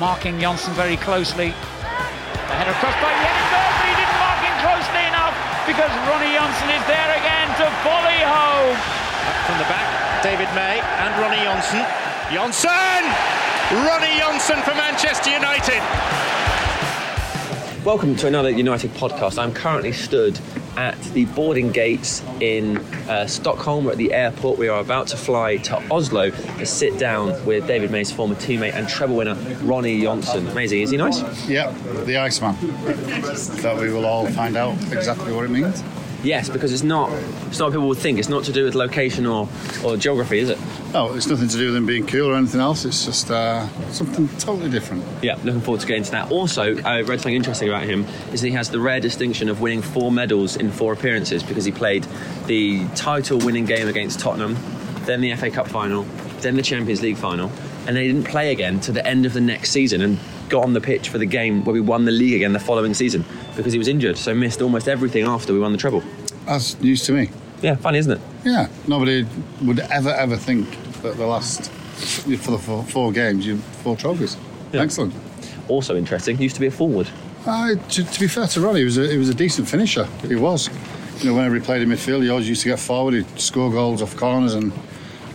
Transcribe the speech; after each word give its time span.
marking 0.00 0.38
Johnsen 0.40 0.72
very 0.72 0.96
closely. 0.96 1.52
The 1.52 2.54
header 2.56 2.72
crossed 2.80 2.96
by 3.04 3.12
Yenneberg, 3.12 3.68
but 3.76 3.84
he 3.84 3.92
didn't 4.00 4.16
mark 4.16 4.40
him 4.40 4.56
closely 4.64 5.04
enough 5.12 5.36
because 5.68 5.92
Ronny 6.08 6.32
Johnsen 6.32 6.72
is 6.72 6.84
there 6.88 7.10
again 7.20 7.48
to 7.60 7.68
volley 7.84 8.24
home. 8.24 8.80
Up 9.28 9.38
from 9.44 9.60
the 9.60 9.68
back, 9.68 9.84
David 10.24 10.48
May 10.56 10.80
and 10.80 11.12
Ronny 11.20 11.44
Johnsen. 11.44 11.84
Johnsen! 12.32 13.02
Ronny 13.84 14.16
Johnsen 14.16 14.64
for 14.64 14.72
Manchester 14.72 15.36
United. 15.36 15.84
Welcome 17.84 18.16
to 18.16 18.26
another 18.26 18.48
United 18.48 18.92
podcast. 18.92 19.36
I'm 19.36 19.52
currently 19.52 19.92
stood 19.92 20.40
at 20.76 21.00
the 21.12 21.24
boarding 21.26 21.70
gates 21.72 22.22
in 22.40 22.78
uh, 23.08 23.26
Stockholm. 23.26 23.84
We're 23.84 23.92
at 23.92 23.98
the 23.98 24.12
airport. 24.12 24.58
We 24.58 24.68
are 24.68 24.80
about 24.80 25.08
to 25.08 25.16
fly 25.16 25.56
to 25.58 25.76
Oslo 25.92 26.30
to 26.30 26.66
sit 26.66 26.98
down 26.98 27.44
with 27.44 27.66
David 27.66 27.90
May's 27.90 28.10
former 28.12 28.34
teammate 28.34 28.74
and 28.74 28.88
treble 28.88 29.16
winner 29.16 29.34
Ronny 29.62 30.00
Johnsen. 30.00 30.50
Amazing, 30.50 30.82
is 30.82 30.90
he 30.90 30.96
nice? 30.96 31.20
Yep, 31.48 31.74
the 32.04 32.16
Iceman. 32.16 32.56
that 33.62 33.76
we 33.80 33.92
will 33.92 34.06
all 34.06 34.26
find 34.28 34.56
out 34.56 34.74
exactly 34.92 35.32
what 35.32 35.44
it 35.44 35.50
means. 35.50 35.82
Yes, 36.22 36.48
because 36.48 36.72
it's 36.72 36.82
not. 36.82 37.10
It's 37.48 37.58
not 37.58 37.66
what 37.66 37.72
people 37.72 37.88
would 37.88 37.98
think. 37.98 38.18
It's 38.18 38.28
not 38.28 38.44
to 38.44 38.52
do 38.52 38.64
with 38.64 38.74
location 38.74 39.26
or, 39.26 39.48
or 39.84 39.96
geography, 39.96 40.38
is 40.38 40.50
it? 40.50 40.58
Oh, 40.94 41.14
it's 41.14 41.26
nothing 41.26 41.48
to 41.48 41.56
do 41.56 41.66
with 41.66 41.74
them 41.74 41.86
being 41.86 42.06
cool 42.06 42.30
or 42.30 42.34
anything 42.34 42.60
else. 42.60 42.84
It's 42.84 43.04
just 43.04 43.30
uh, 43.30 43.66
something 43.90 44.28
totally 44.38 44.70
different. 44.70 45.04
Yeah, 45.22 45.36
looking 45.44 45.60
forward 45.60 45.80
to 45.80 45.86
getting 45.86 46.02
to 46.04 46.10
that. 46.12 46.30
Also, 46.30 46.76
I 46.82 47.02
read 47.02 47.20
something 47.20 47.34
interesting 47.34 47.68
about 47.68 47.84
him 47.84 48.04
is 48.32 48.40
that 48.40 48.48
he 48.48 48.52
has 48.54 48.70
the 48.70 48.80
rare 48.80 49.00
distinction 49.00 49.48
of 49.48 49.60
winning 49.60 49.82
four 49.82 50.12
medals 50.12 50.56
in 50.56 50.70
four 50.70 50.92
appearances 50.92 51.42
because 51.42 51.64
he 51.64 51.72
played 51.72 52.06
the 52.46 52.86
title-winning 52.96 53.64
game 53.64 53.88
against 53.88 54.20
Tottenham, 54.20 54.56
then 55.06 55.20
the 55.20 55.34
FA 55.36 55.50
Cup 55.50 55.68
final, 55.68 56.02
then 56.40 56.56
the 56.56 56.62
Champions 56.62 57.02
League 57.02 57.16
final, 57.16 57.50
and 57.86 57.96
they 57.96 58.06
didn't 58.06 58.24
play 58.24 58.52
again 58.52 58.80
to 58.80 58.92
the 58.92 59.06
end 59.06 59.24
of 59.26 59.32
the 59.32 59.40
next 59.40 59.70
season 59.70 60.02
and 60.02 60.18
got 60.50 60.64
on 60.64 60.74
the 60.74 60.80
pitch 60.80 61.08
for 61.08 61.18
the 61.18 61.26
game 61.26 61.64
where 61.64 61.72
we 61.72 61.80
won 61.80 62.04
the 62.04 62.12
league 62.12 62.34
again 62.34 62.52
the 62.52 62.60
following 62.60 62.92
season 62.92 63.24
because 63.56 63.72
he 63.72 63.78
was 63.78 63.88
injured, 63.88 64.18
so 64.18 64.34
missed 64.34 64.60
almost 64.60 64.88
everything 64.88 65.24
after 65.24 65.52
we 65.52 65.58
won 65.58 65.72
the 65.72 65.78
treble. 65.78 66.02
That's 66.44 66.78
news 66.80 67.04
to 67.06 67.12
me. 67.12 67.30
Yeah, 67.62 67.76
funny, 67.76 67.98
isn't 67.98 68.12
it? 68.12 68.20
Yeah, 68.44 68.68
nobody 68.86 69.26
would 69.62 69.80
ever, 69.80 70.10
ever 70.10 70.36
think 70.36 70.68
that 71.02 71.16
the 71.16 71.26
last, 71.26 71.70
for 71.70 72.50
the 72.50 72.58
four, 72.58 72.84
four 72.84 73.12
games, 73.12 73.46
you 73.46 73.56
four 73.56 73.96
trophies. 73.96 74.36
Yeah. 74.72 74.82
Excellent. 74.82 75.14
Also 75.68 75.96
interesting, 75.96 76.38
used 76.38 76.56
to 76.56 76.60
be 76.60 76.66
a 76.66 76.70
forward. 76.70 77.08
Uh, 77.46 77.74
to, 77.74 78.04
to 78.04 78.20
be 78.20 78.28
fair 78.28 78.46
to 78.46 78.60
Ronny, 78.60 78.80
he 78.80 78.84
was, 78.84 78.98
a, 78.98 79.08
he 79.08 79.16
was 79.16 79.28
a 79.28 79.34
decent 79.34 79.68
finisher. 79.68 80.04
He 80.26 80.36
was. 80.36 80.68
You 81.20 81.30
know, 81.30 81.36
whenever 81.36 81.54
he 81.54 81.60
played 81.60 81.82
in 81.82 81.88
midfield, 81.90 82.22
he 82.22 82.30
always 82.30 82.48
used 82.48 82.62
to 82.62 82.68
get 82.68 82.78
forward. 82.78 83.14
He'd 83.14 83.40
score 83.40 83.70
goals 83.70 84.00
off 84.02 84.16
corners 84.16 84.54
and, 84.54 84.72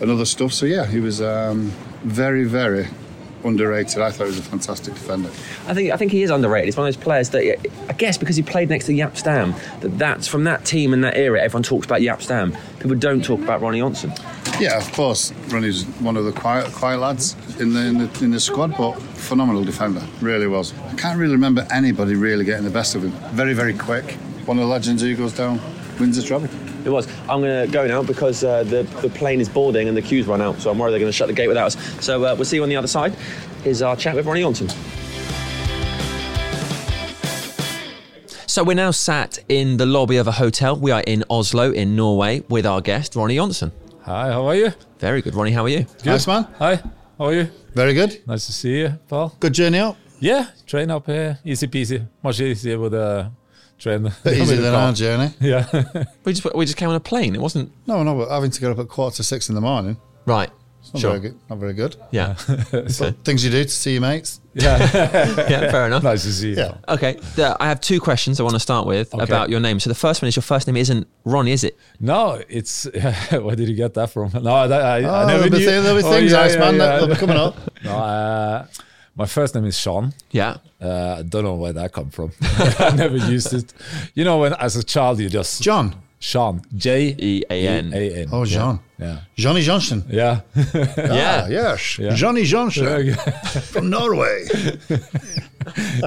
and 0.01 0.11
other 0.11 0.25
stuff. 0.25 0.51
So, 0.51 0.65
yeah, 0.65 0.85
he 0.85 0.99
was 0.99 1.21
um, 1.21 1.71
very, 2.03 2.43
very 2.43 2.87
underrated. 3.45 4.01
I 4.01 4.11
thought 4.11 4.25
he 4.25 4.31
was 4.31 4.39
a 4.39 4.43
fantastic 4.43 4.93
defender. 4.93 5.29
I 5.67 5.73
think 5.73 5.91
I 5.91 5.97
think 5.97 6.11
he 6.11 6.23
is 6.23 6.29
underrated. 6.29 6.65
He's 6.65 6.77
one 6.77 6.87
of 6.87 6.93
those 6.93 7.03
players 7.03 7.29
that 7.29 7.59
I 7.89 7.93
guess 7.93 8.17
because 8.17 8.35
he 8.35 8.43
played 8.43 8.69
next 8.69 8.85
to 8.87 8.91
Jaap 8.91 9.17
Stam, 9.17 9.53
that 9.81 9.97
that's 9.97 10.27
from 10.27 10.43
that 10.45 10.65
team 10.65 10.93
and 10.93 11.03
that 11.03 11.15
era. 11.15 11.41
Everyone 11.41 11.63
talks 11.63 11.85
about 11.85 12.01
Jaap 12.01 12.21
Stam. 12.21 12.55
People 12.79 12.97
don't 12.97 13.23
talk 13.23 13.39
about 13.39 13.61
Ronny 13.61 13.79
Johnsen. 13.79 14.11
Yeah, 14.59 14.77
of 14.77 14.91
course, 14.93 15.33
Ronny's 15.49 15.83
one 15.99 16.17
of 16.17 16.25
the 16.25 16.31
quiet, 16.31 16.71
quiet 16.71 16.99
lads 16.99 17.35
in 17.59 17.73
the, 17.73 17.79
in 17.81 17.97
the 17.97 18.23
in 18.23 18.31
the 18.31 18.39
squad, 18.39 18.75
but 18.77 18.93
phenomenal 18.93 19.63
defender, 19.63 20.01
really 20.21 20.47
was. 20.47 20.73
I 20.91 20.93
can't 20.95 21.19
really 21.19 21.33
remember 21.33 21.67
anybody 21.71 22.15
really 22.15 22.45
getting 22.45 22.63
the 22.63 22.71
best 22.71 22.95
of 22.95 23.03
him. 23.03 23.11
Very, 23.35 23.53
very 23.53 23.73
quick. 23.73 24.11
One 24.45 24.57
of 24.57 24.63
the 24.63 24.69
legends 24.69 25.01
who 25.01 25.15
goes 25.15 25.33
down, 25.33 25.59
wins 25.99 26.17
the 26.17 26.23
trophy. 26.23 26.49
It 26.85 26.89
was. 26.89 27.07
I'm 27.29 27.41
going 27.41 27.65
to 27.65 27.71
go 27.71 27.87
now 27.87 28.03
because 28.03 28.43
uh, 28.43 28.63
the, 28.63 28.83
the 29.01 29.09
plane 29.09 29.41
is 29.41 29.49
boarding 29.49 29.87
and 29.87 29.97
the 29.97 30.01
queue's 30.01 30.27
run 30.27 30.41
out, 30.41 30.59
so 30.59 30.69
I'm 30.69 30.77
worried 30.77 30.91
they're 30.91 30.99
going 30.99 31.11
to 31.11 31.17
shut 31.17 31.27
the 31.27 31.33
gate 31.33 31.47
without 31.47 31.67
us. 31.67 32.05
So 32.05 32.23
uh, 32.23 32.35
we'll 32.35 32.45
see 32.45 32.57
you 32.57 32.63
on 32.63 32.69
the 32.69 32.75
other 32.75 32.87
side. 32.87 33.15
Is 33.63 33.81
our 33.81 33.95
chat 33.95 34.15
with 34.15 34.25
Ronny 34.25 34.41
Johnsen. 34.41 34.69
So 38.47 38.63
we're 38.63 38.75
now 38.75 38.91
sat 38.91 39.39
in 39.49 39.77
the 39.77 39.85
lobby 39.85 40.17
of 40.17 40.27
a 40.27 40.31
hotel. 40.31 40.77
We 40.77 40.91
are 40.91 41.03
in 41.05 41.23
Oslo, 41.29 41.71
in 41.71 41.95
Norway, 41.95 42.41
with 42.47 42.65
our 42.65 42.79
guest 42.79 43.15
Ronny 43.15 43.35
Johnsen. 43.35 43.71
Hi, 44.03 44.31
how 44.31 44.45
are 44.45 44.55
you? 44.55 44.71
Very 44.99 45.21
good, 45.21 45.33
Ronny. 45.33 45.51
How 45.51 45.63
are 45.63 45.69
you? 45.69 45.85
Nice 46.05 46.27
man. 46.27 46.47
Hi, 46.59 46.75
how 47.17 47.25
are 47.25 47.33
you? 47.33 47.49
Very 47.73 47.93
good. 47.93 48.21
Nice 48.27 48.45
to 48.45 48.53
see 48.53 48.81
you, 48.81 48.99
Paul. 49.07 49.35
Good 49.39 49.53
journey 49.53 49.79
out. 49.79 49.97
Yeah, 50.19 50.47
train 50.65 50.91
up 50.91 51.07
here, 51.07 51.39
easy 51.43 51.67
peasy. 51.67 52.07
Much 52.23 52.39
easier 52.39 52.79
with 52.79 52.93
a 52.93 53.31
train. 53.77 54.11
Bit 54.23 54.37
easier 54.37 54.61
than 54.61 54.73
our 54.75 54.93
journey. 54.93 55.33
Yeah. 55.39 55.65
We 56.25 56.33
just 56.33 56.55
we 56.55 56.65
just 56.65 56.77
came 56.77 56.89
on 56.89 56.95
a 56.95 56.99
plane. 56.99 57.35
It 57.35 57.41
wasn't 57.41 57.71
No, 57.87 58.01
no, 58.03 58.15
but 58.15 58.29
having 58.29 58.51
to 58.51 58.59
get 58.61 58.71
up 58.71 58.79
at 58.79 58.87
quarter 58.87 59.17
to 59.17 59.23
six 59.23 59.49
in 59.49 59.55
the 59.55 59.61
morning. 59.61 59.97
right. 60.25 60.49
Not 60.93 61.01
Sure. 61.01 61.09
very 61.17 61.21
good. 61.21 61.39
Not 61.49 61.57
very 61.57 61.73
good. 61.73 61.95
Yeah. 62.11 62.35
So, 62.35 63.09
Things 63.23 63.43
you 63.43 63.49
do 63.49 63.63
to 63.63 63.69
see 63.69 63.93
your 63.93 64.01
mates. 64.01 64.39
yeah. 64.53 64.77
yeah. 65.49 65.71
Fair 65.71 65.87
enough. 65.87 66.03
nice 66.03 66.21
to 66.23 66.31
see 66.31 66.49
you. 66.51 66.57
Yeah. 66.57 66.77
Okay, 66.87 67.13
th- 67.35 67.57
I 67.59 67.67
have 67.69 67.81
two 67.81 67.99
questions 67.99 68.39
I 68.39 68.43
want 68.43 68.53
to 68.53 68.59
start 68.59 68.85
with 68.85 69.11
Okay. 69.11 69.23
about 69.23 69.49
your 69.49 69.59
name. 69.59 69.79
So 69.79 69.89
the 69.89 69.95
first 69.95 70.21
one 70.21 70.27
is 70.29 70.35
your 70.35 70.43
first 70.43 70.67
name 70.67 70.77
isn't 70.77 71.07
Ron, 71.23 71.47
is 71.47 71.63
it? 71.63 71.75
No, 71.99 72.39
it's. 72.49 72.83
where 73.31 73.55
did 73.55 73.67
you 73.67 73.73
get 73.75 73.95
that 73.95 74.11
from? 74.11 74.29
No, 74.43 74.53
I, 74.53 74.67
I, 74.67 74.99
I 75.01 75.23
Oh, 75.23 75.27
never 75.27 75.49
there'll 75.49 75.49
be, 75.49 75.57
knew. 75.57 75.65
there'll 75.81 75.97
be 76.01 76.03
Oh, 76.07 76.11
things, 76.11 76.31
yeah, 76.31 76.41
Iceman, 76.41 76.75
yeah, 76.75 76.77
that 76.77 76.93
yeah. 76.95 77.01
will 77.01 77.07
be 77.15 77.19
coming 77.19 77.37
up. 77.37 77.57
No, 77.83 77.91
uh, 77.97 78.67
my 79.15 79.25
first 79.25 79.55
name 79.55 79.65
is 79.65 79.77
Sean. 79.77 80.13
Yeah. 80.31 80.57
Uh, 80.81 81.17
I 81.19 81.21
don't 81.23 81.43
know 81.43 81.55
where 81.55 81.73
that 81.73 81.91
come 81.93 82.09
from. 82.09 82.31
I 82.79 82.93
never 82.95 83.17
used 83.17 83.53
it. 83.53 83.73
You 84.13 84.23
know, 84.25 84.37
when 84.39 84.53
as 84.53 84.75
a 84.75 84.83
child 84.83 85.19
you 85.19 85.29
just 85.29 85.61
John. 85.61 85.95
Sean 86.19 86.61
J 86.75 87.15
E 87.19 87.43
A 87.49 87.67
N. 87.67 87.93
A 87.93 88.21
N. 88.21 88.29
Oh, 88.31 88.45
Jean. 88.45 88.79
Yeah. 88.97 89.19
Johnny 89.35 89.61
Johnson. 89.61 90.03
Yeah. 90.09 90.41
Yeah. 90.73 91.43
Ah, 91.43 91.47
yes. 91.47 91.99
Yeah. 91.99 92.15
Johnny 92.15 92.43
Johnson 92.45 93.13
from 93.73 93.89
Norway. 93.89 94.45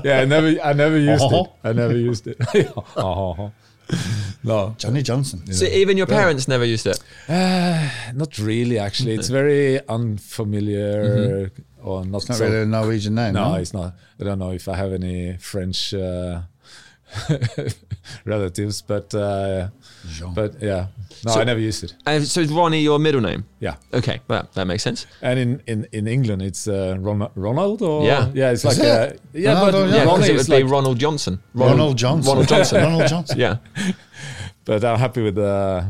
yeah, 0.04 0.20
I 0.20 0.25
never, 0.25 0.54
I 0.62 0.72
never 0.72 0.98
used 0.98 1.22
Uh-huh. 1.25 1.44
it. 1.44 1.69
I 1.69 1.72
never 1.72 1.96
used 1.96 2.26
it. 2.26 2.36
Uh-huh. 2.96 3.50
no, 4.42 4.75
Johnny 4.78 5.02
Johnson. 5.02 5.50
So 5.52 5.64
even 5.66 5.96
your 5.96 6.06
parents 6.06 6.48
never 6.48 6.64
used 6.64 6.86
it. 6.86 6.98
not 7.28 8.38
really. 8.38 8.78
Actually, 8.78 9.14
it's 9.14 9.28
very 9.28 9.80
unfamiliar 9.88 11.50
or 11.88 12.04
not. 12.04 12.19
It's 12.19 12.28
not 12.28 12.38
so, 12.38 12.44
really 12.44 12.62
a 12.62 12.66
Norwegian 12.66 13.15
name. 13.15 13.34
no, 13.34 13.53
No, 13.53 13.54
it's 13.56 13.72
not. 13.72 13.94
I 14.21 14.25
don't 14.25 14.38
know 14.38 14.53
if 14.53 14.69
I 14.69 14.76
have 14.76 14.93
any 14.93 15.37
French 15.38 15.94
uh, 15.94 16.41
relatives, 18.25 18.82
but 18.82 19.15
uh, 19.15 19.69
Jean. 20.09 20.34
but 20.34 20.60
yeah, 20.60 20.87
no, 21.25 21.32
So- 21.32 21.41
I 21.41 21.44
never 21.44 21.60
used 21.60 21.84
it. 21.84 21.94
Uh, 22.06 22.21
so 22.21 22.41
is 22.41 22.50
Ronny 22.53 22.81
your 22.81 22.99
middle 22.99 23.21
name? 23.21 23.44
Yeah, 23.60 23.76
Okay, 23.93 24.21
well 24.28 24.49
that 24.54 24.66
makes 24.66 24.82
sense. 24.82 25.06
and 25.22 25.38
in 25.38 25.62
in 25.66 25.87
in 25.93 26.06
England, 26.06 26.43
it's 26.43 26.66
uh, 26.69 26.97
Ron- 27.00 27.31
Ronald 27.34 27.82
or 27.82 28.05
Yeah. 28.05 28.31
yeah, 28.34 28.53
it's 28.53 28.65
Is 28.65 28.78
like 28.78 28.87
it? 28.87 28.91
uh, 28.91 29.19
yeah, 29.32 29.55
Ronaldo, 29.55 29.72
but 29.72 29.88
yeah. 29.91 29.97
Yeah, 29.97 30.05
Ronny 30.05 30.26
it 30.28 30.32
would 30.32 30.41
is 30.41 30.49
be 30.49 30.62
like, 30.62 30.70
Ronald 30.72 30.99
Johnson. 30.99 31.38
Ronald 31.55 31.97
Johnson. 31.99 32.28
Ronald 32.28 32.49
Johnson. 32.49 32.82
Ronald 32.87 33.09
Johnson. 33.09 33.38
yeah. 33.38 33.56
but 34.65 34.84
I'm 34.84 34.99
happy 34.99 35.22
with 35.22 35.34
the 35.37 35.84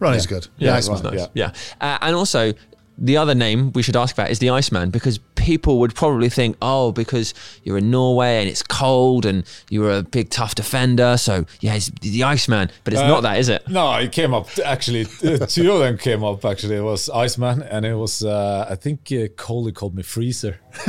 Ronny's 0.00 0.26
good. 0.26 0.46
Yeah, 0.58 0.72
nice 0.74 0.88
it's 0.88 1.02
man. 1.02 1.14
nice. 1.14 1.28
Yeah. 1.34 1.52
Uh, 1.80 1.98
and 2.02 2.14
also, 2.14 2.52
the 3.00 3.16
other 3.16 3.34
name 3.34 3.72
we 3.72 3.82
should 3.82 3.96
ask 3.96 4.12
about 4.14 4.30
is 4.30 4.38
the 4.40 4.50
Iceman 4.50 4.90
because 4.90 5.18
people 5.36 5.78
would 5.78 5.94
probably 5.94 6.28
think, 6.28 6.56
oh, 6.60 6.90
because 6.92 7.32
you're 7.62 7.78
in 7.78 7.90
Norway 7.90 8.40
and 8.40 8.48
it's 8.48 8.62
cold 8.62 9.24
and 9.24 9.44
you're 9.70 9.90
a 9.92 10.02
big 10.02 10.30
tough 10.30 10.54
defender, 10.56 11.16
so 11.16 11.44
yeah, 11.60 11.74
he's 11.74 11.90
the 12.00 12.24
Iceman. 12.24 12.70
But 12.84 12.92
it's 12.94 13.02
Uh, 13.02 13.08
not 13.08 13.22
that, 13.22 13.38
is 13.38 13.48
it? 13.48 13.66
No, 13.68 13.94
it 13.94 14.10
came 14.12 14.34
up 14.34 14.48
actually. 14.64 15.06
uh, 15.24 15.46
Two 15.46 15.70
of 15.72 15.78
them 15.80 15.96
came 15.96 16.24
up 16.24 16.44
actually. 16.44 16.76
It 16.76 16.82
was 16.82 17.08
Iceman 17.08 17.62
and 17.62 17.86
it 17.86 17.94
was 17.94 18.22
uh, 18.24 18.66
I 18.68 18.74
think 18.74 19.10
uh, 19.12 19.28
Coley 19.36 19.72
called 19.72 19.94
me 19.94 20.02
Freezer. 20.02 20.58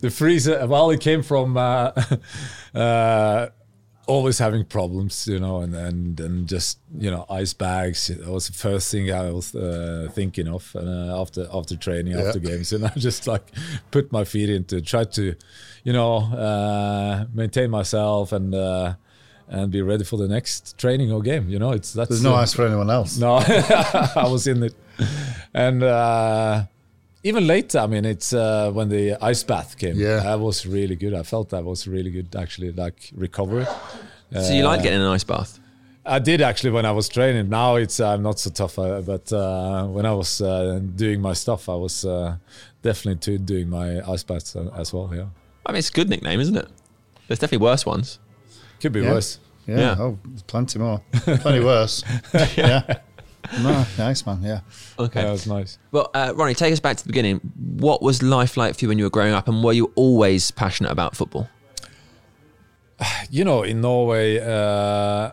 the 0.00 0.10
freezer. 0.14 0.66
Well, 0.66 0.90
it 0.90 1.00
came 1.00 1.22
from 1.22 1.56
uh, 1.56 1.92
uh, 2.74 3.48
always 4.08 4.38
having 4.38 4.64
problems, 4.64 5.26
you 5.28 5.38
know, 5.38 5.60
and 5.60 5.74
and 5.74 6.20
and 6.20 6.48
just 6.48 6.78
you 6.98 7.10
know 7.10 7.24
ice 7.30 7.54
bags. 7.54 8.08
That 8.08 8.26
was 8.26 8.46
the 8.48 8.54
first 8.54 8.90
thing 8.90 9.12
I 9.12 9.30
was 9.30 9.54
uh, 9.54 10.08
thinking 10.14 10.48
of 10.48 10.72
and, 10.74 10.88
uh, 10.88 11.20
after 11.20 11.46
after 11.52 11.76
training, 11.76 12.14
Yeah. 12.14 12.24
after 12.26 12.40
games, 12.40 12.72
and 12.72 12.84
I 12.90 12.92
just 12.96 13.26
like 13.26 13.46
put 13.90 14.10
my 14.12 14.24
feet 14.24 14.50
into 14.50 14.80
try 14.80 15.04
to, 15.04 15.34
you 15.84 15.92
know, 15.92 16.16
uh, 16.46 17.26
maintain 17.32 17.70
myself 17.70 18.32
and. 18.32 18.54
Uh, 18.54 18.94
and 19.50 19.70
be 19.72 19.80
ready 19.80 20.04
for 20.04 20.18
the 20.18 20.28
next 20.28 20.76
training 20.76 21.10
or 21.10 21.22
game. 21.22 21.48
You 21.48 21.58
know, 21.58 21.72
it's 21.72 21.94
that's 21.94 22.10
There's 22.10 22.22
no 22.22 22.34
ice 22.34 22.52
for 22.52 22.66
anyone 22.66 22.90
else. 22.90 23.16
no, 23.16 23.36
I 23.42 24.26
was 24.30 24.46
in 24.46 24.62
it, 24.62 24.74
and 25.54 25.82
uh, 25.82 26.64
even 27.22 27.46
later. 27.46 27.78
I 27.78 27.86
mean, 27.86 28.04
it's 28.04 28.32
uh, 28.32 28.70
when 28.72 28.88
the 28.88 29.16
ice 29.22 29.42
bath 29.42 29.76
came. 29.78 29.96
Yeah. 29.96 30.20
that 30.20 30.40
was 30.40 30.66
really 30.66 30.96
good. 30.96 31.14
I 31.14 31.22
felt 31.22 31.50
that 31.50 31.64
was 31.64 31.86
really 31.86 32.10
good, 32.10 32.34
actually, 32.36 32.72
like 32.72 33.10
recovery. 33.14 33.66
So 34.32 34.52
you 34.52 34.64
like 34.64 34.82
getting 34.82 35.00
an 35.00 35.06
ice 35.06 35.24
bath? 35.24 35.58
I 36.04 36.18
did 36.18 36.40
actually 36.40 36.70
when 36.70 36.86
I 36.86 36.92
was 36.92 37.08
training. 37.08 37.48
Now 37.50 37.76
it's 37.76 38.00
uh, 38.00 38.16
not 38.16 38.38
so 38.38 38.50
tough, 38.50 38.78
uh, 38.78 39.02
but 39.02 39.30
uh, 39.32 39.86
when 39.86 40.06
I 40.06 40.12
was 40.12 40.40
uh, 40.40 40.80
doing 40.96 41.20
my 41.20 41.34
stuff, 41.34 41.68
I 41.68 41.74
was 41.74 42.04
uh, 42.04 42.36
definitely 42.82 43.20
too 43.20 43.38
doing 43.38 43.68
my 43.68 44.00
ice 44.10 44.22
baths 44.22 44.56
uh, 44.56 44.70
as 44.76 44.92
well. 44.92 45.10
Yeah, 45.14 45.26
I 45.66 45.72
mean, 45.72 45.80
it's 45.80 45.90
a 45.90 45.92
good 45.92 46.08
nickname, 46.08 46.40
isn't 46.40 46.56
it? 46.56 46.66
There's 47.26 47.38
definitely 47.38 47.64
worse 47.66 47.84
ones. 47.84 48.18
could 48.80 48.92
be 48.92 49.00
Yeah. 49.02 49.12
worse. 49.12 49.38
Yeah. 49.66 49.76
Yeah. 49.80 49.96
Oh, 49.98 50.18
there's 50.24 50.42
plenty 50.44 50.78
more. 50.78 51.02
Plenty 51.12 51.60
worse. 51.62 52.02
yeah. 52.56 53.00
No, 53.62 53.86
nice 53.96 54.24
man. 54.26 54.42
Yeah. 54.42 54.60
Okay. 54.98 55.22
That 55.22 55.30
was 55.30 55.46
nice. 55.46 55.78
Well, 55.90 56.10
uh, 56.14 56.32
Ronny, 56.36 56.54
take 56.54 56.72
us 56.72 56.80
back 56.80 56.96
to 56.98 57.02
the 57.02 57.08
beginning. 57.08 57.40
What 57.76 58.02
was 58.02 58.22
life 58.22 58.56
like 58.56 58.74
for 58.76 58.84
you 58.84 58.88
when 58.88 58.98
you 58.98 59.04
were 59.04 59.10
growing 59.10 59.32
up, 59.32 59.48
and 59.48 59.62
were 59.64 59.72
you 59.72 59.92
always 59.94 60.50
passionate 60.50 60.90
about 60.90 61.16
football? 61.16 61.48
you 63.30 63.44
know, 63.44 63.62
in 63.62 63.80
Norway, 63.80 64.38
uh, 64.38 65.32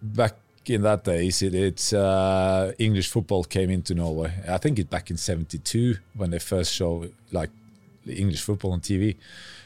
back 0.00 0.36
in 0.66 0.82
that 0.82 1.04
days, 1.04 1.42
it, 1.42 1.54
it's 1.54 1.92
uh, 1.92 2.72
English 2.78 3.08
football 3.10 3.44
came 3.44 3.70
into 3.70 3.94
Norway. 3.94 4.32
I 4.48 4.58
think 4.58 4.78
it 4.78 4.88
back 4.88 5.10
in 5.10 5.16
'72 5.16 5.96
when 6.14 6.30
they 6.30 6.38
first 6.38 6.72
showed 6.72 7.12
like 7.30 7.50
English 8.06 8.42
football 8.42 8.72
on 8.72 8.80
TV. 8.80 9.16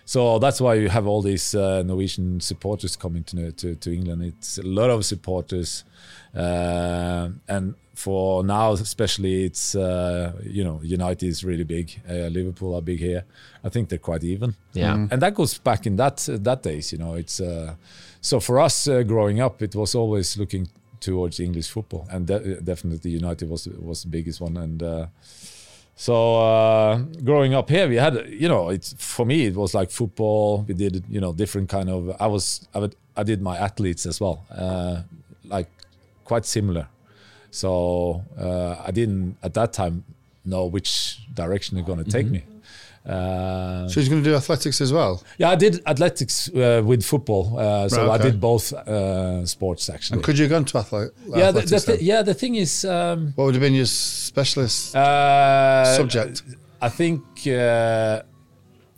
So 0.05 0.39
that's 0.39 0.61
why 0.61 0.75
you 0.75 0.89
have 0.89 1.07
all 1.07 1.21
these 1.21 1.55
uh, 1.55 1.83
Norwegian 1.83 2.41
supporters 2.41 2.97
coming 2.97 3.25
to, 3.25 3.53
to 3.53 3.75
to 3.75 3.95
England. 3.95 4.23
It's 4.23 4.59
a 4.59 4.63
lot 4.63 4.91
of 4.91 5.05
supporters, 5.05 5.85
uh, 5.85 5.91
and 6.37 7.75
for 7.95 8.45
now 8.45 8.73
especially, 8.73 9.45
it's 9.45 9.75
uh, 9.75 10.33
you 10.45 10.63
know 10.65 10.81
United 10.83 11.27
is 11.27 11.43
really 11.45 11.65
big. 11.65 11.99
Uh, 12.09 12.29
Liverpool 12.31 12.75
are 12.75 12.83
big 12.83 12.99
here. 12.99 13.25
I 13.65 13.69
think 13.71 13.89
they're 13.89 13.99
quite 13.99 14.23
even. 14.25 14.55
Yeah. 14.75 14.95
Mhm. 14.97 15.13
and 15.13 15.23
that 15.23 15.35
goes 15.35 15.59
back 15.59 15.87
in 15.87 15.97
that 15.97 16.29
that 16.45 16.63
days. 16.63 16.93
You 16.93 16.99
know, 16.99 17.15
it's 17.15 17.41
uh, 17.41 17.75
so 18.21 18.41
for 18.41 18.61
us 18.61 18.87
uh, 18.89 19.03
growing 19.03 19.41
up, 19.41 19.63
it 19.63 19.75
was 19.75 19.95
always 19.95 20.37
looking 20.37 20.69
towards 21.01 21.41
English 21.41 21.71
football, 21.71 22.07
and 22.11 22.27
de- 22.27 22.61
definitely 22.61 23.11
United 23.13 23.49
was 23.49 23.67
was 23.81 24.03
the 24.03 24.09
biggest 24.09 24.41
one. 24.41 24.57
And 24.57 24.83
uh, 24.83 25.07
so 25.97 26.37
uh, 26.41 26.99
growing 27.25 27.55
up 27.55 27.71
here, 27.71 27.89
we 27.89 27.97
had 27.97 28.15
you 28.29 28.49
know, 28.49 28.69
it's 28.69 28.95
for 28.99 29.25
me 29.27 29.47
it 29.47 29.55
was 29.57 29.75
like 29.75 29.91
football. 29.91 30.65
We 30.69 30.75
did 30.75 31.05
you 31.09 31.21
know 31.21 31.33
different 31.33 31.69
kind 31.71 31.89
of. 31.89 32.15
I 32.21 32.27
was 32.27 32.69
I, 32.75 32.79
would, 32.81 32.95
I 33.17 33.23
did 33.23 33.41
my 33.41 33.57
athletes 33.57 34.05
as 34.07 34.21
well, 34.21 34.45
uh, 34.51 35.03
like 35.45 35.69
quite 36.27 36.45
similar. 36.45 36.87
So 37.51 38.23
uh, 38.39 38.77
I 38.89 38.91
didn't 38.91 39.37
at 39.43 39.55
that 39.55 39.73
time 39.73 40.05
know 40.45 40.67
which 40.67 41.19
direction 41.35 41.77
they're 41.77 41.85
going 41.93 42.05
to 42.05 42.11
take 42.11 42.29
me. 42.37 42.43
Uh, 43.07 43.89
So 43.89 44.01
he's 44.01 44.09
going 44.09 44.23
to 44.25 44.29
do 44.31 44.35
athletics 44.37 44.81
as 44.81 44.93
well. 44.93 45.23
yeah, 45.39 45.51
I 45.51 45.57
did 45.57 45.81
athletics 45.87 46.49
uh, 46.49 46.83
with 46.85 47.03
football, 47.05 47.45
uh, 47.59 47.89
so 47.89 48.07
Right, 48.07 48.21
I 48.21 48.23
did 48.23 48.41
both 48.41 48.73
uh, 48.73 49.47
sports 49.47 49.89
actually. 49.89 50.17
And 50.17 50.25
could 50.25 50.37
you 50.39 50.45
have 50.45 50.51
gone 50.51 50.65
to 50.67 50.79
athlete, 50.79 51.11
yeah, 51.29 51.51
the, 51.53 51.61
athletics? 51.61 51.71
the, 51.85 51.93
then? 51.93 51.99
thi- 51.99 52.05
yeah. 52.05 52.23
The 52.23 52.35
thing 52.35 52.55
is, 52.57 52.85
um, 52.85 53.33
what 53.37 53.45
would 53.47 53.55
have 53.55 53.63
been 53.63 53.75
your 53.75 53.87
specialist 53.87 54.95
uh, 54.97 55.85
subject? 55.97 56.43
I 56.83 56.89
think 56.89 57.23
uh, 57.47 58.23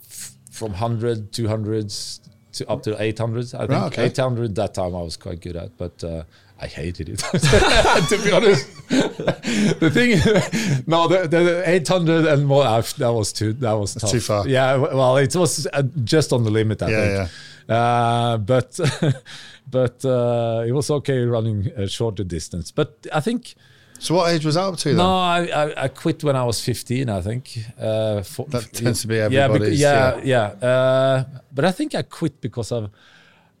f- 0.01 0.33
from 0.51 0.71
100, 0.71 1.31
200s 1.31 2.19
to 2.53 2.67
up 2.67 2.81
to 2.83 2.91
800. 3.01 3.45
I 3.53 3.57
think 3.59 3.69
Right, 3.69 3.83
okay. 3.93 4.05
800 4.05 4.55
that 4.55 4.73
time 4.73 4.93
I 4.95 5.01
was 5.01 5.17
quite 5.17 5.39
good 5.39 5.55
at, 5.55 5.77
but 5.77 6.03
uh, 6.03 6.23
I 6.61 6.67
hated 6.67 7.07
it 7.09 7.19
to 8.09 8.21
be 8.23 8.31
honest. 8.31 8.67
the 9.79 9.89
thing, 9.93 10.11
is 10.11 10.87
no, 10.87 11.07
the, 11.07 11.27
the 11.27 11.63
800 11.65 12.25
and 12.25 12.45
more 12.45 12.63
uh, 12.65 12.81
that 12.97 13.13
was 13.13 13.31
too 13.31 13.53
that 13.53 13.73
was 13.73 13.93
tough. 13.93 14.11
too 14.11 14.19
far. 14.19 14.47
Yeah, 14.47 14.75
well, 14.75 15.17
it 15.17 15.35
was 15.35 15.67
uh, 15.71 15.83
just 16.03 16.33
on 16.33 16.43
the 16.43 16.49
limit. 16.51 16.81
I 16.81 16.89
Yeah, 16.89 17.25
think. 17.25 17.29
Uh, 17.69 18.37
but 18.37 18.79
but 19.71 20.03
uh, 20.05 20.63
it 20.67 20.71
was 20.71 20.89
okay 20.91 21.19
running 21.23 21.67
a 21.77 21.87
shorter 21.87 22.23
distance. 22.25 22.71
But 22.71 23.07
I 23.13 23.19
think. 23.21 23.55
So 24.01 24.15
what 24.15 24.31
age 24.33 24.45
was 24.45 24.55
that 24.55 24.61
up 24.63 24.77
to 24.77 24.89
then? 24.89 24.97
No, 24.97 25.13
I, 25.17 25.45
I, 25.53 25.83
I 25.83 25.87
quit 25.89 26.23
when 26.23 26.33
I 26.37 26.45
was 26.45 26.63
15, 26.63 27.09
I 27.09 27.19
think. 27.21 27.59
Uh, 27.77 28.21
for, 28.23 28.45
That 28.47 28.71
tends 28.71 29.01
to 29.01 29.07
be 29.07 29.15
yeah, 29.15 29.27
becau- 29.27 29.43
everybody's, 29.43 29.79
Yeah, 29.81 30.21
yeah. 30.23 30.43
Uh, 30.67 31.23
but 31.53 31.65
I 31.65 31.71
think 31.71 31.93
I 31.95 32.03
quit 32.03 32.39
because 32.39 32.71
of 32.71 32.89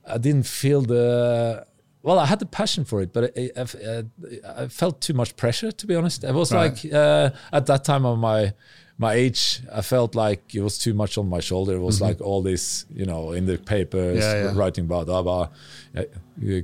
I 0.07 0.17
didn't 0.17 0.45
feel 0.47 0.81
the. 0.81 1.65
Well, 2.01 2.17
I 2.17 2.25
had 2.25 2.39
the 2.39 2.45
passion 2.45 2.85
for 2.85 3.01
it, 3.01 3.11
but 3.11 3.33
I, 3.37 3.51
I, 4.63 4.67
felt 4.69 5.01
too 5.01 5.13
much 5.13 5.35
pressure. 5.35 5.71
To 5.71 5.85
be 5.87 5.95
honest, 5.95 6.23
it 6.23 6.33
was 6.33 6.53
Right. 6.53 6.71
like 6.83 6.93
uh, 6.93 7.31
at 7.51 7.65
that 7.65 7.83
time 7.83 8.05
of 8.05 8.17
my 8.19 8.53
my 8.97 9.13
age, 9.13 9.61
I 9.71 9.81
felt 9.81 10.13
like 10.13 10.53
it 10.53 10.61
was 10.61 10.77
too 10.77 10.93
much 10.93 11.17
on 11.17 11.29
my 11.29 11.39
shoulder. 11.39 11.73
It 11.75 11.79
was 11.81 12.01
like 12.01 12.19
all 12.21 12.41
this, 12.41 12.85
you 12.93 13.05
know, 13.05 13.31
in 13.31 13.45
the 13.45 13.57
papers. 13.57 14.23
Yeah, 14.23 14.43
yeah. 14.43 14.51
writing 14.55 14.85
about, 14.85 15.05
blah, 15.05 15.21
blah. 15.23 15.49
Uh, 15.95 16.03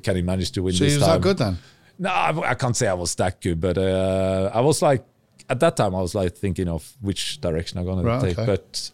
Can 0.04 0.16
he 0.18 0.22
manage 0.22 0.52
to 0.52 0.62
win 0.64 0.74
So 0.74 0.84
this 0.84 0.94
he 0.94 1.00
was 1.00 1.08
time? 1.08 1.22
that 1.22 1.24
good 1.24 1.38
then? 1.38 1.58
No, 1.98 2.10
I, 2.10 2.52
I 2.52 2.56
can't 2.56 2.76
say 2.76 2.88
I 2.88 2.94
was 2.94 3.16
that 3.16 3.40
good, 3.40 3.62
but 3.62 3.78
uh, 3.78 4.52
I 4.54 4.60
was 4.60 4.82
like 4.82 5.06
at 5.50 5.60
that 5.62 5.78
time 5.78 5.96
I 5.96 6.02
was 6.02 6.14
like 6.14 6.34
thinking 6.36 6.68
of 6.68 6.92
which 7.02 7.40
direction 7.40 7.80
I'm 7.80 7.86
gonna 7.86 8.04
Right, 8.04 8.22
take. 8.22 8.38
okay. 8.40 8.46
But 8.46 8.92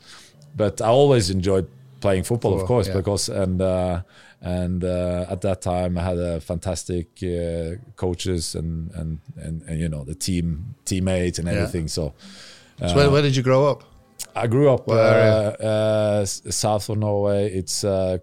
but 0.56 0.82
I 0.82 0.88
always 0.90 1.30
enjoyed 1.32 1.68
playing 2.00 2.24
football, 2.24 2.60
of 2.60 2.68
course, 2.68 2.88
yeah. 2.88 2.96
because 2.96 3.28
and 3.30 3.60
uh, 3.62 4.02
and 4.42 4.84
uh, 4.84 5.26
at 5.30 5.42
that 5.42 5.62
time 5.62 5.98
I 5.98 6.04
had 6.04 6.18
a 6.18 6.42
fantastic 6.42 7.08
uh, 7.24 7.76
coaches 7.96 8.56
and, 8.56 8.92
and 8.92 9.20
and 9.38 9.62
and 9.64 9.80
you 9.80 9.88
know 9.90 10.04
the 10.04 10.16
team 10.16 10.76
teammates 10.86 11.40
and 11.40 11.48
Yeah. 11.48 11.54
everything. 11.56 11.88
So 11.88 12.14
So 12.80 12.96
where, 12.96 13.10
where 13.12 13.22
did 13.22 13.36
you 13.36 13.44
grow 13.44 13.68
up? 13.72 13.84
I 14.36 14.48
grew 14.48 14.70
up 14.72 14.88
uh, 14.88 14.92
uh, 14.92 16.26
south 16.26 16.90
of 16.90 16.98
Norway. 16.98 17.52
It's 17.54 17.84
uh, 17.84 18.18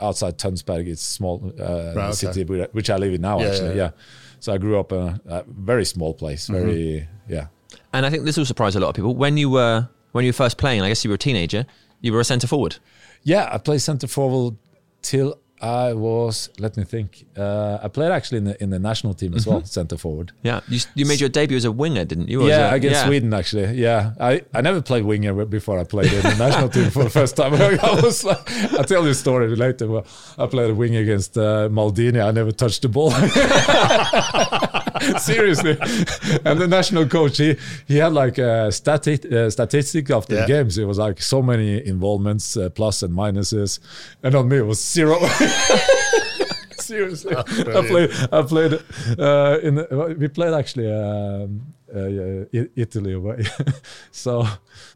outside 0.00 0.38
Tønsberg. 0.38 0.86
It's 0.86 1.02
a 1.02 1.12
small 1.12 1.52
uh, 1.58 1.62
okay. 1.62 2.12
city 2.12 2.44
which 2.44 2.90
I 2.90 2.96
live 2.96 3.14
in 3.14 3.22
now. 3.22 3.40
Yeah, 3.40 3.46
actually, 3.48 3.68
yeah, 3.68 3.74
yeah, 3.74 3.90
yeah. 3.96 4.40
So 4.40 4.52
I 4.52 4.58
grew 4.58 4.78
up 4.78 4.92
in 4.92 4.98
a, 4.98 5.20
a 5.26 5.44
very 5.48 5.84
small 5.84 6.12
place. 6.14 6.48
Mm-hmm. 6.48 6.66
Very 6.66 7.08
yeah. 7.28 7.46
And 7.92 8.04
I 8.06 8.10
think 8.10 8.24
this 8.24 8.36
will 8.36 8.44
surprise 8.44 8.76
a 8.76 8.80
lot 8.80 8.88
of 8.90 8.94
people. 8.94 9.14
When 9.16 9.36
you 9.36 9.50
were 9.50 9.88
when 10.12 10.24
you 10.24 10.28
were 10.28 10.34
first 10.44 10.58
playing, 10.58 10.82
I 10.82 10.88
guess 10.88 11.04
you 11.04 11.10
were 11.10 11.14
a 11.16 11.18
teenager. 11.18 11.64
You 12.00 12.12
were 12.12 12.20
a 12.20 12.24
centre 12.24 12.46
forward. 12.46 12.76
Yeah, 13.22 13.48
I 13.50 13.58
played 13.58 13.80
centre 13.80 14.06
forward 14.08 14.56
till 15.02 15.38
I 15.64 15.94
was. 15.94 16.50
Let 16.58 16.76
me 16.76 16.84
think. 16.84 17.24
Uh, 17.36 17.78
I 17.82 17.88
played 17.88 18.12
actually 18.12 18.38
in 18.38 18.44
the 18.44 18.62
in 18.62 18.70
the 18.70 18.78
national 18.78 19.14
team 19.14 19.34
as 19.34 19.46
well, 19.46 19.64
centre 19.64 19.96
forward. 19.96 20.32
Yeah, 20.42 20.60
you, 20.68 20.80
you 20.94 21.06
made 21.06 21.20
your 21.20 21.30
debut 21.30 21.56
as 21.56 21.64
a 21.64 21.72
winger, 21.72 22.04
didn't 22.04 22.28
you? 22.28 22.42
Or 22.42 22.48
Yeah, 22.48 22.70
a- 22.70 22.74
against 22.74 23.04
Sweden 23.06 23.32
actually. 23.32 23.74
Yeah, 23.80 24.12
I, 24.20 24.42
I 24.52 24.60
never 24.60 24.82
played 24.82 25.04
winger 25.04 25.44
before 25.46 25.78
I 25.78 25.84
played 25.84 26.12
in 26.12 26.22
the 26.22 26.34
national 26.36 26.68
team 26.68 26.90
for 26.90 27.04
the 27.04 27.10
first 27.10 27.36
time. 27.36 27.54
I 27.54 28.00
was 28.02 28.24
like, 28.24 28.38
I'll 28.74 28.84
tell 28.84 29.04
you 29.04 29.10
a 29.10 29.14
story 29.14 29.54
later. 29.56 29.88
Well, 29.88 30.06
I 30.38 30.46
played 30.46 30.70
a 30.70 30.74
wing 30.74 30.96
against 30.96 31.36
uh, 31.38 31.68
Maldini. 31.70 32.22
I 32.22 32.30
never 32.30 32.52
touched 32.52 32.82
the 32.82 32.88
ball. 32.88 33.10
Seriously, 35.18 35.76
and 36.44 36.58
the 36.60 36.66
national 36.68 37.06
coach 37.08 37.38
he 37.38 37.56
he 37.86 37.96
had 37.96 38.12
like 38.12 38.38
a 38.38 38.68
stati- 38.70 39.32
uh, 39.32 39.50
statistic 39.50 40.10
after 40.10 40.34
Yeah. 40.34 40.40
the 40.42 40.46
games. 40.46 40.78
It 40.78 40.84
was 40.86 40.98
like 40.98 41.20
so 41.22 41.42
many 41.42 41.84
involvements, 41.86 42.56
uh, 42.56 42.68
plus 42.70 43.02
and 43.02 43.14
minuses, 43.14 43.80
and 44.22 44.34
on 44.34 44.48
me 44.48 44.58
it 44.58 44.66
was 44.66 44.82
zero. 44.82 45.18
Seriously, 46.78 47.34
I 47.34 47.42
played. 47.42 48.10
I 48.30 48.42
played 48.42 48.72
uh, 49.18 49.58
in. 49.62 49.76
The, 49.76 50.16
we 50.18 50.28
played 50.28 50.52
actually 50.52 50.92
um, 50.92 51.74
uh, 51.94 52.06
yeah, 52.52 52.64
Italy 52.76 53.12
away. 53.20 53.44
so 54.10 54.46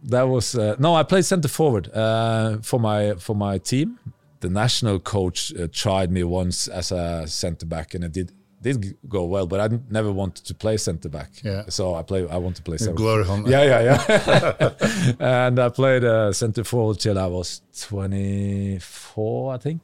that 0.03 0.23
was 0.23 0.55
uh, 0.55 0.77
no. 0.79 0.95
I 0.95 1.03
played 1.03 1.25
centre 1.25 1.49
forward 1.49 1.89
uh, 1.95 2.59
for 2.63 2.81
my 2.81 3.15
for 3.15 3.35
my 3.35 3.59
team. 3.59 3.99
The 4.41 4.49
national 4.51 5.01
coach 5.01 5.53
uh, 5.55 5.69
tried 5.73 6.11
me 6.11 6.23
once 6.25 6.69
as 6.69 6.93
a 6.93 7.27
centre 7.27 7.67
back, 7.67 7.95
and 7.95 8.05
it 8.05 8.13
did 8.13 8.33
did 8.61 8.97
go 9.09 9.25
well. 9.25 9.47
But 9.47 9.61
I 9.61 9.79
never 9.91 10.13
wanted 10.13 10.45
to 10.47 10.55
play 10.55 10.77
centre 10.77 11.09
back. 11.09 11.31
Yeah. 11.43 11.65
So 11.69 11.95
I 11.95 12.03
play. 12.03 12.29
I 12.29 12.37
want 12.37 12.57
to 12.57 12.63
play 12.63 12.77
centre. 12.77 12.95
glory 12.95 13.25
hunter. 13.25 13.51
Yeah, 13.51 13.65
yeah, 13.65 14.05
yeah. 14.09 15.15
and 15.21 15.59
I 15.59 15.69
played 15.71 16.05
uh, 16.05 16.33
centre 16.33 16.65
forward 16.65 17.01
till 17.01 17.19
I 17.19 17.27
was 17.27 17.63
twenty 17.77 18.79
four, 18.81 19.55
I 19.55 19.59
think. 19.59 19.83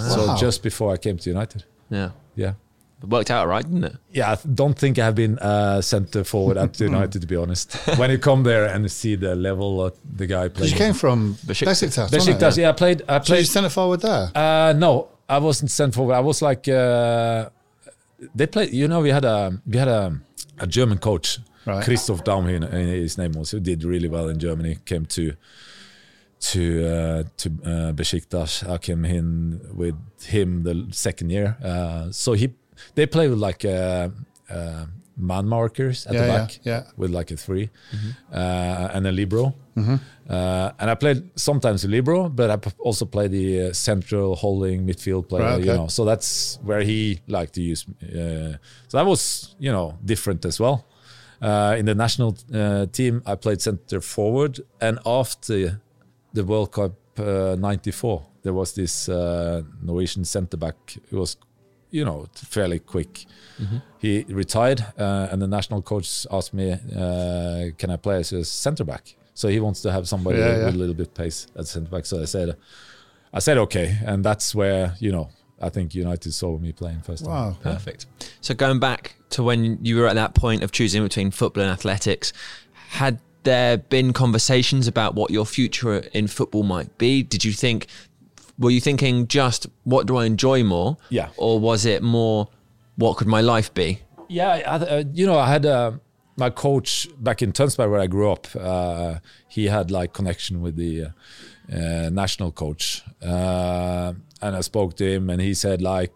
Wow. 0.00 0.14
So 0.16 0.36
just 0.46 0.62
before 0.62 0.92
I 0.92 0.96
came 0.96 1.16
to 1.18 1.30
United. 1.30 1.64
yeah, 1.90 2.10
Yeah. 2.36 2.54
it 3.02 3.08
worked 3.08 3.30
out 3.30 3.46
right, 3.48 3.64
didn't 3.64 3.84
it? 3.84 3.96
Yeah, 4.12 4.32
I 4.32 4.36
don't 4.54 4.78
think 4.78 4.98
I've 4.98 5.14
been 5.14 5.38
uh, 5.38 5.80
centre 5.82 6.24
forward 6.24 6.56
at 6.56 6.80
United, 6.92 7.20
to 7.22 7.26
be 7.26 7.36
honest. 7.36 7.74
When 7.98 8.10
you 8.10 8.18
come 8.18 8.42
there 8.44 8.64
and 8.66 8.90
see 8.90 9.14
the 9.16 9.34
level 9.34 9.82
of 9.86 9.92
the 10.16 10.26
guy 10.26 10.48
Because 10.48 10.58
playing. 10.58 10.72
you 10.72 10.78
came 10.78 10.94
from 10.94 11.34
Besiktas. 11.46 11.82
Besiktas, 11.82 12.08
Besiktas, 12.10 12.58
it? 12.58 12.62
yeah, 12.62 12.70
I 12.70 12.72
played. 12.72 13.02
I 13.08 13.18
So 13.20 13.24
played. 13.34 13.46
centre 13.46 13.70
forward 13.70 14.00
there? 14.00 14.30
Uh, 14.34 14.72
no, 14.76 15.08
I 15.28 15.38
wasn't 15.38 15.70
centre 15.70 15.94
forward. 15.96 16.14
I 16.14 16.20
was 16.20 16.40
like, 16.42 16.66
uh, 16.68 17.48
they 18.34 18.46
played. 18.46 18.72
You 18.72 18.88
know, 18.88 19.00
we 19.00 19.10
had 19.10 19.24
a 19.24 19.60
we 19.66 19.76
had 19.78 19.88
a, 19.88 20.18
a 20.58 20.66
German 20.66 20.98
coach, 20.98 21.38
Right. 21.66 21.84
Christoph 21.84 22.22
Daum, 22.24 22.44
he- 22.48 23.00
his 23.02 23.16
name 23.18 23.32
was, 23.32 23.50
who 23.52 23.60
did 23.60 23.84
really 23.84 24.08
well 24.08 24.28
in 24.28 24.38
Germany. 24.38 24.78
Came 24.84 25.06
to 25.06 25.32
to 26.52 26.60
uh, 26.60 27.22
to 27.36 27.48
uh, 27.64 27.92
Besiktas. 27.92 28.62
I 28.68 28.78
came 28.78 29.04
in 29.04 29.60
with 29.74 29.94
him 30.26 30.62
the 30.64 30.86
second 30.92 31.30
year. 31.30 31.56
Uh, 31.62 32.10
so 32.12 32.32
he 32.34 32.48
they 32.94 33.06
play 33.06 33.28
with 33.28 33.38
like 33.38 33.64
uh, 33.64 34.08
uh, 34.50 34.86
man 35.16 35.46
markers 35.46 36.06
at 36.06 36.14
Yeah, 36.14 36.22
the 36.22 36.28
back 36.32 36.58
yeah. 36.64 36.82
with 36.96 37.10
like 37.10 37.30
a 37.34 37.36
3 37.36 37.70
uh, 38.32 38.88
and 38.94 39.06
a 39.06 39.12
libero. 39.12 39.54
Uh, 39.76 40.70
and 40.78 40.90
I 40.90 40.94
played 40.94 41.22
sometimes 41.36 41.84
a 41.84 41.88
libero, 41.88 42.28
but 42.28 42.50
I 42.50 42.56
p- 42.56 42.70
also 42.78 43.04
play 43.04 43.28
the 43.28 43.68
uh, 43.68 43.72
central 43.72 44.34
holding 44.36 44.86
midfield 44.86 45.28
player. 45.28 45.44
Right, 45.44 45.64
You 45.64 45.72
know, 45.74 45.88
so 45.88 46.04
that's 46.04 46.58
where 46.62 46.80
he 46.82 47.20
liked 47.26 47.54
to 47.54 47.60
use. 47.62 47.86
Uh, 48.02 48.56
so 48.88 48.98
that 48.98 49.06
was 49.06 49.54
you 49.58 49.72
know 49.72 49.98
different 50.04 50.44
as 50.44 50.58
well. 50.60 50.84
Uh, 51.42 51.76
in 51.78 51.84
the 51.86 51.94
national 51.94 52.36
uh, 52.54 52.86
team, 52.92 53.22
I 53.26 53.34
played 53.36 53.60
center 53.60 54.00
forward, 54.00 54.60
and 54.80 54.98
after 55.04 55.80
the 56.34 56.44
World 56.44 56.70
Cup 56.72 56.92
uh, 57.18 57.56
'94, 57.58 58.26
there 58.42 58.52
was 58.52 58.74
this 58.74 59.08
uh, 59.08 59.62
Norwegian 59.82 60.24
centre 60.24 60.58
back 60.58 60.76
who 61.10 61.18
was 61.18 61.36
you 61.94 62.04
know, 62.04 62.26
fairly 62.34 62.80
quick. 62.80 63.24
He 63.98 64.24
retired, 64.28 64.84
uh, 64.98 65.28
and 65.30 65.40
the 65.40 65.46
national 65.46 65.80
coach 65.80 66.26
asked 66.30 66.52
me, 66.52 66.72
uh, 66.72 67.70
"Can 67.78 67.90
I 67.90 67.96
play 67.96 68.16
as 68.16 68.32
a 68.32 68.44
centre 68.44 68.84
back?" 68.84 69.14
So 69.32 69.48
he 69.48 69.60
wants 69.60 69.80
to 69.82 69.92
have 69.92 70.08
somebody 70.08 70.38
Yeah, 70.38 70.64
with 70.64 70.74
a 70.74 70.78
little 70.78 70.94
bit 70.94 71.06
of 71.06 71.14
pace 71.14 71.46
at 71.56 71.68
centre 71.68 71.90
back. 71.90 72.04
So 72.06 72.20
I 72.20 72.24
said, 72.24 72.56
I 73.32 73.38
said 73.38 73.58
okay, 73.58 73.96
and 74.04 74.24
that's 74.24 74.54
where 74.56 74.96
you 74.98 75.12
know 75.12 75.30
I 75.60 75.68
think 75.68 75.94
United 75.94 76.32
saw 76.32 76.58
me 76.58 76.72
playing 76.72 77.02
first 77.02 77.24
time. 77.24 77.32
Wow. 77.32 77.56
Perfect. 77.62 78.06
So 78.40 78.54
going 78.54 78.80
back 78.80 79.14
to 79.30 79.44
when 79.44 79.78
you 79.84 79.96
were 79.96 80.08
at 80.08 80.14
that 80.16 80.34
point 80.34 80.64
of 80.64 80.72
choosing 80.72 81.02
between 81.04 81.30
football 81.30 81.62
and 81.62 81.72
athletics, 81.72 82.32
had 82.88 83.20
there 83.44 83.78
been 83.78 84.12
conversations 84.12 84.88
about 84.88 85.14
what 85.14 85.30
your 85.30 85.46
future 85.46 85.98
in 86.12 86.26
football 86.26 86.62
might 86.62 86.96
be? 86.98 87.22
Did 87.22 87.44
you 87.44 87.52
think 87.52 87.86
were 88.58 88.70
you 88.70 88.80
thinking 88.80 89.26
just 89.28 89.66
what 89.84 90.06
do 90.06 90.16
I 90.16 90.26
enjoy 90.26 90.62
more? 90.64 90.96
Yeah. 91.08 91.28
Or 91.36 91.58
was 91.58 91.84
it 91.84 92.02
more 92.02 92.48
what 92.96 93.16
could 93.16 93.26
my 93.26 93.40
life 93.40 93.72
be? 93.74 94.00
Yeah, 94.28 94.48
I, 94.48 94.76
uh, 94.76 95.04
you 95.12 95.26
know, 95.26 95.38
I 95.38 95.48
had 95.48 95.66
uh, 95.66 95.92
my 96.36 96.50
coach 96.50 97.08
back 97.18 97.42
in 97.42 97.52
Tønsberg 97.52 97.90
where 97.90 98.00
I 98.00 98.06
grew 98.06 98.30
up. 98.30 98.46
Uh, 98.58 99.16
he 99.48 99.66
had 99.66 99.90
like 99.90 100.12
connection 100.12 100.60
with 100.60 100.76
the 100.76 101.04
uh, 101.04 101.08
uh, 101.72 102.10
national 102.10 102.52
coach, 102.52 103.02
uh, 103.22 104.12
and 104.40 104.56
I 104.56 104.60
spoke 104.60 104.96
to 104.96 105.04
him, 105.04 105.30
and 105.30 105.40
he 105.40 105.54
said 105.54 105.82
like, 105.82 106.12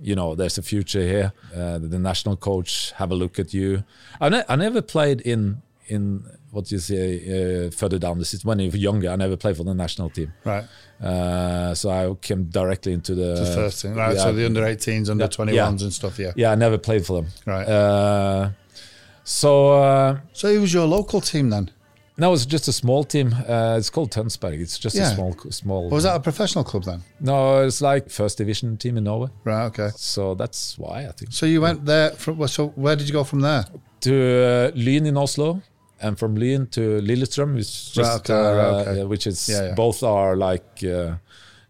you 0.00 0.14
know, 0.14 0.34
there's 0.34 0.58
a 0.58 0.62
future 0.62 1.02
here. 1.02 1.32
Uh, 1.54 1.78
the 1.78 1.98
national 1.98 2.36
coach 2.36 2.92
have 2.92 3.10
a 3.10 3.14
look 3.14 3.38
at 3.38 3.52
you. 3.52 3.84
I, 4.20 4.28
ne- 4.28 4.44
I 4.48 4.56
never 4.56 4.80
played 4.82 5.20
in 5.20 5.62
in 5.86 6.24
what 6.50 6.64
do 6.66 6.74
you 6.74 6.80
say 6.80 7.66
uh, 7.66 7.70
further 7.70 7.98
down 7.98 8.18
the 8.18 8.24
system 8.24 8.48
when 8.48 8.58
you 8.58 8.70
were 8.70 8.76
younger. 8.76 9.10
I 9.10 9.16
never 9.16 9.36
played 9.36 9.56
for 9.56 9.64
the 9.64 9.74
national 9.74 10.10
team. 10.10 10.32
Right. 10.44 10.64
Uh, 11.00 11.74
so 11.74 11.90
I 11.90 12.12
came 12.20 12.44
directly 12.44 12.92
into 12.92 13.14
the, 13.14 13.34
The 13.34 13.52
first 13.54 13.82
thing. 13.82 13.94
Right. 13.94 14.14
yeah. 14.16 14.22
So 14.22 14.32
the 14.32 14.46
under 14.46 14.62
18s, 14.62 15.08
under 15.10 15.24
Yeah. 15.24 15.28
21s 15.28 15.82
and 15.82 15.92
stuff. 15.92 16.18
Yeah. 16.18 16.32
Yeah, 16.36 16.52
I 16.52 16.54
never 16.56 16.78
played 16.78 17.06
for 17.06 17.22
them. 17.22 17.30
Right. 17.46 17.66
Uh, 17.66 18.50
so 19.24 19.72
uh, 19.72 20.18
So 20.32 20.48
it 20.48 20.58
was 20.58 20.72
your 20.72 20.86
local 20.86 21.20
team 21.20 21.50
then? 21.50 21.70
no, 22.16 22.34
it's 22.34 22.44
just 22.44 22.68
a 22.68 22.72
small 22.72 23.02
team. 23.02 23.32
Uh, 23.48 23.76
it's 23.78 23.88
called 23.88 24.10
Tønsberg. 24.12 24.60
It's 24.60 24.78
just 24.78 24.94
Yeah. 24.94 25.10
a 25.10 25.14
small, 25.14 25.34
small. 25.50 25.84
Or 25.86 25.90
was 25.90 26.04
that 26.04 26.16
a 26.16 26.20
professional 26.20 26.64
club 26.64 26.84
then? 26.84 27.00
No, 27.18 27.62
it's 27.64 27.80
like 27.80 28.10
first 28.10 28.36
division 28.36 28.76
team 28.76 28.98
in 28.98 29.04
Norway. 29.04 29.28
Right. 29.44 29.64
Okay. 29.66 29.88
So 29.96 30.34
that's 30.34 30.76
why 30.78 31.06
I 31.08 31.12
think 31.12 31.32
So 31.32 31.46
you 31.46 31.62
went 31.62 31.86
there. 31.86 32.10
From, 32.10 32.46
so 32.46 32.68
where 32.76 32.94
did 32.96 33.06
you 33.08 33.14
go 33.14 33.24
from 33.24 33.40
there? 33.40 33.64
to 34.02 34.14
uh, 34.14 34.70
Lyn 34.74 35.04
in 35.06 35.16
Oslo, 35.16 35.60
and 36.02 36.18
from 36.18 36.34
Lyn 36.36 36.66
to 36.68 36.80
Lillestrøm, 37.02 37.54
which 37.54 37.60
is 37.68 37.92
Right, 37.96 38.04
just 38.04 38.30
okay, 38.30 38.34
uh, 38.34 38.54
right, 38.56 38.88
okay. 38.88 39.04
which 39.04 39.26
is 39.26 39.48
Yeah, 39.48 39.62
yeah. 39.68 39.74
both 39.74 40.02
are 40.02 40.36
like 40.36 40.82
uh, 40.84 41.14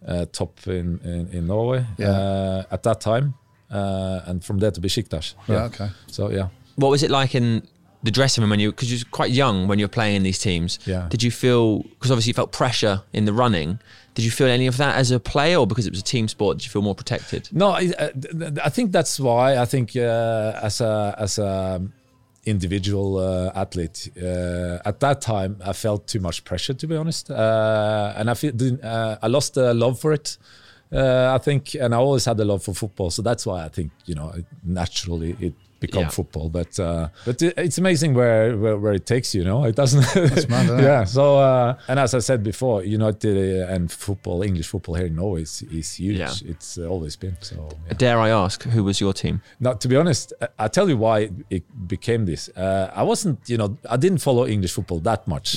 uh, 0.07 0.27
top 0.33 0.67
in 0.67 0.99
in, 1.05 1.29
in 1.33 1.47
Norway 1.47 1.85
Yeah. 1.99 2.11
uh, 2.11 2.63
at 2.75 2.83
that 2.83 3.01
time, 3.01 3.35
uh, 3.71 4.21
and 4.27 4.45
from 4.45 4.59
there 4.59 4.71
to 4.71 4.81
Besiktas. 4.81 5.35
Right. 5.49 5.59
Okay. 5.75 5.89
So 6.07 6.31
yeah. 6.31 6.49
What 6.77 6.91
was 6.91 7.03
it 7.03 7.11
like 7.11 7.35
in 7.35 7.63
the 8.03 8.11
dressing 8.11 8.41
room 8.43 8.51
when 8.51 8.61
you 8.61 8.71
because 8.71 8.91
you're 8.91 9.11
quite 9.11 9.31
young 9.31 9.69
when 9.69 9.79
you're 9.79 9.89
playing 9.99 10.17
in 10.17 10.23
these 10.23 10.39
teams? 10.39 10.79
Yeah. 10.87 11.07
Did 11.11 11.23
you 11.23 11.31
feel 11.31 11.83
because 11.83 12.11
obviously 12.11 12.31
you 12.31 12.35
felt 12.35 12.53
pressure 12.53 13.03
in 13.13 13.25
the 13.27 13.33
running? 13.33 13.79
Did 14.15 14.25
you 14.25 14.31
feel 14.31 14.49
any 14.49 14.67
of 14.69 14.77
that 14.77 14.97
as 14.97 15.11
a 15.13 15.21
player, 15.21 15.57
or 15.59 15.67
because 15.67 15.87
it 15.87 15.93
was 15.93 16.01
a 16.01 16.05
team 16.05 16.27
sport, 16.29 16.59
did 16.59 16.65
you 16.65 16.71
feel 16.71 16.83
more 16.83 16.95
protected? 16.97 17.49
No, 17.53 17.69
I, 17.71 17.93
uh, 17.99 18.09
th- 18.11 18.39
th- 18.39 18.59
I 18.65 18.69
think 18.69 18.91
that's 18.93 19.21
why 19.21 19.57
I 19.57 19.67
think 19.67 19.95
uh, 19.97 20.59
as 20.69 20.81
a 20.81 21.15
as 21.19 21.39
a 21.39 21.81
individual 22.45 23.19
uh, 23.19 23.53
athlete. 23.55 24.11
Uh, 24.17 24.79
at 24.85 25.01
that 25.01 25.21
time 25.21 25.61
I 25.65 25.73
felt 25.73 26.07
too 26.07 26.21
much 26.21 26.45
pressure 26.45 26.75
to 26.75 26.87
be 26.87 26.97
honest, 26.97 27.31
uh, 27.31 28.15
and 28.17 28.31
I 28.31 28.35
feel 28.35 28.53
uh, 28.83 29.17
I 29.23 29.27
lost 29.27 29.55
the 29.55 29.75
love 29.75 30.01
for 30.01 30.13
it. 30.13 30.39
Uh, 30.93 31.33
I 31.33 31.39
think, 31.39 31.75
and 31.75 31.95
I 31.95 31.99
always 31.99 32.25
had 32.25 32.37
the 32.37 32.45
love 32.45 32.65
for 32.65 32.75
football, 32.75 33.11
so 33.11 33.23
that's 33.23 33.47
why 33.47 33.65
I 33.65 33.69
think 33.69 33.93
you 34.07 34.15
know 34.15 34.35
naturally 34.65 35.37
it 35.41 35.55
become 35.81 36.03
Yeah. 36.03 36.09
football. 36.11 36.49
But 36.51 36.79
uh, 36.79 37.09
but 37.25 37.43
it's 37.43 37.79
amazing 37.79 38.15
where, 38.15 38.57
where 38.57 38.77
where 38.79 38.93
it 38.95 39.07
takes 39.07 39.35
you. 39.35 39.41
You 39.41 39.47
know, 39.49 39.65
it 39.65 39.75
doesn't. 39.77 40.05
mad, 40.51 40.65
isn't 40.65 40.81
it? 40.81 40.83
yeah. 40.91 41.05
So 41.05 41.39
uh, 41.39 41.79
and 41.89 41.99
as 41.99 42.15
I 42.15 42.19
said 42.21 42.43
before, 42.43 42.85
United 42.85 43.37
uh, 43.69 43.73
and 43.75 43.91
football, 43.91 44.43
English 44.43 44.69
football 44.69 44.95
here 44.97 45.07
in 45.07 45.17
Norway 45.17 45.43
is, 45.43 45.63
is 45.73 45.95
huge. 45.95 46.19
Yeah. 46.19 46.33
It's 46.53 46.77
uh, 46.79 46.87
always 46.95 47.17
been 47.17 47.37
so. 47.41 47.69
yeah. 47.87 47.95
Dare 47.95 48.19
I 48.19 48.29
ask, 48.31 48.63
who 48.65 48.85
was 48.85 49.01
your 49.01 49.13
team? 49.15 49.41
Now, 49.59 49.73
to 49.75 49.89
be 49.89 49.97
honest, 49.97 50.33
I- 50.41 50.49
I 50.65 50.69
tell 50.69 50.89
you 50.91 50.99
why 51.07 51.31
it 51.49 51.65
became 51.89 52.27
this. 52.27 52.51
Uh, 52.51 52.91
I 52.95 53.03
wasn't, 53.03 53.39
you 53.49 53.57
know, 53.57 53.79
I 53.89 53.97
didn't 53.97 54.19
follow 54.19 54.47
English 54.47 54.73
football 54.75 55.01
that 55.01 55.27
much. 55.27 55.49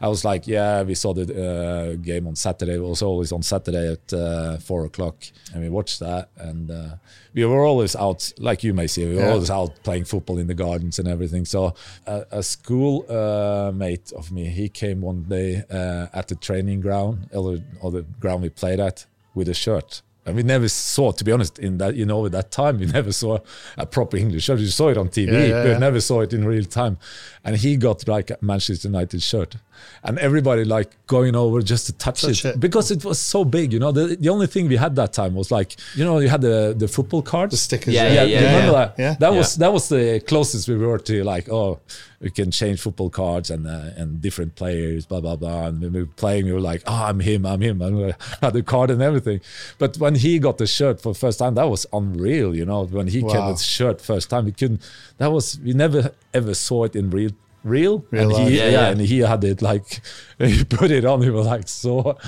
I 0.00 0.08
was 0.08 0.24
like, 0.24 0.46
yeah, 0.46 0.82
we 0.84 0.94
saw 0.94 1.12
the 1.14 1.24
uh, 1.24 1.96
game 2.10 2.26
on 2.28 2.36
Saturday. 2.36 2.74
It 2.74 2.82
was 2.82 3.02
always 3.02 3.32
on 3.32 3.42
Saturday 3.42 3.86
at 3.96 4.12
uh, 4.12 4.58
four 4.58 4.84
o'clock, 4.84 5.16
and 5.52 5.62
we 5.64 5.68
watched 5.68 5.98
that. 6.00 6.28
And 6.38 6.70
uh, 6.70 6.94
we 7.34 7.44
were 7.44 7.64
always 7.64 7.96
out, 7.96 8.32
like 8.38 8.62
you 8.66 8.72
may 8.74 8.86
see, 8.86 9.04
we 9.08 9.14
were 9.16 9.22
Yeah. 9.22 9.32
always 9.32 9.50
out 9.50 9.63
playing 9.68 10.04
football 10.04 10.38
in 10.38 10.46
the 10.46 10.54
gardens 10.54 10.98
and 10.98 11.08
everything. 11.08 11.44
So 11.44 11.74
uh, 12.06 12.24
a 12.30 12.42
school 12.42 13.04
uh, 13.08 13.72
mate 13.74 14.12
of 14.16 14.30
me, 14.32 14.46
he 14.46 14.68
came 14.68 15.00
one 15.00 15.22
day 15.24 15.62
uh, 15.70 16.06
at 16.12 16.28
the 16.28 16.34
training 16.34 16.80
ground, 16.80 17.28
or 17.32 17.52
the, 17.56 17.64
or 17.80 17.90
the 17.90 18.02
ground 18.20 18.42
we 18.42 18.50
played 18.50 18.80
at, 18.80 19.06
with 19.34 19.48
a 19.48 19.54
shirt. 19.54 20.02
And 20.26 20.36
we 20.36 20.42
never 20.42 20.68
saw, 20.68 21.12
to 21.12 21.22
be 21.22 21.32
honest, 21.32 21.58
in 21.58 21.76
that 21.78 21.96
you 21.96 22.06
know, 22.06 22.24
at 22.24 22.32
that 22.32 22.50
time, 22.50 22.78
we 22.78 22.86
never 23.00 23.12
saw 23.12 23.38
a 23.76 23.84
proper 23.84 24.16
English 24.16 24.44
shirt. 24.44 24.58
You 24.58 24.68
saw 24.68 24.88
it 24.88 24.96
on 24.96 25.08
TV, 25.08 25.30
Yeah, 25.32 25.44
yeah, 25.44 25.62
but 25.62 25.68
yeah. 25.72 25.78
never 25.78 26.00
saw 26.00 26.22
it 26.22 26.32
in 26.32 26.46
real 26.46 26.64
time. 26.64 26.96
And 27.44 27.56
he 27.56 27.76
got 27.76 28.08
like 28.08 28.30
a 28.30 28.38
Manchester 28.40 28.88
United 28.88 29.20
shirt, 29.22 29.56
and 30.02 30.18
everybody 30.18 30.64
like 30.64 30.90
going 31.06 31.34
over 31.36 31.62
just 31.62 31.86
to 31.86 31.92
touch, 31.92 32.22
Touch 32.22 32.44
it, 32.44 32.54
it. 32.54 32.60
because 32.60 32.90
it 32.90 33.04
was 33.04 33.18
so 33.18 33.44
big. 33.44 33.72
You 33.72 33.78
know, 33.78 33.92
the, 33.92 34.16
the 34.16 34.28
only 34.28 34.46
thing 34.46 34.68
we 34.68 34.76
had 34.76 34.96
that 34.96 35.12
time 35.12 35.34
was 35.34 35.50
like, 35.50 35.76
you 35.94 36.04
know, 36.04 36.18
you 36.18 36.28
had 36.28 36.40
the 36.42 36.74
the 36.76 36.88
football 36.88 37.22
cards, 37.22 37.50
The 37.52 37.56
stickers. 37.56 37.94
Yeah, 37.94 38.08
yeah, 38.08 38.22
yeah, 38.24 38.40
you 38.40 38.46
remember 38.46 38.72
yeah. 38.72 38.84
that? 38.86 38.94
Yeah. 38.98 39.14
That 39.20 39.32
Yeah. 39.32 39.38
was 39.38 39.56
that 39.56 39.72
was 39.72 39.88
the 39.88 40.20
closest 40.26 40.68
we 40.68 40.76
were 40.76 40.98
to 40.98 41.24
like, 41.24 41.48
oh, 41.48 41.80
we 42.20 42.30
can 42.30 42.50
change 42.50 42.80
football 42.80 43.10
cards 43.10 43.50
and 43.50 43.66
uh, 43.66 43.90
and 44.00 44.20
different 44.20 44.54
players, 44.54 45.06
blah 45.06 45.20
blah 45.20 45.36
blah. 45.36 45.66
And 45.66 45.80
when 45.80 45.92
we 45.92 46.00
were 46.00 46.14
playing, 46.16 46.46
we 46.46 46.52
were 46.52 46.60
like, 46.72 46.82
oh, 46.86 47.04
I'm 47.08 47.20
him, 47.20 47.44
I'm 47.46 47.60
him, 47.60 47.82
and 47.82 47.96
we 47.96 48.12
had 48.40 48.52
the 48.54 48.62
card 48.62 48.90
and 48.90 49.02
everything. 49.02 49.40
But 49.78 49.98
when 49.98 50.14
he 50.14 50.38
got 50.38 50.56
the 50.58 50.66
shirt 50.66 51.00
for 51.02 51.12
the 51.12 51.18
first 51.18 51.38
time, 51.38 51.54
that 51.56 51.68
was 51.68 51.86
unreal. 51.92 52.54
You 52.56 52.64
know, 52.64 52.84
when 52.86 53.08
he 53.08 53.20
came 53.20 53.30
Wow. 53.44 53.48
with 53.50 53.58
the 53.58 53.64
shirt 53.64 54.00
first 54.00 54.30
time, 54.30 54.44
we 54.46 54.52
couldn't. 54.52 54.80
That 55.18 55.32
was 55.32 55.58
we 55.60 55.72
never 55.74 56.12
ever 56.32 56.54
saw 56.54 56.84
it 56.84 56.94
in 56.96 57.10
real. 57.10 57.30
Real, 57.64 58.04
Real 58.10 58.36
and 58.36 58.48
he, 58.48 58.56
Yeah, 58.58 58.64
yeah, 58.64 58.70
yeah. 58.70 58.88
and 58.90 59.00
he 59.00 59.18
had 59.20 59.42
it 59.42 59.62
like 59.62 60.00
he 60.38 60.62
put 60.64 60.90
it 60.90 61.04
on. 61.06 61.22
He 61.22 61.30
was 61.30 61.46
like 61.46 61.66
so, 61.66 62.18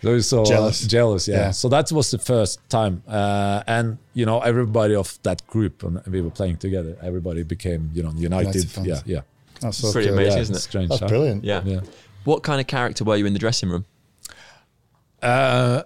he 0.00 0.08
was 0.08 0.26
so 0.28 0.40
uh, 0.42 0.46
Jealous. 0.46 0.80
jealous, 0.86 1.28
yeah. 1.28 1.36
Yeah. 1.36 1.50
So 1.50 1.68
that 1.68 1.92
was 1.92 2.10
the 2.10 2.18
first 2.18 2.60
time, 2.70 3.02
uh, 3.06 3.62
and 3.66 3.98
you 4.14 4.24
know 4.24 4.40
everybody 4.40 4.94
of 4.94 5.18
that 5.22 5.46
group, 5.46 5.82
and 5.82 6.00
we 6.06 6.22
were 6.22 6.30
playing 6.30 6.56
together. 6.56 6.96
Everybody 7.02 7.42
became 7.42 7.90
you 7.92 8.02
know 8.02 8.12
United. 8.16 8.54
United 8.54 8.70
fans. 8.70 8.86
yeah, 8.86 9.00
yeah, 9.04 9.20
That's 9.60 9.76
so 9.78 9.92
Pretty 9.92 10.08
cool. 10.08 10.16
amazing, 10.18 10.36
yeah. 10.38 10.42
isn't 10.42 10.56
it? 10.56 10.60
Strange. 10.60 10.88
That's 10.88 11.02
huh? 11.02 11.08
brilliant. 11.08 11.44
Yeah. 11.44 11.62
Yeah. 11.64 11.80
What 12.24 12.42
kind 12.42 12.60
of 12.60 12.66
character 12.66 13.04
were 13.04 13.16
you 13.16 13.26
in 13.26 13.34
the 13.34 13.38
dressing 13.38 13.68
room? 13.68 13.84
Uh, 15.22 15.82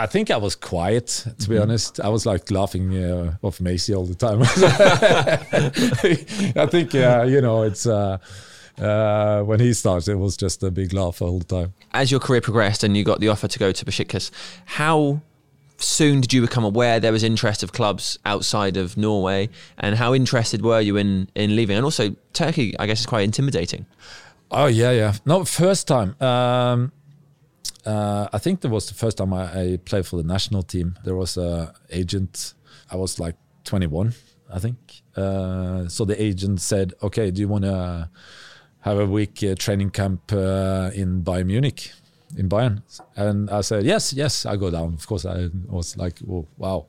I 0.00 0.06
think 0.06 0.30
I 0.30 0.36
was 0.36 0.54
quiet, 0.54 1.26
to 1.40 1.48
be 1.48 1.58
honest. 1.58 1.98
I 1.98 2.08
was 2.08 2.24
like 2.24 2.52
laughing 2.52 2.96
uh, 2.96 3.34
off 3.42 3.60
Macy 3.60 3.94
all 3.94 4.06
the 4.06 4.14
time. 4.14 4.42
I 6.56 6.66
think, 6.66 6.94
uh, 6.94 7.26
you 7.28 7.40
know, 7.40 7.64
it's 7.64 7.84
uh, 7.84 8.18
uh, 8.80 9.42
when 9.42 9.58
he 9.58 9.72
starts, 9.72 10.06
it 10.06 10.14
was 10.14 10.36
just 10.36 10.62
a 10.62 10.70
big 10.70 10.92
laugh 10.92 11.20
all 11.20 11.40
the 11.40 11.44
time. 11.44 11.74
As 11.92 12.12
your 12.12 12.20
career 12.20 12.40
progressed 12.40 12.84
and 12.84 12.96
you 12.96 13.02
got 13.02 13.18
the 13.18 13.28
offer 13.28 13.48
to 13.48 13.58
go 13.58 13.72
to 13.72 13.84
Besiktas, 13.84 14.30
how 14.66 15.20
soon 15.78 16.20
did 16.20 16.32
you 16.32 16.42
become 16.42 16.64
aware 16.64 17.00
there 17.00 17.12
was 17.12 17.24
interest 17.24 17.64
of 17.64 17.72
clubs 17.72 18.20
outside 18.24 18.76
of 18.76 18.96
Norway, 18.96 19.48
and 19.78 19.96
how 19.96 20.14
interested 20.14 20.62
were 20.62 20.80
you 20.80 20.96
in 20.96 21.28
in 21.34 21.56
leaving? 21.56 21.76
And 21.76 21.84
also, 21.84 22.14
Turkey, 22.32 22.78
I 22.78 22.86
guess, 22.86 23.00
is 23.00 23.06
quite 23.06 23.22
intimidating. 23.22 23.86
Oh 24.50 24.66
yeah, 24.66 24.92
yeah. 24.92 25.14
No, 25.24 25.44
first 25.44 25.88
time. 25.88 26.14
Um, 26.20 26.92
uh, 27.88 28.28
I 28.32 28.38
think 28.38 28.60
that 28.60 28.68
was 28.68 28.86
the 28.88 28.94
first 28.94 29.16
time 29.16 29.32
I, 29.32 29.44
I 29.60 29.76
played 29.82 30.06
for 30.06 30.16
the 30.16 30.28
national 30.36 30.62
team. 30.62 30.98
There 31.04 31.16
was 31.16 31.36
a 31.38 31.72
agent. 31.90 32.54
I 32.90 32.96
was 32.96 33.18
like 33.18 33.36
21, 33.64 34.12
I 34.52 34.58
think. 34.58 34.76
Uh, 35.16 35.88
so 35.88 36.04
the 36.04 36.20
agent 36.22 36.60
said, 36.60 36.92
"Okay, 37.02 37.30
do 37.30 37.40
you 37.40 37.48
want 37.48 37.64
to 37.64 38.10
have 38.80 38.98
a 38.98 39.06
week 39.06 39.42
uh, 39.42 39.54
training 39.54 39.90
camp 39.90 40.32
uh, 40.32 40.90
in 40.94 41.22
Bayern 41.22 41.46
Munich, 41.46 41.92
in 42.36 42.48
Bayern?" 42.48 42.82
And 43.16 43.48
I 43.50 43.62
said, 43.62 43.84
"Yes, 43.84 44.12
yes, 44.12 44.44
I 44.44 44.56
go 44.56 44.70
down." 44.70 44.94
Of 44.94 45.06
course, 45.06 45.24
I 45.24 45.48
was 45.66 45.96
like, 45.96 46.18
oh, 46.30 46.46
"Wow, 46.58 46.86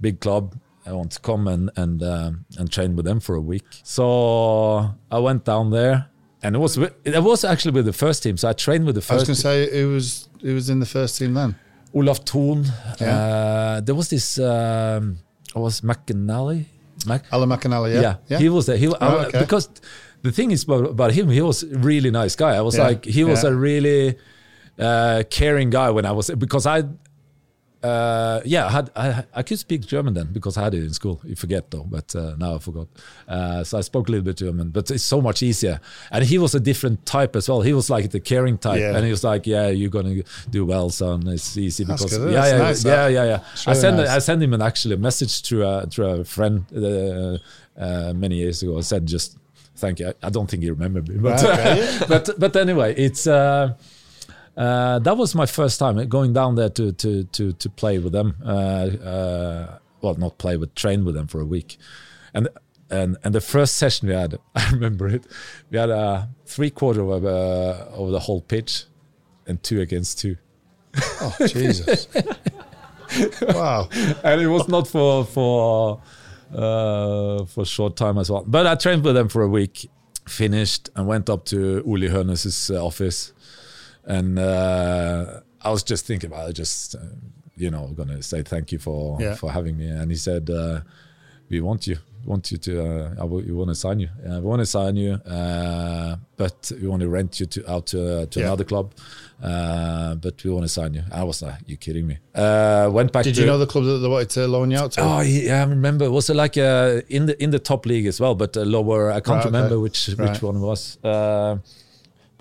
big 0.00 0.20
club." 0.20 0.54
I 0.84 0.92
want 0.92 1.12
to 1.12 1.20
come 1.20 1.46
and 1.46 1.70
and 1.76 2.02
um, 2.02 2.44
and 2.58 2.70
train 2.70 2.96
with 2.96 3.06
them 3.06 3.20
for 3.20 3.36
a 3.36 3.40
week. 3.40 3.68
So 3.84 4.90
I 5.10 5.18
went 5.18 5.44
down 5.44 5.70
there, 5.70 6.08
and 6.42 6.54
it 6.56 6.58
was 6.58 6.78
with, 6.78 6.92
it 7.04 7.22
was 7.22 7.44
actually 7.44 7.72
with 7.72 7.86
the 7.86 7.92
first 7.92 8.22
team. 8.22 8.36
So 8.36 8.48
I 8.48 8.52
trained 8.52 8.84
with 8.86 8.94
the 8.96 9.00
first. 9.02 9.12
I 9.12 9.16
was 9.16 9.24
going 9.28 9.36
to 9.36 9.40
say 9.70 9.80
it 9.80 9.84
was 9.86 10.28
it 10.42 10.52
was 10.52 10.68
in 10.70 10.80
the 10.80 10.86
first 10.86 11.18
team 11.18 11.34
then. 11.34 11.54
Olaf 11.94 12.24
Thon. 12.24 12.64
Yeah. 13.00 13.16
Uh, 13.16 13.80
there 13.80 13.94
was 13.94 14.08
this. 14.08 14.38
Um, 14.38 15.18
was 15.54 15.82
McInally? 15.82 16.64
Mac- 17.06 17.24
Alan 17.32 17.48
McInally, 17.48 18.00
yeah. 18.00 18.16
yeah, 18.28 18.38
he 18.38 18.48
was 18.48 18.66
there. 18.66 18.76
He 18.76 18.86
Oh, 18.88 19.18
okay. 19.26 19.40
because 19.40 19.68
the 20.22 20.30
thing 20.32 20.50
is 20.52 20.62
about, 20.64 20.86
about 20.86 21.12
him, 21.12 21.28
he 21.28 21.42
was 21.42 21.62
a 21.64 21.78
really 21.78 22.10
nice 22.10 22.36
guy. 22.36 22.54
I 22.56 22.60
was 22.60 22.76
Yeah, 22.76 22.84
like, 22.88 23.04
he 23.04 23.24
was 23.24 23.42
yeah. 23.42 23.50
a 23.50 23.54
really 23.54 24.16
uh, 24.78 25.24
caring 25.28 25.70
guy 25.70 25.90
when 25.90 26.06
I 26.06 26.12
was 26.12 26.30
because 26.30 26.64
I 26.66 26.84
uh, 27.82 28.40
yeah, 28.44 28.66
I, 28.66 28.70
had, 28.70 28.90
I, 28.94 29.24
I 29.34 29.42
could 29.42 29.58
speak 29.58 29.82
German 29.86 30.14
then 30.14 30.28
because 30.32 30.56
I 30.56 30.64
had 30.64 30.74
it 30.74 30.84
in 30.84 30.92
school. 30.92 31.20
You 31.24 31.34
forget 31.34 31.70
though, 31.70 31.84
but 31.84 32.14
uh, 32.14 32.34
now 32.38 32.54
I 32.56 32.58
forgot. 32.58 32.88
Uh, 33.26 33.64
so 33.64 33.78
I 33.78 33.80
spoke 33.80 34.08
a 34.08 34.12
little 34.12 34.24
bit 34.24 34.36
German, 34.36 34.70
but 34.70 34.90
it's 34.90 35.02
so 35.02 35.20
much 35.20 35.42
easier. 35.42 35.80
And 36.10 36.24
he 36.24 36.38
was 36.38 36.54
a 36.54 36.60
different 36.60 37.04
type 37.06 37.34
as 37.36 37.48
well. 37.48 37.60
He 37.62 37.72
was 37.72 37.90
like 37.90 38.10
the 38.10 38.20
caring 38.20 38.58
type, 38.58 38.80
Yeah. 38.80 38.94
and 38.96 39.04
he 39.04 39.10
was 39.10 39.24
like, 39.24 39.46
"Yeah, 39.46 39.68
you're 39.68 39.90
gonna 39.90 40.22
do 40.50 40.64
well, 40.64 40.90
son. 40.90 41.26
It's 41.28 41.56
easy 41.56 41.84
because 41.84 42.12
yeah, 42.16 42.24
That's 42.26 42.52
yeah, 42.52 42.58
nice, 42.58 42.84
yeah, 42.84 43.08
yeah, 43.08 43.24
yeah. 43.24 43.40
It's 43.52 43.66
I 43.66 43.70
really 43.72 43.80
sent 43.80 43.96
nice. 43.96 44.08
I 44.08 44.18
sent 44.20 44.42
him 44.42 44.52
an 44.54 44.62
actually 44.62 44.94
a 44.94 44.98
message 44.98 45.42
through 45.42 45.66
a 45.66 45.86
through 45.86 46.06
a 46.20 46.24
friend 46.24 46.64
uh, 46.76 47.38
uh, 47.80 48.12
many 48.14 48.36
years 48.36 48.62
ago. 48.62 48.78
I 48.78 48.82
said 48.82 49.06
just 49.06 49.36
thank 49.76 49.98
you. 49.98 50.08
I, 50.08 50.14
I 50.26 50.30
don't 50.30 50.48
think 50.48 50.62
he 50.62 50.70
remembered 50.70 51.08
me, 51.08 51.16
but 51.18 51.42
okay. 51.42 51.98
but 52.08 52.30
but 52.38 52.54
anyway, 52.56 52.94
it's. 52.96 53.26
Uh, 54.56 54.60
uh, 54.60 54.98
that 54.98 55.16
was 55.16 55.34
my 55.34 55.46
first 55.46 55.78
time 55.78 55.96
going 56.08 56.32
down 56.32 56.54
there 56.56 56.68
to 56.68 56.92
to 56.92 57.24
to 57.24 57.52
to 57.52 57.70
play 57.70 57.98
with 57.98 58.12
them. 58.12 58.36
Uh, 58.44 58.48
uh, 58.48 59.78
well, 60.00 60.14
not 60.14 60.38
play, 60.38 60.56
but 60.56 60.74
train 60.76 61.04
with 61.04 61.14
them 61.14 61.26
for 61.26 61.40
a 61.40 61.44
week. 61.44 61.78
And 62.34 62.48
and 62.90 63.16
and 63.24 63.34
the 63.34 63.40
first 63.40 63.76
session 63.76 64.08
we 64.08 64.14
had, 64.14 64.38
I 64.54 64.70
remember 64.70 65.08
it. 65.08 65.26
We 65.70 65.78
had 65.78 65.90
a 65.90 66.28
three 66.44 66.70
quarter 66.70 67.00
of 67.00 67.24
uh, 67.24 67.86
of 67.92 68.10
the 68.10 68.20
whole 68.20 68.40
pitch, 68.40 68.84
and 69.46 69.62
two 69.62 69.80
against 69.80 70.18
two. 70.18 70.36
Oh, 71.20 71.34
Jesus. 71.46 72.08
wow. 73.42 73.88
and 74.22 74.40
it 74.40 74.48
was 74.48 74.68
not 74.68 74.86
for 74.86 75.24
for 75.24 76.00
uh, 76.54 77.44
for 77.46 77.64
short 77.64 77.96
time 77.96 78.18
as 78.18 78.30
well. 78.30 78.44
But 78.46 78.66
I 78.66 78.74
trained 78.74 79.04
with 79.04 79.14
them 79.14 79.28
for 79.28 79.42
a 79.42 79.48
week, 79.48 79.88
finished, 80.28 80.90
and 80.94 81.06
went 81.06 81.30
up 81.30 81.46
to 81.46 81.82
Uli 81.86 82.08
uh, 82.10 82.84
office, 82.84 83.32
and 84.04 84.38
uh, 84.38 85.40
I 85.62 85.70
was 85.70 85.82
just 85.82 86.06
thinking 86.06 86.30
about 86.32 86.50
it, 86.50 86.54
just 86.54 86.94
uh, 86.94 86.98
you 87.56 87.70
know, 87.70 87.88
gonna 87.96 88.22
say 88.22 88.42
thank 88.42 88.72
you 88.72 88.78
for 88.78 89.18
Yeah. 89.20 89.34
for 89.34 89.50
having 89.52 89.76
me. 89.76 89.88
And 89.88 90.10
he 90.10 90.16
said, 90.16 90.50
uh, 90.50 90.80
"We 91.50 91.60
want 91.60 91.86
you." 91.86 91.98
Want 92.24 92.52
you 92.52 92.58
to? 92.58 92.72
Uh, 92.86 93.10
I 93.14 93.24
w- 93.26 93.44
we 93.44 93.52
want 93.52 93.70
to 93.70 93.74
sign 93.74 93.98
you. 93.98 94.08
Uh, 94.24 94.38
we 94.38 94.46
want 94.46 94.60
to 94.60 94.66
sign 94.66 94.94
you, 94.94 95.14
uh, 95.14 96.14
but 96.36 96.70
we 96.80 96.86
want 96.86 97.02
to 97.02 97.08
rent 97.08 97.40
you 97.40 97.46
to 97.46 97.68
out 97.72 97.86
to, 97.86 98.26
to 98.26 98.38
Yeah. 98.38 98.46
another 98.46 98.62
club. 98.62 98.92
Uh, 99.42 100.14
but 100.14 100.42
we 100.44 100.50
want 100.52 100.62
to 100.64 100.68
sign 100.68 100.94
you. 100.94 101.02
I 101.10 101.24
was 101.24 101.42
like, 101.42 101.58
"You 101.66 101.76
kidding 101.76 102.06
me?" 102.06 102.18
Uh, 102.32 102.88
went 102.92 103.10
back. 103.12 103.24
Did 103.24 103.34
to, 103.34 103.40
you 103.40 103.46
know 103.48 103.58
the 103.58 103.66
club 103.66 103.84
that 103.86 103.98
they 103.98 104.08
wanted 104.08 104.30
to 104.30 104.46
loan 104.46 104.70
you 104.70 104.78
out 104.78 104.92
to? 104.92 105.00
Oh 105.02 105.20
yeah, 105.20 105.62
I 105.62 105.66
remember. 105.68 106.12
Was 106.12 106.30
it 106.30 106.36
like 106.36 106.56
uh, 106.56 107.00
in 107.08 107.26
the 107.26 107.34
in 107.42 107.50
the 107.50 107.58
top 107.58 107.86
league 107.86 108.06
as 108.06 108.20
well, 108.20 108.36
but 108.36 108.56
uh, 108.56 108.60
lower? 108.62 109.10
I 109.10 109.14
can't 109.18 109.28
Right, 109.28 109.46
okay. 109.46 109.46
remember 109.56 109.80
which 109.80 110.10
Right. 110.16 110.30
which 110.30 110.42
one 110.42 110.54
it 110.56 110.60
was. 110.60 110.98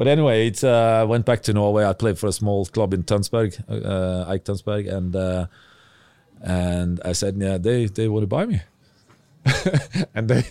But 0.01 0.08
anyway, 0.08 0.48
it 0.48 0.63
uh, 0.63 1.05
went 1.08 1.25
back 1.25 1.41
to 1.43 1.53
Norway. 1.53 1.86
I 1.86 1.93
played 1.93 2.17
for 2.17 2.27
a 2.27 2.31
small 2.31 2.65
club 2.65 2.91
in 2.93 3.03
Tønsberg, 3.03 3.53
uh, 3.70 4.31
Eik 4.34 4.43
Tønsberg, 4.43 4.88
and 4.98 5.15
uh, 5.15 5.46
and 6.41 7.00
I 7.05 7.13
said, 7.13 7.36
yeah, 7.38 7.60
they 7.62 7.86
they 7.86 8.08
want 8.08 8.24
to 8.24 8.27
buy 8.27 8.46
me, 8.48 8.62
and 10.15 10.27
they 10.27 10.43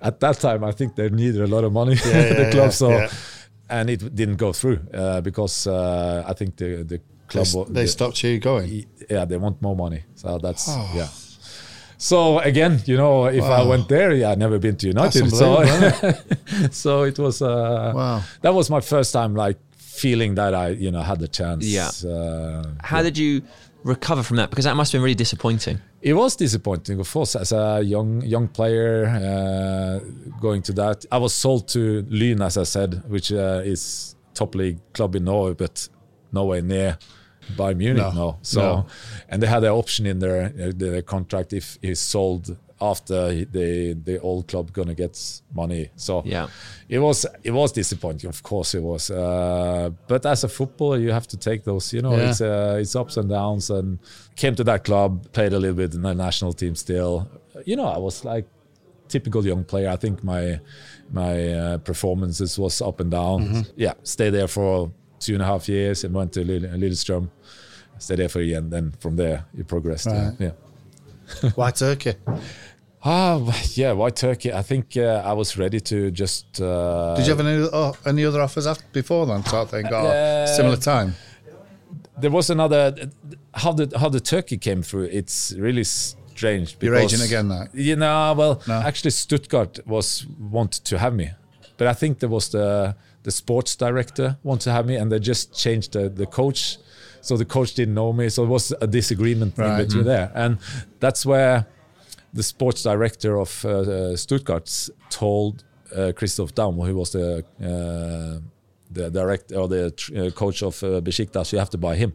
at 0.00 0.20
that 0.20 0.38
time 0.40 0.62
I 0.62 0.72
think 0.72 0.94
they 0.94 1.08
needed 1.10 1.40
a 1.40 1.46
lot 1.46 1.64
of 1.64 1.72
money, 1.72 1.94
the 2.04 2.10
yeah, 2.10 2.50
club. 2.50 2.54
yeah, 2.54 2.70
so 2.70 2.88
yeah. 2.90 3.08
and 3.68 3.90
it 3.90 4.14
didn't 4.14 4.36
go 4.36 4.52
through 4.52 4.78
uh, 4.94 5.20
because 5.20 5.66
uh, 5.66 6.22
I 6.30 6.32
think 6.34 6.56
the 6.56 6.84
the 6.84 7.00
club 7.28 7.46
wa- 7.54 7.64
they 7.64 7.82
the- 7.82 7.88
stopped 7.88 8.22
you 8.22 8.38
going. 8.38 8.86
yeah, 9.10 9.24
they 9.26 9.36
want 9.38 9.60
more 9.60 9.74
money. 9.76 10.04
So 10.14 10.38
that's 10.38 10.68
Oh. 10.68 10.90
yeah. 10.94 11.08
So 11.98 12.38
again, 12.40 12.80
you 12.84 12.96
know, 12.96 13.26
if 13.26 13.42
I 13.44 13.62
went 13.62 13.88
there, 13.88 14.12
yeah, 14.12 14.30
I'd 14.32 14.38
never 14.38 14.58
been 14.58 14.76
to 14.76 14.86
United. 14.86 15.30
So, 15.30 15.64
so 16.70 17.02
it 17.04 17.18
was. 17.18 17.40
Uh, 17.42 17.92
Wow. 17.94 18.22
That 18.42 18.54
was 18.54 18.68
my 18.70 18.80
first 18.80 19.12
time, 19.12 19.34
like 19.34 19.58
feeling 19.76 20.34
that 20.34 20.54
I, 20.54 20.68
you 20.70 20.90
know, 20.90 21.00
had 21.02 21.18
the 21.20 21.28
chance. 21.28 21.64
Yeah. 21.66 21.88
Uh, 22.10 22.64
How 22.82 23.02
did 23.02 23.16
you 23.16 23.42
recover 23.84 24.22
from 24.22 24.36
that? 24.36 24.50
Because 24.50 24.64
that 24.66 24.76
must 24.76 24.92
have 24.92 24.98
been 24.98 25.04
really 25.04 25.14
disappointing. 25.14 25.78
it 26.02 26.12
was 26.14 26.36
disappointing, 26.36 27.00
of 27.00 27.10
course, 27.10 27.34
as 27.34 27.52
a 27.52 27.80
young 27.82 28.20
young 28.22 28.48
player 28.48 29.06
uh, 29.06 29.98
going 30.40 30.62
to 30.62 30.72
that. 30.74 31.06
I 31.10 31.18
was 31.18 31.32
sold 31.34 31.68
to 31.68 32.04
Lyn, 32.10 32.42
as 32.42 32.56
I 32.58 32.64
said, 32.64 33.02
which 33.08 33.32
uh, 33.32 33.62
is 33.64 34.14
top 34.34 34.54
league 34.54 34.78
club 34.92 35.14
in 35.16 35.24
Norway, 35.24 35.54
but 35.54 35.88
nowhere 36.32 36.62
near 36.62 36.98
Bayern 37.56 37.76
Munich 37.76 38.02
No, 38.02 38.10
now. 38.12 38.38
So, 38.42 38.60
no. 38.60 38.86
and 39.28 39.42
they 39.42 39.46
had 39.46 39.62
an 39.64 39.70
option 39.72 40.06
in 40.06 40.18
their 40.18 40.46
uh, 40.46 40.72
their 40.74 41.02
contract 41.02 41.52
if 41.52 41.78
he's 41.82 42.00
sold 42.00 42.56
after 42.80 43.32
the 43.44 43.94
the 44.04 44.20
old 44.20 44.48
club 44.48 44.70
gonna 44.72 44.94
get 44.94 45.18
money. 45.54 45.90
So 45.96 46.22
Yeah. 46.26 46.48
it 46.88 46.98
was 46.98 47.24
it 47.42 47.52
was 47.52 47.72
disappointing. 47.72 48.28
Of 48.28 48.42
course, 48.42 48.74
it 48.78 48.82
was. 48.82 49.10
Uh, 49.10 49.90
but 50.08 50.26
as 50.26 50.44
a 50.44 50.48
footballer, 50.48 50.98
you 50.98 51.12
have 51.12 51.26
to 51.28 51.36
take 51.36 51.64
those. 51.64 51.92
You 51.96 52.02
know, 52.02 52.16
Yeah. 52.16 52.28
it's 52.30 52.40
uh, 52.40 52.78
it's 52.80 52.94
ups 52.96 53.16
and 53.16 53.28
downs. 53.30 53.70
And 53.70 53.98
came 54.36 54.54
to 54.56 54.64
that 54.64 54.84
club, 54.84 55.10
played 55.32 55.52
a 55.52 55.58
little 55.58 55.76
bit 55.76 55.94
in 55.94 56.02
the 56.02 56.14
national 56.14 56.52
team. 56.52 56.74
Still, 56.74 57.26
you 57.64 57.76
know, 57.76 57.86
I 57.86 57.98
was 57.98 58.24
like 58.24 58.44
typical 59.08 59.46
young 59.46 59.64
player. 59.64 59.88
I 59.88 59.96
think 59.96 60.22
my 60.22 60.60
my 61.12 61.52
uh, 61.54 61.78
performances 61.78 62.58
was 62.58 62.82
up 62.82 63.00
and 63.00 63.10
down. 63.10 63.42
Mm-hmm. 63.48 63.60
Yeah, 63.76 63.94
stay 64.02 64.30
there 64.30 64.48
for 64.48 64.90
two 65.20 65.34
and 65.34 65.42
a 65.42 65.46
half 65.46 65.68
years 65.68 66.04
and 66.04 66.14
went 66.14 66.32
to 66.32 66.40
Lille- 66.44 66.76
Lillestrøm. 66.78 67.28
Stayed 67.98 68.18
there 68.18 68.28
for 68.28 68.40
a 68.40 68.44
year, 68.44 68.58
and 68.58 68.70
then 68.70 68.92
from 69.00 69.16
there 69.16 69.44
you 69.54 69.64
progressed. 69.64 70.06
Right. 70.06 70.32
yeah. 70.38 70.50
Why 71.54 71.70
Turkey? 71.70 72.12
Ah, 73.04 73.38
yeah. 73.74 73.92
Why 73.92 74.10
Turkey? 74.10 74.52
I 74.52 74.62
think 74.62 74.96
uh, 74.96 75.22
I 75.24 75.32
was 75.32 75.56
ready 75.56 75.80
to 75.80 76.10
just. 76.10 76.60
Uh, 76.60 77.14
Did 77.16 77.26
you 77.26 77.34
have 77.36 77.46
any, 77.46 77.68
oh, 77.72 77.94
any 78.04 78.24
other 78.24 78.40
offers 78.42 78.66
after, 78.66 78.84
before 78.92 79.26
then, 79.26 79.44
sort 79.44 79.62
of 79.62 79.70
thing? 79.70 79.86
Or 79.86 79.94
Uh, 80.06 80.46
similar 80.46 80.76
time? 80.76 81.14
there 82.18 82.30
was 82.30 82.48
another 82.50 82.94
how 83.52 83.72
the 83.72 83.86
how 83.98 84.08
the 84.08 84.20
turkey 84.20 84.56
came 84.56 84.80
through 84.82 85.02
it's 85.12 85.52
really 85.58 85.84
strange 85.84 86.74
Your 86.80 86.94
because- 86.94 87.12
agent 87.12 87.22
again, 87.28 87.48
now. 87.48 87.66
you 87.74 87.94
know 87.96 88.32
well 88.34 88.62
No. 88.66 88.74
actually 88.80 89.10
stuttgart 89.10 89.80
was 89.86 90.24
wanted 90.50 90.82
to 90.84 90.96
have 90.98 91.14
me 91.14 91.32
but 91.76 91.86
i 91.86 91.92
think 91.92 92.18
there 92.20 92.30
was 92.30 92.48
the 92.48 92.94
the 93.26 93.30
sports 93.42 93.72
director 93.86 94.28
wanted 94.48 94.64
to 94.68 94.72
have 94.76 94.84
me 94.90 94.94
and 95.00 95.06
they 95.12 95.18
just 95.32 95.44
changed 95.64 95.90
the, 95.96 96.04
the 96.22 96.26
coach 96.40 96.60
so 97.26 97.36
the 97.36 97.44
coach 97.56 97.70
didn't 97.78 97.94
know 98.00 98.12
me 98.20 98.28
so 98.34 98.38
it 98.46 98.50
was 98.56 98.72
a 98.80 98.86
disagreement 98.86 99.52
Right. 99.58 99.82
between 99.82 100.04
there 100.04 100.28
and 100.42 100.58
that's 101.04 101.22
where 101.26 101.56
the 102.38 102.42
sports 102.42 102.82
director 102.82 103.32
of 103.44 103.64
uh, 103.64 104.16
Stuttgart 104.16 104.66
told 105.10 105.64
uh, 105.96 106.12
Christoph 106.18 106.52
Daum, 106.54 106.74
who 106.86 106.94
was 107.02 107.10
the 107.18 107.28
uh, 107.70 108.40
the 108.98 109.10
director 109.10 109.54
or 109.60 109.68
the 109.68 109.90
tr- 110.00 110.12
uh, 110.18 110.30
coach 110.42 110.62
of 110.62 110.82
uh, 110.82 110.88
Besiktas, 111.00 111.52
you 111.52 111.58
have 111.58 111.70
to 111.70 111.78
buy 111.78 111.96
him. 111.96 112.12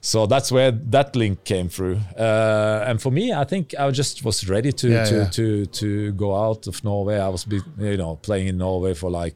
So 0.00 0.26
that's 0.26 0.50
where 0.52 0.70
that 0.90 1.16
link 1.16 1.44
came 1.44 1.68
through. 1.68 1.98
Uh, 2.16 2.84
and 2.88 3.00
for 3.02 3.10
me, 3.10 3.32
I 3.32 3.44
think 3.44 3.74
I 3.78 3.90
just 3.90 4.24
was 4.24 4.48
ready 4.48 4.72
to 4.72 4.88
Yeah, 4.88 5.04
to, 5.10 5.14
yeah. 5.16 5.28
to 5.38 5.66
to 5.80 5.88
go 6.12 6.30
out 6.46 6.66
of 6.68 6.82
Norway. 6.84 7.16
I 7.18 7.28
was, 7.28 7.44
be, 7.44 7.60
you 7.78 7.96
know, 7.96 8.16
playing 8.22 8.48
in 8.48 8.56
Norway 8.58 8.94
for 8.94 9.10
like 9.10 9.34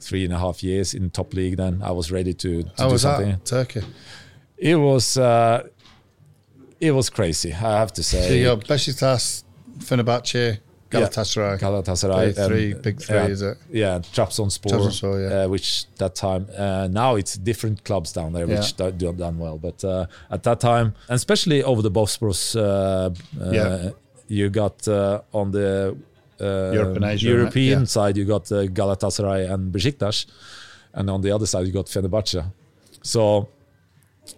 three 0.00 0.24
and 0.24 0.32
a 0.32 0.38
half 0.38 0.62
years 0.62 0.94
in 0.94 1.10
top 1.10 1.34
league. 1.34 1.56
Then 1.56 1.82
I 1.82 1.90
was 1.92 2.10
ready 2.12 2.34
to, 2.34 2.62
to 2.62 2.68
How 2.78 2.86
do 2.88 2.92
was 2.92 3.02
something. 3.02 3.30
that? 3.30 3.44
Turkey. 3.44 3.82
It 4.58 4.76
was 4.76 5.16
uh, 5.16 5.66
it 6.80 6.92
was 6.92 7.10
crazy. 7.10 7.52
I 7.52 7.78
have 7.78 7.92
to 7.94 8.02
say. 8.02 8.28
So 8.28 8.34
you 8.34 8.44
got 8.44 8.60
Besiktas, 8.64 9.44
Fenerbahce, 9.78 10.58
Galatasaray. 10.90 11.58
Galatasaray. 11.58 12.34
Three- 12.34 12.46
three 12.46 12.72
and, 12.72 12.82
big 12.82 13.00
three, 13.02 13.16
yeah, 13.16 13.26
is 13.26 13.42
it? 13.42 13.58
Yeah, 13.70 13.98
Trabzonspor. 13.98 14.70
Trabzonspor, 14.70 15.30
yeah. 15.30 15.44
Uh, 15.44 15.48
which 15.48 15.86
that 15.96 16.14
time, 16.14 16.46
uh, 16.56 16.88
now 16.90 17.16
it's 17.16 17.36
different 17.36 17.84
clubs 17.84 18.12
down 18.12 18.32
there 18.32 18.46
which 18.46 18.74
Yeah. 18.78 18.90
do 18.90 19.12
done 19.12 19.38
well. 19.38 19.58
But 19.58 19.82
uh, 19.84 20.06
at 20.30 20.42
that 20.44 20.60
time, 20.60 20.94
and 21.08 21.16
especially 21.16 21.62
over 21.62 21.82
the 21.82 21.90
Bosporus, 21.90 22.54
uh, 22.56 22.60
uh, 23.42 23.50
Yeah. 23.50 23.90
you 24.28 24.48
got 24.48 24.86
uh, 24.88 25.22
on 25.32 25.50
the 25.50 25.92
uh, 25.92 25.94
Asia, 27.04 27.28
European 27.28 27.78
right? 27.80 27.88
Side, 27.88 28.16
you 28.16 28.24
got 28.24 28.50
uh, 28.52 28.66
Galatasaray 28.66 29.50
and 29.50 29.72
Besiktas, 29.72 30.26
and 30.92 31.10
on 31.10 31.20
the 31.22 31.30
other 31.30 31.46
side, 31.46 31.66
you 31.66 31.72
got 31.72 31.86
Fenerbahce. 31.86 32.44
So 33.02 33.48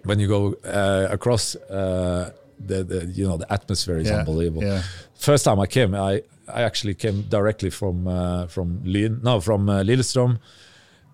when 0.05 0.19
you 0.21 0.29
go 0.29 0.55
uh, 0.65 1.09
across, 1.11 1.57
uh, 1.57 2.33
the, 2.59 2.85
the 2.85 3.07
you 3.07 3.27
know 3.27 3.37
the 3.37 3.51
atmosphere 3.53 3.99
is 3.99 4.09
Yeah, 4.09 4.19
unbelievable 4.19 4.63
yeah. 4.63 4.83
first 5.15 5.45
time 5.45 5.61
I 5.61 5.67
came, 5.67 5.95
I, 5.95 6.23
I 6.53 6.63
actually 6.63 6.95
came 6.95 7.23
directly 7.29 7.71
from 7.71 8.07
uh, 8.07 8.47
from 8.47 8.81
Lille, 8.85 9.17
no 9.23 9.41
from 9.41 9.69
uh, 9.69 9.83
Lillestrøm 9.83 10.39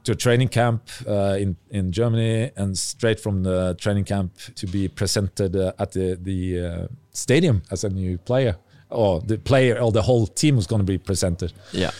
to 0.04 0.12
a 0.12 0.14
training 0.14 0.48
camp 0.48 0.82
uh, 1.06 1.36
in 1.38 1.56
in 1.70 1.92
Germany, 1.92 2.50
and 2.56 2.76
straight 2.78 3.20
from 3.20 3.42
the 3.42 3.74
training 3.78 4.04
camp 4.04 4.32
to 4.54 4.66
be 4.66 4.88
presented 4.88 5.56
uh, 5.56 5.72
at 5.78 5.92
the 5.92 6.18
the 6.22 6.60
uh, 6.66 6.86
stadium 7.12 7.62
as 7.70 7.84
a 7.84 7.88
new 7.88 8.18
player. 8.18 8.56
Or 8.94 9.20
the 9.20 9.38
player, 9.38 9.78
or 9.80 9.92
the 9.92 10.02
whole 10.02 10.26
team 10.26 10.56
was 10.56 10.66
going 10.66 10.80
to 10.80 10.86
be 10.86 10.98
presented. 10.98 11.52
Yeah. 11.72 11.90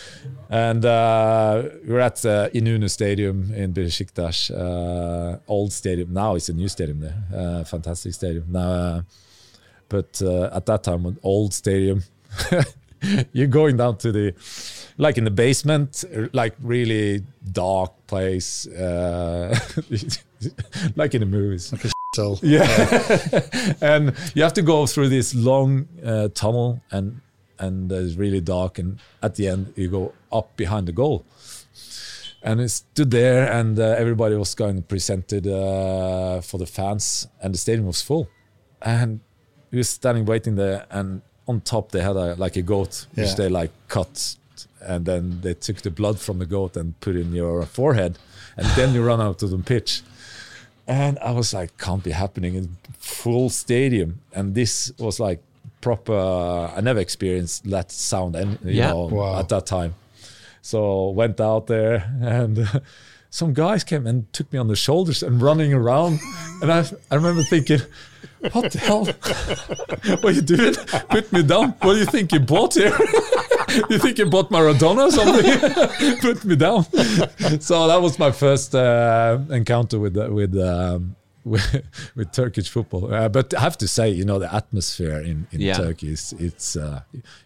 And 0.49 0.85
uh, 0.85 1.63
we're 1.87 1.99
at 1.99 2.25
uh, 2.25 2.49
Inonu 2.53 2.89
Stadium 2.89 3.51
in 3.53 3.73
Besiktas, 3.73 4.51
uh, 4.51 5.39
old 5.47 5.73
stadium. 5.73 6.13
Now 6.13 6.35
it's 6.35 6.49
a 6.49 6.53
new 6.53 6.67
stadium 6.67 6.99
there, 6.99 7.15
uh, 7.35 7.63
fantastic 7.63 8.13
stadium. 8.13 8.45
Now, 8.49 8.69
uh, 8.69 9.01
but 9.89 10.21
uh, 10.21 10.49
at 10.53 10.65
that 10.67 10.83
time, 10.83 11.05
an 11.05 11.17
old 11.23 11.53
stadium, 11.53 12.03
you're 13.33 13.47
going 13.47 13.77
down 13.77 13.97
to 13.97 14.11
the, 14.11 14.33
like 14.97 15.17
in 15.17 15.23
the 15.23 15.31
basement, 15.31 16.03
like 16.33 16.55
really 16.61 17.23
dark 17.51 17.91
place, 18.07 18.67
uh, 18.67 19.57
like 20.95 21.13
in 21.15 21.21
the 21.21 21.27
movies. 21.27 21.73
Yeah, 22.41 22.67
and 23.81 24.13
you 24.33 24.43
have 24.43 24.53
to 24.53 24.61
go 24.61 24.85
through 24.85 25.09
this 25.09 25.33
long 25.35 25.87
uh, 26.03 26.29
tunnel, 26.33 26.81
and 26.91 27.21
and 27.59 27.91
it's 27.91 28.15
really 28.15 28.41
dark. 28.41 28.79
And 28.79 28.99
at 29.21 29.35
the 29.35 29.47
end, 29.47 29.73
you 29.75 29.89
go 29.89 30.13
up 30.31 30.55
behind 30.57 30.87
the 30.87 30.91
goal, 30.91 31.25
and 32.41 32.61
it 32.61 32.69
stood 32.69 33.11
there, 33.11 33.51
and 33.51 33.79
uh, 33.79 33.95
everybody 33.97 34.35
was 34.35 34.55
going 34.55 34.81
presented 34.83 35.47
uh, 35.47 36.41
for 36.41 36.57
the 36.57 36.65
fans, 36.65 37.27
and 37.41 37.53
the 37.53 37.57
stadium 37.57 37.87
was 37.87 38.01
full, 38.01 38.27
and 38.81 39.19
we 39.71 39.79
were 39.79 39.83
standing 39.83 40.25
waiting 40.25 40.55
there, 40.55 40.85
and 40.89 41.21
on 41.47 41.61
top 41.61 41.91
they 41.91 42.01
had 42.01 42.15
a 42.15 42.35
like 42.35 42.55
a 42.55 42.61
goat, 42.61 43.07
which 43.15 43.35
they 43.35 43.49
like 43.49 43.71
cut, 43.87 44.35
and 44.81 45.05
then 45.05 45.41
they 45.41 45.53
took 45.53 45.77
the 45.81 45.91
blood 45.91 46.19
from 46.19 46.39
the 46.39 46.45
goat 46.45 46.77
and 46.77 46.99
put 46.99 47.15
in 47.15 47.33
your 47.33 47.65
forehead, 47.65 48.17
and 48.57 48.65
then 48.75 48.93
you 48.93 49.03
run 49.03 49.19
out 49.21 49.39
to 49.39 49.47
the 49.47 49.57
pitch. 49.57 50.01
And 50.87 51.17
I 51.19 51.31
was 51.31 51.53
like, 51.53 51.77
can't 51.77 52.03
be 52.03 52.11
happening 52.11 52.55
in 52.55 52.77
full 52.99 53.49
stadium. 53.49 54.19
And 54.33 54.53
this 54.55 54.91
was 54.99 55.19
like 55.19 55.41
proper. 55.81 56.13
I 56.75 56.81
never 56.81 56.99
experienced 56.99 57.69
that 57.69 57.91
sound, 57.91 58.35
and 58.35 58.59
you 58.63 58.73
Yeah. 58.73 58.91
know, 58.91 59.05
Wow. 59.11 59.39
at 59.39 59.49
that 59.49 59.65
time. 59.65 59.93
So 60.61 61.09
went 61.09 61.39
out 61.41 61.67
there, 61.67 62.05
and 62.21 62.59
uh, 62.59 62.79
some 63.29 63.53
guys 63.53 63.83
came 63.83 64.07
and 64.07 64.31
took 64.33 64.51
me 64.53 64.59
on 64.59 64.67
the 64.67 64.75
shoulders 64.75 65.23
and 65.23 65.41
running 65.41 65.73
around. 65.73 66.19
and 66.61 66.71
I, 66.71 66.85
I 67.11 67.15
remember 67.15 67.43
thinking, 67.43 67.81
what 68.51 68.71
the 68.71 68.79
hell? 68.79 69.05
what 70.21 70.25
are 70.25 70.31
you 70.31 70.41
doing? 70.41 70.73
Put 71.09 71.31
me 71.33 71.43
down. 71.43 71.69
What 71.81 71.93
do 71.93 71.99
you 71.99 72.05
think 72.05 72.31
you 72.31 72.39
bought 72.39 72.73
here? 72.75 72.95
you 73.89 73.97
think 73.99 74.17
you 74.17 74.25
bought 74.25 74.49
Maradona 74.51 75.07
or 75.07 75.11
something? 75.11 76.17
Put 76.21 76.45
me 76.45 76.55
down. 76.55 76.83
so 77.61 77.87
that 77.87 78.01
was 78.01 78.17
my 78.19 78.31
first 78.31 78.73
uh, 78.75 79.39
encounter 79.49 79.99
with 79.99 80.13
the- 80.13 80.31
with. 80.31 80.57
Um, 80.57 81.15
with, 81.45 81.83
with 82.15 82.31
Turkish 82.31 82.69
football, 82.69 83.13
uh, 83.13 83.29
but 83.29 83.53
I 83.53 83.59
have 83.61 83.77
to 83.77 83.87
say, 83.87 84.09
you 84.09 84.25
know, 84.25 84.39
the 84.39 84.51
atmosphere 84.51 85.19
in, 85.21 85.45
in 85.51 85.61
Yeah. 85.61 85.75
Turkey 85.77 86.07
is 86.13 86.33
it's 86.39 86.75
uh, 86.75 87.01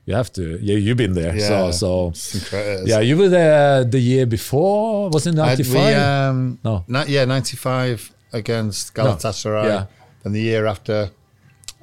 you 0.06 0.16
have 0.16 0.32
to 0.38 0.58
yeah 0.62 0.78
you've 0.78 0.96
been 0.96 1.16
there 1.16 1.36
Yeah. 1.36 1.48
so 1.50 1.72
so 1.72 2.08
It's 2.12 2.34
incredible. 2.36 2.88
yeah 2.88 3.02
you 3.02 3.18
were 3.18 3.28
there 3.28 3.84
the 3.84 4.00
year 4.00 4.26
before 4.26 5.10
was 5.10 5.28
it 5.28 5.34
95 5.36 5.98
um, 5.98 6.60
No. 6.64 6.86
ni- 6.88 7.08
yeah, 7.14 7.26
95 7.26 8.14
against 8.32 8.94
Galatasaray. 8.94 9.66
Yeah. 9.66 9.86
And 10.24 10.34
the 10.34 10.40
year 10.42 10.66
after, 10.66 11.12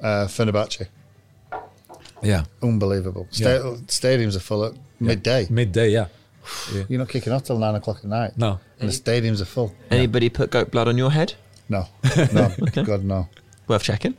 uh, 0.01 0.25
Fenerbahce. 0.27 0.87
Yeah 2.21 2.43
Unbelievable. 2.61 3.27
Sta- 3.31 3.75
Stadiums 3.87 4.35
are 4.35 4.39
full 4.41 4.65
at 4.65 4.73
midday. 4.99 5.47
midday 5.49 5.89
yeah 5.91 6.07
You're 6.89 6.99
not 6.99 7.09
kicking 7.09 7.33
off 7.33 7.43
till 7.43 7.57
nine 7.59 7.75
o'clock 7.75 7.97
at 7.99 8.05
night. 8.05 8.37
no 8.37 8.59
And 8.79 8.89
the 8.89 8.93
stadiums 8.93 9.41
are 9.41 9.45
full. 9.45 9.73
Anybody 9.91 10.29
put 10.29 10.49
goat 10.51 10.71
blood 10.71 10.87
on 10.87 10.97
your 10.97 11.11
head? 11.11 11.33
No. 11.69 11.85
No. 12.33 12.49
God, 12.83 13.03
no. 13.03 13.27
Worth 13.67 13.83
checking. 13.83 14.15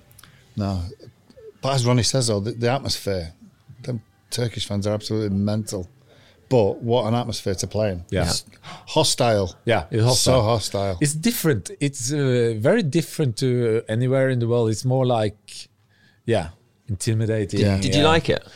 No. 0.57 0.83
But 1.63 1.75
as 1.75 1.87
Ronny 1.87 2.03
says, 2.03 2.27
though, 2.27 2.41
the, 2.41 2.53
the 2.53 2.71
atmosphere, 2.71 3.33
them 3.83 4.03
Turkish 4.31 4.67
fans 4.67 4.87
are 4.87 4.93
absolutely 4.95 5.31
mental. 5.37 5.89
But 6.51 6.83
what 6.83 7.07
an 7.07 7.15
atmosphere 7.15 7.55
to 7.55 7.67
play 7.67 7.93
in. 7.93 8.05
Yeah. 8.11 8.25
It's 8.25 8.45
hostile. 8.87 9.57
yeah 9.65 9.85
it's 9.91 10.03
hostile. 10.05 10.41
So 10.41 10.43
hostile. 10.43 10.99
it's 11.01 11.15
different 11.15 11.71
it's 11.81 12.13
uh, 12.13 12.55
very 12.59 12.83
different 12.83 13.37
to 13.39 13.83
anywhere 13.89 14.29
in 14.31 14.39
the 14.39 14.49
world 14.49 14.71
it's 14.71 14.85
more 14.85 15.07
like 15.07 15.69
yeah 16.27 16.49
intimidating 16.89 17.61
Yeah. 17.61 17.81
Did 17.81 17.95
you 17.95 18.03
like 18.03 18.29
it? 18.29 18.47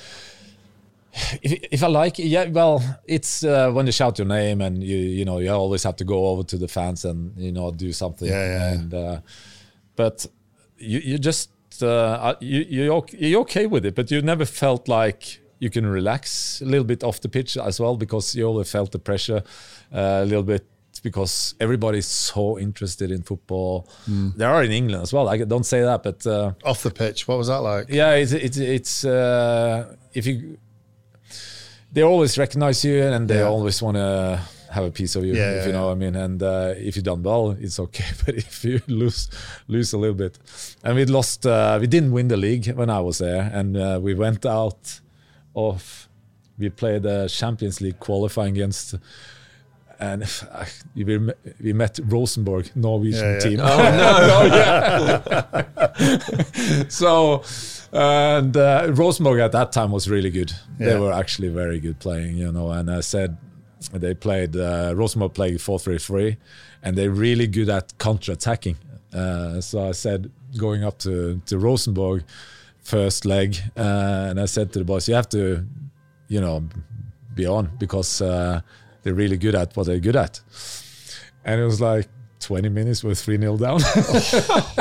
if, 1.43 1.53
if 1.71 1.83
I 1.83 1.89
like 1.89 2.19
it, 2.19 2.27
yeah, 2.27 2.47
well, 2.47 2.83
it's 3.07 3.45
uh, 3.45 3.71
when 3.71 3.85
they 3.85 3.93
shout 3.93 4.19
your 4.19 4.27
name 4.27 4.61
and 4.61 4.83
you 4.83 4.97
you 4.97 5.25
know 5.25 5.39
you 5.39 5.51
always 5.51 5.83
have 5.83 5.97
to 5.97 6.05
go 6.05 6.27
over 6.27 6.43
to 6.45 6.57
the 6.57 6.69
fans 6.69 7.05
and 7.05 7.37
you 7.37 7.53
know 7.53 7.71
do 7.71 7.93
something. 7.93 8.29
Yeah, 8.29 8.47
yeah, 8.47 8.59
yeah. 8.59 8.73
And 8.73 8.95
uh, 8.95 9.21
but 9.97 10.27
you 10.79 10.99
you 11.01 11.19
just 11.19 11.51
uh, 11.83 11.87
uh, 11.87 12.35
you 12.41 12.65
you're 12.69 12.95
ok- 12.95 13.19
you're 13.19 13.43
okay 13.43 13.67
with 13.67 13.85
it, 13.85 13.95
but 13.95 14.11
you 14.11 14.23
never 14.23 14.45
felt 14.47 14.89
like 14.89 15.41
you 15.59 15.71
can 15.71 15.87
relax 15.87 16.61
a 16.61 16.65
little 16.65 16.85
bit 16.85 17.05
off 17.05 17.21
the 17.21 17.29
pitch 17.29 17.57
as 17.57 17.79
well 17.79 17.97
because 17.97 18.35
you 18.35 18.45
always 18.45 18.71
felt 18.71 18.91
the 18.91 18.99
pressure 18.99 19.43
uh, 19.95 20.23
a 20.23 20.25
little 20.25 20.43
bit 20.43 20.67
because 21.01 21.55
everybody's 21.61 22.07
so 22.07 22.59
interested 22.59 23.11
in 23.11 23.23
football. 23.23 23.89
Mm. 24.09 24.37
They 24.37 24.45
are 24.45 24.63
in 24.65 24.73
England 24.73 25.03
as 25.03 25.13
well. 25.13 25.29
I 25.29 25.39
don't 25.39 25.67
say 25.67 25.83
that, 25.83 26.03
but. 26.03 26.27
Uh, 26.27 26.53
Off 26.65 26.83
the 26.83 26.91
pitch, 26.91 27.27
what 27.29 27.39
was 27.39 27.47
that 27.49 27.61
like? 27.61 27.89
yeah, 27.89 28.13
it's 28.15 28.33
it's 28.33 28.57
it's 28.59 29.05
uh, 29.05 29.95
if 30.15 30.27
you 30.27 30.59
they 31.93 32.03
always 32.03 32.39
recognize 32.39 32.85
you 32.85 33.03
and 33.03 33.29
they 33.29 33.39
Yeah. 33.39 33.49
always 33.49 33.83
want 33.83 33.97
to 33.97 34.41
have 34.71 34.85
a 34.85 34.91
piece 34.91 35.15
of 35.17 35.25
you, 35.25 35.35
Yeah, 35.35 35.51
if 35.51 35.57
yeah, 35.57 35.67
you 35.67 35.73
know 35.73 35.87
what 35.87 35.93
I 35.93 35.95
mean. 35.97 36.17
And 36.17 36.43
uh, 36.43 36.73
if 36.79 36.97
you 36.97 37.03
done 37.03 37.23
well, 37.23 37.51
it's 37.61 37.79
okay. 37.79 38.05
But 38.25 38.35
if 38.37 38.65
you 38.65 38.81
lose 38.89 39.29
lose 39.69 39.93
a 39.93 39.99
little 39.99 40.17
bit, 40.17 40.39
and 40.83 40.97
we 40.97 41.05
lost, 41.05 41.45
uh, 41.47 41.77
we 41.81 41.87
didn't 41.87 42.13
win 42.13 42.29
the 42.29 42.37
league 42.39 42.67
when 42.75 42.89
I 42.89 43.01
was 43.01 43.19
there, 43.19 43.51
and 43.53 43.77
uh, 43.77 43.99
we 44.03 44.15
went 44.15 44.47
out 44.47 45.01
of. 45.55 46.09
We 46.59 46.69
played 46.71 47.03
the 47.03 47.29
Champions 47.29 47.81
League 47.81 47.99
qualifying 47.99 48.55
against. 48.57 48.95
And 50.01 50.23
uh, 50.53 50.65
we, 50.95 51.19
we 51.61 51.73
met 51.73 51.99
Rosenborg, 52.05 52.71
Norwegian 52.75 53.25
Yeah, 53.25 53.33
yeah. 53.33 53.41
team. 53.41 53.61
Oh 53.61 53.79
no! 55.53 56.85
so 56.89 57.43
and 57.93 58.57
uh, 58.57 58.87
Rosenborg 58.91 59.41
at 59.41 59.53
that 59.53 59.73
time 59.73 59.91
was 59.91 60.09
really 60.09 60.31
good. 60.31 60.53
They 60.79 60.99
were 60.99 61.13
actually 61.13 61.49
very 61.49 61.79
good 61.79 61.99
playing, 61.99 62.37
you 62.37 62.51
know. 62.51 62.71
And 62.71 62.91
I 62.91 63.01
said 63.01 63.37
they 63.93 64.15
played 64.15 64.57
uh, 64.57 64.95
Rosenborg 64.97 65.35
played 65.35 65.61
four 65.61 65.79
three 65.79 65.99
three, 65.99 66.39
and 66.83 66.97
they're 66.97 67.11
really 67.11 67.47
good 67.47 67.69
at 67.69 67.97
counter 67.99 68.33
attacking. 68.33 68.77
Uh, 69.13 69.61
so 69.61 69.89
I 69.89 69.93
said 69.93 70.31
going 70.57 70.85
up 70.85 70.99
to 71.01 71.41
to 71.47 71.59
Rosenborg 71.59 72.25
first 72.81 73.27
leg, 73.27 73.57
uh, 73.77 74.27
and 74.31 74.41
I 74.41 74.47
said 74.47 74.73
to 74.73 74.79
the 74.79 74.85
boys, 74.85 75.09
you 75.09 75.15
have 75.15 75.29
to, 75.31 75.65
you 76.29 76.41
know, 76.41 76.65
be 77.35 77.47
on 77.47 77.71
because 77.79 78.21
uh, 78.23 78.61
they're 79.03 79.15
really 79.15 79.37
good 79.37 79.55
at 79.55 79.77
what 79.77 79.87
they're 79.87 80.01
good 80.01 80.17
at. 80.17 80.41
And 81.45 81.61
it 81.61 81.65
was 81.65 81.81
like 81.81 82.09
20 82.41 82.69
minutes, 82.69 83.05
we're 83.05 83.15
3 83.15 83.39
0 83.39 83.57
down. 83.57 83.79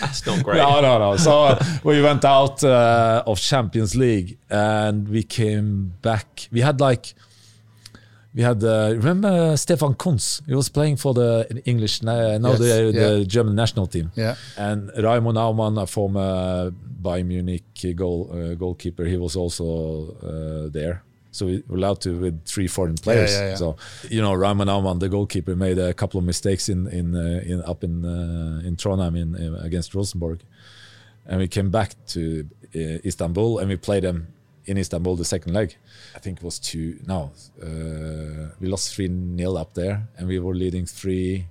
That's 0.00 0.26
not 0.26 0.42
great. 0.44 0.58
No, 0.58 0.80
no, 0.80 0.98
no. 0.98 1.16
So 1.16 1.44
uh, 1.44 1.64
we 1.84 2.00
went 2.02 2.24
out 2.24 2.62
uh, 2.64 3.22
of 3.26 3.40
Champions 3.40 3.94
League 3.96 4.38
and 4.48 5.08
we 5.08 5.22
came 5.22 5.94
back. 6.02 6.48
We 6.52 6.60
had 6.60 6.80
like, 6.80 7.14
we 8.34 8.42
had, 8.42 8.62
uh, 8.62 8.92
remember 8.94 9.56
Stefan 9.56 9.94
Kuntz? 9.94 10.42
He 10.46 10.54
was 10.54 10.68
playing 10.68 10.96
for 10.96 11.14
the 11.14 11.62
English, 11.64 12.02
uh, 12.04 12.38
no, 12.38 12.50
Yes, 12.50 12.58
the, 12.58 12.92
the. 12.92 13.24
German 13.26 13.54
national 13.54 13.86
team. 13.86 14.12
Yeah. 14.14 14.36
And 14.56 14.90
Raimond 14.96 15.38
Aumann, 15.38 15.80
a 15.82 15.86
former 15.86 16.70
Bayern 17.02 17.26
Munich 17.26 17.96
goal, 17.96 18.30
uh, 18.32 18.54
goalkeeper, 18.54 19.04
he 19.04 19.16
was 19.16 19.36
also 19.36 20.16
uh, 20.22 20.70
there. 20.70 21.02
So 21.36 21.46
we 21.46 21.62
were 21.68 21.76
allowed 21.76 22.00
to 22.02 22.10
with 22.18 22.44
three 22.44 22.68
foreign 22.68 22.96
players. 22.96 23.32
yeah, 23.32 23.48
yeah. 23.50 23.54
So 23.56 23.76
you 24.10 24.20
know, 24.20 24.32
Raimond 24.34 24.70
Aumann, 24.70 24.98
the 24.98 25.08
goalkeeper, 25.08 25.54
made 25.56 25.78
a 25.78 25.92
couple 25.94 26.18
of 26.18 26.24
mistakes 26.24 26.68
in 26.68 26.86
in, 26.88 27.14
uh, 27.14 27.42
in 27.44 27.62
up 27.62 27.84
in 27.84 28.04
uh, 28.04 28.66
in 28.66 28.76
Trondheim 28.76 29.16
in, 29.16 29.34
in 29.34 29.54
against 29.56 29.94
Rosenborg, 29.94 30.40
and 31.26 31.38
we 31.40 31.48
came 31.48 31.70
back 31.70 31.94
to 32.14 32.48
uh, 32.74 33.08
Istanbul 33.10 33.58
and 33.58 33.68
we 33.68 33.76
played 33.76 34.02
them 34.02 34.28
in 34.64 34.76
Istanbul 34.78 35.16
the 35.16 35.24
second 35.24 35.52
leg. 35.54 35.76
I 36.14 36.18
think 36.18 36.38
it 36.38 36.44
was 36.44 36.58
two. 36.58 36.98
No, 37.06 37.30
uh, 37.62 38.54
we 38.60 38.66
lost 38.68 38.94
three 38.94 39.08
nil 39.08 39.56
up 39.56 39.74
there, 39.74 40.08
and 40.16 40.26
we 40.28 40.38
were 40.38 40.54
leading 40.54 40.86
three 40.86 41.46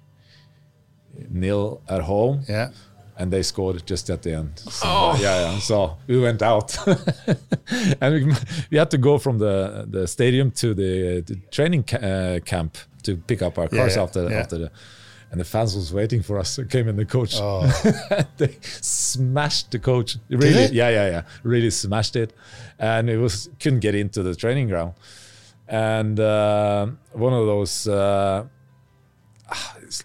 nil 1.30 1.82
at 1.88 2.02
home 2.02 2.44
Yeah. 2.50 2.72
And 3.18 3.32
they 3.32 3.44
scored 3.44 3.86
just 3.86 4.10
at 4.10 4.22
the 4.24 4.34
end. 4.34 4.60
So, 4.60 4.88
yeah, 5.20 5.52
yeah. 5.52 5.60
So 5.60 5.98
we 6.08 6.20
went 6.20 6.42
out, 6.42 6.78
and 8.02 8.14
we, 8.14 8.34
we 8.72 8.78
had 8.78 8.92
to 8.92 8.98
go 8.98 9.18
from 9.18 9.38
the 9.38 9.86
the 9.90 10.08
stadium 10.08 10.52
to 10.52 10.74
the, 10.74 11.22
the 11.22 11.36
training 11.52 11.84
ca- 11.84 11.98
uh, 11.98 12.40
camp 12.40 12.78
to 13.04 13.18
pick 13.18 13.42
up 13.42 13.58
our 13.58 13.68
cars 13.68 13.96
yeah, 13.96 14.04
after 14.04 14.30
yeah. 14.30 14.40
after 14.40 14.58
the. 14.58 14.72
And 15.32 15.42
the 15.42 15.46
fans 15.46 15.76
was 15.76 15.92
waiting 15.92 16.22
for 16.22 16.40
us. 16.40 16.58
Came 16.70 16.88
in 16.88 16.96
the 16.96 17.04
coach. 17.04 17.34
Oh. 17.36 17.66
they 18.38 18.56
smashed 18.62 19.72
the 19.72 19.80
coach. 19.80 20.18
Really, 20.30 20.66
it? 20.66 20.72
yeah, 20.72 20.88
yeah, 20.90 21.08
yeah. 21.08 21.22
Really 21.44 21.72
smashed 21.72 22.16
it, 22.16 22.32
and 22.80 23.10
it 23.10 23.18
was 23.18 23.50
couldn't 23.60 23.80
get 23.80 23.96
into 23.96 24.24
the 24.24 24.34
training 24.36 24.70
ground. 24.70 24.94
And 25.68 26.20
uh, 26.20 26.88
one 27.12 27.34
of 27.34 27.48
those. 27.48 27.88
Uh, 27.88 28.46
it's- 28.46 28.55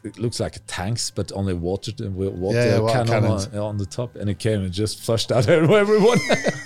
it 0.05 0.18
looks 0.18 0.40
like 0.40 0.59
tanks, 0.66 1.11
but 1.11 1.33
only 1.33 1.55
water 1.55 1.92
water 2.09 2.59
Yeah, 2.59 2.64
yeah, 2.64 2.79
water 2.81 3.05
cannon 3.05 3.24
on, 3.31 3.57
on 3.59 3.76
the 3.79 3.87
top, 3.87 4.16
and 4.16 4.29
it 4.31 4.38
came 4.38 4.61
and 4.62 4.72
just 4.72 5.03
flushed 5.03 5.33
out 5.33 5.48
everyone. 5.59 6.18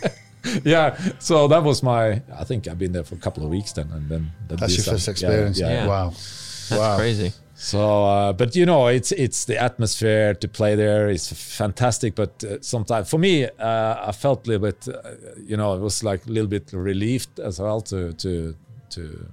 yeah, 0.64 0.96
so 1.18 1.48
that 1.48 1.62
was 1.62 1.82
my. 1.82 2.22
I 2.36 2.44
think 2.44 2.68
I've 2.68 2.78
been 2.78 2.92
there 2.92 3.04
for 3.04 3.14
a 3.14 3.18
couple 3.18 3.44
of 3.44 3.50
weeks 3.50 3.72
then, 3.72 3.90
and 3.92 4.08
then 4.08 4.32
that 4.48 4.60
That's 4.60 4.76
your 4.76 4.84
first 4.94 5.06
time- 5.06 5.12
experience. 5.12 5.58
Yeah, 5.58 5.68
yeah. 5.68 5.74
Yeah. 5.74 5.86
Wow. 5.86 6.08
That's 6.08 6.70
wow. 6.72 6.96
crazy. 6.96 7.32
So, 7.56 8.04
uh, 8.04 8.32
but 8.32 8.56
you 8.56 8.66
know, 8.66 8.88
it's 8.88 9.12
it's 9.12 9.44
the 9.44 9.60
atmosphere 9.62 10.34
to 10.34 10.48
play 10.48 10.74
there 10.74 11.08
is 11.08 11.32
fantastic. 11.32 12.14
But 12.14 12.42
uh, 12.42 12.58
sometimes, 12.60 13.08
for 13.08 13.18
me, 13.18 13.44
uh, 13.44 14.08
I 14.08 14.12
felt 14.12 14.46
a 14.46 14.50
little 14.50 14.66
bit, 14.70 14.88
uh, 14.88 15.10
you 15.38 15.56
know, 15.56 15.74
it 15.74 15.80
was 15.80 16.02
like 16.02 16.26
a 16.26 16.30
little 16.30 16.48
bit 16.48 16.72
relieved 16.72 17.38
as 17.38 17.60
well 17.60 17.80
to 17.82 18.12
to 18.14 18.56
to 18.90 19.28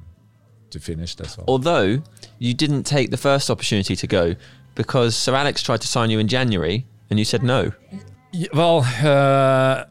to 0.71 0.79
finish 0.79 1.15
as 1.19 1.37
well. 1.37 1.45
Although 1.47 2.01
you 2.39 2.53
didn't 2.53 2.83
take 2.83 3.11
the 3.11 3.17
first 3.17 3.49
opportunity 3.49 3.95
to 3.95 4.07
go 4.07 4.35
because 4.75 5.15
Sir 5.15 5.35
Alex 5.35 5.61
tried 5.63 5.81
to 5.81 5.87
sign 5.87 6.09
you 6.09 6.19
in 6.19 6.27
January 6.27 6.85
and 7.09 7.19
you 7.19 7.25
said 7.25 7.43
no. 7.43 7.71
Yeah, 8.31 8.47
well, 8.53 8.79
uh, 9.03 9.85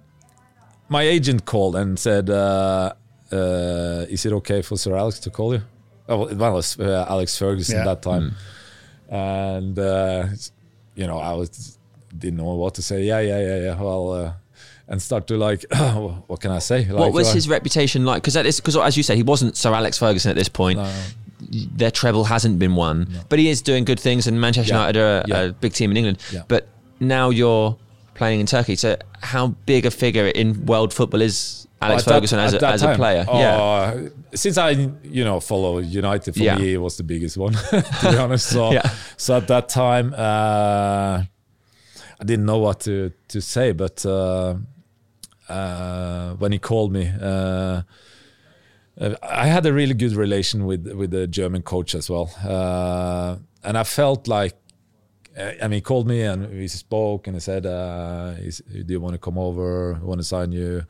my 0.88 1.02
agent 1.02 1.44
called 1.44 1.76
and 1.76 1.98
said, 1.98 2.30
uh, 2.30 2.92
uh, 3.30 4.06
"Is 4.08 4.24
it 4.26 4.32
okay 4.32 4.62
for 4.62 4.76
Sir 4.78 4.96
Alex 4.96 5.18
to 5.20 5.30
call 5.30 5.52
you?" 5.54 5.62
Oh, 6.08 6.16
well, 6.18 6.28
it 6.28 6.36
was 6.38 6.78
uh, 6.80 7.06
Alex 7.08 7.36
Ferguson 7.38 7.76
Yeah. 7.76 7.84
that 7.84 8.02
time, 8.02 8.34
and 9.08 9.78
uh, 9.78 10.26
you 10.94 11.06
know, 11.06 11.18
I 11.18 11.34
was 11.34 11.78
didn't 12.16 12.38
know 12.38 12.54
what 12.54 12.74
to 12.74 12.82
say. 12.82 13.04
Yeah, 13.04 13.20
yeah, 13.20 13.38
yeah, 13.40 13.60
yeah. 13.66 13.80
Well, 13.80 14.12
uh, 14.12 14.32
and 14.90 15.00
start 15.00 15.26
to 15.28 15.36
like, 15.38 15.64
what 16.26 16.40
can 16.40 16.50
I 16.50 16.58
say? 16.58 16.84
Like, 16.84 16.98
what 16.98 17.12
was 17.12 17.28
uh, 17.30 17.34
his 17.34 17.48
reputation 17.48 18.04
like? 18.04 18.22
Because 18.22 18.34
because 18.60 18.76
as 18.76 18.96
you 18.98 19.02
said, 19.02 19.16
he 19.16 19.22
wasn't 19.22 19.56
Sir 19.56 19.72
Alex 19.72 19.96
Ferguson 19.98 20.30
at 20.30 20.36
this 20.36 20.48
point. 20.50 20.78
Their 21.40 21.90
treble 21.90 22.24
hasn't 22.24 22.58
been 22.58 22.74
won, 22.74 23.08
but 23.30 23.38
he 23.38 23.48
is 23.48 23.62
doing 23.62 23.84
good 23.84 23.98
things, 23.98 24.26
and 24.26 24.38
Manchester 24.40 24.74
Yeah. 24.74 24.80
United 24.80 24.98
are 25.00 25.20
a, 25.20 25.24
Yeah. 25.28 25.40
a 25.48 25.52
big 25.52 25.72
team 25.72 25.90
in 25.90 25.96
England. 25.96 26.18
Yeah. 26.30 26.42
But 26.46 26.68
now 27.00 27.30
you're 27.30 27.76
playing 28.14 28.40
in 28.40 28.46
Turkey, 28.46 28.76
so 28.76 28.96
how 29.22 29.48
big 29.64 29.86
a 29.86 29.90
figure 29.90 30.26
in 30.26 30.66
world 30.66 30.92
football 30.92 31.22
is 31.22 31.66
Alex 31.80 32.02
At 32.02 32.04
that- 32.06 32.14
Ferguson 32.14 32.38
as, 32.40 32.52
a, 32.54 32.66
as 32.66 32.82
a 32.82 32.94
player? 32.94 33.24
yeah, 33.26 33.56
Uh, 33.56 34.08
since 34.34 34.58
I, 34.58 34.70
you 35.02 35.24
know, 35.24 35.40
follow 35.40 35.78
United, 35.78 36.34
for 36.34 36.40
Yeah. 36.42 36.58
me, 36.58 36.74
it 36.74 36.78
was 36.78 36.98
the 36.98 37.02
biggest 37.04 37.38
one, 37.38 37.54
to 37.70 37.84
be 38.10 38.16
honest. 38.18 38.48
So, 38.50 38.72
Yeah. 38.78 38.88
so 39.16 39.38
at 39.38 39.48
that 39.48 39.70
time, 39.70 40.12
uh, 40.16 41.22
I 42.20 42.24
didn't 42.24 42.44
know 42.44 42.58
what 42.58 42.80
to, 42.80 43.12
to 43.28 43.40
say, 43.40 43.72
but 43.72 44.04
uh, 44.04 44.56
uh, 45.50 46.34
when 46.38 46.52
he 46.52 46.58
called 46.58 46.92
me, 46.92 47.12
uh, 47.20 47.82
uh, 49.00 49.14
I 49.22 49.46
had 49.46 49.66
a 49.66 49.72
really 49.72 49.94
good 49.94 50.12
relation 50.12 50.66
with 50.66 50.86
with 50.92 51.10
the 51.10 51.26
German 51.26 51.62
coach 51.62 51.94
as 51.94 52.10
well, 52.10 52.28
uh, 52.44 53.36
and 53.62 53.76
I 53.78 53.84
felt 53.84 54.28
like. 54.28 54.54
uh, 55.38 55.52
I 55.62 55.68
mean, 55.68 55.78
he 55.78 55.80
called 55.80 56.06
me 56.06 56.26
and 56.30 56.50
we 56.50 56.68
spoke, 56.68 57.28
and 57.28 57.36
he 57.36 57.40
said, 57.40 57.64
uh, 57.64 58.34
"Do 58.86 58.92
you 58.94 59.00
want 59.00 59.14
to 59.14 59.18
come 59.18 59.38
over? 59.38 59.94
I 59.94 60.04
want 60.04 60.20
to 60.20 60.26
sign 60.26 60.52
you?" 60.52 60.82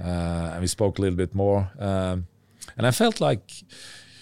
Uh, 0.00 0.52
and 0.52 0.60
we 0.60 0.66
spoke 0.68 0.98
a 0.98 1.02
little 1.02 1.16
bit 1.16 1.34
more, 1.34 1.60
um, 1.78 2.26
and 2.76 2.86
I 2.86 2.92
felt 2.92 3.20
like 3.20 3.42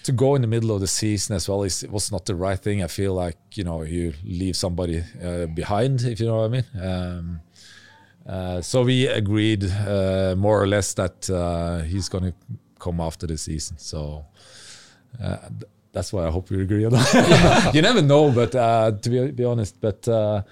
to 0.04 0.12
go 0.12 0.34
in 0.36 0.42
the 0.42 0.48
middle 0.48 0.70
of 0.74 0.80
the 0.80 0.86
season 0.86 1.36
as 1.36 1.48
well 1.48 1.64
is 1.64 1.82
it 1.82 1.90
was 1.90 2.10
not 2.10 2.24
the 2.24 2.34
right 2.34 2.58
thing. 2.62 2.82
I 2.82 2.88
feel 2.88 3.14
like 3.24 3.36
you 3.58 3.64
know 3.64 3.84
you 3.84 4.12
leave 4.24 4.56
somebody 4.56 5.02
uh, 5.22 5.46
behind, 5.54 6.00
if 6.02 6.18
you 6.20 6.26
know 6.26 6.36
what 6.40 6.46
I 6.50 6.52
mean. 6.56 6.66
Um, 6.90 7.40
uh, 8.28 8.60
so 8.60 8.82
we 8.82 9.06
agreed 9.06 9.64
uh, 9.64 10.34
more 10.36 10.62
or 10.62 10.66
less 10.66 10.92
that 10.94 11.28
uh, 11.30 11.78
he's 11.80 12.08
going 12.08 12.24
to 12.24 12.34
come 12.78 13.00
after 13.00 13.26
the 13.26 13.38
season. 13.38 13.78
So 13.78 14.26
uh, 15.22 15.36
th- 15.48 15.64
that's 15.92 16.12
why 16.12 16.26
I 16.26 16.30
hope 16.30 16.50
we 16.50 16.60
agree 16.62 16.84
on 16.84 16.92
that. 16.92 17.70
you 17.74 17.82
never 17.82 18.02
know, 18.02 18.30
but 18.30 18.54
uh, 18.54 18.92
to 19.00 19.10
be, 19.10 19.30
be 19.30 19.44
honest, 19.44 19.80
but 19.80 20.06
uh, 20.06 20.42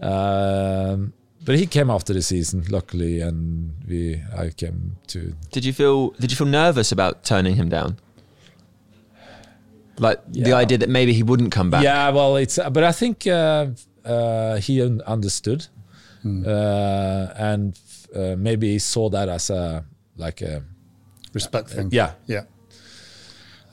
um, 0.00 1.12
but 1.44 1.54
he 1.56 1.66
came 1.66 1.90
after 1.90 2.12
the 2.12 2.22
season, 2.22 2.64
luckily, 2.70 3.20
and 3.20 3.74
we 3.86 4.20
I 4.36 4.50
came 4.50 4.96
to 5.08 5.34
Did 5.52 5.64
you 5.64 5.72
feel 5.72 6.10
Did 6.10 6.30
you 6.30 6.36
feel 6.36 6.46
nervous 6.46 6.90
about 6.90 7.22
turning 7.22 7.56
him 7.56 7.68
down? 7.68 7.98
Like 9.98 10.20
the 10.30 10.52
idea 10.52 10.78
that 10.78 10.88
maybe 10.90 11.12
he 11.12 11.22
wouldn't 11.22 11.52
come 11.52 11.70
back. 11.70 11.82
Yeah, 11.82 12.10
well, 12.10 12.36
it's 12.36 12.58
but 12.58 12.84
I 12.84 12.92
think 12.92 13.26
uh, 13.26 13.68
uh, 14.04 14.56
he 14.56 14.82
un- 14.82 15.00
understood, 15.06 15.68
uh, 16.46 17.32
and 17.36 17.78
uh, 18.14 18.34
maybe 18.38 18.66
he 18.72 18.78
saw 18.78 19.08
that 19.10 19.28
as 19.28 19.50
a 19.50 19.84
like 20.16 20.42
a 20.42 20.62
Respect 21.34 21.70
thing. 21.70 21.88
yeah, 21.92 22.12
Yeah. 22.26 22.44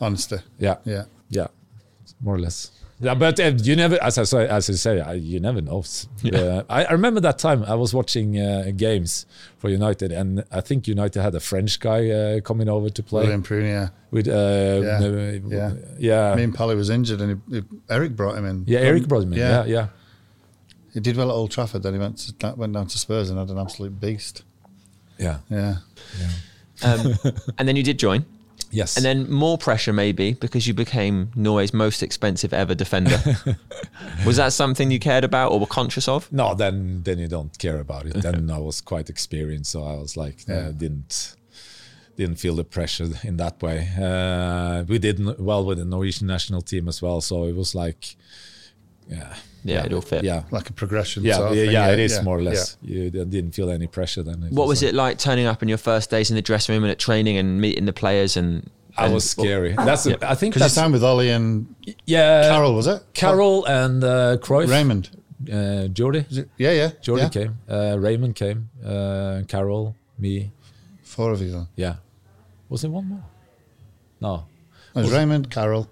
Honesty. 0.02 0.38
yeah, 0.60 0.78
Yeah. 0.86 1.06
yeah, 1.30 1.48
more 2.22 2.36
or 2.36 2.40
less. 2.40 2.72
Yeah, 3.00 3.16
but 3.16 3.40
uh, 3.40 3.52
you 3.58 3.76
never, 3.76 3.98
as 4.02 4.18
I 4.18 4.24
say, 4.24 4.48
as 4.48 4.70
I 4.70 4.74
say, 4.74 5.00
I, 5.02 5.14
you 5.14 5.40
never 5.40 5.62
know. 5.62 5.84
Uh, 6.34 6.64
I, 6.70 6.86
I 6.86 6.92
remember 6.94 7.20
that 7.22 7.38
time 7.38 7.64
I 7.64 7.76
was 7.76 7.94
watching 7.94 8.40
uh, 8.40 8.72
games 8.78 9.26
for 9.58 9.70
United, 9.70 10.12
and 10.14 10.44
I 10.52 10.62
think 10.62 10.88
United 10.88 11.22
had 11.22 11.36
a 11.36 11.40
French 11.42 11.80
guy 11.80 12.10
uh, 12.10 12.40
coming 12.42 12.70
over 12.70 12.90
to 12.90 13.04
play 13.04 13.24
William 13.24 13.44
Prunier. 13.44 13.92
with, 14.12 14.28
uh, 14.28 14.32
Yeah, 14.32 15.00
uh, 15.04 15.40
yeah. 15.50 15.72
yeah, 16.00 16.36
Me 16.36 16.44
and 16.44 16.54
Pally 16.56 16.76
was 16.76 16.90
injured, 16.90 17.20
and 17.22 17.42
he, 17.50 17.56
he- 17.58 17.64
Eric 17.90 18.16
brought 18.16 18.38
him 18.38 18.46
in. 18.46 18.64
yeah. 18.68 18.80
Eric 18.80 19.08
brought 19.08 19.24
him 19.24 19.34
in. 19.34 19.40
Yeah. 19.40 19.66
Yeah, 19.66 19.74
yeah. 19.74 19.88
He 20.94 21.00
did 21.00 21.18
well 21.18 21.30
at 21.30 21.34
Old 21.34 21.52
Trafford. 21.52 21.84
Then 21.84 21.94
he 21.94 22.00
went 22.00 22.18
to, 22.18 22.54
went 22.56 22.74
down 22.74 22.88
to 22.88 22.98
Spurs 22.98 23.30
and 23.30 23.40
had 23.40 23.50
an 23.50 23.58
absolute 23.58 24.00
beast. 24.00 24.44
yeah. 25.18 25.40
Yeah. 25.50 25.78
Um, 26.84 27.16
and 27.58 27.68
then 27.68 27.76
you 27.76 27.84
did 27.84 28.00
join. 28.00 28.26
Yes. 28.74 28.98
And 28.98 29.06
then 29.06 29.32
more 29.32 29.58
pressure, 29.58 29.94
maybe, 29.94 30.34
because 30.34 30.68
you 30.68 30.74
became 30.74 31.32
Norway's 31.36 31.74
most 31.74 32.02
expensive 32.02 32.54
ever 32.54 32.74
defender. 32.74 33.20
was 34.26 34.38
that 34.38 34.52
something 34.52 34.90
you 34.90 35.00
cared 35.00 35.24
about 35.24 35.52
or 35.52 35.60
were 35.60 35.68
conscious 35.68 36.08
of? 36.08 36.32
No, 36.32 36.56
then 36.56 37.04
then 37.04 37.20
you 37.20 37.28
don't 37.28 37.56
care 37.60 37.80
about 37.80 38.08
it. 38.08 38.14
Then 38.22 38.50
I 38.58 38.58
was 38.58 38.82
quite 38.82 39.12
experienced, 39.12 39.72
so 39.72 39.84
I 39.84 39.94
was 39.94 40.18
like, 40.18 40.50
uh, 40.50 40.72
didn't 40.72 41.36
didn't 42.18 42.38
feel 42.38 42.56
the 42.56 42.64
pressure 42.64 43.10
in 43.24 43.38
that 43.38 43.62
way. 43.62 43.90
Uh, 44.00 44.84
we 44.88 44.98
did 44.98 45.40
well 45.40 45.64
with 45.64 45.78
the 45.78 45.86
Norwegian 45.86 46.28
national 46.28 46.64
team 46.64 46.88
as 46.88 47.00
well, 47.00 47.22
so 47.22 47.44
it 47.46 47.56
was 47.56 47.76
like, 47.76 48.16
yeah, 49.08 49.36
Yeah, 49.64 49.86
it 49.86 49.94
all 49.94 50.02
fit. 50.02 50.24
yeah, 50.24 50.44
Like 50.52 50.70
a 50.70 50.74
progression. 50.74 51.24
yeah, 51.24 51.38
sort 51.38 51.52
of 51.52 51.58
yeah, 51.58 51.64
thing. 51.64 51.72
yeah, 51.74 51.92
It 51.92 52.00
is 52.00 52.14
yeah, 52.14 52.22
more 52.24 52.38
or 52.38 52.42
yeah. 52.42 52.50
less. 52.50 52.78
You 52.82 53.10
d- 53.10 53.24
didn't 53.26 53.52
feel 53.52 53.70
any 53.70 53.88
pressure 53.88 54.22
then. 54.24 54.42
What 54.52 54.68
was 54.68 54.82
like- 54.84 54.90
it 54.94 54.96
like 54.96 55.18
turning 55.18 55.46
up 55.46 55.62
in 55.64 55.70
your 55.70 55.78
first 55.78 56.10
days 56.10 56.30
in 56.30 56.36
the 56.36 56.42
dressing 56.42 56.74
room 56.76 56.84
and 56.84 56.92
at 56.92 57.00
training 57.00 57.38
and 57.38 57.60
meeting 57.62 57.86
the 57.86 57.94
players? 57.94 58.36
And, 58.38 58.70
I 58.98 59.10
was 59.10 59.30
scary. 59.30 59.74
That's 59.78 60.06
Yeah. 60.06 60.18
I 60.22 60.36
think 60.36 60.54
Because 60.54 60.62
you 60.62 60.64
that's 60.66 60.74
signed 60.76 60.94
with 60.94 61.04
Ole 61.04 61.22
and 61.32 61.74
yeah. 62.06 62.50
Karel, 62.50 62.76
was 62.76 62.88
it? 62.88 63.02
Karel 63.14 63.66
and 63.66 64.04
uh, 64.04 64.38
Cruyff, 64.38 64.70
Raymond. 64.70 65.10
uh, 65.50 65.88
Jordi, 65.98 66.30
Is 66.30 66.38
it- 66.40 66.50
Yeah, 66.58 66.72
yeah. 66.74 66.90
Jordi 67.02 67.20
yeah. 67.22 67.30
came, 67.30 67.58
uh, 67.70 67.98
Raymond 68.00 68.36
came, 68.36 68.70
uh, 68.86 69.42
Karel, 69.48 69.96
me, 70.20 70.52
Four 71.04 71.32
of 71.32 71.42
you 71.42 71.52
then. 71.52 71.68
yeah. 71.76 71.96
Was 72.70 72.82
there 72.82 72.92
one 72.92 73.08
more? 73.08 73.24
No, 74.22 74.46
It 74.96 75.00
was 75.02 75.12
Raymond, 75.12 75.50
Karel, 75.50 75.88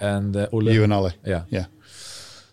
and 0.00 0.36
uh, 0.36 0.48
Ole. 0.52 0.70
you 0.72 0.84
and 0.84 0.92
Ole. 0.92 1.10
Yeah. 1.24 1.42
Yeah. 1.50 1.66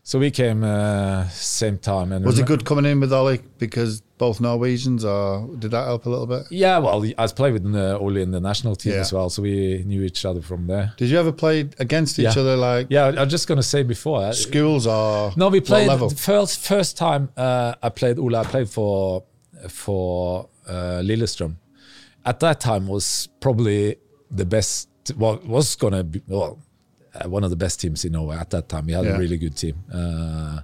So 0.06 0.20
we 0.20 0.32
came 0.32 0.66
uh, 0.66 1.30
same 1.30 1.78
time. 1.78 2.12
And 2.12 2.26
Was 2.26 2.38
it 2.38 2.46
good 2.46 2.66
coming 2.66 2.86
in 2.86 3.00
with 3.00 3.14
Ole 3.14 3.38
because 3.58 4.02
both 4.18 4.42
Norwegians, 4.42 5.06
or 5.06 5.48
did 5.58 5.72
that 5.72 5.86
help 5.86 6.06
a 6.06 6.10
little 6.10 6.28
bit? 6.28 6.44
Yeah, 6.52 6.78
well, 6.80 7.06
I 7.18 7.28
played 7.28 7.54
with 7.54 7.66
uh, 7.74 7.98
Ole 8.00 8.18
in 8.18 8.32
the 8.32 8.42
national 8.42 8.76
team 8.76 8.94
Yeah. 8.94 9.00
as 9.00 9.14
well, 9.14 9.30
so 9.30 9.42
we 9.42 9.82
knew 9.86 10.02
each 10.04 10.26
other 10.26 10.42
from 10.42 10.68
there. 10.68 10.92
Did 10.98 11.10
you 11.10 11.18
ever 11.18 11.32
play 11.32 11.70
against 11.80 12.20
each 12.20 12.36
Yeah. 12.36 12.42
other 12.42 12.58
like 12.58 12.88
Yeah, 12.90 13.06
I 13.06 13.24
was 13.24 13.32
just 13.32 13.48
gonna 13.48 13.64
say 13.64 13.84
before. 13.84 14.22
uh, 14.26 14.34
schools 14.34 14.86
or 14.88 15.32
No, 15.38 15.48
we 15.48 15.62
played 15.62 15.90
first 16.18 16.60
first 16.60 16.98
time 16.98 17.30
uh, 17.38 17.74
I 17.82 17.90
played 17.90 18.20
Ole. 18.20 18.36
I 18.36 18.44
played 18.44 18.70
for 18.70 19.24
for 19.70 20.50
uh, 20.68 21.00
Lillestrøm. 21.02 21.56
At 22.26 22.40
that 22.42 22.60
time 22.60 22.88
was 22.88 23.30
probably 23.40 23.96
the 24.30 24.46
best. 24.46 24.90
Well, 25.18 25.40
was 25.46 25.76
gonna 25.78 26.04
be 26.04 26.22
well 26.28 26.60
one 27.26 27.44
of 27.44 27.50
the 27.50 27.56
best 27.56 27.80
teams 27.82 28.04
in 28.06 28.12
Norway 28.14 28.38
at 28.38 28.50
that 28.52 28.70
time. 28.70 28.86
We 28.88 28.94
had 28.94 29.06
Yeah. 29.06 29.16
a 29.16 29.20
really 29.20 29.38
good 29.38 29.56
team, 29.56 29.76
uh, 29.94 30.62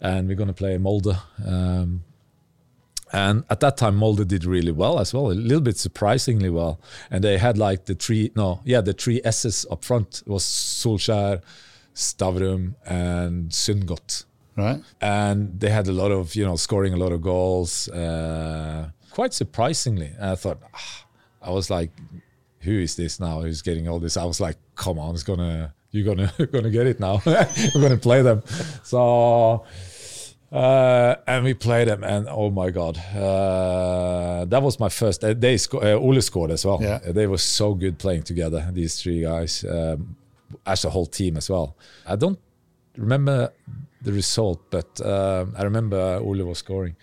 and 0.00 0.28
we're 0.28 0.36
gonna 0.36 0.52
play 0.52 0.78
Molde. 0.78 1.16
Um, 1.44 2.02
and 3.12 3.44
at 3.48 3.60
that 3.60 3.76
time, 3.76 3.96
Molde 3.96 4.26
did 4.26 4.44
really 4.44 4.72
well 4.72 4.98
as 4.98 5.14
well, 5.14 5.30
a 5.30 5.32
little 5.32 5.60
bit 5.60 5.78
surprisingly 5.78 6.50
well. 6.50 6.80
And 7.10 7.22
they 7.22 7.38
had 7.38 7.56
like 7.56 7.84
the 7.84 7.94
three, 7.94 8.32
no, 8.34 8.60
yeah, 8.64 8.80
the 8.80 8.92
three 8.92 9.20
S's 9.24 9.64
up 9.70 9.84
front 9.84 10.22
was 10.26 10.42
Solskjær, 10.44 11.40
Stavrum, 11.94 12.74
and 12.84 13.50
Sundgot 13.50 14.24
right? 14.56 14.82
and 15.00 15.60
they 15.60 15.70
had 15.70 15.86
a 15.88 15.92
lot 15.92 16.10
of 16.10 16.34
you 16.34 16.44
know 16.44 16.56
scoring 16.56 16.92
a 16.92 16.96
lot 16.96 17.12
of 17.12 17.20
goals 17.22 17.88
uh, 17.88 18.88
quite 19.10 19.32
surprisingly 19.34 20.10
and 20.18 20.30
i 20.30 20.34
thought 20.34 20.58
ah, 20.74 21.06
i 21.42 21.50
was 21.50 21.70
like 21.70 21.90
who 22.66 22.78
is 22.86 22.96
this 22.96 23.18
now 23.20 23.40
who's 23.40 23.62
getting 23.62 23.88
all 23.88 23.98
this 23.98 24.16
i 24.16 24.24
was 24.24 24.40
like 24.46 24.56
come 24.74 24.98
on 24.98 25.14
it's 25.14 25.22
gonna 25.22 25.72
you're 25.92 26.04
gonna 26.04 26.30
gonna 26.52 26.70
get 26.70 26.86
it 26.86 26.98
now 27.00 27.14
we're 27.74 27.80
gonna 27.86 27.96
play 27.96 28.20
them 28.22 28.42
so 28.82 29.64
uh, 30.52 31.16
and 31.26 31.44
we 31.44 31.54
played 31.54 31.88
them, 31.88 32.04
and 32.04 32.28
oh 32.30 32.50
my 32.50 32.70
god, 32.70 32.96
uh, 33.16 34.44
that 34.44 34.62
was 34.62 34.78
my 34.78 34.88
first. 34.88 35.24
Uh, 35.24 35.34
they 35.34 35.56
sco- 35.56 35.82
uh, 35.82 35.98
Ole 35.98 36.20
scored 36.20 36.52
as 36.52 36.64
well. 36.64 36.78
Yeah. 36.80 36.98
They 36.98 37.26
were 37.26 37.42
so 37.58 37.74
good 37.74 37.98
playing 37.98 38.22
together. 38.22 38.66
These 38.72 39.02
three 39.02 39.22
guys, 39.22 39.64
um, 39.68 40.16
as 40.64 40.84
a 40.84 40.90
whole 40.90 41.06
team 41.06 41.36
as 41.36 41.50
well. 41.50 41.76
I 42.06 42.14
don't 42.16 42.38
remember 42.96 43.52
the 44.02 44.12
result, 44.12 44.60
but 44.70 45.00
um 45.00 45.54
I 45.58 45.64
remember 45.64 46.20
Ole 46.22 46.44
was 46.44 46.58
scoring. 46.58 46.96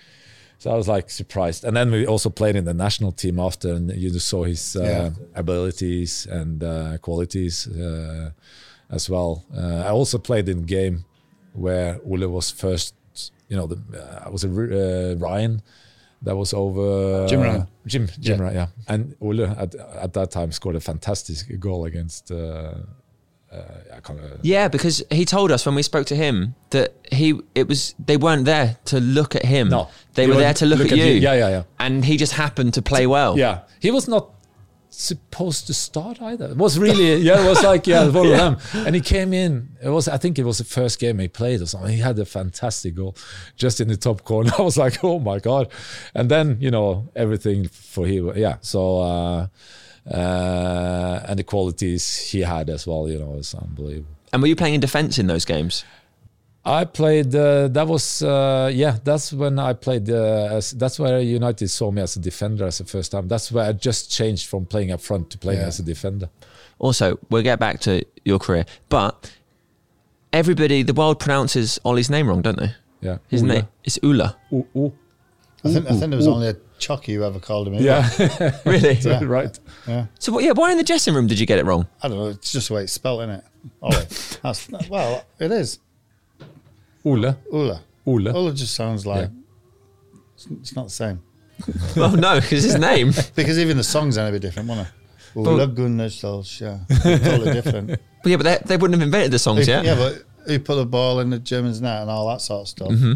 So 0.63 0.71
I 0.71 0.75
was 0.77 0.87
like 0.87 1.09
surprised. 1.09 1.65
And 1.65 1.75
then 1.75 1.91
we 1.91 2.07
also 2.07 2.29
played 2.29 2.55
in 2.55 2.63
the 2.63 2.73
national 2.73 3.11
team 3.11 3.37
after, 3.37 3.73
and 3.73 3.91
you 4.01 4.09
just 4.09 4.29
saw 4.29 4.43
his 4.45 4.75
uh, 4.77 4.81
Yeah. 4.83 5.09
abilities 5.35 6.25
and 6.31 6.63
uh, 6.63 6.97
qualities 7.01 7.67
uh, 7.67 8.31
as 8.89 9.09
well. 9.09 9.43
Uh, 9.53 9.83
I 9.87 9.89
also 9.89 10.17
played 10.17 10.47
in 10.47 10.63
game 10.65 11.03
where 11.53 11.99
Ole 12.09 12.27
was 12.29 12.49
first. 12.49 12.95
You 13.49 13.57
know, 13.57 13.67
the, 13.67 13.75
uh, 14.25 14.31
was 14.31 14.45
a 14.45 14.47
uh, 14.49 15.15
Ryan 15.17 15.61
that 16.21 16.37
was 16.37 16.53
over 16.53 17.27
Jim 17.27 17.41
Ryan. 17.41 17.67
Jim 17.85 18.07
Jim 18.19 18.37
Yeah. 18.39 18.43
Ryan, 18.45 18.55
yeah. 18.55 18.67
And 18.87 19.15
Ole 19.19 19.41
at, 19.63 19.75
at 19.75 20.13
that 20.13 20.31
time 20.31 20.51
scored 20.53 20.77
a 20.77 20.79
fantastic 20.79 21.59
goal 21.59 21.83
against 21.85 22.31
uh, 23.53 23.97
I 23.97 23.99
can't. 23.99 24.19
Uh, 24.19 24.37
Yeah, 24.41 24.67
because 24.67 25.03
he 25.11 25.25
told 25.25 25.51
us 25.51 25.65
when 25.65 25.75
we 25.75 25.83
spoke 25.83 26.07
to 26.07 26.15
him 26.15 26.55
that 26.71 26.95
he 27.11 27.39
it 27.55 27.67
was 27.67 27.95
they 28.03 28.17
weren't 28.17 28.45
there 28.45 28.77
to 28.85 28.99
look 28.99 29.35
at 29.35 29.45
him. 29.45 29.69
No. 29.69 29.89
they 30.15 30.23
He 30.23 30.29
were 30.29 30.37
there 30.37 30.53
to 30.55 30.65
look, 30.65 30.79
look 30.79 30.87
at, 30.87 30.93
at 30.93 30.97
you. 30.97 31.13
Yeah, 31.13 31.33
yeah, 31.33 31.49
yeah. 31.49 31.63
And 31.79 32.03
he 32.05 32.17
just 32.17 32.33
happened 32.33 32.73
to 32.73 32.81
play 32.81 33.07
well. 33.07 33.37
Yeah, 33.37 33.61
he 33.79 33.91
was 33.91 34.07
not 34.07 34.29
supposed 34.89 35.65
to 35.67 35.73
start 35.73 36.21
either. 36.21 36.45
It 36.51 36.57
was 36.57 36.77
really 36.77 37.15
yeah, 37.15 37.43
it 37.43 37.49
was 37.49 37.63
like 37.71 37.87
yeah, 37.87 38.07
one 38.07 38.27
of 38.27 38.37
them. 38.37 38.57
And 38.85 38.95
he 38.95 39.01
came 39.01 39.33
in. 39.33 39.69
It 39.83 39.89
was 39.89 40.07
I 40.07 40.17
think 40.17 40.37
it 40.39 40.43
was 40.43 40.57
the 40.57 40.63
first 40.65 40.99
game 40.99 41.19
he 41.19 41.27
played 41.27 41.61
or 41.61 41.65
something. 41.65 41.91
He 41.91 41.99
had 41.99 42.17
a 42.19 42.25
fantastic 42.25 42.95
goal 42.95 43.15
just 43.55 43.79
in 43.81 43.87
the 43.87 43.97
top 43.97 44.23
corner. 44.23 44.51
I 44.59 44.61
was 44.61 44.77
like, 44.77 45.03
oh 45.03 45.19
my 45.19 45.39
god! 45.39 45.71
And 46.13 46.29
then 46.29 46.57
you 46.59 46.71
know 46.71 47.09
everything 47.15 47.67
for 47.67 48.05
him. 48.05 48.33
Yeah, 48.35 48.57
so. 48.61 48.99
uh 48.99 49.47
uh, 50.09 51.25
and 51.27 51.39
the 51.39 51.43
qualities 51.43 52.17
he 52.31 52.41
had 52.41 52.69
as 52.69 52.85
well, 52.87 53.09
you 53.09 53.19
know, 53.19 53.33
is 53.35 53.53
unbelievable. 53.55 54.07
And 54.31 54.41
were 54.41 54.47
you 54.47 54.55
playing 54.55 54.75
in 54.75 54.79
defence 54.81 55.17
in 55.19 55.27
those 55.27 55.45
games? 55.45 55.85
I 56.65 56.85
played. 56.85 57.35
Uh, 57.35 57.67
that 57.69 57.87
was 57.87 58.21
uh, 58.23 58.71
yeah. 58.73 58.97
That's 59.03 59.33
when 59.33 59.59
I 59.59 59.73
played. 59.73 60.09
Uh, 60.09 60.47
as, 60.57 60.71
that's 60.71 60.97
where 60.97 61.19
United 61.19 61.67
saw 61.67 61.91
me 61.91 62.01
as 62.01 62.15
a 62.15 62.19
defender 62.19 62.65
as 62.65 62.77
the 62.77 62.85
first 62.85 63.11
time. 63.11 63.27
That's 63.27 63.51
where 63.51 63.65
I 63.65 63.73
just 63.73 64.09
changed 64.11 64.47
from 64.47 64.65
playing 64.65 64.91
up 64.91 65.01
front 65.01 65.29
to 65.31 65.37
playing 65.37 65.59
Yeah. 65.59 65.67
as 65.67 65.79
a 65.79 65.83
defender. 65.83 66.29
Also, 66.79 67.19
we'll 67.29 67.43
get 67.43 67.59
back 67.59 67.79
to 67.81 68.03
your 68.23 68.39
career, 68.39 68.65
but 68.89 69.31
everybody, 70.31 70.83
the 70.83 70.93
world 70.93 71.19
pronounces 71.19 71.79
Ollie's 71.85 72.09
name 72.09 72.27
wrong, 72.27 72.41
don't 72.41 72.57
they? 72.57 72.71
Yeah, 73.01 73.17
His 73.29 73.41
Ula. 73.41 73.53
name 73.53 73.67
is 73.83 73.99
Ula. 74.01 74.35
Ooh, 74.53 74.67
ooh. 74.75 74.93
I 75.65 75.71
think, 75.71 75.85
I 75.85 75.89
think 75.91 76.09
there 76.09 76.17
was 76.17 76.27
only 76.27 76.47
a 76.49 76.55
Chucky 76.83 77.13
who 77.15 77.23
ever 77.23 77.39
called 77.39 77.67
him. 77.67 77.75
Yeah, 77.75 78.09
Really? 78.65 78.93
Yeah. 79.01 79.23
right. 79.23 79.57
yeah. 79.87 80.05
So, 80.19 80.37
yeah, 80.39 80.51
why 80.51 80.71
in 80.71 80.77
the 80.77 80.83
dressing 80.83 81.13
room 81.15 81.27
did 81.27 81.39
you 81.39 81.45
get 81.45 81.59
it 81.59 81.65
wrong? 81.65 81.87
I 82.01 82.07
don't 82.09 82.17
know. 82.17 82.27
It's 82.27 82.51
just 82.51 82.67
the 82.67 82.73
way 82.75 82.83
it's 82.83 82.93
spelled, 82.93 83.21
isn't 83.21 83.35
it? 83.35 83.43
Ollie. 83.81 83.95
Oh, 83.97 84.37
that's, 84.43 84.69
well, 84.89 85.23
it 85.39 85.51
is. 85.51 85.79
Ole. 87.05 87.35
Ula. 87.51 87.81
Ole. 88.05 88.27
Ula 88.33 88.53
just 88.53 88.75
sounds 88.75 89.05
like 89.05 89.29
Yeah. 89.29 90.19
it's, 90.35 90.47
it's 90.61 90.75
not 90.75 90.85
the 90.85 90.91
same. 90.91 91.21
well, 91.95 92.11
no, 92.15 92.39
because 92.41 92.63
his 92.63 92.77
name. 92.77 93.13
Because 93.35 93.57
even 93.59 93.77
the 93.77 93.83
songs 93.83 94.17
are 94.17 94.27
a 94.27 94.31
bit 94.31 94.41
different, 94.41 94.67
won't 94.69 94.81
it? 94.81 94.87
Ula 95.35 95.67
Gunnar 95.67 96.07
Solskjaer. 96.07 96.85
Totally 97.23 97.53
different. 97.53 97.87
Well, 97.89 97.97
yeah, 98.31 98.37
but 98.37 98.43
they, 98.43 98.57
they 98.65 98.77
wouldn't 98.77 98.99
have 98.99 99.05
invented 99.05 99.31
the 99.31 99.39
songs 99.39 99.65
Who- 99.65 99.71
yet. 99.71 99.85
Yeah, 99.85 99.95
but 99.95 100.23
who 100.47 100.59
put 100.59 100.75
the 100.75 100.85
ball 100.85 101.19
in 101.21 101.29
the 101.29 101.39
German's 101.39 101.81
net 101.81 102.01
and 102.01 102.09
all 102.11 102.27
that 102.29 102.41
sort 102.41 102.61
of 102.61 102.67
stuff? 102.67 102.89
Mm-hmm. 102.89 103.13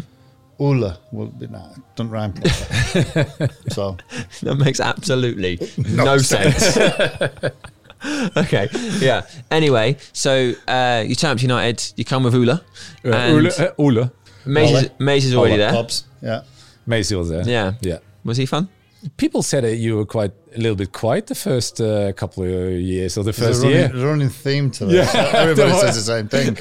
Ula 0.60 0.98
would 1.12 1.38
be 1.38 1.46
nah, 1.46 1.68
don't 1.94 2.10
rhyme 2.10 2.34
so 3.68 3.96
That 4.42 4.56
makes 4.58 4.80
absolutely 4.80 5.58
no, 5.78 6.18
sense. 6.18 6.76
okay, 8.36 8.68
yeah. 8.98 9.26
Anyway, 9.50 9.96
so 10.12 10.52
uh, 10.66 11.04
you 11.06 11.14
turn 11.14 11.30
up 11.32 11.38
to 11.38 11.42
United, 11.42 11.92
you 11.96 12.04
come 12.04 12.24
with 12.24 12.34
Ula. 12.34 12.62
Uh, 13.04 13.10
and 13.12 13.46
Ole. 13.46 13.46
Uh, 13.46 13.70
Ole. 13.78 14.10
Macy's, 14.46 14.84
Ole. 14.84 14.90
Macy's 14.98 15.34
already 15.34 15.52
all 15.52 15.58
there. 15.58 15.72
Pubs. 15.72 16.04
Yeah. 16.22 16.42
Macy 16.86 17.14
was 17.14 17.28
there. 17.28 17.42
Yeah. 17.48 17.72
yeah. 17.80 17.98
Was 18.24 18.36
he 18.36 18.46
fun? 18.46 18.68
People 19.16 19.42
said 19.44 19.62
that 19.62 19.76
you 19.76 19.96
were 19.96 20.04
quite 20.06 20.32
a 20.56 20.58
little 20.58 20.74
bit 20.74 20.92
quiet 20.92 21.28
the 21.28 21.34
first 21.36 21.80
uh, 21.80 22.12
couple 22.14 22.42
of 22.42 22.72
years 22.80 23.16
or 23.16 23.22
the 23.22 23.30
There's 23.30 23.60
first 23.60 23.64
a 23.64 23.68
running, 23.68 23.96
year. 23.96 24.06
running 24.08 24.28
theme 24.28 24.70
to 24.72 24.86
this. 24.86 25.14
Yeah. 25.14 25.30
Everybody 25.34 25.72
says 25.78 25.94
the 25.94 26.02
same 26.02 26.28
thing. 26.28 26.56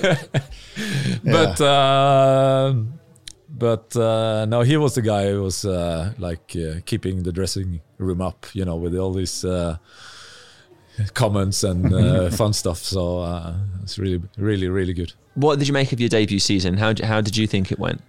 But 1.24 1.60
uh, 1.60 2.76
but 3.58 3.96
uh, 3.96 4.46
no, 4.46 4.62
he 4.62 4.78
was 4.78 4.96
the 4.96 5.02
guy 5.02 5.32
who 5.32 5.44
was 5.44 5.66
uh, 5.66 6.14
like 6.18 6.56
uh, 6.56 6.80
keeping 6.86 7.24
the 7.24 7.32
dressing 7.32 7.82
room 7.98 8.22
up, 8.22 8.46
you 8.54 8.64
know, 8.64 8.76
with 8.76 8.96
all 8.96 9.14
these 9.14 9.44
uh, 9.44 9.78
comments 11.14 11.64
and 11.64 11.94
uh, 11.94 12.30
fun 12.42 12.54
stuff. 12.54 12.78
So 12.78 13.20
uh, 13.20 13.56
it's 13.84 13.98
really, 13.98 14.22
really, 14.38 14.70
really 14.70 14.94
good. 14.94 15.14
What 15.36 15.60
did 15.60 15.68
you 15.68 15.74
make 15.74 15.92
of 15.92 16.00
your 16.00 16.10
debut 16.10 16.40
season? 16.40 16.78
How, 16.78 16.94
how 17.04 17.22
did 17.22 17.38
you 17.38 17.48
think 17.48 17.72
it 17.72 17.80
went? 17.80 18.02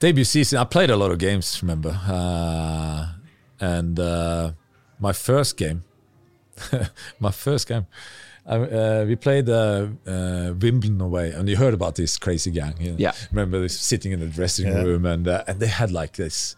Debut 0.00 0.24
season, 0.24 0.58
I 0.58 0.64
played 0.64 0.90
a 0.90 0.96
lot 0.96 1.10
of 1.10 1.18
games, 1.18 1.62
remember, 1.62 1.98
uh, 2.06 3.12
and 3.60 3.98
uh, 3.98 4.52
my 4.98 5.12
first 5.12 5.56
game, 5.56 5.84
my 7.20 7.30
first 7.30 7.68
game. 7.68 7.86
I, 8.46 8.56
uh, 8.56 9.04
we 9.08 9.16
played 9.16 9.48
uh, 9.48 9.86
uh, 10.06 10.52
Wimbledon 10.60 11.00
away, 11.00 11.30
and 11.32 11.48
you 11.48 11.56
heard 11.56 11.72
about 11.74 11.94
this 11.94 12.18
crazy 12.18 12.50
gang. 12.50 12.74
You 12.78 12.90
know? 12.90 12.96
Yeah. 12.98 13.12
remember 13.32 13.60
this 13.60 13.78
sitting 13.80 14.12
in 14.12 14.20
the 14.20 14.26
dressing 14.26 14.66
Yeah. 14.66 14.82
room, 14.82 15.06
and 15.06 15.26
uh, 15.26 15.44
and 15.46 15.58
they 15.60 15.66
had 15.68 15.90
like 15.90 16.12
this. 16.16 16.54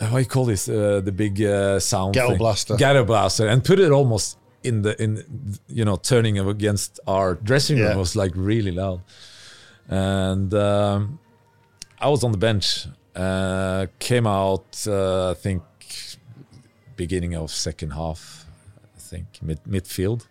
Uh, 0.00 0.08
what 0.08 0.18
do 0.18 0.22
you 0.22 0.26
call 0.28 0.44
this? 0.46 0.68
Uh, 0.68 1.00
the 1.04 1.12
big 1.12 1.40
uh, 1.40 1.78
sound 1.78 2.14
Ghetto 2.14 2.28
thing. 2.30 2.38
blaster. 2.38 2.76
Ghetto 2.76 3.04
blaster, 3.04 3.46
and 3.46 3.62
put 3.64 3.78
it 3.78 3.92
almost 3.92 4.38
in 4.64 4.82
the 4.82 5.00
in 5.00 5.22
you 5.68 5.84
know 5.84 5.96
turning 5.96 6.36
against 6.38 6.98
our 7.06 7.34
dressing 7.36 7.78
room 7.78 7.86
Yeah. 7.90 7.96
was 7.96 8.16
like 8.16 8.32
really 8.34 8.72
loud, 8.72 9.00
and 9.88 10.52
um, 10.52 11.18
I 12.00 12.08
was 12.08 12.24
on 12.24 12.32
the 12.32 12.38
bench. 12.38 12.86
Uh, 13.14 13.86
came 13.98 14.26
out, 14.26 14.84
uh, 14.86 15.30
I 15.30 15.34
think, 15.34 15.62
beginning 16.96 17.34
of 17.34 17.50
second 17.50 17.90
half. 17.92 18.44
I 18.96 18.98
think 18.98 19.26
mid 19.40 19.62
midfield, 19.64 20.26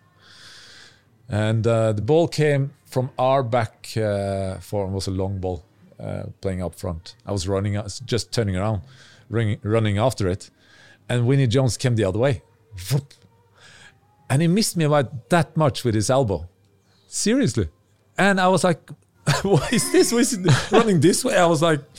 and 1.28 1.66
uh, 1.66 1.92
the 1.92 2.02
ball 2.02 2.28
came 2.28 2.72
from 2.84 3.10
our 3.18 3.42
back 3.42 3.92
uh, 3.96 4.58
form. 4.58 4.92
Was 4.92 5.06
a 5.06 5.10
long 5.10 5.38
ball 5.38 5.64
uh, 5.98 6.24
playing 6.40 6.62
up 6.62 6.74
front. 6.74 7.16
I 7.26 7.32
was 7.32 7.48
running, 7.48 7.74
was 7.74 8.00
just 8.00 8.32
turning 8.32 8.56
around, 8.56 8.82
running, 9.28 9.58
running 9.62 9.98
after 9.98 10.28
it, 10.28 10.50
and 11.08 11.28
Vinnie 11.28 11.46
Jones 11.46 11.76
came 11.76 11.96
the 11.96 12.04
other 12.04 12.18
way, 12.18 12.42
and 14.30 14.42
he 14.42 14.48
missed 14.48 14.76
me 14.76 14.84
about 14.84 15.28
that 15.30 15.56
much 15.56 15.84
with 15.84 15.94
his 15.94 16.10
elbow. 16.10 16.48
Seriously, 17.08 17.68
and 18.16 18.40
I 18.40 18.48
was 18.48 18.64
like. 18.64 18.80
what 19.42 19.72
is 19.72 19.90
this? 19.90 20.12
Why 20.12 20.18
is 20.18 20.34
it 20.34 20.72
running 20.72 21.00
this 21.00 21.24
way? 21.24 21.36
I 21.36 21.46
was 21.46 21.62
like, 21.62 21.80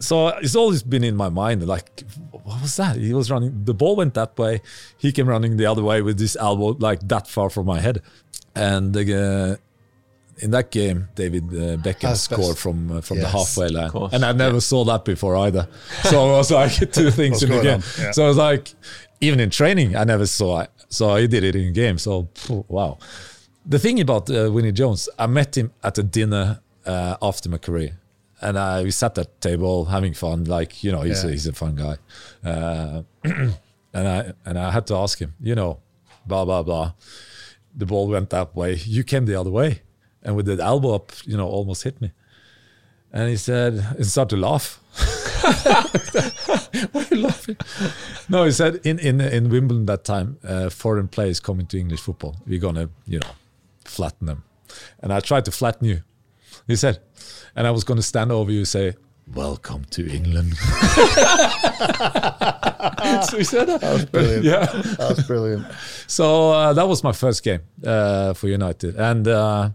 so 0.00 0.28
it's 0.28 0.56
always 0.56 0.82
been 0.82 1.04
in 1.04 1.16
my 1.16 1.28
mind. 1.28 1.66
Like, 1.66 2.02
what 2.32 2.60
was 2.62 2.76
that? 2.76 2.96
He 2.96 3.14
was 3.14 3.30
running. 3.30 3.64
The 3.64 3.74
ball 3.74 3.96
went 3.96 4.14
that 4.14 4.36
way. 4.36 4.60
He 4.98 5.12
came 5.12 5.28
running 5.28 5.56
the 5.56 5.66
other 5.66 5.82
way 5.82 6.02
with 6.02 6.18
his 6.18 6.36
elbow 6.36 6.76
like 6.78 7.06
that 7.08 7.28
far 7.28 7.48
from 7.48 7.66
my 7.66 7.80
head. 7.80 8.02
And 8.56 8.96
uh, 8.96 9.56
in 10.38 10.50
that 10.50 10.70
game, 10.70 11.08
David 11.14 11.44
uh, 11.44 11.76
Beckham 11.76 12.00
That's 12.00 12.22
scored 12.22 12.54
best. 12.54 12.58
from 12.58 12.90
uh, 12.90 13.00
from 13.02 13.18
the 13.18 13.28
halfway 13.28 13.68
line, 13.68 13.90
and 14.12 14.24
I 14.24 14.32
never 14.32 14.60
saw 14.60 14.84
that 14.86 15.04
before 15.04 15.36
either. 15.36 15.68
So 16.04 16.34
it 16.34 16.36
was 16.38 16.50
like 16.50 16.72
two 16.92 17.10
things 17.10 17.42
in 17.42 17.50
the 17.50 17.62
game. 17.62 17.82
Yeah. 17.98 18.10
So 18.10 18.24
I 18.24 18.28
was 18.28 18.36
like, 18.36 18.74
even 19.20 19.38
in 19.38 19.50
training, 19.50 19.96
I 19.96 20.04
never 20.04 20.26
saw 20.26 20.60
it. 20.60 20.70
So 20.88 21.14
he 21.16 21.28
did 21.28 21.44
it 21.44 21.54
in 21.54 21.72
game. 21.72 21.98
So 21.98 22.28
phew, 22.34 22.64
wow. 22.68 22.98
The 23.66 23.78
thing 23.78 24.00
about 24.00 24.30
uh, 24.30 24.50
Vinnie 24.50 24.72
Jones, 24.72 25.08
I 25.18 25.26
met 25.26 25.56
him 25.56 25.72
at 25.82 25.98
a 25.98 26.02
dinner 26.02 26.60
uh, 26.86 27.16
after 27.20 27.48
my 27.48 27.58
career, 27.58 27.98
and 28.40 28.58
I 28.58 28.82
we 28.82 28.90
sat 28.90 29.18
at 29.18 29.40
table 29.40 29.84
having 29.86 30.14
fun. 30.14 30.44
Like 30.44 30.82
you 30.82 30.90
know, 30.92 31.02
he's 31.02 31.24
a, 31.24 31.30
he's 31.30 31.46
a 31.46 31.52
fun 31.52 31.76
guy, 31.76 31.96
uh, 32.44 33.02
and 33.24 33.54
I 34.08 34.32
and 34.46 34.58
I 34.58 34.70
had 34.70 34.86
to 34.86 34.96
ask 34.96 35.18
him, 35.18 35.34
you 35.40 35.54
know, 35.54 35.78
blah 36.26 36.44
blah 36.44 36.62
blah. 36.62 36.92
The 37.76 37.86
ball 37.86 38.08
went 38.08 38.30
that 38.30 38.56
way. 38.56 38.74
You 38.74 39.04
came 39.04 39.26
the 39.26 39.36
other 39.36 39.50
way, 39.50 39.82
and 40.22 40.36
with 40.36 40.46
the 40.46 40.62
elbow 40.62 40.94
up, 40.94 41.12
you 41.26 41.36
know, 41.36 41.46
almost 41.46 41.82
hit 41.82 42.00
me. 42.00 42.12
And 43.12 43.28
he 43.28 43.36
said, 43.36 43.74
and 43.96 44.06
started 44.06 44.36
to 44.36 44.40
laugh. 44.40 44.80
Why 46.92 47.02
are 47.02 47.14
you 47.14 47.22
laughing? 47.22 47.56
No, 48.28 48.44
he 48.44 48.52
said 48.52 48.80
in 48.84 48.98
in 48.98 49.20
in 49.20 49.50
Wimbledon 49.50 49.86
that 49.86 50.04
time, 50.04 50.38
uh, 50.44 50.70
foreign 50.70 51.08
players 51.08 51.40
coming 51.40 51.66
to 51.66 51.78
English 51.78 52.00
football, 52.00 52.36
we're 52.46 52.60
gonna 52.60 52.88
you 53.06 53.18
know 53.18 53.30
flatten 53.90 54.26
them, 54.26 54.44
and 55.02 55.12
I 55.12 55.20
tried 55.20 55.44
to 55.46 55.50
flatten 55.50 55.86
you. 55.86 56.02
He 56.66 56.76
said, 56.76 57.00
and 57.56 57.66
I 57.66 57.70
was 57.70 57.84
gonna 57.84 58.02
stand 58.02 58.30
over 58.32 58.50
you 58.50 58.58
and 58.58 58.68
say, 58.68 58.94
"Welcome 59.34 59.84
to 59.96 60.02
England." 60.08 60.54
so 63.28 63.36
he 63.36 63.44
said 63.44 63.66
that. 63.66 63.80
was 63.82 64.04
brilliant. 64.06 64.44
yeah. 64.44 64.66
That 64.66 65.14
was 65.16 65.26
brilliant. 65.26 65.66
So 66.06 66.50
uh, 66.52 66.72
that 66.72 66.86
was 66.88 67.02
my 67.02 67.12
first 67.12 67.42
game 67.42 67.60
uh, 67.84 68.32
for 68.34 68.48
United, 68.48 68.96
and 68.96 69.26
uh, 69.28 69.70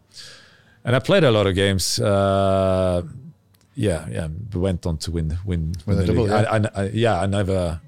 and 0.84 0.96
I 0.96 1.00
played 1.00 1.24
a 1.24 1.32
lot 1.32 1.48
of 1.48 1.56
games. 1.56 2.00
Uh, 2.00 3.04
yeah, 3.76 4.08
yeah, 4.10 4.28
we 4.54 4.60
went 4.62 4.86
on 4.86 4.98
to 5.00 5.12
win 5.12 5.38
win, 5.46 5.74
Win 5.86 5.98
the 5.98 6.06
double, 6.06 6.24
league. 6.24 6.32
I, 6.32 6.58
I, 6.58 6.62
I, 6.76 6.84
yeah, 6.94 7.20
I 7.22 7.26
never. 7.26 7.82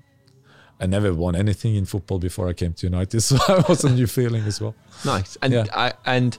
I 0.80 0.86
never 0.86 1.13
won 1.13 1.36
anything 1.36 1.75
in 1.75 1.86
football 1.86 2.19
before 2.19 2.47
I 2.47 2.53
came 2.53 2.73
to 2.73 2.86
United, 2.86 3.21
so 3.30 3.38
it 3.49 3.67
was 3.67 3.84
a 3.84 3.89
new 3.89 4.07
feeling 4.07 4.43
as 4.43 4.61
well. 4.61 4.75
Nice. 5.05 5.38
And 5.41 5.53
Yeah. 5.53 5.65
I, 5.73 5.93
and 6.05 6.38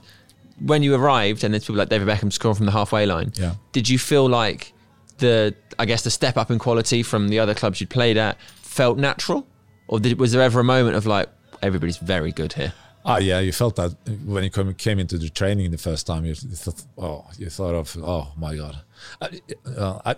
when 0.59 0.83
you 0.83 0.95
arrived, 0.95 1.43
and 1.43 1.53
there's 1.53 1.63
people 1.63 1.75
like 1.75 1.89
David 1.89 2.07
Beckham 2.07 2.31
scoring 2.31 2.55
from 2.55 2.65
the 2.65 2.71
halfway 2.71 3.05
line. 3.05 3.31
Yeah. 3.35 3.55
Did 3.71 3.89
you 3.89 3.97
feel 3.99 4.27
like 4.27 4.73
the 5.17 5.53
I 5.77 5.85
guess 5.85 6.03
the 6.03 6.09
step 6.11 6.37
up 6.37 6.49
in 6.51 6.59
quality 6.59 7.03
from 7.03 7.27
the 7.29 7.39
other 7.39 7.53
clubs 7.53 7.79
you'd 7.81 7.89
played 7.89 8.17
at 8.17 8.37
felt 8.61 8.97
natural, 8.97 9.45
or 9.87 9.99
did, 9.99 10.19
was 10.19 10.31
there 10.31 10.41
ever 10.41 10.59
a 10.59 10.63
moment 10.63 10.95
of 10.95 11.05
like 11.05 11.29
everybody's 11.61 11.97
very 11.97 12.31
good 12.31 12.53
here? 12.53 12.73
Ah, 13.05 13.17
yeah, 13.17 13.39
you 13.39 13.51
felt 13.53 13.75
that 13.77 13.95
when 14.25 14.43
you 14.43 14.49
come, 14.49 14.73
came 14.73 14.99
into 14.99 15.17
the 15.17 15.29
training 15.29 15.71
the 15.71 15.77
first 15.77 16.05
time. 16.05 16.25
You 16.25 16.35
thought, 16.35 16.83
oh, 16.97 17.25
you 17.37 17.49
thought 17.49 17.73
of, 17.73 17.97
oh 18.03 18.33
my 18.37 18.55
god. 18.55 18.81
I, 19.21 19.39
uh, 19.77 20.01
I, 20.05 20.15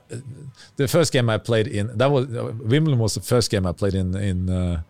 the 0.75 0.87
first 0.87 1.13
game 1.13 1.29
I 1.29 1.37
played 1.37 1.67
in 1.67 1.95
that 1.97 2.09
was 2.11 2.25
uh, 2.35 2.51
Wimbledon 2.59 2.97
was 2.99 3.13
the 3.13 3.21
first 3.21 3.51
game 3.51 3.67
I 3.67 3.71
played 3.73 3.93
in 3.93 4.15
in 4.15 4.49
uh, 4.49 4.81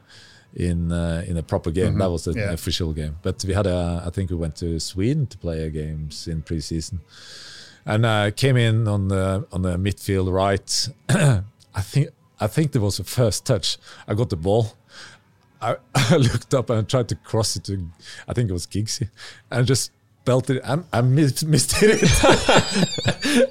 in 0.55 0.91
uh, 0.91 1.23
in 1.27 1.35
a 1.37 1.43
proper 1.43 1.69
game. 1.71 1.97
That 1.97 2.09
was 2.09 2.23
the 2.23 2.33
Yeah. 2.33 2.51
official 2.53 2.93
game. 2.93 3.17
But 3.21 3.43
we 3.45 3.53
had 3.53 3.67
a, 3.67 4.03
I 4.05 4.09
think 4.09 4.29
we 4.29 4.37
went 4.37 4.55
to 4.57 4.79
Sweden 4.79 5.27
to 5.27 5.37
play 5.37 5.63
a 5.65 5.69
games 5.69 6.27
in 6.27 6.41
preseason, 6.43 6.99
and 7.85 8.05
uh, 8.05 8.31
came 8.31 8.55
in 8.55 8.87
on 8.87 9.09
the 9.09 9.45
on 9.51 9.61
the 9.63 9.75
midfield 9.77 10.31
right. 10.31 10.87
I 11.75 11.81
think 11.81 12.09
I 12.39 12.47
think 12.47 12.71
there 12.71 12.81
was 12.81 12.99
a 12.99 13.03
first 13.03 13.45
touch. 13.45 13.77
I 14.07 14.13
got 14.13 14.29
the 14.29 14.37
ball. 14.37 14.73
I, 15.61 15.77
I 15.95 16.17
looked 16.17 16.53
up 16.53 16.69
and 16.69 16.87
tried 16.87 17.09
to 17.09 17.15
cross 17.15 17.55
it 17.55 17.63
to, 17.65 17.87
I 18.27 18.33
think 18.33 18.49
it 18.49 18.53
was 18.53 18.65
Giggsy, 18.67 19.09
and 19.49 19.67
just 19.67 19.91
belted 20.23 20.57
it 20.57 20.63
and 20.65 20.85
I 20.93 21.01
missed, 21.01 21.45
missed 21.47 21.75
it. 21.81 22.01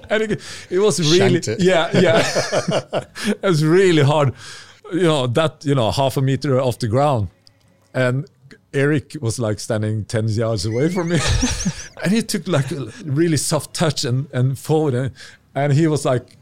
and 0.11 0.23
it, 0.23 0.41
it 0.71 0.79
was 0.79 1.01
really, 1.01 1.39
it. 1.39 1.61
yeah, 1.61 1.91
yeah. 1.99 2.23
it 3.27 3.43
was 3.43 3.65
really 3.65 4.03
hard. 4.03 4.35
You 4.93 5.03
know, 5.03 5.27
that, 5.29 5.65
you 5.65 5.75
know, 5.75 5.91
half 5.91 6.17
a 6.17 6.23
meter 6.23 6.61
off 6.61 6.79
the 6.79 6.89
ground. 6.89 7.29
And 7.95 8.27
Eric 8.73 9.17
was 9.21 9.39
like 9.39 9.61
standing 9.61 10.05
10 10.05 10.29
yards 10.29 10.67
away 10.67 10.89
from 10.89 11.11
me. 11.11 11.19
and 12.03 12.13
he 12.13 12.23
took 12.23 12.47
like 12.49 12.71
a 12.73 12.87
really 13.05 13.37
soft 13.37 13.75
touch 13.75 14.05
and, 14.05 14.29
and 14.33 14.59
forward. 14.59 14.95
And, 14.95 15.13
and 15.55 15.73
he 15.73 15.87
was 15.87 16.05
like 16.05 16.37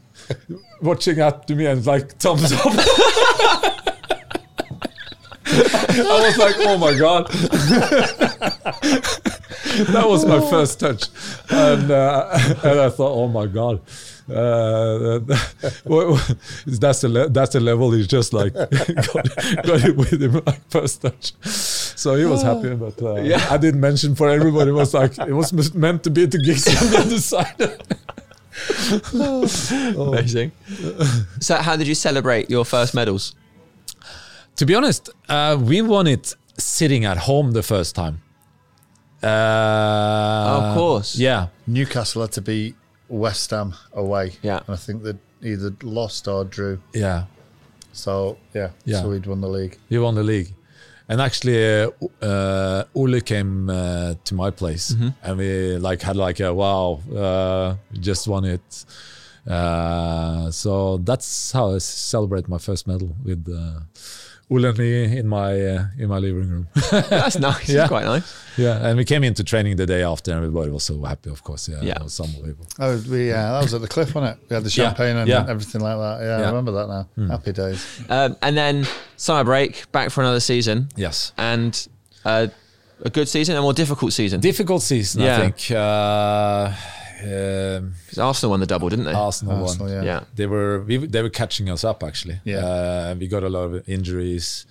watching 0.81 1.19
up 1.19 1.45
to 1.45 1.55
me 1.55 1.65
and 1.65 1.85
like 1.85 2.13
thumbs 2.13 2.51
up. 2.53 3.88
I 6.07 6.27
was 6.27 6.37
like, 6.37 6.55
oh 6.59 6.77
my 6.77 6.97
god, 6.97 7.27
that 9.93 10.07
was 10.07 10.25
my 10.25 10.39
first 10.49 10.79
touch, 10.79 11.05
and 11.49 11.91
uh, 11.91 12.29
and 12.63 12.79
I 12.79 12.89
thought, 12.89 13.11
oh 13.11 13.27
my 13.27 13.45
god, 13.45 13.81
uh, 14.29 15.19
that's 16.65 17.01
the 17.01 17.09
le- 17.09 17.29
that's 17.29 17.53
the 17.53 17.59
level. 17.59 17.91
He's 17.91 18.07
just 18.07 18.33
like 18.33 18.53
got, 18.53 18.69
got 19.63 19.83
it 19.85 19.95
with 19.95 20.21
him 20.21 20.41
like 20.45 20.61
first 20.69 21.01
touch, 21.01 21.33
so 21.43 22.15
he 22.15 22.25
was 22.25 22.41
happy. 22.41 22.75
But 22.75 23.01
uh, 23.01 23.15
I 23.49 23.57
didn't 23.57 23.81
mention 23.81 24.15
for 24.15 24.29
everybody. 24.29 24.69
It 24.71 24.73
was 24.73 24.93
like 24.93 25.17
it 25.17 25.33
was 25.33 25.73
meant 25.73 26.03
to 26.03 26.09
be 26.09 26.27
to 26.27 26.37
Giggs 26.37 26.67
on 26.67 26.91
the 26.91 26.97
other 26.99 27.19
side. 27.19 27.55
Amazing. 29.95 30.51
so, 31.39 31.55
how 31.55 31.75
did 31.75 31.87
you 31.87 31.95
celebrate 31.95 32.49
your 32.49 32.65
first 32.65 32.93
medals? 32.93 33.33
To 34.59 34.65
be 34.65 34.75
honest, 34.75 35.09
uh, 35.29 35.57
we 35.57 35.81
won 35.81 36.05
it 36.05 36.35
sitting 36.57 37.05
at 37.05 37.15
home 37.15 37.53
the 37.53 37.63
first 37.63 37.95
time. 37.95 38.21
Uh, 39.23 40.59
of 40.59 40.75
course. 40.75 41.15
Yeah. 41.15 41.47
Newcastle 41.65 42.23
had 42.23 42.33
to 42.33 42.41
beat 42.41 42.75
West 43.07 43.51
Ham 43.51 43.73
away. 43.93 44.33
Yeah. 44.41 44.57
And 44.67 44.75
I 44.75 44.75
think 44.75 45.03
they 45.03 45.13
either 45.41 45.73
lost 45.81 46.27
or 46.27 46.43
drew. 46.43 46.81
Yeah. 46.93 47.27
So, 47.93 48.37
yeah. 48.53 48.71
Yeah. 48.83 49.01
So 49.01 49.11
we'd 49.11 49.25
won 49.27 49.39
the 49.39 49.47
league. 49.47 49.77
You 49.87 50.01
won 50.01 50.15
the 50.15 50.23
league. 50.23 50.53
And 51.07 51.21
actually, 51.21 51.83
uh, 51.83 51.91
uh, 52.21 52.83
Ole 52.93 53.21
came 53.21 53.69
uh, 53.69 54.15
to 54.25 54.35
my 54.35 54.51
place, 54.51 54.93
and 55.23 55.37
we 55.37 55.77
like 55.77 56.01
had 56.01 56.17
like 56.17 56.41
a 56.41 56.53
wow, 56.53 56.99
uh, 57.15 57.75
just 57.93 58.27
won 58.27 58.43
it. 58.43 58.85
Uh, 59.47 60.51
so 60.51 60.97
that's 60.97 61.53
how 61.53 61.75
I 61.75 61.77
celebrate 61.77 62.49
my 62.49 62.57
first 62.57 62.87
medal 62.87 63.15
with 63.23 63.47
uh, 64.51 64.55
and 64.67 64.77
me 64.77 65.17
in 65.17 65.27
my 65.27 65.61
uh, 65.61 65.85
in 65.97 66.07
my 66.09 66.17
living 66.17 66.49
room. 66.49 66.67
That's 66.91 67.37
nice. 67.39 67.69
Yeah. 67.69 67.75
That's 67.77 67.89
quite 67.89 68.05
nice. 68.05 68.35
yeah, 68.57 68.85
and 68.87 68.97
we 68.97 69.05
came 69.05 69.23
into 69.23 69.43
training 69.43 69.75
the 69.77 69.85
day 69.85 70.03
after, 70.03 70.31
and 70.31 70.37
everybody 70.39 70.71
was 70.71 70.83
so 70.83 71.01
happy. 71.03 71.29
Of 71.29 71.43
course, 71.43 71.69
yeah, 71.69 71.81
Yeah. 71.81 71.95
it 71.97 72.03
was 72.03 72.19
unbelievable. 72.19 72.67
Oh, 72.79 73.01
we, 73.09 73.29
yeah, 73.29 73.51
that 73.51 73.61
was 73.61 73.73
at 73.73 73.81
the 73.81 73.87
cliff, 73.87 74.13
wasn't 74.15 74.37
it? 74.37 74.49
We 74.49 74.53
had 74.55 74.63
the 74.63 74.69
Yeah. 74.69 74.85
champagne 74.89 75.17
and 75.17 75.27
Yeah. 75.27 75.45
everything 75.47 75.81
like 75.81 75.97
that. 75.97 76.17
Yeah, 76.23 76.39
Yeah. 76.39 76.43
I 76.45 76.47
remember 76.49 76.71
that 76.73 76.87
now. 76.87 77.07
Hmm. 77.15 77.29
Happy 77.29 77.51
days. 77.53 77.85
Um, 78.09 78.35
and 78.41 78.57
then 78.57 78.87
summer 79.17 79.43
break, 79.43 79.91
back 79.91 80.09
for 80.09 80.21
another 80.21 80.39
season, 80.39 80.89
Yes. 80.95 81.31
and 81.37 81.87
uh, 82.25 82.47
a 83.03 83.09
good 83.09 83.29
season, 83.29 83.55
a 83.55 83.61
more 83.61 83.73
difficult 83.73 84.11
season. 84.13 84.41
Difficult 84.41 84.81
season, 84.81 85.21
Yeah. 85.21 85.35
I 85.37 85.39
think. 85.51 85.71
Uh, 85.71 86.73
um, 87.23 87.93
'Cause 88.07 88.17
Arsenal 88.17 88.51
won 88.51 88.59
the 88.59 88.65
double, 88.65 88.89
didn't 88.89 89.05
they? 89.05 89.13
Arsenal, 89.13 89.61
Arsenal, 89.63 89.87
won. 89.87 89.95
yeah. 89.95 90.03
yeah. 90.03 90.23
They 90.35 90.45
were 90.47 90.81
we, 90.81 90.97
they 90.97 91.21
were 91.21 91.29
catching 91.29 91.69
us 91.69 91.83
up 91.83 92.03
actually. 92.03 92.39
Yeah. 92.43 92.59
Uh, 92.65 93.15
we 93.19 93.27
got 93.27 93.43
a 93.43 93.49
lot 93.49 93.63
of 93.73 93.89
injuries. 93.89 94.65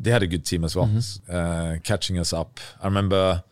They 0.00 0.10
had 0.10 0.22
a 0.22 0.26
good 0.26 0.44
team 0.44 0.64
as 0.64 0.76
well, 0.76 0.88
uh, 1.28 1.76
catching 1.82 2.18
us 2.18 2.32
up. 2.32 2.60
I 2.82 2.86
remember 2.86 3.42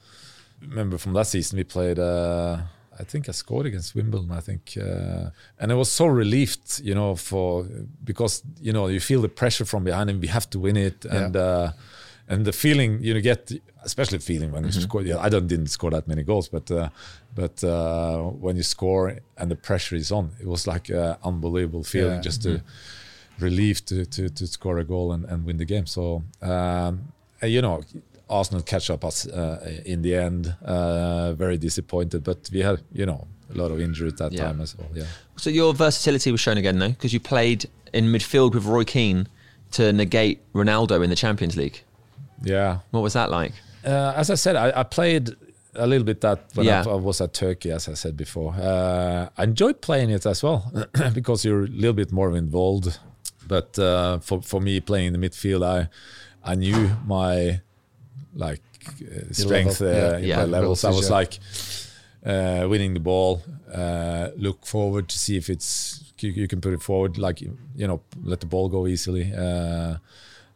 remember 0.63 0.99
from 0.99 1.13
last 1.15 1.31
season 1.33 1.57
we 1.59 1.65
played. 1.65 1.99
Uh, 1.99 2.59
I 3.01 3.05
think 3.05 3.29
I 3.29 3.33
scored 3.33 3.67
against 3.67 3.95
Wimbledon. 3.95 4.33
I 4.33 4.41
think, 4.41 4.77
uh, 4.77 5.31
and 5.61 5.71
I 5.71 5.75
was 5.75 5.91
so 5.91 6.07
relieved, 6.07 6.81
you 6.83 6.95
know, 6.95 7.15
for 7.17 7.65
because 8.05 8.43
you 8.61 8.73
know 8.73 8.89
you 8.89 9.01
feel 9.01 9.21
the 9.23 9.29
pressure 9.29 9.65
from 9.65 9.85
behind 9.85 10.11
and 10.11 10.21
we 10.21 10.29
have 10.29 10.49
to 10.51 10.59
win 10.59 10.77
it, 10.77 11.05
and 11.05 11.37
uh, 11.37 11.73
and 12.29 12.45
the 12.45 12.53
feeling 12.53 13.01
you 13.03 13.15
know, 13.15 13.21
get, 13.21 13.53
especially 13.91 14.19
feeling 14.31 14.51
when 14.53 14.65
you 14.65 14.73
score. 14.73 15.03
Yeah, 15.11 15.27
I 15.27 15.29
don't 15.29 15.49
didn't 15.49 15.71
score 15.79 15.91
that 15.97 16.07
many 16.13 16.23
goals, 16.31 16.49
but 16.57 16.71
uh, 16.71 16.89
but 17.41 17.57
uh, 17.65 18.19
when 18.45 18.55
you 18.57 18.63
score 18.63 19.03
and 19.39 19.47
the 19.51 19.57
pressure 19.69 19.97
is 19.97 20.11
on, 20.13 20.25
it 20.41 20.47
was 20.55 20.67
like 20.67 20.87
an 21.03 21.17
unbelievable 21.31 21.85
feeling 21.85 22.17
Yeah. 22.17 22.29
just 22.29 22.43
to 22.43 22.51
relief 23.39 23.77
to, 23.87 24.05
to 24.15 24.29
to 24.39 24.47
score 24.47 24.79
a 24.81 24.85
goal 24.85 25.13
and, 25.13 25.25
and 25.31 25.45
win 25.47 25.57
the 25.59 25.65
game. 25.75 25.87
So 25.87 26.23
um, 26.43 27.13
uh, 27.43 27.47
you 27.47 27.61
know, 27.63 27.83
Arsenal 28.29 28.63
catch 28.63 28.91
up 28.91 29.05
us 29.05 29.27
uh, 29.27 29.83
in 29.85 30.03
the 30.03 30.15
end. 30.27 30.55
Uh, 30.65 31.33
very 31.45 31.59
disappointed, 31.59 32.23
but 32.25 32.39
we 32.53 32.61
had 32.61 32.79
you 32.93 33.07
know 33.07 33.27
a 33.55 33.57
lot 33.59 33.71
of 33.71 33.81
injury 33.81 34.09
at 34.09 34.17
that 34.19 34.33
Yeah. 34.33 34.45
time 34.47 34.61
as 34.61 34.77
well. 34.77 34.89
Yeah. 34.95 35.07
So 35.37 35.51
your 35.51 35.73
versatility 35.75 36.31
was 36.33 36.41
shown 36.41 36.59
again, 36.59 36.79
though, 36.79 36.89
because 36.97 37.13
you 37.15 37.21
played 37.21 37.61
in 37.93 38.05
midfield 38.13 38.53
with 38.55 38.65
Roy 38.67 38.85
Keane 38.85 39.27
to 39.71 39.93
negate 39.93 40.39
Ronaldo 40.53 41.03
in 41.05 41.09
the 41.11 41.17
Champions 41.17 41.57
League. 41.57 41.83
Yeah. 42.43 42.79
What 42.91 43.03
was 43.03 43.13
that 43.13 43.31
like? 43.31 43.53
Uh, 43.85 44.13
as 44.17 44.31
I 44.31 44.35
said, 44.37 44.57
I, 44.57 44.81
I 44.81 44.83
played 44.83 45.31
a 45.75 45.87
little 45.87 46.05
bit 46.05 46.21
that 46.23 46.41
when 46.55 46.67
Yeah. 46.67 46.83
I, 46.87 46.91
I 46.91 46.95
was 46.95 47.21
at 47.21 47.33
Turkey, 47.35 47.71
as 47.71 47.89
I 47.89 47.95
said 47.95 48.17
before. 48.17 48.55
Uh, 48.55 49.29
I 49.37 49.45
enjoyed 49.45 49.81
playing 49.81 50.11
it 50.11 50.27
as 50.27 50.43
well 50.43 50.71
because 51.15 51.45
you're 51.45 51.65
a 51.65 51.69
little 51.69 51.93
bit 51.93 52.11
more 52.13 52.37
involved. 52.37 52.99
But 53.47 53.79
uh, 53.79 54.19
for 54.21 54.43
for 54.43 54.61
me, 54.61 54.81
playing 54.81 55.15
in 55.15 55.21
the 55.21 55.29
midfield, 55.29 55.63
I 55.65 55.89
I 56.45 56.55
knew 56.55 56.91
my 57.07 57.61
like 58.35 58.61
uh, 59.03 59.33
strength 59.33 59.81
level, 59.81 59.97
uh, 59.97 60.11
yeah. 60.11 60.19
in 60.19 60.25
Yeah. 60.25 60.37
my 60.37 60.45
levels. 60.45 60.85
I 60.85 60.91
was 60.91 61.09
like 61.11 61.39
uh, 62.27 62.67
winning 62.69 62.95
the 62.95 63.01
ball, 63.01 63.43
uh, 63.73 64.29
look 64.37 64.67
forward 64.67 65.09
to 65.09 65.19
see 65.19 65.37
if 65.37 65.49
it's 65.49 66.05
you, 66.21 66.31
you 66.33 66.49
can 66.49 66.61
put 66.61 66.73
it 66.75 66.83
forward, 66.83 67.17
like 67.17 67.41
you 67.41 67.87
know, 67.87 68.01
let 68.23 68.41
the 68.41 68.47
ball 68.47 68.69
go 68.69 68.87
easily. 68.87 69.33
Uh, 69.33 69.97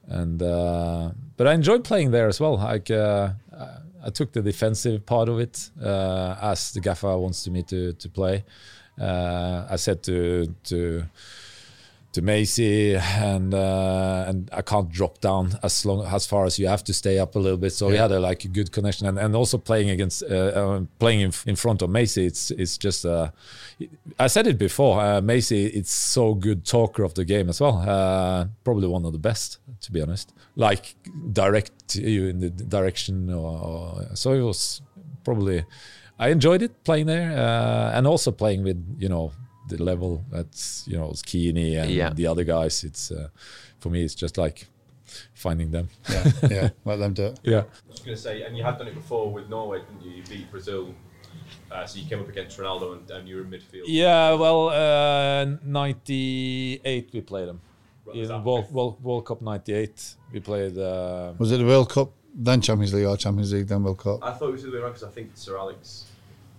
and 0.06 0.42
uh, 0.42 1.10
but 1.36 1.46
I 1.46 1.54
enjoyed 1.54 1.84
playing 1.84 2.10
there 2.10 2.28
as 2.28 2.40
well. 2.40 2.56
Like 2.56 2.90
uh, 2.90 3.30
I- 4.04 4.10
took 4.10 4.32
the 4.32 4.42
defensive 4.42 5.06
part 5.06 5.28
of 5.28 5.38
it 5.38 5.70
uh, 5.80 6.36
as 6.42 6.72
the 6.72 6.80
gaffer 6.80 7.16
wants 7.16 7.48
me 7.48 7.62
to 7.64 7.92
to 7.92 8.08
play. 8.08 8.44
Uh, 9.00 9.66
I 9.70 9.76
said 9.76 10.02
to 10.04 10.54
to 10.64 11.04
to 12.12 12.20
Macy 12.20 12.94
and 12.94 13.54
uh, 13.54 14.24
and 14.28 14.50
I 14.52 14.62
can't 14.62 14.90
drop 14.90 15.20
down 15.20 15.58
as 15.62 15.86
long 15.86 16.04
as 16.04 16.26
far 16.26 16.44
as 16.44 16.58
you 16.58 16.68
have 16.68 16.84
to 16.84 16.92
stay 16.92 17.18
up 17.18 17.34
a 17.36 17.38
little 17.38 17.58
bit. 17.58 17.72
So 17.72 17.88
we 17.88 17.96
had 17.96 18.12
a 18.12 18.20
like 18.20 18.44
a 18.44 18.48
good 18.48 18.70
connection 18.70 19.06
and, 19.06 19.18
and 19.18 19.34
also 19.34 19.56
playing 19.58 19.90
against 19.90 20.22
uh, 20.22 20.26
uh, 20.26 20.80
playing 20.98 21.20
in, 21.20 21.32
in 21.46 21.56
front 21.56 21.80
of 21.82 21.88
Macy. 21.90 22.26
It's 22.26 22.50
it's 22.50 22.76
just 22.76 23.06
uh, 23.06 23.30
I 24.18 24.26
said 24.26 24.46
it 24.46 24.58
before. 24.58 25.00
Uh, 25.00 25.20
Macy, 25.22 25.66
it's 25.66 25.92
so 25.92 26.34
good 26.34 26.66
talker 26.66 27.02
of 27.02 27.14
the 27.14 27.24
game 27.24 27.48
as 27.48 27.60
well. 27.60 27.78
Uh, 27.78 28.46
probably 28.62 28.88
one 28.88 29.06
of 29.06 29.12
the 29.12 29.18
best, 29.18 29.58
to 29.80 29.92
be 29.92 30.02
honest. 30.02 30.34
Like 30.54 30.94
direct 31.32 31.96
you 31.96 32.26
in 32.26 32.40
the 32.40 32.50
direction, 32.50 33.32
or, 33.32 33.58
or 33.58 34.16
so 34.16 34.32
it 34.32 34.42
was 34.42 34.82
probably. 35.24 35.64
I 36.18 36.28
enjoyed 36.28 36.62
it 36.62 36.84
playing 36.84 37.06
there, 37.06 37.32
uh, 37.32 37.96
and 37.96 38.06
also 38.06 38.30
playing 38.30 38.64
with 38.64 38.96
you 38.98 39.08
know 39.08 39.32
the 39.76 39.82
level 39.82 40.22
that's 40.30 40.84
you 40.86 40.96
know 40.96 41.10
it's 41.10 41.22
Keeney 41.22 41.76
and 41.76 41.90
Yeah. 41.90 42.12
the 42.12 42.26
other 42.26 42.44
guys. 42.44 42.84
It's 42.84 43.10
uh, 43.10 43.28
for 43.80 43.90
me, 43.90 44.02
it's 44.04 44.14
just 44.14 44.36
like 44.38 44.66
finding 45.34 45.70
them. 45.70 45.88
Yeah, 46.10 46.30
yeah. 46.50 46.68
Let 46.84 46.96
them 46.96 47.12
do 47.14 47.24
it. 47.26 47.40
Yeah. 47.42 47.58
I 47.60 47.90
was 47.90 48.00
going 48.00 48.16
to 48.16 48.22
say, 48.22 48.42
and 48.42 48.56
you 48.56 48.62
had 48.64 48.78
done 48.78 48.88
it 48.88 48.94
before 48.94 49.30
with 49.32 49.48
Norway, 49.48 49.80
didn't 49.80 50.02
you? 50.02 50.12
You 50.18 50.22
beat 50.28 50.50
Brazil, 50.50 50.94
uh, 51.70 51.84
so 51.86 51.98
you 51.98 52.06
came 52.08 52.20
up 52.20 52.28
against 52.28 52.58
Ronaldo 52.58 52.92
and, 52.96 53.10
and 53.10 53.28
you 53.28 53.36
were 53.36 53.42
in 53.42 53.50
midfield. 53.50 53.84
Yeah, 53.86 54.34
well, 54.34 54.68
uh, 54.70 55.44
98 55.64 57.10
we 57.12 57.20
played 57.20 57.48
them. 57.48 57.60
Right, 58.06 58.16
In 58.16 58.44
World, 58.44 58.72
World, 58.72 59.02
World 59.02 59.26
Cup 59.26 59.42
98, 59.42 60.14
we 60.32 60.40
played. 60.40 60.76
Uh, 60.78 61.32
Was 61.38 61.52
it 61.52 61.58
the 61.58 61.66
World 61.66 61.90
Cup, 61.90 62.10
then 62.34 62.60
Champions 62.60 62.92
League, 62.94 63.06
or 63.06 63.16
Champions 63.16 63.52
League, 63.52 63.66
then 63.68 63.82
World 63.84 63.98
Cup? 63.98 64.20
I 64.22 64.32
thought 64.32 64.48
it 64.48 64.52
was 64.52 64.62
the 64.62 64.68
other 64.68 64.78
way 64.78 64.82
around 64.84 64.92
because 64.92 65.04
I 65.08 65.10
think 65.10 65.30
Sir 65.34 65.56
Alex 65.58 66.06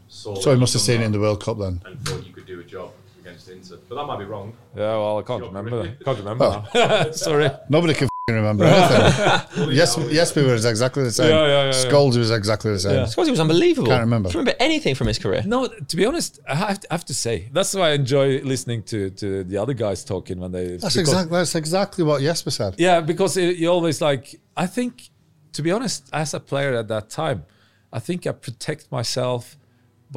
saw. 0.07 0.36
So 0.36 0.53
he 0.53 0.59
must 0.59 0.74
have 0.74 0.82
seen 0.82 1.01
it 1.01 1.05
in 1.05 1.11
the 1.11 1.20
World 1.20 1.43
Cup 1.43 1.57
then. 1.59 1.82
And 1.86 1.99
thought 2.05 2.26
you 2.26 2.34
could 2.34 2.45
do 2.45 2.59
a 2.59 2.64
job 2.64 2.91
against 3.26 3.49
Inter, 3.49 3.78
but 3.88 3.95
that 3.95 4.05
might 4.05 4.19
be 4.19 4.26
wrong. 4.26 4.53
yeah, 4.76 4.82
well, 4.97 5.17
I 5.19 5.21
can't 5.24 5.39
Sure. 5.41 5.51
remember. 5.51 5.95
Can't 6.03 6.17
remember. 6.19 6.63
now. 6.76 7.11
Sorry. 7.11 7.49
Nobody 7.69 7.93
can 7.93 8.07
remember 8.30 8.65
anything. 8.65 9.71
yes, 9.82 9.97
yes, 10.09 10.36
we 10.36 10.43
were 10.43 10.55
exactly 10.55 11.03
the 11.03 11.11
same. 11.11 11.30
Yeah, 11.30 11.41
yeah, 11.41 11.47
yeah, 11.47 11.65
yeah. 11.65 11.71
Scholes 11.91 12.17
was 12.17 12.32
exactly 12.32 12.71
the 12.71 12.80
same. 12.80 12.95
Yeah. 12.95 13.05
Scotty 13.05 13.32
was 13.32 13.39
unbelievable. 13.39 13.88
Can't 13.88 14.01
remember. 14.01 14.30
Do 14.30 14.34
you 14.34 14.39
remember 14.39 14.57
anything 14.59 14.95
from 14.95 15.07
his 15.07 15.19
career? 15.19 15.43
No, 15.45 15.67
to 15.67 15.95
be 15.95 16.05
honest, 16.05 16.39
I 16.47 16.55
have 16.55 16.80
to, 16.82 16.88
I 16.91 16.93
have 16.95 17.05
to 17.05 17.13
say 17.13 17.49
that's 17.51 17.74
why 17.74 17.89
I 17.89 17.93
enjoy 17.93 18.39
listening 18.41 18.84
to, 18.84 19.09
to 19.11 19.43
the 19.43 19.57
other 19.57 19.74
guys 19.74 20.03
talking 20.03 20.39
when 20.39 20.51
they. 20.51 20.78
That's 20.78 20.95
because- 20.95 20.99
exactly 21.09 21.38
that's 21.38 21.55
exactly 21.55 22.03
what 22.03 22.21
Jesper 22.21 22.51
said. 22.51 22.76
Yeah, 22.78 23.01
because 23.01 23.38
it, 23.38 23.57
you 23.57 23.69
always 23.69 24.01
like. 24.01 24.39
I 24.55 24.67
think, 24.67 25.09
to 25.53 25.61
be 25.61 25.71
honest, 25.71 26.09
as 26.13 26.34
a 26.34 26.39
player 26.39 26.74
at 26.76 26.88
that 26.89 27.09
time, 27.09 27.45
I 27.91 27.99
think 27.99 28.26
I 28.28 28.32
protect 28.32 28.91
myself 28.91 29.57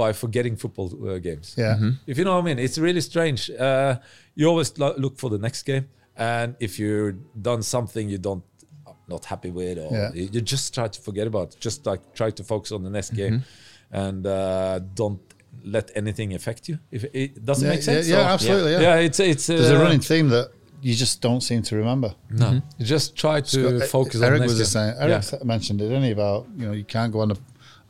by 0.02 0.12
forgetting 0.12 0.56
football 0.56 0.88
uh, 1.08 1.18
games. 1.28 1.54
Yeah. 1.56 1.76
Mhm. 1.80 1.92
If 2.06 2.14
you 2.18 2.24
know 2.24 2.34
what 2.36 2.42
I 2.44 2.48
mean, 2.50 2.58
it's 2.66 2.78
really 2.78 3.00
strange. 3.12 3.40
Uh, 3.50 3.92
you 4.38 4.44
always 4.52 4.70
lo- 4.78 4.94
look 5.04 5.14
for 5.22 5.30
the 5.34 5.38
next 5.46 5.62
game, 5.70 5.84
and 6.16 6.48
if 6.66 6.72
you've 6.80 7.16
done 7.50 7.62
something 7.62 8.04
you 8.14 8.18
don't 8.28 8.44
not 9.08 9.24
happy 9.24 9.50
with, 9.58 9.78
or 9.84 9.90
Yeah. 9.92 10.10
you 10.18 10.24
you 10.34 10.40
just 10.54 10.74
try 10.74 10.88
to 10.96 11.00
forget 11.08 11.26
about. 11.32 11.46
it. 11.54 11.60
Just 11.68 11.78
like 11.90 12.00
try 12.20 12.30
to 12.38 12.42
focus 12.52 12.70
on 12.76 12.82
the 12.88 12.90
next 12.98 13.10
game, 13.22 13.36
and 14.04 14.26
uh, 14.26 14.80
don't 15.00 15.20
let 15.76 15.86
anything 16.00 16.34
affect 16.34 16.62
you. 16.68 16.76
If 16.96 17.02
it 17.22 17.44
doesn't 17.48 17.66
Yeah, 17.66 17.74
make 17.74 17.82
sense. 17.90 18.08
yeah, 18.08 18.16
yeah, 18.16 18.22
So- 18.28 18.34
absolutely, 18.36 18.72
yeah. 18.72 18.80
yeah. 18.86 19.06
It's 19.06 19.20
it's. 19.20 19.46
There's 19.46 19.70
a 19.70 19.78
uh, 19.78 19.82
running 19.84 20.00
theme 20.10 20.28
that 20.36 20.46
you 20.88 20.94
just 21.04 21.20
don't 21.26 21.40
seem 21.50 21.62
to 21.62 21.74
remember. 21.82 22.10
No, 22.30 22.48
you 22.78 22.84
just 22.96 23.08
try 23.16 23.40
to 23.40 23.58
Scott- 23.78 23.88
focus 23.98 24.20
Eric 24.22 24.40
on 24.42 24.46
the 24.46 24.52
was 24.52 24.58
next 24.58 24.72
the 24.72 24.78
same. 24.78 24.94
Eric 25.02 25.24
Yeah. 25.32 25.44
mentioned 25.54 25.78
it, 25.82 25.88
didn't 25.92 26.06
he? 26.10 26.12
About 26.20 26.40
you 26.58 26.66
know 26.66 26.72
you 26.80 26.84
can't 26.96 27.12
go 27.12 27.20
on 27.24 27.28
the 27.32 27.38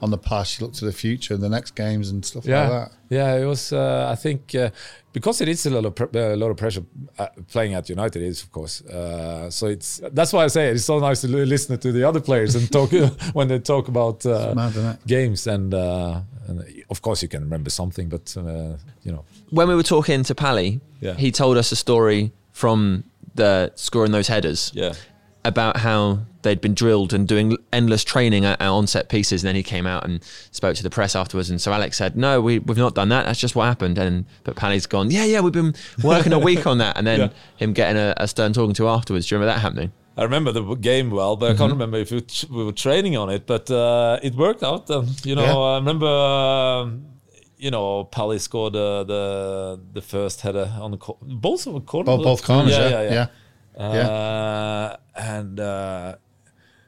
on 0.00 0.10
the 0.10 0.18
past. 0.18 0.58
You 0.60 0.66
look 0.66 0.74
to 0.74 0.84
the 0.84 0.92
future 0.92 1.36
the 1.36 1.48
next 1.48 1.74
games 1.74 2.10
and 2.10 2.24
stuff 2.24 2.44
yeah, 2.44 2.68
like 2.68 2.70
that. 2.70 2.92
Yeah, 3.08 3.36
it 3.36 3.46
was. 3.46 3.72
Uh, 3.72 4.08
I 4.10 4.14
think 4.16 4.54
uh, 4.54 4.70
because 5.12 5.40
it 5.40 5.48
is 5.48 5.64
a 5.66 5.70
lot 5.70 5.84
of 5.84 5.94
pre- 5.94 6.20
a 6.20 6.36
lot 6.36 6.50
of 6.50 6.56
pressure 6.56 6.82
uh, 7.18 7.28
playing 7.50 7.74
at 7.74 7.88
United 7.88 8.22
is 8.22 8.42
of 8.42 8.52
course. 8.52 8.82
Uh, 8.82 9.50
so 9.50 9.66
it's 9.68 10.00
that's 10.12 10.32
why 10.32 10.44
I 10.44 10.48
say 10.48 10.68
it's 10.68 10.84
so 10.84 10.98
nice 10.98 11.20
to 11.22 11.28
listen 11.28 11.78
to 11.78 11.92
the 11.92 12.04
other 12.04 12.20
players 12.20 12.54
and 12.54 12.70
talk 12.70 12.90
when 13.32 13.48
they 13.48 13.58
talk 13.58 13.88
about 13.88 14.26
uh, 14.26 14.52
mad, 14.54 14.98
games 15.06 15.46
and, 15.46 15.72
uh, 15.72 16.20
and 16.48 16.64
of 16.90 17.00
course 17.00 17.22
you 17.22 17.28
can 17.28 17.42
remember 17.42 17.70
something, 17.70 18.08
but 18.08 18.36
uh, 18.36 18.76
you 19.02 19.12
know. 19.12 19.24
When 19.50 19.68
we 19.68 19.74
were 19.74 19.82
talking 19.82 20.22
to 20.24 20.34
Pally, 20.34 20.80
Yeah. 21.00 21.14
he 21.14 21.30
told 21.32 21.56
us 21.56 21.72
a 21.72 21.76
story 21.76 22.32
from 22.52 23.04
the 23.34 23.72
scoring 23.76 24.12
those 24.12 24.28
headers. 24.28 24.72
Yeah. 24.74 24.92
About 25.46 25.78
how 25.78 26.20
they'd 26.42 26.60
been 26.60 26.74
drilled 26.74 27.12
and 27.12 27.26
doing 27.26 27.56
endless 27.72 28.04
training 28.04 28.44
at, 28.44 28.60
at 28.60 28.68
on 28.68 28.86
set 28.86 29.08
pieces. 29.08 29.42
And 29.42 29.48
then 29.48 29.56
he 29.56 29.62
came 29.62 29.86
out 29.86 30.04
and 30.04 30.22
spoke 30.50 30.76
to 30.76 30.82
the 30.82 30.90
press 30.90 31.16
afterwards. 31.16 31.50
And 31.50 31.60
so 31.60 31.72
Alex 31.72 31.96
said, 31.96 32.16
"No, 32.16 32.40
we, 32.40 32.58
we've 32.60 32.76
not 32.76 32.94
done 32.94 33.08
that. 33.08 33.26
That's 33.26 33.40
just 33.40 33.54
what 33.56 33.64
happened." 33.64 33.98
And 33.98 34.24
but 34.44 34.56
Pally's 34.56 34.86
gone, 34.86 35.10
"Yeah, 35.10 35.24
yeah, 35.24 35.40
we've 35.40 35.52
been 35.52 35.74
working 36.02 36.32
a 36.32 36.38
week 36.38 36.66
on 36.66 36.78
that." 36.78 36.96
And 36.96 37.06
then 37.06 37.18
Yeah. 37.20 37.28
him 37.56 37.72
getting 37.72 37.96
a, 37.96 38.14
a 38.18 38.28
stern 38.28 38.52
talking 38.52 38.74
to 38.74 38.88
afterwards. 38.88 39.26
Do 39.26 39.34
you 39.34 39.40
remember 39.40 39.54
that 39.54 39.60
happening? 39.60 39.92
I 40.18 40.22
remember 40.22 40.50
the 40.52 40.62
game 40.76 41.10
well, 41.10 41.36
but 41.36 41.50
I 41.52 41.54
can't 41.56 41.72
remember 41.72 41.98
if 41.98 42.10
we, 42.10 42.24
we 42.50 42.64
were 42.64 42.72
training 42.72 43.16
on 43.18 43.28
it. 43.28 43.46
But 43.46 43.70
uh, 43.70 44.18
it 44.22 44.34
worked 44.34 44.62
out. 44.62 44.88
And 44.88 45.26
you 45.26 45.34
know, 45.34 45.42
Yeah. 45.44 45.56
I 45.56 45.74
remember, 45.76 46.06
um, 46.06 47.06
you 47.58 47.70
know, 47.70 48.04
Pally 48.04 48.38
scored 48.38 48.74
uh, 48.76 49.04
the 49.04 49.80
the 49.92 50.00
first 50.00 50.40
header 50.42 50.72
on 50.80 50.92
the 50.92 50.96
cor- 50.96 51.18
both 51.20 51.66
of 51.66 51.74
the 51.74 51.80
corners. 51.80 52.06
Both, 52.16 52.24
both 52.24 52.42
corners. 52.44 52.72
Yeah, 52.72 52.88
yeah, 52.88 53.02
yeah. 53.12 53.26
Uh, 53.76 54.96
and 55.14 55.60
uh, 55.60 56.16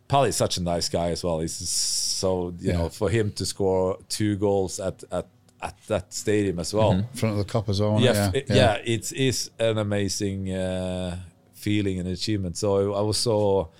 Pally 0.08 0.30
is 0.30 0.36
such 0.36 0.56
a 0.56 0.62
nice 0.62 0.88
guy 0.88 1.10
as 1.10 1.22
well. 1.24 1.40
He's 1.40 1.54
so 1.56 2.54
you 2.58 2.70
Yeah. 2.70 2.78
know 2.78 2.88
for 2.88 3.10
him 3.10 3.30
to 3.32 3.44
score 3.46 3.98
two 4.08 4.36
goals 4.36 4.80
at 4.80 5.04
at, 5.12 5.26
at 5.60 5.76
that 5.88 6.12
stadium 6.12 6.58
as 6.58 6.72
well. 6.74 7.06
Front 7.14 7.38
of 7.38 7.46
the 7.46 7.52
Kop 7.52 7.68
as 7.68 7.80
well. 7.80 8.00
Yeah, 8.00 8.30
it? 8.34 8.50
f- 8.50 8.56
yeah, 8.56 8.74
it 8.84 9.12
is 9.12 9.50
an 9.58 9.78
amazing 9.78 10.52
uh, 10.52 11.18
feeling 11.54 11.98
and 12.00 12.08
achievement. 12.08 12.56
So 12.56 12.94
I 12.94 13.00
was 13.02 13.18
so. 13.18 13.70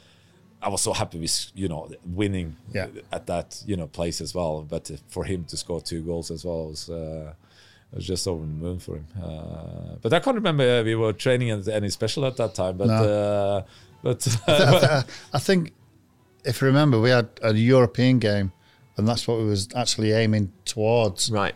I 0.61 0.69
was 0.69 0.83
so 0.83 0.93
happy 0.93 1.21
with 1.21 1.53
you 1.55 1.69
know 1.69 1.89
winning 2.05 2.57
Yeah. 2.75 2.89
at 3.13 3.27
that 3.29 3.63
you 3.65 3.77
know 3.77 3.87
place 3.87 4.21
as 4.21 4.35
well. 4.35 4.63
But 4.69 4.91
for 5.09 5.25
him 5.25 5.45
to 5.45 5.57
score 5.57 5.81
two 5.81 6.03
goals 6.03 6.31
as 6.33 6.45
well 6.45 6.67
was 6.69 6.91
uh, 6.91 7.33
it 7.93 7.97
was 7.97 8.07
just 8.07 8.27
over 8.29 8.43
the 8.45 8.53
moon 8.53 8.79
for 8.79 8.97
him. 8.97 9.07
Uh, 9.23 9.97
but 10.03 10.13
I 10.13 10.21
can't 10.21 10.35
remember 10.37 10.81
uh, 10.81 10.83
we 10.85 10.95
were 10.95 11.13
training 11.13 11.51
at 11.51 11.67
any 11.69 11.89
special 11.89 12.25
at 12.27 12.37
that 12.37 12.55
time. 12.55 12.77
But 12.77 12.89
No. 12.89 12.95
uh, 12.95 13.63
but 14.03 14.39
I, 14.47 14.79
th- 14.81 15.05
I 15.33 15.39
think 15.39 15.73
if 16.45 16.61
you 16.61 16.67
remember, 16.67 17.01
we 17.01 17.11
had 17.11 17.29
a 17.43 17.53
European 17.55 18.19
game, 18.19 18.53
and 18.97 19.09
that's 19.09 19.27
what 19.27 19.39
we 19.39 19.45
was 19.47 19.69
actually 19.75 20.13
aiming 20.13 20.53
towards. 20.65 21.31
Right. 21.31 21.55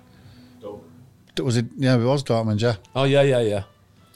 Was 1.41 1.57
it? 1.57 1.67
Yeah, 1.79 1.95
it 1.97 2.05
was 2.05 2.23
Dortmund. 2.23 2.61
Yeah, 2.61 2.77
oh 2.95 3.05
yeah 3.05 3.23
yeah 3.23 3.41
yeah. 3.41 3.63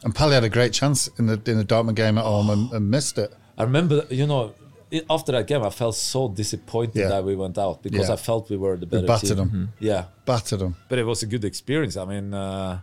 and 0.04 0.14
Pally 0.14 0.34
had 0.34 0.44
a 0.44 0.50
great 0.50 0.74
chance 0.74 1.08
in 1.18 1.26
the 1.26 1.40
in 1.46 1.56
the 1.56 1.64
Dortmund 1.64 1.94
game 1.94 2.18
at 2.18 2.24
home 2.24 2.50
and, 2.50 2.70
and 2.72 2.90
missed 2.90 3.16
it. 3.16 3.32
I 3.56 3.62
remember 3.62 4.04
you 4.10 4.26
know. 4.26 4.54
I- 4.92 5.02
After 5.10 5.32
that 5.32 5.46
game, 5.48 5.62
I 5.64 5.70
felt 5.70 5.94
so 5.96 6.28
disappointed 6.28 6.96
Yeah. 7.00 7.08
that 7.08 7.24
we 7.24 7.34
went 7.36 7.58
out 7.58 7.82
because 7.82 8.08
Yeah. 8.08 8.14
I 8.14 8.16
felt 8.16 8.48
we 8.50 8.56
were 8.56 8.76
the 8.76 8.86
We 8.86 8.90
better 8.90 9.06
battered 9.06 9.28
team. 9.28 9.36
them, 9.38 9.72
Yeah, 9.80 10.04
battered 10.24 10.60
them. 10.60 10.76
but 10.88 10.98
it 10.98 11.04
was 11.04 11.22
a 11.22 11.26
good 11.26 11.44
experience. 11.44 11.96
I 11.96 12.04
mean, 12.04 12.32
uh, 12.32 12.78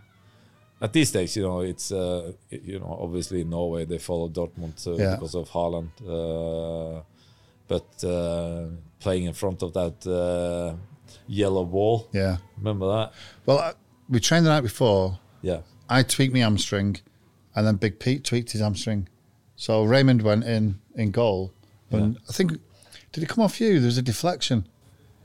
at 0.82 0.92
these 0.92 1.10
days, 1.12 1.34
you 1.36 1.42
know, 1.44 1.60
it's 1.60 1.90
uh, 1.90 2.32
you 2.50 2.78
know 2.78 2.98
obviously 3.00 3.40
in 3.40 3.48
Norway 3.50 3.84
they 3.86 3.98
follow 3.98 4.28
Dortmund 4.28 4.86
uh, 4.86 4.92
Yeah. 4.96 5.14
because 5.14 5.34
of 5.34 5.48
Haaland, 5.50 5.90
uh, 6.06 7.00
but 7.68 8.04
uh, 8.04 8.66
playing 9.00 9.24
in 9.24 9.32
front 9.32 9.62
of 9.62 9.72
that 9.72 10.06
uh, 10.06 10.76
yellow 11.26 11.62
wall, 11.62 12.08
Yeah. 12.12 12.36
remember 12.58 12.86
that? 12.88 13.12
Well, 13.46 13.58
I, 13.58 13.72
we 14.10 14.20
trained 14.20 14.44
the 14.44 14.50
night 14.50 14.60
before. 14.60 15.18
Yeah, 15.40 15.60
I 15.88 16.02
tweaked 16.02 16.34
my 16.34 16.40
hamstring, 16.40 16.98
and 17.54 17.66
then 17.66 17.76
Big 17.76 17.98
Pete 17.98 18.24
tweaked 18.24 18.52
his 18.52 18.60
hamstring. 18.60 19.08
So 19.56 19.84
Raimond 19.84 20.20
went 20.20 20.44
in 20.44 20.80
in 20.94 21.10
goal, 21.12 21.52
and 21.90 22.18
I 22.28 22.32
think 22.32 22.52
did 23.12 23.22
it 23.22 23.28
come 23.28 23.44
off 23.44 23.60
you? 23.60 23.78
There 23.80 23.86
was 23.86 23.98
a 23.98 24.02
deflection. 24.02 24.66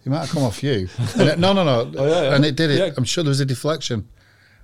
It 0.06 0.10
might 0.10 0.20
have 0.20 0.30
come 0.30 0.44
off 0.44 0.64
you. 0.64 0.88
And 1.18 1.30
it- 1.30 1.40
no, 1.40 1.54
no, 1.54 1.64
no. 1.64 1.92
Oh, 1.98 2.08
yeah, 2.08 2.22
yeah. 2.24 2.36
And 2.36 2.46
it 2.46 2.56
did 2.56 2.70
it. 2.72 2.80
Yeah. 2.80 2.94
I'm 2.98 3.04
sure 3.04 3.24
there 3.24 3.30
was 3.30 3.40
a 3.42 3.46
deflection. 3.46 4.08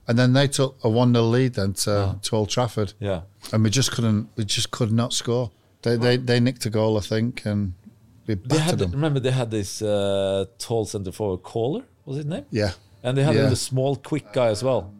And 0.08 0.18
then 0.20 0.34
they 0.34 0.48
took 0.48 0.78
a 0.84 0.90
one 0.90 1.14
0 1.14 1.26
lead 1.26 1.56
then 1.56 1.74
to, 1.74 2.18
to 2.22 2.36
Old 2.36 2.50
Trafford, 2.50 2.94
yeah. 3.00 3.22
and 3.52 3.64
we 3.64 3.72
just 3.72 3.92
couldn't. 3.92 4.30
We 4.36 4.46
just 4.46 4.70
could 4.70 4.92
not 4.92 5.14
score. 5.14 5.50
They 5.82 5.98
they 5.98 6.18
they 6.18 6.40
nicked 6.40 6.64
a 6.68 6.70
goal, 6.70 6.96
I 6.98 7.02
think, 7.02 7.44
and 7.46 7.74
we 8.28 8.36
They 8.36 8.60
had 8.60 8.78
them. 8.78 8.92
remember 8.92 9.20
they 9.20 9.32
had 9.32 9.50
this 9.50 9.82
uh, 9.82 10.46
tall 10.60 10.86
centre 10.86 11.12
forward 11.12 11.42
caller, 11.42 11.84
was 12.06 12.18
his 12.18 12.26
name? 12.28 12.46
Yeah, 12.52 12.74
And 13.02 13.18
they 13.18 13.24
had 13.24 13.34
Yeah. 13.36 13.50
a 13.52 13.56
small, 13.56 13.96
quick 13.96 14.32
guy 14.32 14.48
as 14.50 14.64
well. 14.64 14.94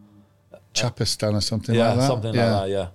Chapuisat 0.74 1.34
or 1.34 1.42
something 1.42 1.76
yeah, 1.76 1.90
like 1.90 2.00
that. 2.00 2.08
something 2.08 2.34
yeah. 2.36 2.42
Something 2.42 2.62
like 2.62 2.70
that. 2.70 2.76
Yeah. 2.76 2.88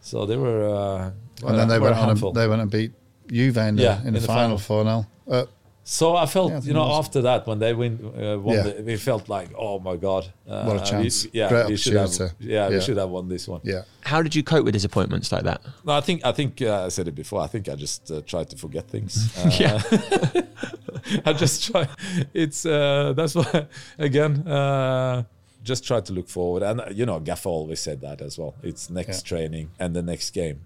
So 0.00 0.26
they 0.26 0.36
were. 0.36 0.68
Uh, 0.68 1.10
And 1.48 1.58
then 1.58 1.68
they 1.68 1.78
went 1.80 1.96
on. 1.96 2.10
And, 2.10 2.34
they 2.34 2.46
went 2.48 2.62
and 2.62 2.70
beat 2.70 2.92
Juve 3.30 3.56
in 3.68 3.76
the, 3.76 3.82
Yeah, 3.82 4.02
in 4.06 4.12
the, 4.14 4.20
final 4.20 4.58
four 4.58 4.82
0 4.84 5.06
uh, 5.30 5.44
So 5.84 6.14
I 6.16 6.26
felt, 6.26 6.50
Yeah, 6.52 6.58
I 6.58 6.62
you 6.68 6.72
know, 6.72 6.88
after 7.00 7.22
that, 7.22 7.46
when 7.46 7.58
they 7.58 7.72
win, 7.74 7.94
uh, 8.04 8.38
won 8.38 8.54
Yeah. 8.56 8.62
the, 8.62 8.82
we 8.82 8.96
felt 8.96 9.28
like, 9.28 9.48
oh 9.56 9.78
my 9.80 9.96
god, 9.96 10.24
uh, 10.48 10.64
What 10.64 10.76
a 10.76 10.80
we- 10.80 10.86
chance. 10.90 11.26
yeah, 11.32 11.48
Great 11.48 11.66
we 11.68 11.76
should 11.76 11.94
have, 11.94 12.06
opportunity. 12.08 12.34
yeah, 12.54 12.68
we 12.68 12.80
should 12.80 12.96
have 12.98 13.10
won 13.10 13.28
this 13.28 13.48
one. 13.48 13.60
Yeah. 13.64 13.82
How 14.02 14.22
did 14.22 14.34
you 14.34 14.42
cope 14.42 14.64
with 14.64 14.74
disappointments 14.74 15.32
like 15.32 15.44
that? 15.44 15.60
No, 15.84 15.92
I 15.92 16.00
think, 16.00 16.24
I 16.24 16.32
think 16.32 16.60
uh, 16.62 16.86
I 16.86 16.88
said 16.90 17.08
it 17.08 17.14
before. 17.14 17.40
I 17.42 17.48
think 17.48 17.68
I 17.68 17.74
just 17.76 18.10
uh, 18.10 18.20
tried 18.22 18.48
to 18.50 18.56
forget 18.56 18.88
things. 18.88 19.12
Uh, 19.44 19.50
Yeah. 19.58 19.82
I 21.24 21.32
just 21.32 21.64
try. 21.70 21.88
It's 22.34 22.64
uh, 22.66 23.12
that's 23.16 23.34
why 23.34 23.66
again. 23.98 24.46
Uh, 24.46 25.22
just 25.62 25.84
try 25.84 26.00
to 26.00 26.12
look 26.12 26.28
forward, 26.28 26.62
and 26.62 26.80
uh, 26.80 26.84
you 26.90 27.04
know, 27.04 27.20
Gaffer 27.20 27.48
always 27.50 27.80
said 27.80 28.00
that 28.00 28.20
as 28.22 28.38
well. 28.38 28.54
It's 28.62 28.88
next 28.90 29.16
Yeah. 29.24 29.28
training 29.36 29.70
and 29.78 29.94
the 29.94 30.02
next 30.02 30.30
game. 30.30 30.60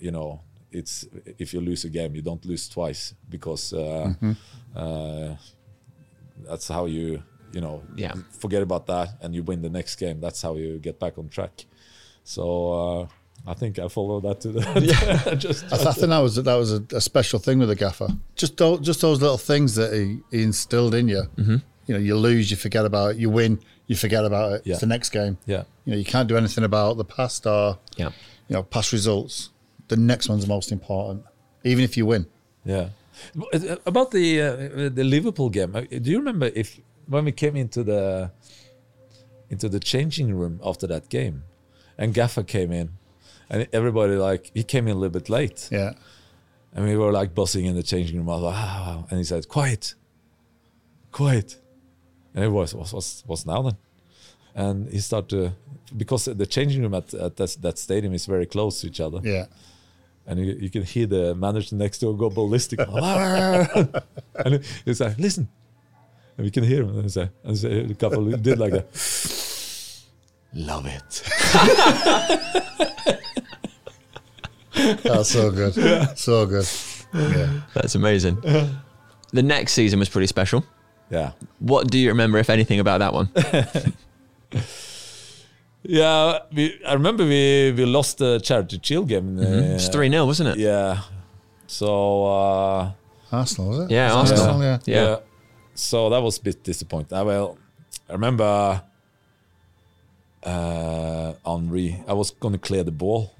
You 0.00 0.10
know, 0.10 0.40
it's 0.72 1.06
if 1.38 1.52
you 1.54 1.60
lose 1.60 1.84
a 1.84 1.90
game, 1.90 2.14
you 2.14 2.22
don't 2.22 2.44
lose 2.44 2.68
twice 2.68 3.14
because 3.28 3.72
uh, 3.72 4.12
Mm-hmm. 4.22 4.32
uh, 4.76 5.36
that's 6.48 6.68
how 6.68 6.86
you 6.86 7.22
you 7.52 7.60
know 7.60 7.82
Yeah. 7.96 8.14
forget 8.38 8.62
about 8.62 8.86
that 8.86 9.08
and 9.20 9.34
you 9.34 9.42
win 9.42 9.62
the 9.62 9.70
next 9.70 9.96
game. 9.96 10.20
That's 10.20 10.40
how 10.42 10.54
you 10.56 10.78
get 10.78 10.98
back 10.98 11.18
on 11.18 11.28
track. 11.28 11.66
So 12.24 12.72
uh, 12.72 13.06
I 13.46 13.54
think 13.54 13.78
I 13.78 13.88
follow 13.88 14.20
that 14.20 14.40
to 14.42 14.48
the 14.52 14.60
just 15.38 15.64
I, 15.64 15.76
th- 15.76 15.86
I 15.86 15.92
think 15.92 16.08
that 16.08 16.18
was 16.18 16.36
that 16.36 16.54
was 16.54 16.72
a, 16.72 16.82
a 16.92 17.00
special 17.00 17.38
thing 17.38 17.58
with 17.58 17.68
the 17.68 17.76
gaffer. 17.76 18.08
Just 18.36 18.56
just 18.82 19.00
those 19.00 19.20
little 19.20 19.38
things 19.38 19.74
that 19.74 19.92
he, 19.92 20.20
he 20.36 20.42
instilled 20.42 20.94
in 20.94 21.08
you. 21.08 21.22
Mm-hmm. 21.36 21.56
You 21.86 21.94
know, 21.94 22.00
you 22.00 22.14
lose, 22.16 22.50
you 22.52 22.56
forget 22.56 22.84
about 22.84 23.12
it. 23.12 23.16
You 23.16 23.30
win, 23.30 23.58
you 23.88 23.96
forget 23.96 24.24
about 24.24 24.52
it. 24.52 24.62
Yeah. 24.64 24.72
It's 24.74 24.80
the 24.80 24.86
next 24.86 25.10
game. 25.10 25.38
yeah. 25.46 25.64
You 25.84 25.92
know, 25.92 25.98
you 25.98 26.04
can't 26.04 26.28
do 26.28 26.36
anything 26.36 26.62
about 26.62 26.96
the 26.98 27.04
past 27.04 27.46
or 27.46 27.78
Yeah. 27.96 28.10
you 28.48 28.54
know 28.54 28.62
past 28.62 28.92
results. 28.92 29.50
The 29.90 29.96
next 29.96 30.28
one's 30.28 30.46
most 30.46 30.70
important, 30.72 31.24
even 31.64 31.82
if 31.84 31.96
you 31.96 32.06
win. 32.06 32.26
Yeah. 32.64 32.88
About 33.84 34.12
the 34.12 34.26
uh, 34.40 34.88
the 34.98 35.04
Liverpool 35.04 35.50
game, 35.50 35.74
uh, 35.76 35.82
do 36.04 36.08
you 36.10 36.18
remember 36.18 36.46
if 36.54 36.80
when 37.06 37.24
we 37.24 37.32
came 37.32 37.56
into 37.56 37.82
the 37.82 38.30
into 39.50 39.68
the 39.68 39.80
changing 39.80 40.32
room 40.40 40.60
after 40.64 40.86
that 40.86 41.08
game, 41.08 41.42
and 41.98 42.14
Gaffer 42.14 42.44
came 42.44 42.70
in, 42.80 42.86
and 43.50 43.66
everybody 43.72 44.14
like 44.14 44.50
he 44.54 44.62
came 44.62 44.86
in 44.88 44.96
a 44.96 45.00
little 45.00 45.18
bit 45.20 45.28
late, 45.28 45.68
Yeah, 45.72 45.92
and 46.72 46.86
we 46.86 46.96
were 46.96 47.12
like 47.20 47.34
buzzing 47.34 47.66
in 47.66 47.74
the 47.74 47.82
changing 47.82 48.16
room. 48.18 48.28
I 48.30 48.34
was 48.34 48.42
like, 48.42 48.54
ah, 48.56 49.04
and 49.10 49.18
he 49.18 49.24
said, 49.24 49.48
"Quiet, 49.48 49.94
quiet," 51.12 51.58
and 52.34 52.44
it 52.44 52.52
was 52.58 52.74
was 52.74 52.92
was 52.92 53.24
what's 53.26 53.44
now 53.44 53.62
then, 53.62 53.76
and 54.54 54.88
he 54.88 55.00
started 55.00 55.28
to 55.30 55.52
because 55.96 56.24
the 56.26 56.46
changing 56.46 56.82
room 56.82 56.94
at, 56.94 57.12
at 57.14 57.36
that, 57.36 57.56
that 57.60 57.78
stadium 57.78 58.14
is 58.14 58.26
very 58.26 58.46
close 58.46 58.80
to 58.80 58.86
each 58.86 59.00
other. 59.00 59.20
Yeah, 59.22 59.46
and 60.30 60.38
you, 60.38 60.52
you 60.60 60.70
can 60.70 60.84
hear 60.84 61.06
the 61.06 61.34
manager 61.34 61.74
next 61.74 61.98
door 61.98 62.16
go 62.16 62.30
ballistic. 62.30 62.78
and 62.88 64.64
he's 64.84 65.00
like, 65.00 65.18
listen. 65.18 65.48
And 66.38 66.44
we 66.44 66.52
can 66.52 66.62
hear 66.62 66.82
him. 66.82 66.90
And, 66.90 67.02
he's 67.02 67.16
like, 67.16 67.30
and 67.42 67.58
so 67.58 67.68
the 67.68 67.94
couple 67.96 68.30
did 68.30 68.58
like 68.58 68.72
a, 68.72 68.84
love 70.54 70.86
it. 70.86 71.22
That's 75.02 75.30
so 75.30 75.50
good. 75.50 75.74
So 76.16 76.46
good. 76.46 76.68
Yeah. 77.12 77.62
That's 77.74 77.96
amazing. 77.96 78.36
The 79.32 79.42
next 79.42 79.72
season 79.72 79.98
was 79.98 80.08
pretty 80.08 80.28
special. 80.28 80.64
Yeah. 81.10 81.32
What 81.58 81.90
do 81.90 81.98
you 81.98 82.08
remember, 82.08 82.38
if 82.38 82.48
anything, 82.48 82.78
about 82.78 82.98
that 82.98 83.12
one? 83.12 83.30
Yeah, 85.90 86.38
we, 86.52 86.80
I 86.86 86.92
remember 86.92 87.24
we, 87.24 87.72
we 87.76 87.84
lost 87.84 88.18
the 88.18 88.38
Charity 88.38 88.78
Shield 88.80 89.08
game. 89.08 89.38
It's 89.40 89.88
uh, 89.88 89.92
3 89.92 90.08
0, 90.08 90.24
wasn't 90.24 90.50
it? 90.50 90.58
Yeah. 90.58 91.00
So, 91.66 92.26
uh, 92.26 92.92
Arsenal, 93.32 93.70
was 93.70 93.78
it? 93.80 93.90
Yeah, 93.90 94.14
Was 94.14 94.30
it 94.30 94.38
Arsenal. 94.38 94.62
yeah. 94.62 94.78
Yeah. 94.86 95.16
So 95.74 96.08
that 96.10 96.22
was 96.22 96.38
a 96.38 96.42
bit 96.42 96.62
disappointing. 96.62 97.18
I, 97.18 97.22
well, 97.22 97.58
I 98.08 98.12
remember 98.12 98.82
uh, 100.44 101.32
Henry. 101.44 102.04
I 102.06 102.12
was 102.12 102.30
going 102.30 102.52
to 102.52 102.58
clear 102.58 102.84
the 102.84 102.92
ball, 102.92 103.32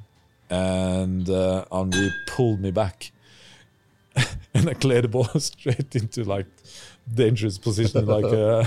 and 0.49 1.31
uh, 1.31 1.65
Henry 1.71 2.11
pulled 2.27 2.61
me 2.61 2.73
back, 2.73 3.13
and 4.55 4.69
I 4.69 4.75
cleared 4.75 5.05
the 5.05 5.09
ball 5.09 5.25
straight 5.39 5.95
into 5.95 6.25
like 6.25 6.47
dangerous 7.15 7.59
position, 7.59 8.07
like 8.07 8.25
uh, 8.25 8.65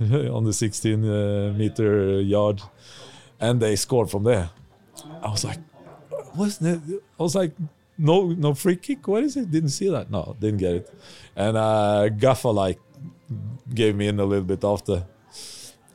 on 0.34 0.44
the 0.44 0.52
16 0.54 1.04
uh, 1.04 1.52
meter 1.56 2.20
yard, 2.22 2.62
and 3.40 3.60
they 3.60 3.76
scored 3.76 4.10
from 4.10 4.24
there. 4.24 4.50
I 5.22 5.30
was 5.30 5.44
like, 5.44 5.58
"What's 6.34 6.58
that?" 6.58 6.80
I 7.18 7.22
was 7.22 7.34
like, 7.34 7.52
"No, 7.98 8.28
no 8.32 8.54
free 8.54 8.76
kick. 8.76 9.06
What 9.08 9.24
is 9.24 9.36
it? 9.36 9.50
Didn't 9.50 9.70
see 9.70 9.88
that. 9.90 10.10
No, 10.10 10.36
didn't 10.40 10.58
get 10.58 10.74
it." 10.74 10.94
And 11.36 11.56
uh, 11.56 12.08
Gaffa 12.10 12.52
like 12.54 12.78
gave 13.74 13.94
me 13.96 14.08
in 14.08 14.18
a 14.20 14.24
little 14.24 14.44
bit 14.44 14.62
after. 14.64 15.04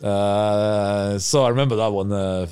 Uh, 0.04 1.18
so 1.20 1.43
I 1.43 1.50
remember 1.50 1.76
that 1.78 1.91
one 1.91 2.12
uh, 2.12 2.48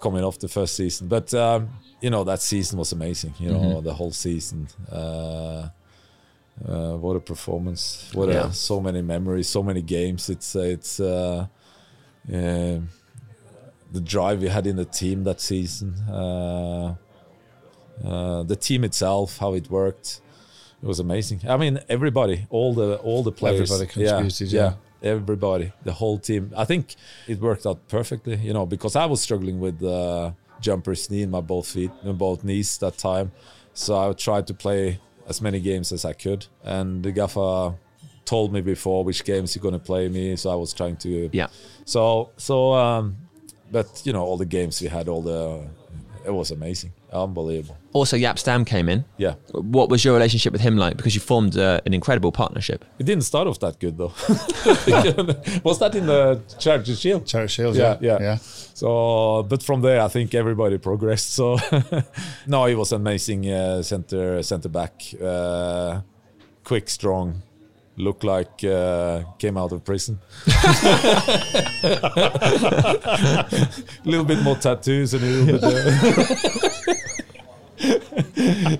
coming 0.00 0.22
off 0.24 0.38
the 0.38 0.48
first 0.48 0.76
season. 0.76 1.08
But 1.08 1.32
um, 1.34 1.68
you 2.00 2.10
know 2.10 2.24
that 2.24 2.40
season 2.40 2.78
was 2.78 2.92
amazing. 2.92 3.34
You 3.38 3.50
know 3.50 3.80
the 3.80 3.92
whole 3.94 4.12
season. 4.12 4.68
Uh, 4.90 5.68
uh, 6.68 6.92
what 6.96 7.16
a 7.16 7.20
performance! 7.20 8.10
What 8.14 8.28
Yeah. 8.28 8.46
a, 8.48 8.52
so 8.52 8.80
many 8.80 9.02
memories, 9.02 9.48
so 9.48 9.62
many 9.62 9.82
games. 9.82 10.30
It's 10.30 10.54
uh, 10.54 10.60
it's 10.60 11.00
uh, 11.00 11.46
yeah, 12.28 12.78
the 13.94 14.00
drive 14.00 14.42
we 14.42 14.48
had 14.48 14.66
in 14.66 14.76
the 14.76 14.84
team 14.84 15.24
that 15.24 15.40
season. 15.40 15.94
Uh, 16.10 16.96
uh, 18.04 18.42
the 18.42 18.56
team 18.56 18.82
itself, 18.84 19.38
how 19.38 19.54
it 19.54 19.70
worked, 19.70 20.20
it 20.82 20.86
was 20.86 20.98
amazing. 20.98 21.40
I 21.48 21.56
mean, 21.56 21.80
everybody, 21.88 22.46
all 22.50 22.74
the 22.74 22.96
all 22.96 23.22
the 23.22 23.32
players, 23.32 23.70
Everybody 23.70 23.90
contributed, 23.92 24.52
yeah. 24.52 24.74
everybody, 25.02 25.72
the 25.84 25.92
whole 25.92 26.18
team. 26.18 26.52
I 26.56 26.64
think 26.64 26.96
it 27.28 27.40
worked 27.40 27.64
out 27.66 27.78
perfectly, 27.88 28.36
you 28.36 28.52
know, 28.52 28.66
because 28.66 28.96
I 28.96 29.06
was 29.06 29.20
struggling 29.22 29.60
with 29.60 29.82
uh, 29.82 30.32
jumpers 30.60 31.08
knee 31.10 31.22
in 31.22 31.30
my 31.30 31.40
both 31.40 31.68
feet, 31.68 31.92
in 32.02 32.16
both 32.16 32.42
knees 32.42 32.76
that 32.78 32.98
time. 32.98 33.30
So 33.74 33.96
I 33.96 34.12
tried 34.12 34.46
to 34.48 34.54
play 34.54 35.00
as 35.28 35.40
many 35.40 35.60
games 35.60 35.92
as 35.92 36.04
I 36.04 36.14
could, 36.14 36.46
and 36.64 37.02
the 37.04 37.12
gaffer 37.12 37.74
told 38.24 38.52
me 38.52 38.60
before 38.60 39.04
which 39.04 39.24
games 39.24 39.54
you're 39.54 39.62
gonna 39.62 39.78
play 39.78 40.08
me. 40.08 40.34
So 40.36 40.50
I 40.50 40.56
was 40.56 40.72
trying 40.74 40.96
to, 40.96 41.30
Yeah. 41.32 41.46
So 41.84 42.30
so, 42.36 42.72
um, 42.74 43.16
but 43.74 43.88
you 44.06 44.12
know, 44.14 44.22
all 44.28 44.36
the 44.44 44.46
games 44.58 44.80
we 44.80 44.88
had, 44.88 45.08
all 45.08 45.20
the, 45.22 45.40
it 46.24 46.32
was 46.32 46.50
amazing, 46.52 46.92
unbelievable. 47.12 47.76
Also, 47.92 48.16
Jaap 48.16 48.38
Stam 48.38 48.64
came 48.64 48.88
in. 48.88 49.04
Yeah. 49.18 49.34
What 49.52 49.88
was 49.90 50.04
your 50.04 50.14
relationship 50.14 50.52
with 50.52 50.62
him 50.62 50.76
like? 50.76 50.96
Because 50.96 51.14
you 51.16 51.20
formed 51.20 51.56
uh, 51.58 51.80
an 51.86 51.92
incredible 51.92 52.32
partnership. 52.32 52.84
It 53.00 53.04
didn't 53.06 53.24
start 53.24 53.46
off 53.48 53.58
that 53.60 53.78
good 53.80 53.98
though. 53.98 54.12
was 55.68 55.78
that 55.80 55.92
in 55.94 56.06
the 56.06 56.40
Charity 56.58 56.94
Shield? 56.94 57.26
Charity 57.26 57.52
Shield, 57.52 57.76
Yeah, 57.76 57.98
yeah. 58.00 58.12
yeah. 58.12 58.18
yeah. 58.20 58.36
So, 58.74 59.42
but 59.48 59.62
from 59.62 59.80
there, 59.82 60.00
I 60.00 60.08
think 60.08 60.34
everybody 60.34 60.78
progressed. 60.78 61.34
So, 61.34 61.58
no, 62.46 62.66
he 62.66 62.74
was 62.74 62.92
amazing 62.92 63.50
uh, 63.50 63.82
center 63.82 64.42
center 64.42 64.68
back, 64.68 64.94
uh, 65.22 66.00
quick, 66.64 66.88
strong, 66.88 67.42
looked 67.96 68.24
like 68.24 68.64
uh, 68.64 69.22
came 69.38 69.56
out 69.56 69.72
of 69.72 69.84
prison. 69.84 70.18
a 70.46 70.52
little 74.04 74.24
bit 74.24 74.42
more 74.42 74.56
tattoos 74.56 75.14
and 75.14 75.22
a 75.24 75.26
little 75.26 75.60
bit. 75.60 75.86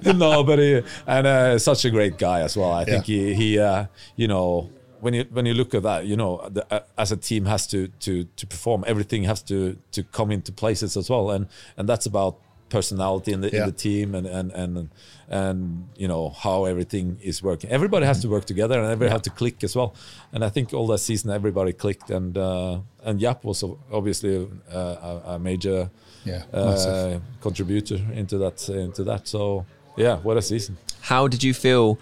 Uh, 0.07 0.13
no, 0.13 0.45
but 0.45 0.59
he 0.59 0.83
and 1.07 1.27
uh, 1.27 1.59
such 1.59 1.85
a 1.85 1.91
great 1.91 2.19
guy 2.19 2.41
as 2.41 2.57
well. 2.57 2.73
I 2.73 2.85
think 2.85 3.05
he 3.07 3.35
he 3.35 3.59
uh, 3.59 3.87
you 4.17 4.29
know 4.29 4.71
when 5.05 5.13
you 5.13 5.27
when 5.31 5.45
you 5.45 5.53
look 5.53 5.75
at 5.75 5.83
that, 5.83 6.07
you 6.07 6.17
know, 6.17 6.49
the, 6.51 6.67
uh, 6.73 6.81
as 6.97 7.13
a 7.13 7.17
team 7.17 7.45
has 7.45 7.67
to 7.67 7.89
to 8.01 8.25
to 8.25 8.47
perform, 8.47 8.85
everything 8.87 9.25
has 9.25 9.43
to 9.43 9.77
to 9.93 10.03
come 10.03 10.31
into 10.31 10.51
places 10.51 10.97
as 10.97 11.11
well, 11.11 11.31
and 11.31 11.47
and 11.77 11.87
that's 11.87 12.07
about 12.07 12.39
personality 12.69 13.33
in 13.33 13.41
the 13.41 13.51
Yeah. 13.51 13.61
in 13.61 13.67
the 13.67 13.73
team 13.77 14.15
and 14.15 14.27
and 14.27 14.53
and 14.53 14.89
and 15.29 15.89
you 15.97 16.07
know 16.09 16.31
how 16.31 16.65
everything 16.65 17.19
is 17.23 17.43
working. 17.43 17.71
Everybody 17.71 18.07
has 18.07 18.21
to 18.23 18.29
work 18.29 18.45
together, 18.45 18.79
and 18.79 18.85
everybody 18.87 19.11
have 19.11 19.23
to 19.23 19.31
click 19.31 19.65
as 19.65 19.75
well. 19.77 19.95
And 20.33 20.45
I 20.45 20.49
think 20.51 20.73
all 20.75 20.87
that 20.89 20.99
season, 20.99 21.31
everybody 21.31 21.73
clicked, 21.73 22.11
and 22.11 22.37
uh, 22.37 22.79
and 23.05 23.21
Jaap 23.21 23.45
was 23.45 23.65
obviously 23.93 24.49
uh, 24.73 24.77
a, 24.79 25.23
a 25.35 25.39
major 25.39 25.91
Yeah, 26.25 26.43
uh, 26.53 27.19
contributor 27.41 28.01
into 28.15 28.39
that 28.39 28.69
into 28.69 29.05
that. 29.05 29.29
So 29.29 29.65
yeah, 29.97 30.17
what 30.23 30.37
a 30.37 30.43
season. 30.43 30.77
How 31.01 31.29
did 31.29 31.43
you 31.43 31.55
feel 31.55 31.99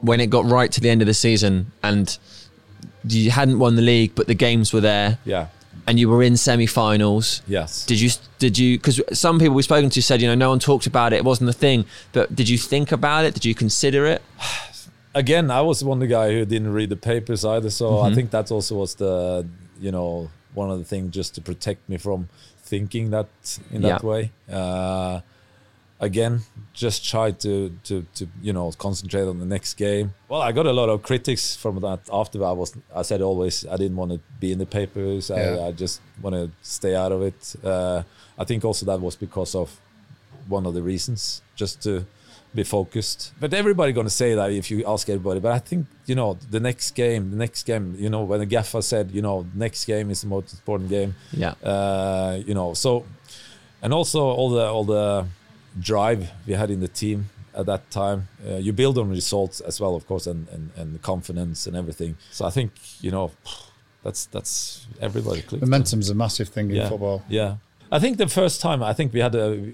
when 0.00 0.20
it 0.20 0.30
got 0.30 0.44
right 0.46 0.72
to 0.72 0.80
the 0.80 0.88
end 0.88 1.02
of 1.02 1.06
the 1.06 1.14
season 1.14 1.72
and 1.82 2.18
you 3.08 3.30
hadn't 3.30 3.58
won 3.58 3.76
the 3.76 3.82
league, 3.82 4.12
but 4.14 4.26
the 4.26 4.34
games 4.34 4.72
were 4.72 4.80
there 4.80 5.18
Yeah. 5.24 5.46
And 5.86 5.98
you 6.00 6.08
were 6.08 6.22
in 6.22 6.36
semi-finals? 6.36 7.42
Yes. 7.46 7.86
Did 7.86 8.00
you? 8.00 8.10
Did 8.38 8.58
you? 8.58 8.78
Because 8.78 9.00
some 9.12 9.38
people 9.38 9.54
we've 9.54 9.64
spoken 9.64 9.90
to 9.90 10.02
said, 10.02 10.20
you 10.22 10.28
know, 10.28 10.34
no 10.34 10.50
one 10.50 10.58
talked 10.58 10.86
about 10.86 11.12
it. 11.12 11.16
It 11.16 11.24
wasn't 11.24 11.50
a 11.50 11.52
thing. 11.54 11.84
But 12.12 12.34
did 12.34 12.48
you 12.48 12.58
think 12.58 12.92
about 12.92 13.24
it? 13.24 13.34
Did 13.34 13.44
you 13.44 13.54
consider 13.54 14.06
it? 14.06 14.22
again, 15.14 15.50
I 15.50 15.62
was 15.62 15.82
one 15.82 15.96
of 15.96 16.00
the 16.00 16.06
guy 16.06 16.30
who 16.32 16.44
didn't 16.44 16.72
read 16.72 16.90
the 16.90 16.96
papers 16.96 17.44
either. 17.44 17.70
So 17.70 18.00
I 18.00 18.14
think 18.14 18.30
that 18.32 18.50
also 18.50 18.76
was 18.76 18.94
the, 18.96 19.46
you 19.80 19.90
know, 19.90 20.30
one 20.54 20.70
of 20.70 20.78
the 20.78 20.84
things 20.84 21.12
just 21.14 21.34
to 21.36 21.40
protect 21.40 21.88
me 21.88 21.96
from 21.96 22.28
thinking 22.58 23.10
that 23.10 23.28
in 23.70 23.82
that 23.82 24.02
Yeah. 24.02 24.08
way. 24.08 24.30
Uh, 24.50 25.20
again, 26.00 26.40
just 26.72 27.08
try 27.08 27.30
to, 27.30 27.70
to, 27.84 28.06
to, 28.14 28.28
you 28.42 28.52
know, 28.52 28.70
concentrate 28.72 29.22
on 29.22 29.38
the 29.38 29.46
next 29.46 29.74
game. 29.74 30.12
Well, 30.28 30.42
I 30.42 30.52
got 30.52 30.66
a 30.66 30.72
lot 30.72 30.88
of 30.88 31.02
critics 31.02 31.56
from 31.56 31.80
that 31.80 32.00
after 32.12 32.44
I 32.44 32.52
was, 32.52 32.76
I 32.94 33.02
said 33.02 33.22
always, 33.22 33.66
I 33.66 33.76
didn't 33.76 33.96
want 33.96 34.12
to 34.12 34.20
be 34.40 34.52
in 34.52 34.58
the 34.58 34.66
papers. 34.66 35.30
Yeah. 35.30 35.56
I, 35.60 35.68
I 35.68 35.72
just 35.72 36.00
want 36.20 36.34
to 36.34 36.50
stay 36.62 36.94
out 36.94 37.12
of 37.12 37.22
it. 37.22 37.56
Uh, 37.64 38.02
I 38.38 38.44
think 38.44 38.64
also 38.64 38.86
that 38.86 39.00
was 39.00 39.16
because 39.16 39.54
of 39.54 39.80
one 40.48 40.66
of 40.66 40.74
the 40.74 40.82
reasons, 40.82 41.42
just 41.54 41.82
to 41.82 42.06
be 42.54 42.64
focused. 42.64 43.32
But 43.38 43.52
everybody 43.54 43.92
gonna 43.92 44.10
say 44.10 44.34
that 44.34 44.50
if 44.50 44.70
you 44.70 44.84
ask 44.86 45.08
everybody. 45.08 45.40
But 45.40 45.52
I 45.52 45.58
think 45.58 45.86
you 46.06 46.14
know 46.14 46.38
the 46.50 46.60
next 46.60 46.92
game, 46.92 47.30
the 47.30 47.36
next 47.36 47.64
game. 47.64 47.94
You 47.98 48.08
know 48.08 48.22
when 48.24 48.40
the 48.40 48.46
gaffer 48.46 48.82
said, 48.82 49.10
you 49.10 49.22
know, 49.22 49.46
next 49.54 49.84
game 49.84 50.10
is 50.10 50.22
the 50.22 50.28
most 50.28 50.52
important 50.54 50.90
game. 50.90 51.14
Yeah. 51.32 51.54
Uh, 51.62 52.40
you 52.44 52.54
know, 52.54 52.74
so 52.74 53.04
and 53.82 53.92
also 53.92 54.20
all 54.24 54.50
the 54.50 54.66
all 54.66 54.84
the 54.84 55.26
drive 55.78 56.30
we 56.46 56.54
had 56.54 56.70
in 56.70 56.80
the 56.80 56.88
team 56.88 57.26
at 57.54 57.66
that 57.66 57.90
time. 57.90 58.28
Uh, 58.46 58.54
you 58.56 58.72
build 58.72 58.98
on 58.98 59.08
results 59.10 59.60
as 59.60 59.80
well, 59.80 59.94
of 59.94 60.06
course, 60.06 60.26
and, 60.26 60.48
and 60.48 60.70
and 60.76 61.00
confidence 61.02 61.66
and 61.66 61.76
everything. 61.76 62.16
So 62.30 62.44
I 62.46 62.50
think 62.50 62.70
you 63.00 63.10
know 63.10 63.30
that's 64.02 64.26
that's 64.26 64.86
everybody. 65.00 65.42
clicked. 65.42 65.62
Momentum's 65.64 66.10
a 66.10 66.14
massive 66.14 66.48
thing 66.48 66.70
in 66.70 66.76
Yeah. 66.76 66.88
football. 66.88 67.22
Yeah. 67.28 67.56
I 67.92 68.00
think 68.00 68.16
the 68.18 68.26
first 68.28 68.60
time 68.60 68.82
I 68.82 68.92
think 68.94 69.12
we 69.12 69.20
had 69.20 69.34
a, 69.36 69.72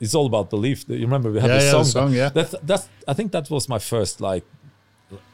it's 0.00 0.14
all 0.14 0.24
about 0.26 0.48
belief. 0.50 0.84
You 0.88 0.96
remember 1.06 1.30
we 1.30 1.40
had 1.40 1.50
Yeah, 1.50 1.58
the 1.58 1.64
yeah, 1.64 1.70
song. 1.72 1.84
song, 1.84 2.12
yeah. 2.14 2.30
That, 2.30 2.54
that's 2.66 2.88
I 3.06 3.12
think 3.14 3.32
that 3.32 3.50
was 3.50 3.68
my 3.68 3.78
first 3.78 4.20
like 4.20 4.44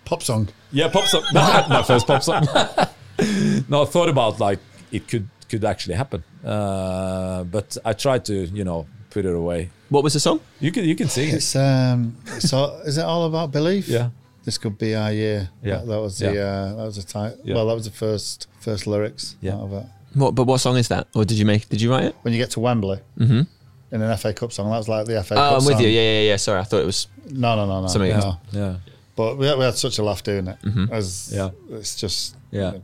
Pop 0.04 0.22
song. 0.22 0.48
yeah 0.72 0.88
pop 0.88 1.04
song. 1.06 1.22
No, 1.32 1.40
my 1.68 1.82
first 1.82 2.06
pop 2.06 2.22
song. 2.22 2.46
no, 3.68 3.82
I 3.82 3.86
thought 3.86 4.08
about 4.08 4.38
like 4.40 4.58
it 4.92 5.08
could 5.08 5.28
could 5.48 5.64
actually 5.64 5.94
happen, 5.96 6.22
uh, 6.44 7.44
but 7.44 7.76
I 7.84 7.92
tried 7.92 8.24
to 8.26 8.34
you 8.58 8.64
know 8.64 8.86
put 9.14 9.24
it 9.24 9.34
away. 9.34 9.70
What 9.88 10.02
was 10.04 10.12
the 10.12 10.20
song? 10.20 10.40
You 10.60 10.70
can 10.72 10.84
you 10.84 10.96
can 10.96 11.08
sing 11.08 11.28
it. 11.30 11.34
It's 11.36 11.54
um, 11.56 12.16
it's 12.36 12.52
all, 12.52 12.70
is 12.84 12.98
it 12.98 13.04
all 13.04 13.24
about 13.26 13.52
belief? 13.52 13.88
Yeah. 13.88 14.10
This 14.44 14.58
could 14.58 14.76
be 14.76 14.94
our 14.94 15.12
year. 15.12 15.48
Yeah. 15.62 15.76
That, 15.78 15.86
that 15.86 16.00
was 16.00 16.18
the 16.18 16.34
Yeah. 16.34 16.40
uh, 16.42 16.74
that 16.76 16.84
was 16.90 16.96
the 16.96 17.02
title. 17.04 17.38
Yeah. 17.44 17.54
Well, 17.54 17.66
that 17.68 17.74
was 17.74 17.84
the 17.86 17.96
first 18.04 18.48
first 18.60 18.86
lyrics 18.86 19.36
Yeah. 19.40 19.54
out 19.54 19.60
of 19.66 19.72
it. 19.72 19.86
What? 20.14 20.34
But 20.34 20.44
what 20.44 20.58
song 20.58 20.76
is 20.76 20.88
that? 20.88 21.06
Or 21.14 21.24
did 21.24 21.38
you 21.38 21.46
make? 21.46 21.68
Did 21.68 21.80
you 21.80 21.90
write 21.90 22.04
it? 22.04 22.14
When 22.22 22.34
you 22.34 22.40
get 22.44 22.50
to 22.52 22.60
Wembley, 22.60 22.98
in 23.18 24.02
an 24.02 24.16
FA 24.18 24.32
Cup 24.34 24.50
song, 24.52 24.70
that 24.70 24.76
was 24.78 24.88
like 24.88 25.06
the 25.06 25.22
FA 25.22 25.34
Mm-hmm. 25.34 25.38
Oh, 25.38 25.48
Cup 25.50 25.60
I'm 25.60 25.66
with 25.66 25.74
song. 25.76 25.82
you. 25.82 25.88
Yeah, 25.88 26.00
yeah, 26.02 26.20
yeah. 26.30 26.36
Sorry, 26.36 26.60
I 26.60 26.64
thought 26.64 26.82
it 26.82 26.86
was. 26.86 27.06
No, 27.30 27.54
no, 27.56 27.64
no, 27.66 27.80
no. 27.82 27.86
Something 27.86 28.10
no. 28.10 28.16
else. 28.16 28.36
Yeah. 28.52 28.76
But 29.16 29.38
we 29.38 29.46
had, 29.46 29.56
we 29.58 29.64
had 29.64 29.76
such 29.76 29.98
a 29.98 30.02
laugh 30.02 30.22
doing 30.24 30.48
it. 30.48 30.58
As 30.90 31.30
Yeah. 31.32 31.50
it's 31.70 31.94
just 31.94 32.36
Yeah. 32.50 32.66
you 32.66 32.78
know, 32.78 32.82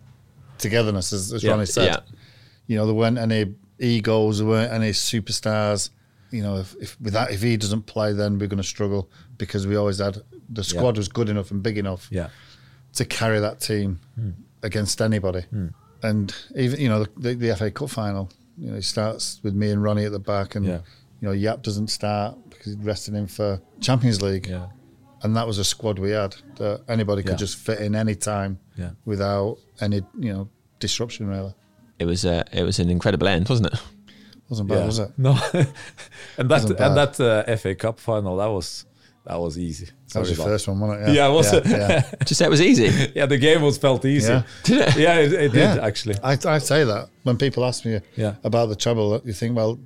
togetherness, 0.58 1.12
as, 1.12 1.32
as 1.32 1.42
Yeah. 1.42 1.50
Ronny 1.52 1.66
said. 1.66 1.86
Yeah. 1.86 1.98
You 2.68 2.76
know, 2.76 2.86
there 2.86 2.94
weren't 2.94 3.18
any 3.18 3.54
egos, 3.80 4.38
there 4.38 4.46
weren't 4.46 4.72
any 4.72 4.90
superstars. 4.92 5.90
You 6.30 6.42
know, 6.42 6.56
if, 6.58 6.74
if 6.80 7.00
with 7.00 7.12
that, 7.14 7.30
if 7.32 7.42
he 7.42 7.56
doesn't 7.56 7.82
play, 7.86 8.12
then 8.12 8.38
we're 8.38 8.46
going 8.48 8.62
to 8.62 8.68
struggle 8.68 9.10
because 9.38 9.66
we 9.66 9.76
always 9.76 9.98
had 9.98 10.18
the 10.48 10.62
squad 10.64 10.96
was 10.96 11.08
good 11.08 11.28
enough 11.28 11.50
and 11.50 11.62
big 11.62 11.78
enough 11.78 12.08
Yeah. 12.10 12.28
to 12.94 13.04
carry 13.04 13.40
that 13.40 13.60
team 13.60 14.00
against 14.62 15.00
anybody. 15.02 15.44
And 16.02 16.34
even 16.56 16.80
you 16.80 16.88
know 16.88 17.04
the, 17.04 17.10
the, 17.16 17.34
the 17.34 17.56
FA 17.56 17.70
Cup 17.70 17.90
final, 17.90 18.30
you 18.56 18.70
know, 18.70 18.76
it 18.76 18.84
starts 18.84 19.40
with 19.42 19.54
me 19.54 19.70
and 19.70 19.82
Ronny 19.82 20.04
at 20.04 20.12
the 20.12 20.18
back, 20.18 20.54
and 20.54 20.64
Yeah. 20.66 20.80
you 21.20 21.28
know 21.28 21.34
Jaap 21.34 21.62
doesn't 21.62 21.88
start 21.88 22.36
because 22.48 22.74
he's 22.74 22.76
resting 22.84 23.14
him 23.14 23.26
for 23.26 23.60
Champions 23.80 24.22
League. 24.22 24.46
Yeah. 24.46 24.66
And 25.22 25.36
that 25.36 25.46
was 25.46 25.58
a 25.58 25.64
squad 25.64 25.98
we 25.98 26.10
had 26.12 26.34
that 26.56 26.82
anybody 26.88 27.22
could 27.22 27.32
Yeah. 27.32 27.36
just 27.36 27.56
fit 27.58 27.80
in 27.80 27.94
any 27.94 28.14
time 28.14 28.58
Yeah. 28.76 28.90
without 29.04 29.58
any 29.80 30.00
you 30.18 30.32
know 30.32 30.48
disruption. 30.78 31.26
Really, 31.28 31.54
It 31.98 32.06
was 32.06 32.24
uh, 32.24 32.44
it 32.52 32.62
was 32.62 32.78
an 32.78 32.88
incredible 32.88 33.28
end, 33.28 33.48
wasn't 33.48 33.74
it? 33.74 33.80
Wasn't 34.50 34.68
bad, 34.68 34.78
yeah. 34.80 34.86
was 34.86 34.98
it? 34.98 35.10
No. 35.16 35.30
and 36.38 36.50
that 36.50 36.64
and 36.86 36.96
that 36.96 37.20
uh, 37.20 37.56
FA 37.56 37.74
Cup 37.74 37.98
final 38.00 38.36
that 38.36 38.46
was 38.50 38.84
that 39.24 39.38
was 39.38 39.58
easy. 39.58 39.86
That 39.86 39.94
was 39.94 40.12
Sorry 40.12 40.26
your 40.28 40.34
about- 40.34 40.46
first 40.46 40.68
one, 40.68 40.80
wasn't 40.80 41.08
it? 41.08 41.14
Yeah, 41.18 41.28
was 41.28 41.52
it? 41.52 41.66
Yeah. 41.66 42.10
Just 42.26 42.38
say 42.38 42.46
it 42.46 42.50
was 42.50 42.60
easy. 42.60 42.88
Yeah, 43.14 43.26
the 43.26 43.38
game 43.38 43.62
was 43.62 43.78
felt 43.78 44.04
easy. 44.04 44.32
Yeah. 44.32 44.42
Did 44.64 44.78
it? 44.88 44.96
Yeah, 44.96 45.18
it, 45.18 45.32
it 45.32 45.54
Yeah. 45.54 45.74
did 45.74 45.84
actually. 45.84 46.16
I, 46.22 46.36
I 46.56 46.58
say 46.58 46.84
that 46.84 47.08
when 47.22 47.36
people 47.36 47.64
ask 47.64 47.84
me 47.84 48.00
Yeah. 48.16 48.34
about 48.44 48.66
the 48.70 48.76
treble, 48.76 49.20
you 49.24 49.32
think, 49.34 49.56
well, 49.56 49.78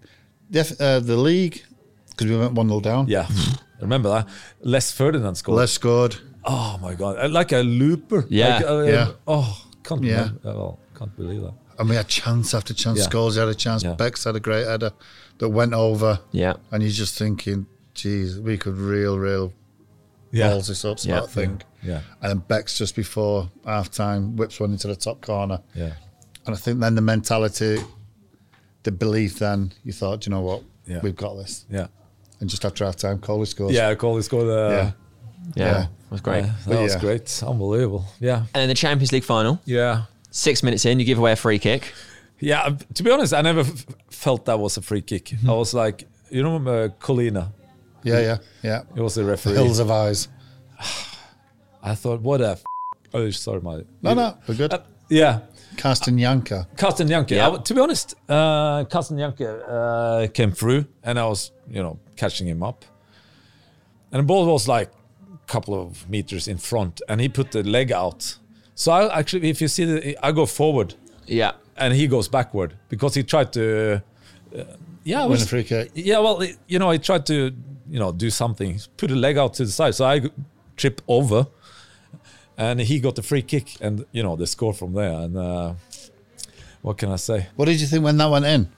the, 0.51 0.61
uh, 0.81 1.01
the 1.01 1.17
league, 1.17 1.62
because 2.11 2.27
we 2.31 2.37
went 2.39 2.53
1 2.55 2.69
0 2.69 2.81
down. 2.81 3.07
Yeah, 3.09 3.27
remember 3.81 4.09
that? 4.11 4.29
Les 4.62 4.91
Ferdinand 4.93 5.35
scored. 5.35 5.59
Les 5.59 5.73
scored. 5.73 6.17
Oh 6.45 6.79
my 6.81 6.95
god, 6.95 7.17
Uh, 7.19 7.29
like 7.29 7.53
a 7.53 7.62
looper. 7.62 8.25
Yeah. 8.29 8.57
Like, 8.59 8.67
uh, 8.67 8.83
Yeah. 8.83 9.09
Oh, 9.27 9.62
can't. 9.83 10.03
Yeah. 10.05 10.29
Remember. 10.29 10.41
Well, 10.45 10.79
can't 10.97 11.15
believe 11.17 11.43
that. 11.43 11.55
And 11.79 11.89
we 11.89 11.97
had 11.97 12.07
chance 12.09 12.55
after 12.55 12.72
chance. 12.75 12.99
Yeah. 13.01 13.07
Scholes 13.07 13.37
had 13.37 13.49
a 13.49 13.55
chance. 13.55 13.83
Yeah. 13.83 13.95
Bex 13.95 14.25
had 14.25 14.37
a 14.37 14.41
great 14.41 14.66
header 14.66 14.93
that 15.39 15.49
went 15.49 15.75
over. 15.75 16.20
Yeah. 16.33 16.55
And 16.70 16.83
you're 16.83 16.93
just 16.93 17.18
thinking, 17.18 17.66
geez, 17.95 18.39
we 18.39 18.57
could 18.59 18.77
real, 18.77 19.18
real 19.18 19.53
Yeah. 20.31 20.51
balls 20.51 20.68
this 20.68 20.85
up 20.85 20.99
sort 21.01 21.11
Yeah. 21.16 21.22
of 21.25 21.31
thing. 21.31 21.62
Yeah. 21.83 22.01
And 22.22 22.31
then 22.31 22.39
Bex 22.47 22.79
just 22.79 22.95
before 22.95 23.51
half 23.64 23.91
time 23.91 24.37
whips 24.37 24.61
one 24.61 24.70
into 24.72 24.87
the 24.89 24.97
top 24.97 25.20
corner. 25.20 25.61
Yeah. 25.75 25.93
And 26.47 26.55
I 26.55 26.59
think 26.59 26.79
then 26.81 26.95
the 26.95 27.01
mentality, 27.03 27.79
the 28.85 28.93
belief 28.93 29.39
then, 29.39 29.72
you 29.83 29.93
thought, 29.93 30.20
"Do 30.20 30.31
you 30.31 30.37
know 30.37 30.43
what? 30.43 30.62
Yeah. 30.87 31.01
We've 31.03 31.16
got 31.16 31.35
this. 31.37 31.64
Yeah. 31.70 31.87
And 32.41 32.51
just 32.51 32.64
after 32.64 32.85
half 32.85 32.97
time, 32.97 33.18
Coley 33.18 33.47
scores. 33.47 33.72
Yeah, 33.72 33.95
Coley 33.95 34.22
scored. 34.22 34.49
Uh, 34.49 34.70
Yeah. 34.70 34.93
Yeah, 35.57 35.64
Yeah. 35.72 35.83
it 35.85 35.89
was 36.11 36.20
great. 36.20 36.45
uh, 36.45 36.47
that 36.47 36.57
But 36.68 36.83
was 36.83 36.95
yeah. 36.95 37.01
great. 37.01 37.43
Unbelievable. 37.47 38.05
Yeah. 38.20 38.39
And 38.39 38.49
then 38.55 38.68
the 38.68 38.75
Champions 38.75 39.12
League 39.12 39.25
final, 39.25 39.61
Yeah. 39.64 40.03
Six 40.37 40.64
minutes 40.64 40.85
in, 40.85 40.99
you 40.99 41.05
give 41.07 41.18
away 41.18 41.30
a 41.30 41.37
free 41.37 41.61
kick. 41.61 41.93
Yeah. 42.41 42.76
To 42.95 43.03
be 43.05 43.11
honest, 43.12 43.32
I 43.32 43.41
never 43.41 43.61
f- 43.61 43.87
felt 44.11 44.47
that 44.47 44.59
was 44.59 44.76
a 44.76 44.82
free 44.82 45.01
kick. 45.01 45.32
I 45.47 45.53
was 45.53 45.72
like, 45.72 46.09
you 46.28 46.43
know, 46.43 46.57
uh, 46.57 46.89
Collina. 46.99 47.53
Yeah, 48.03 48.18
yeah, 48.20 48.39
yeah. 48.61 48.82
He 48.95 49.01
was 49.01 49.14
the 49.14 49.24
referee. 49.24 49.53
Hills 49.55 49.78
of 49.78 49.93
eyes. 49.93 50.26
I 51.85 51.95
thought, 51.95 52.20
what 52.20 52.41
a. 52.41 52.49
F- 52.51 52.64
oh, 53.14 53.30
sorry, 53.30 53.61
my. 53.61 53.85
No, 54.03 54.14
no, 54.14 54.37
we're 54.49 54.57
good. 54.57 54.72
Uh, 54.74 54.80
yeah. 55.09 55.43
Carsten 55.76 56.16
Jancker. 56.18 56.66
Carsten 56.76 57.07
Jancker. 57.07 57.37
Yeah. 57.37 57.51
I- 57.51 57.59
to 57.59 57.72
be 57.74 57.80
honest, 57.80 58.16
uh, 58.28 58.85
Carsten 58.91 59.16
Jancker 59.16 59.62
uh, 59.68 60.26
came 60.32 60.51
through, 60.51 60.87
and 61.05 61.16
I 61.16 61.26
was, 61.28 61.53
you 61.70 61.80
know, 61.80 62.01
catching 62.16 62.49
him 62.49 62.64
up. 62.64 62.85
And 64.11 64.18
the 64.18 64.24
ball 64.26 64.47
was 64.47 64.66
like 64.66 64.91
a 65.32 65.47
couple 65.47 65.80
of 65.80 66.11
meters 66.11 66.49
in 66.49 66.59
front, 66.59 67.03
and 67.09 67.20
he 67.20 67.28
put 67.28 67.53
the 67.53 67.62
leg 67.62 67.93
out. 67.93 68.37
So 68.75 68.93
I 68.93 69.18
actually, 69.18 69.49
if 69.51 69.61
you 69.61 69.68
see 69.68 69.85
the, 69.85 70.18
I 70.27 70.33
go 70.33 70.47
forward, 70.47 70.95
Yeah. 71.27 71.53
and 71.77 71.95
he 71.95 72.07
goes 72.07 72.29
backward 72.29 72.75
because 72.89 73.14
he 73.14 73.22
tried 73.22 73.53
to. 73.53 74.03
Uh, 74.57 74.62
yeah, 75.05 75.22
I 75.22 75.27
Win 75.27 75.41
a 75.41 75.45
free 75.47 75.64
kick. 75.64 75.91
yeah. 75.95 76.18
Well, 76.18 76.41
it- 76.41 76.57
you 76.66 76.79
know, 76.79 76.91
he 76.91 76.99
tried 76.99 77.27
to, 77.27 77.53
you 77.91 77.99
know, 77.99 78.11
do 78.12 78.31
something, 78.31 78.81
put 78.97 79.11
a 79.11 79.14
leg 79.14 79.37
out 79.39 79.55
to 79.55 79.64
the 79.64 79.70
side. 79.72 79.95
So 79.95 80.05
I 80.07 80.22
trip 80.77 81.03
over, 81.07 81.47
and 82.57 82.81
he 82.81 82.99
got 83.01 83.14
the 83.14 83.22
free 83.22 83.43
kick, 83.43 83.77
and 83.81 84.05
you 84.12 84.22
know, 84.22 84.35
the 84.37 84.47
score 84.47 84.72
from 84.72 84.93
there. 84.95 85.12
And 85.12 85.37
uh, 85.37 85.75
what 86.83 86.97
can 86.99 87.11
I 87.11 87.16
say? 87.16 87.49
What 87.57 87.66
did 87.66 87.81
you 87.81 87.87
think 87.87 88.03
when 88.05 88.16
that 88.16 88.31
went 88.31 88.45
in? 88.47 88.68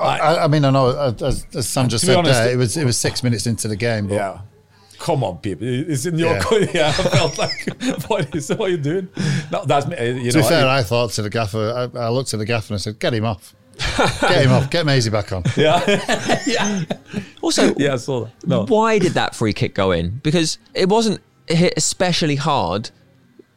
I, 0.00 0.44
I 0.44 0.46
mean, 0.46 0.64
I 0.64 0.70
know 0.70 0.86
uh, 0.86 1.12
as, 1.22 1.44
as 1.54 1.68
Sam 1.68 1.88
just 1.88 2.06
said 2.06 2.16
honest, 2.16 2.32
there, 2.40 2.52
it 2.52 2.56
was 2.56 2.76
it 2.76 2.84
was 2.84 2.96
six 2.96 3.22
minutes 3.24 3.46
into 3.46 3.66
the 3.68 3.76
game, 3.76 4.06
but 4.06 4.14
Yeah. 4.14 4.40
Come 5.00 5.24
on, 5.24 5.38
people. 5.38 5.66
It's 5.66 6.04
in 6.06 6.18
your. 6.18 6.34
Yeah. 6.34 6.66
Yeah, 6.74 6.88
I 6.88 6.92
felt 6.92 7.38
like, 7.38 7.50
what 8.08 8.34
is 8.36 8.48
what 8.50 8.60
are 8.60 8.68
you 8.68 8.76
doing? 8.76 9.08
No, 9.50 9.64
that's 9.64 9.86
me. 9.86 9.96
uh, 9.96 10.02
You 10.04 10.30
to 10.30 10.38
know, 10.38 10.44
be 10.44 10.48
fair, 10.48 10.66
I- 10.68 10.78
I 10.78 10.82
thought 10.82 11.10
to 11.12 11.22
the 11.22 11.30
gaffer, 11.30 11.90
I, 11.94 11.98
I 11.98 12.08
looked 12.10 12.32
at 12.34 12.38
the 12.38 12.44
gaffer 12.44 12.74
and 12.74 12.78
I 12.78 12.82
said, 12.82 12.98
"Get 12.98 13.14
him 13.14 13.24
off, 13.24 13.54
get 14.20 14.44
him 14.44 14.52
off, 14.52 14.68
get 14.70 14.84
Maisie 14.86 15.10
back 15.10 15.32
on." 15.32 15.42
yeah, 15.56 16.84
Also, 17.42 17.74
yeah, 17.76 17.94
I 17.94 17.96
saw 17.96 18.24
that. 18.26 18.46
No, 18.46 18.66
why 18.66 18.98
did 18.98 19.12
that 19.12 19.34
free 19.34 19.52
kick 19.52 19.74
go 19.74 19.92
in? 19.92 20.20
Because 20.22 20.58
it 20.74 20.88
wasn't 20.88 21.20
hit 21.48 21.74
especially 21.76 22.36
hard. 22.36 22.90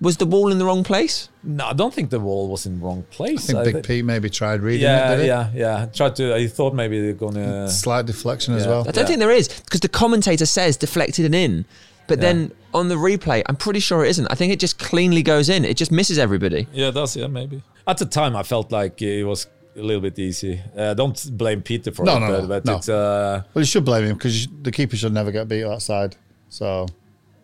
Was 0.03 0.17
the 0.17 0.25
ball 0.25 0.51
in 0.51 0.57
the 0.59 0.65
wrong 0.65 0.83
place? 0.83 1.29
no, 1.43 1.65
I 1.65 1.73
don't 1.73 1.93
think 1.93 2.09
the 2.09 2.19
wall 2.19 2.47
was 2.49 2.65
in 2.65 2.79
the 2.79 2.85
wrong 2.85 3.03
place. 3.09 3.49
I 3.49 3.53
think 3.53 3.63
Big 3.65 3.75
thi- 3.85 3.95
Pete 3.95 4.05
maybe 4.05 4.29
tried 4.29 4.61
reading 4.61 4.81
Yeah, 4.83 5.13
it, 5.13 5.17
did 5.17 5.25
yeah, 5.27 5.49
yeah. 5.55 5.79
Yeah. 5.79 5.85
Tried 5.87 6.15
to. 6.17 6.35
I 6.35 6.47
thought 6.47 6.73
maybe 6.75 7.01
they're 7.01 7.13
gonna. 7.25 7.69
Slight 7.69 8.05
deflection 8.05 8.53
as 8.53 8.67
well. 8.67 8.81
I 8.81 8.91
don't 8.91 9.03
Yeah. 9.03 9.07
think 9.07 9.19
there 9.19 9.31
is 9.31 9.47
because 9.47 9.79
the 9.79 9.89
commentator 9.89 10.45
says 10.45 10.77
deflected 10.77 11.25
and 11.25 11.33
in, 11.35 11.65
but 12.07 12.19
then 12.21 12.51
on 12.73 12.89
the 12.89 12.95
replay, 12.95 13.43
I'm 13.47 13.55
pretty 13.55 13.79
sure 13.79 14.03
it 14.05 14.09
isn't. 14.09 14.27
I 14.29 14.35
think 14.35 14.51
it 14.53 14.59
just 14.59 14.77
cleanly 14.77 15.23
goes 15.23 15.47
in. 15.49 15.63
It 15.65 15.77
just 15.77 15.91
misses 15.91 16.17
everybody. 16.17 16.67
Yeah, 16.73 16.91
that's 16.91 17.15
yeah, 17.15 17.27
maybe. 17.27 17.63
At 17.87 17.97
the 17.97 18.05
time, 18.05 18.35
I 18.35 18.43
felt 18.43 18.71
like 18.71 19.01
it 19.01 19.23
was 19.25 19.47
a 19.75 19.81
little 19.81 20.01
bit 20.01 20.19
easy. 20.19 20.61
Uh, 20.77 20.93
don't 20.93 21.17
blame 21.37 21.61
Peter 21.61 21.91
for 21.91 22.03
No, 22.05 22.17
it, 22.17 22.19
no, 22.19 22.27
but, 22.31 22.41
no, 22.41 22.47
but 22.47 22.65
no. 22.65 22.75
it's. 22.77 22.89
Uh, 22.89 23.43
Well, 23.53 23.61
you 23.61 23.65
should 23.65 23.85
blame 23.85 24.03
him 24.05 24.15
because 24.17 24.47
the 24.61 24.71
keeper 24.71 24.95
should 24.97 25.13
never 25.13 25.31
get 25.31 25.47
beat 25.47 25.63
outside. 25.65 26.15
So, 26.49 26.85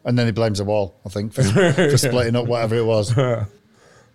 and 0.09 0.17
then 0.17 0.25
he 0.25 0.31
blames 0.33 0.57
the 0.57 0.65
wall, 0.65 0.99
I 1.05 1.09
think, 1.09 1.31
for, 1.33 1.43
for 1.43 1.97
splitting 2.07 2.35
up 2.35 2.47
whatever 2.47 2.75
it 2.75 2.85
was. 2.85 3.15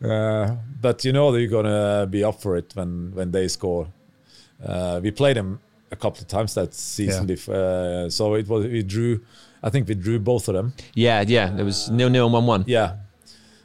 Uh, 0.04 0.56
but 0.82 1.04
you 1.04 1.12
know 1.12 1.32
they're 1.32 1.46
gonna 1.46 2.06
be 2.10 2.22
up 2.24 2.42
for 2.42 2.56
it 2.58 2.72
when 2.74 3.12
when 3.14 3.30
they 3.30 3.48
score. 3.48 3.86
Uh, 4.62 5.00
we 5.02 5.10
played 5.10 5.36
them 5.36 5.60
a 5.90 5.96
couple 5.96 6.20
of 6.20 6.28
times 6.28 6.52
that 6.54 6.74
season 6.74 7.22
Yeah. 7.22 7.34
before, 7.34 7.54
uh, 7.54 8.10
so 8.10 8.34
it 8.34 8.46
was 8.48 8.66
we 8.66 8.82
drew. 8.82 9.20
I 9.62 9.70
think 9.70 9.88
we 9.88 9.94
drew 9.94 10.18
both 10.18 10.48
of 10.48 10.54
them. 10.54 10.74
Yeah, 10.94 11.24
yeah. 11.26 11.56
It 11.56 11.62
was 11.64 11.88
nil 11.90 12.10
nil 12.10 12.24
and 12.26 12.34
one 12.34 12.46
one. 12.46 12.64
Yeah, 12.66 12.96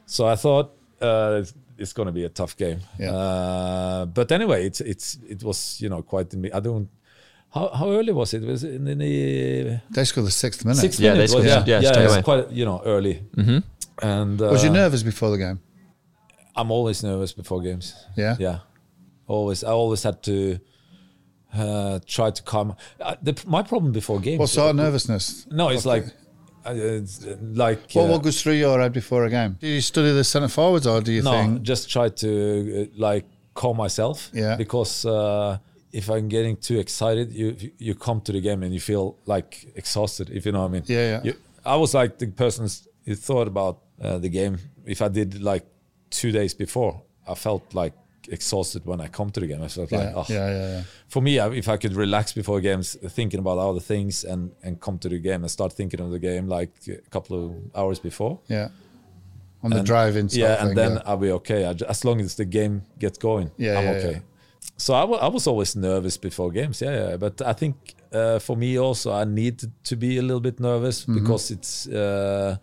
so 0.06 0.28
I 0.28 0.36
thought 0.36 0.72
uh, 1.02 1.40
it's, 1.42 1.54
it's 1.78 1.94
gonna 1.94 2.14
be 2.14 2.24
a 2.24 2.30
tough 2.30 2.56
game. 2.56 2.80
Yeah. 2.98 3.12
Uh, 3.12 4.06
but 4.06 4.32
anyway, 4.32 4.66
it's 4.66 4.80
it's 4.82 5.18
it 5.28 5.44
was 5.44 5.82
you 5.82 5.90
know 5.90 6.04
quite. 6.04 6.34
I 6.54 6.60
don't. 6.62 6.88
How, 7.54 7.70
how 7.70 7.90
early 7.92 8.14
was 8.14 8.34
it? 8.34 8.44
Was 8.44 8.64
it 8.64 8.76
in 8.76 8.86
the 8.86 9.80
They 9.90 10.04
scored 10.06 10.28
the 10.28 10.32
sixth 10.32 10.64
minute. 10.66 10.80
sixth 10.82 11.00
Yeah, 11.00 11.14
they 11.14 11.20
minute? 11.20 11.22
was 11.24 11.32
scored- 11.32 11.46
it? 11.46 11.68
yeah, 11.68 11.80
yeah, 11.80 11.92
straight 11.92 12.04
it's 12.06 12.14
away. 12.14 12.22
quite 12.24 12.52
you 12.52 12.66
know 12.66 12.82
early. 12.86 13.24
Mm-hmm. 13.36 13.60
And 14.02 14.42
uh, 14.42 14.46
was 14.46 14.64
you 14.64 14.70
nervous 14.70 15.04
before 15.04 15.32
the 15.32 15.38
game? 15.38 15.60
I'm 16.56 16.72
always 16.72 17.04
nervous 17.04 17.34
before 17.34 17.62
games. 17.62 17.94
Yeah. 18.16 18.36
Yeah, 18.40 18.60
always. 19.28 19.64
I 19.64 19.72
always 19.72 20.04
had 20.04 20.22
to 20.24 20.60
uh, 21.54 22.00
try 22.06 22.32
to 22.32 22.44
calm. 22.44 22.76
Uh, 23.00 23.16
the, 23.22 23.42
my 23.48 23.64
problem 23.64 23.92
before 23.92 24.20
games. 24.20 24.40
What 24.40 24.50
sort 24.50 24.70
of 24.72 24.76
nervousness? 24.76 25.48
No, 25.50 25.70
it's 25.70 25.86
like, 25.86 26.06
uh, 26.66 26.74
like. 27.54 27.92
What, 27.94 28.04
uh, 28.06 28.12
what 28.12 28.24
goes 28.24 28.42
through 28.42 28.54
your 28.54 28.80
head 28.80 28.94
before 28.94 29.26
a 29.26 29.30
game? 29.30 29.58
Do 29.60 29.68
you 29.68 29.82
study 29.82 30.12
the 30.12 30.24
centre 30.24 30.48
forwards 30.50 30.86
or 30.86 31.02
do 31.02 31.12
you 31.12 31.22
no, 31.24 31.32
think? 31.32 31.64
just 31.64 31.90
try 31.90 32.10
to 32.10 32.30
uh, 32.84 32.96
like 32.98 33.26
calm 33.54 33.78
myself. 33.78 34.30
Yeah. 34.34 34.56
Because 34.56 35.06
uh, 35.06 35.58
if 35.92 36.10
I'm 36.10 36.28
getting 36.28 36.58
too 36.58 36.78
excited, 36.80 37.32
you 37.32 37.56
you 37.78 37.96
come 37.96 38.22
to 38.22 38.32
the 38.32 38.42
game 38.42 38.64
and 38.64 38.74
you 38.74 38.80
feel 38.80 39.18
like 39.26 39.66
exhausted. 39.76 40.30
If 40.30 40.46
you 40.46 40.52
know 40.52 40.62
what 40.62 40.70
I 40.70 40.74
mean. 40.74 40.84
Yeah, 40.86 41.10
yeah. 41.14 41.22
You, 41.24 41.34
I 41.66 41.76
was 41.76 41.94
like 41.94 42.18
the 42.20 42.28
person 42.28 42.68
who 43.06 43.16
thought 43.16 43.48
about 43.48 43.80
uh, 44.02 44.18
the 44.20 44.30
game. 44.30 44.58
If 44.86 45.02
I 45.02 45.08
did 45.10 45.42
like 45.42 45.66
two 46.10 46.32
days 46.32 46.54
before, 46.54 47.02
I 47.28 47.36
felt 47.36 47.74
like 47.74 47.94
exhausted 48.28 48.86
when 48.86 49.02
I 49.02 49.08
come 49.08 49.30
to 49.32 49.40
the 49.40 49.48
game. 49.48 49.64
I 49.64 49.68
felt 49.68 49.92
like, 49.92 50.12
oh. 50.16 50.26
yeah, 50.30 50.50
yeah, 50.50 50.68
yeah. 50.74 50.84
For 51.08 51.22
me, 51.22 51.40
I- 51.40 51.50
if 51.58 51.68
I 51.68 51.78
could 51.78 51.94
relax 51.96 52.34
before 52.34 52.62
games, 52.62 52.96
thinking 53.10 53.40
about 53.40 53.58
other 53.58 53.80
things, 53.82 54.24
and 54.24 54.52
and 54.64 54.80
come 54.80 54.98
to 55.00 55.10
the 55.10 55.20
game 55.20 55.42
and 55.44 55.50
start 55.52 55.74
thinking 55.74 56.00
of 56.00 56.12
the 56.12 56.20
game 56.20 56.48
like 56.48 56.72
a 56.88 57.10
couple 57.10 57.36
of 57.46 57.52
hours 57.76 58.00
before. 58.00 58.40
Yeah. 58.48 58.70
On 59.64 59.70
the 59.72 59.78
And- 59.78 59.86
drive-in 59.88 60.28
yeah, 60.32 60.60
and 60.62 60.68
thing, 60.70 60.76
then 60.76 60.92
yeah. 60.94 61.02
I'll 61.06 61.18
be 61.18 61.32
okay. 61.32 61.66
I 61.66 61.74
as 61.90 62.04
long 62.06 62.22
as 62.22 62.36
the 62.36 62.46
game 62.46 62.82
gets 63.00 63.18
going, 63.18 63.52
Yeah, 63.58 63.78
I'm 63.80 63.86
yeah, 63.86 63.92
okay. 64.00 64.22
So 64.80 64.94
I 64.94 65.04
I 65.28 65.28
was 65.30 65.48
always 65.48 65.76
nervous 65.76 66.18
before 66.18 66.52
games. 66.54 66.82
Yeah, 66.82 67.10
yeah. 67.10 67.18
But 67.18 67.42
I 67.42 67.54
think 67.54 67.76
uh, 68.14 68.40
for 68.40 68.58
me 68.58 68.80
also, 68.80 69.12
I 69.12 69.26
need 69.26 69.60
to 69.84 69.96
be 69.96 70.18
a 70.18 70.22
little 70.22 70.40
bit 70.42 70.60
nervous 70.60 71.02
Mm-hmm. 71.06 71.20
because 71.20 71.54
it's 71.54 71.88
uh, 71.88 72.56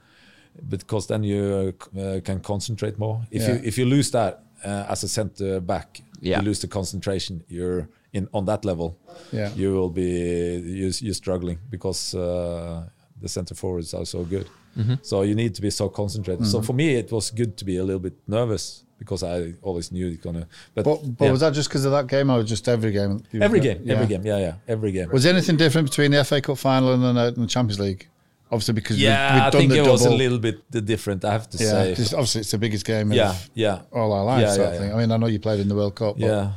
because 0.68 1.06
then 1.06 1.22
you 1.24 1.72
uh, 1.98 2.20
can 2.24 2.40
concentrate 2.40 2.98
more. 2.98 3.20
If 3.30 3.42
Yeah. 3.42 3.54
you 3.54 3.60
if 3.64 3.78
you 3.78 3.84
lose 3.88 4.10
that 4.10 4.42
uh, 4.64 4.92
as 4.92 5.04
a 5.04 5.08
center 5.08 5.60
back, 5.60 6.02
Yeah. 6.22 6.38
you 6.40 6.46
lose 6.46 6.60
the 6.60 6.68
concentration. 6.68 7.42
You're 7.48 7.88
in 8.12 8.28
on 8.32 8.46
that 8.46 8.64
level. 8.64 8.96
Yeah. 9.32 9.50
You 9.56 9.72
will 9.74 9.90
be 9.90 10.02
you, 10.02 10.90
you're 11.00 11.14
struggling 11.14 11.58
because 11.70 12.16
uh, 12.16 12.88
the 13.22 13.28
center 13.28 13.54
forwards 13.54 13.94
are 13.94 14.06
so 14.06 14.24
good. 14.24 14.46
Mm-hmm. 14.78 14.94
So 15.02 15.22
you 15.22 15.34
need 15.34 15.54
to 15.54 15.62
be 15.62 15.70
so 15.70 15.88
concentrated. 15.88 16.46
So 16.46 16.62
for 16.62 16.74
me, 16.74 16.84
it 16.98 17.10
was 17.12 17.30
good 17.30 17.56
to 17.56 17.64
be 17.64 17.76
a 17.78 17.82
little 17.84 18.00
bit 18.02 18.14
nervous 18.26 18.84
because 18.98 19.22
I 19.22 19.54
always 19.62 19.92
knew 19.92 20.08
it's 20.08 20.22
gonna. 20.22 20.46
But, 20.74 20.84
But, 20.84 21.16
but 21.18 21.24
yeah. 21.26 21.30
was 21.30 21.40
that 21.40 21.52
just 21.54 21.68
because 21.68 21.84
of 21.84 21.92
that 21.92 22.06
game, 22.06 22.30
or 22.30 22.42
just 22.42 22.68
every 22.68 22.92
game? 22.92 23.22
every 23.40 23.60
game? 23.60 23.80
Yeah. 23.84 23.94
Every 23.94 24.06
game, 24.06 24.24
yeah, 24.26 24.38
yeah, 24.38 24.54
every 24.68 24.92
game. 24.92 25.10
Was 25.10 25.22
there 25.24 25.32
anything 25.32 25.56
different 25.56 25.88
between 25.90 26.10
the 26.12 26.24
FA 26.24 26.40
Cup 26.40 26.58
final 26.58 26.92
and 26.92 27.02
the, 27.16 27.26
and 27.28 27.36
the 27.36 27.46
Champions 27.46 27.78
League? 27.80 28.08
Obviously, 28.50 28.74
because 28.74 28.96
yeah, 29.00 29.10
we, 29.34 29.40
I 29.40 29.44
we've 29.44 29.52
done 29.52 29.60
think 29.60 29.70
the 29.72 29.76
it 29.76 29.78
double. 29.78 29.92
was 29.92 30.04
a 30.06 30.10
little 30.10 30.38
bit 30.38 30.70
different. 30.86 31.24
I 31.24 31.32
have 31.32 31.50
to 31.50 31.58
yeah, 31.58 31.70
say. 31.70 31.94
just- 31.96 32.14
obviously 32.14 32.40
it's 32.42 32.50
the 32.52 32.58
biggest 32.58 32.84
game 32.86 33.12
Yeah, 33.12 33.30
of 33.30 33.50
yeah, 33.54 33.80
all 33.92 34.12
our 34.12 34.24
lives. 34.24 34.56
Yeah, 34.56 34.62
yeah, 34.62 34.70
of 34.70 34.78
thing. 34.78 34.88
yeah. 34.90 34.94
I 34.94 34.98
mean, 35.00 35.10
I 35.10 35.16
know 35.16 35.26
you 35.26 35.40
played 35.40 35.58
in 35.60 35.68
the 35.68 35.74
World 35.74 35.96
Cup. 35.96 36.16
But 36.18 36.26
Yeah. 36.26 36.52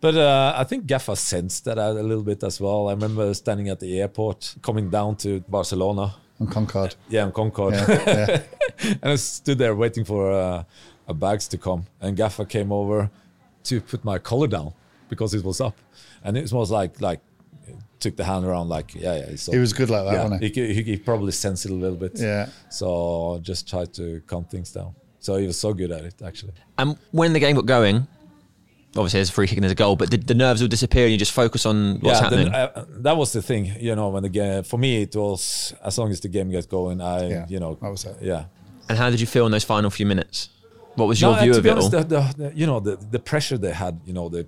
But 0.00 0.16
uh, 0.16 0.54
I 0.56 0.64
think 0.64 0.86
Gaffer 0.86 1.14
sensed 1.14 1.64
that 1.66 1.78
a 1.78 1.92
little 1.92 2.24
bit 2.24 2.42
as 2.42 2.60
well. 2.60 2.88
I 2.88 2.92
remember 2.92 3.32
standing 3.34 3.68
at 3.68 3.78
the 3.78 4.00
airport, 4.00 4.56
coming 4.60 4.90
down 4.90 5.14
to 5.18 5.38
Barcelona. 5.48 6.16
on 6.40 6.48
Concorde. 6.48 6.96
Yeah, 7.08 7.26
in 7.26 7.30
Concorde. 7.32 7.74
Yeah, 7.74 7.86
yeah. 8.06 8.42
and 9.02 9.12
I 9.12 9.14
stood 9.14 9.58
there 9.58 9.76
waiting 9.76 10.04
for 10.04 10.32
uh, 10.32 10.64
uh, 11.08 11.12
bags 11.12 11.48
to 11.48 11.58
come. 11.58 11.86
And 12.00 12.16
Gaffer 12.16 12.44
came 12.44 12.72
over 12.72 13.10
to 13.64 13.80
put 13.80 14.04
my 14.04 14.18
collar 14.18 14.46
down 14.48 14.72
because 15.08 15.34
it 15.34 15.44
was 15.44 15.60
up. 15.60 15.76
And 16.24 16.36
it 16.36 16.52
was 16.52 16.70
like, 16.70 17.00
like, 17.00 17.20
took 18.00 18.16
the 18.16 18.24
hand 18.24 18.44
around, 18.44 18.68
like, 18.68 18.94
yeah, 18.94 19.14
yeah. 19.14 19.22
It's 19.34 19.46
He 19.46 19.58
was 19.58 19.72
good 19.72 19.88
like 19.90 20.04
that, 20.04 20.12
yeah, 20.14 20.22
wasn't 20.24 20.42
he? 20.42 20.48
he? 20.48 20.74
he- 20.74 20.82
he 20.82 20.96
probably 20.96 21.32
sensed 21.32 21.64
it 21.66 21.70
a 21.70 21.74
little 21.74 21.96
bit. 21.96 22.18
Yeah. 22.18 22.48
So 22.68 23.38
just 23.42 23.68
tried 23.68 23.92
to 23.94 24.20
calm 24.26 24.44
things 24.44 24.72
down. 24.72 24.94
So 25.20 25.36
he 25.36 25.46
was 25.46 25.58
so 25.58 25.72
good 25.72 25.92
at 25.92 26.04
it, 26.04 26.14
actually. 26.24 26.52
And 26.78 26.96
when 27.12 27.32
the 27.32 27.38
game 27.38 27.54
got 27.54 27.66
going, 27.66 28.08
obviously 28.96 29.18
there's 29.18 29.30
a 29.30 29.32
free 29.32 29.46
kick 29.46 29.56
and 29.56 29.62
there's 29.62 29.72
a 29.72 29.76
goal, 29.76 29.94
but 29.94 30.10
did 30.10 30.26
the 30.26 30.34
nerves 30.34 30.60
will 30.60 30.68
disappear 30.68 31.04
and 31.04 31.12
you 31.12 31.18
just 31.18 31.30
focus 31.32 31.64
on 31.64 32.00
what's 32.00 32.18
yeah, 32.18 32.22
happening? 32.24 32.46
then, 32.52 32.54
uh, 32.54 32.84
that 32.88 33.16
was 33.16 33.32
the 33.32 33.40
thing, 33.42 33.72
you 33.78 33.94
know. 33.94 34.08
When 34.08 34.24
the 34.24 34.28
game, 34.28 34.64
for 34.64 34.78
me, 34.78 35.02
it 35.02 35.14
was 35.14 35.72
as 35.84 35.96
long 35.96 36.10
as 36.10 36.18
the 36.20 36.28
game 36.28 36.50
gets 36.50 36.66
going, 36.66 37.00
I, 37.00 37.28
Yeah, 37.28 37.46
you 37.48 37.60
know, 37.60 37.78
I 37.80 37.88
was 37.88 38.04
it. 38.04 38.16
Yeah. 38.20 38.44
and 38.88 38.98
how 38.98 39.10
did 39.10 39.20
you 39.20 39.26
feel 39.28 39.46
in 39.46 39.52
those 39.52 39.64
final 39.64 39.90
few 39.90 40.06
minutes? 40.06 40.48
What 40.94 41.08
was 41.08 41.20
your 41.20 41.34
No, 41.34 41.40
view 41.42 41.52
to 41.52 41.58
of 41.58 41.64
be 41.64 41.68
it 41.68 41.72
honest, 41.72 41.94
all? 41.94 42.02
The, 42.04 42.20
the, 42.20 42.34
the, 42.50 42.56
you 42.56 42.66
know, 42.66 42.80
the, 42.80 42.96
the 42.96 43.18
pressure 43.18 43.56
they 43.58 43.72
had, 43.72 44.00
you 44.04 44.12
know, 44.12 44.28
they 44.28 44.46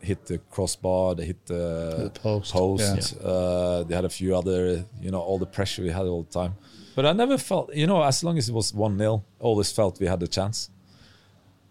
hit 0.00 0.26
the 0.26 0.38
crossbar, 0.38 1.14
they 1.14 1.26
hit 1.26 1.46
the, 1.46 2.10
The 2.12 2.20
post, 2.20 2.52
post, 2.52 3.14
uh, 3.22 3.82
they 3.84 3.94
had 3.94 4.04
a 4.04 4.08
few 4.08 4.36
other, 4.36 4.84
you 5.00 5.10
know, 5.10 5.20
all 5.20 5.38
the 5.38 5.46
pressure 5.46 5.82
we 5.82 5.90
had 5.90 6.06
all 6.06 6.22
the 6.22 6.32
time. 6.32 6.54
But 6.94 7.04
I 7.06 7.12
never 7.12 7.36
felt, 7.38 7.74
you 7.74 7.86
know, 7.86 8.02
as 8.02 8.24
long 8.24 8.38
as 8.38 8.48
it 8.48 8.54
was 8.54 8.72
1 8.72 8.98
0, 8.98 9.24
always 9.38 9.70
felt 9.72 10.00
we 10.00 10.06
had 10.06 10.22
a 10.22 10.26
chance. 10.28 10.70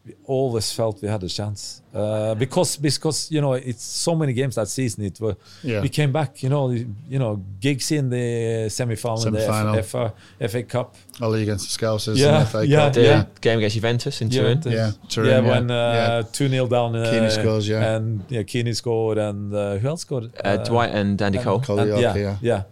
We 0.06 0.14
always 0.26 0.72
felt 0.72 1.02
we 1.02 1.08
had 1.08 1.24
a 1.24 1.28
chance 1.28 1.82
uh, 1.92 2.36
because 2.36 2.78
because 2.78 3.32
you 3.32 3.42
know 3.42 3.54
it's 3.54 3.84
so 3.84 4.14
many 4.16 4.34
games 4.34 4.54
that 4.56 4.68
season. 4.68 5.04
It 5.04 5.20
were 5.20 5.36
Yeah. 5.64 5.82
we 5.82 5.90
came 5.90 6.12
back. 6.12 6.44
You 6.44 6.50
know, 6.50 6.70
you 6.70 7.18
know 7.18 7.42
Giggs 7.60 7.92
in 7.92 8.10
the 8.10 8.70
semi-final, 8.70 9.18
Semi-final. 9.18 9.74
the 9.76 9.82
FA, 9.84 10.14
FA 10.48 10.62
Cup. 10.64 10.96
Ollie 11.22 11.42
against 11.42 11.66
the 11.66 11.86
Scousers. 11.86 12.18
Yeah, 12.18 12.38
in 12.38 12.40
the 12.44 12.46
FA 12.52 12.68
yeah, 12.68 12.78
Cup. 12.78 12.94
the 12.94 13.02
yeah. 13.02 13.26
game 13.42 13.58
against 13.58 13.74
Juventus 13.76 14.22
in 14.22 14.30
Turin? 14.30 14.60
the- 14.60 14.70
Yeah, 14.72 14.92
Turin, 15.10 15.30
yeah, 15.30 15.42
yeah, 15.42 15.50
when 15.50 15.70
yeah. 15.70 15.76
uh, 15.76 16.24
two 16.32 16.48
0 16.50 16.68
down. 16.68 16.96
Uh, 16.96 17.10
Keane 17.12 17.32
scores, 17.32 17.68
yeah. 17.68 17.96
and 17.96 18.24
yeah, 18.30 18.44
Keane 18.44 18.74
scored, 18.76 19.18
and 19.18 19.52
uh, 19.56 19.78
who 19.80 19.88
else 19.88 20.02
scored? 20.02 20.32
Uh, 20.44 20.58
Dwight 20.58 20.92
and 20.92 21.20
Andy 21.20 21.40
Cole. 21.40 21.62
Cole, 21.62 21.80
and- 21.80 21.90
yeah, 21.90 22.00
yeah, 22.00 22.16
yeah. 22.16 22.38
yeah. 22.42 22.64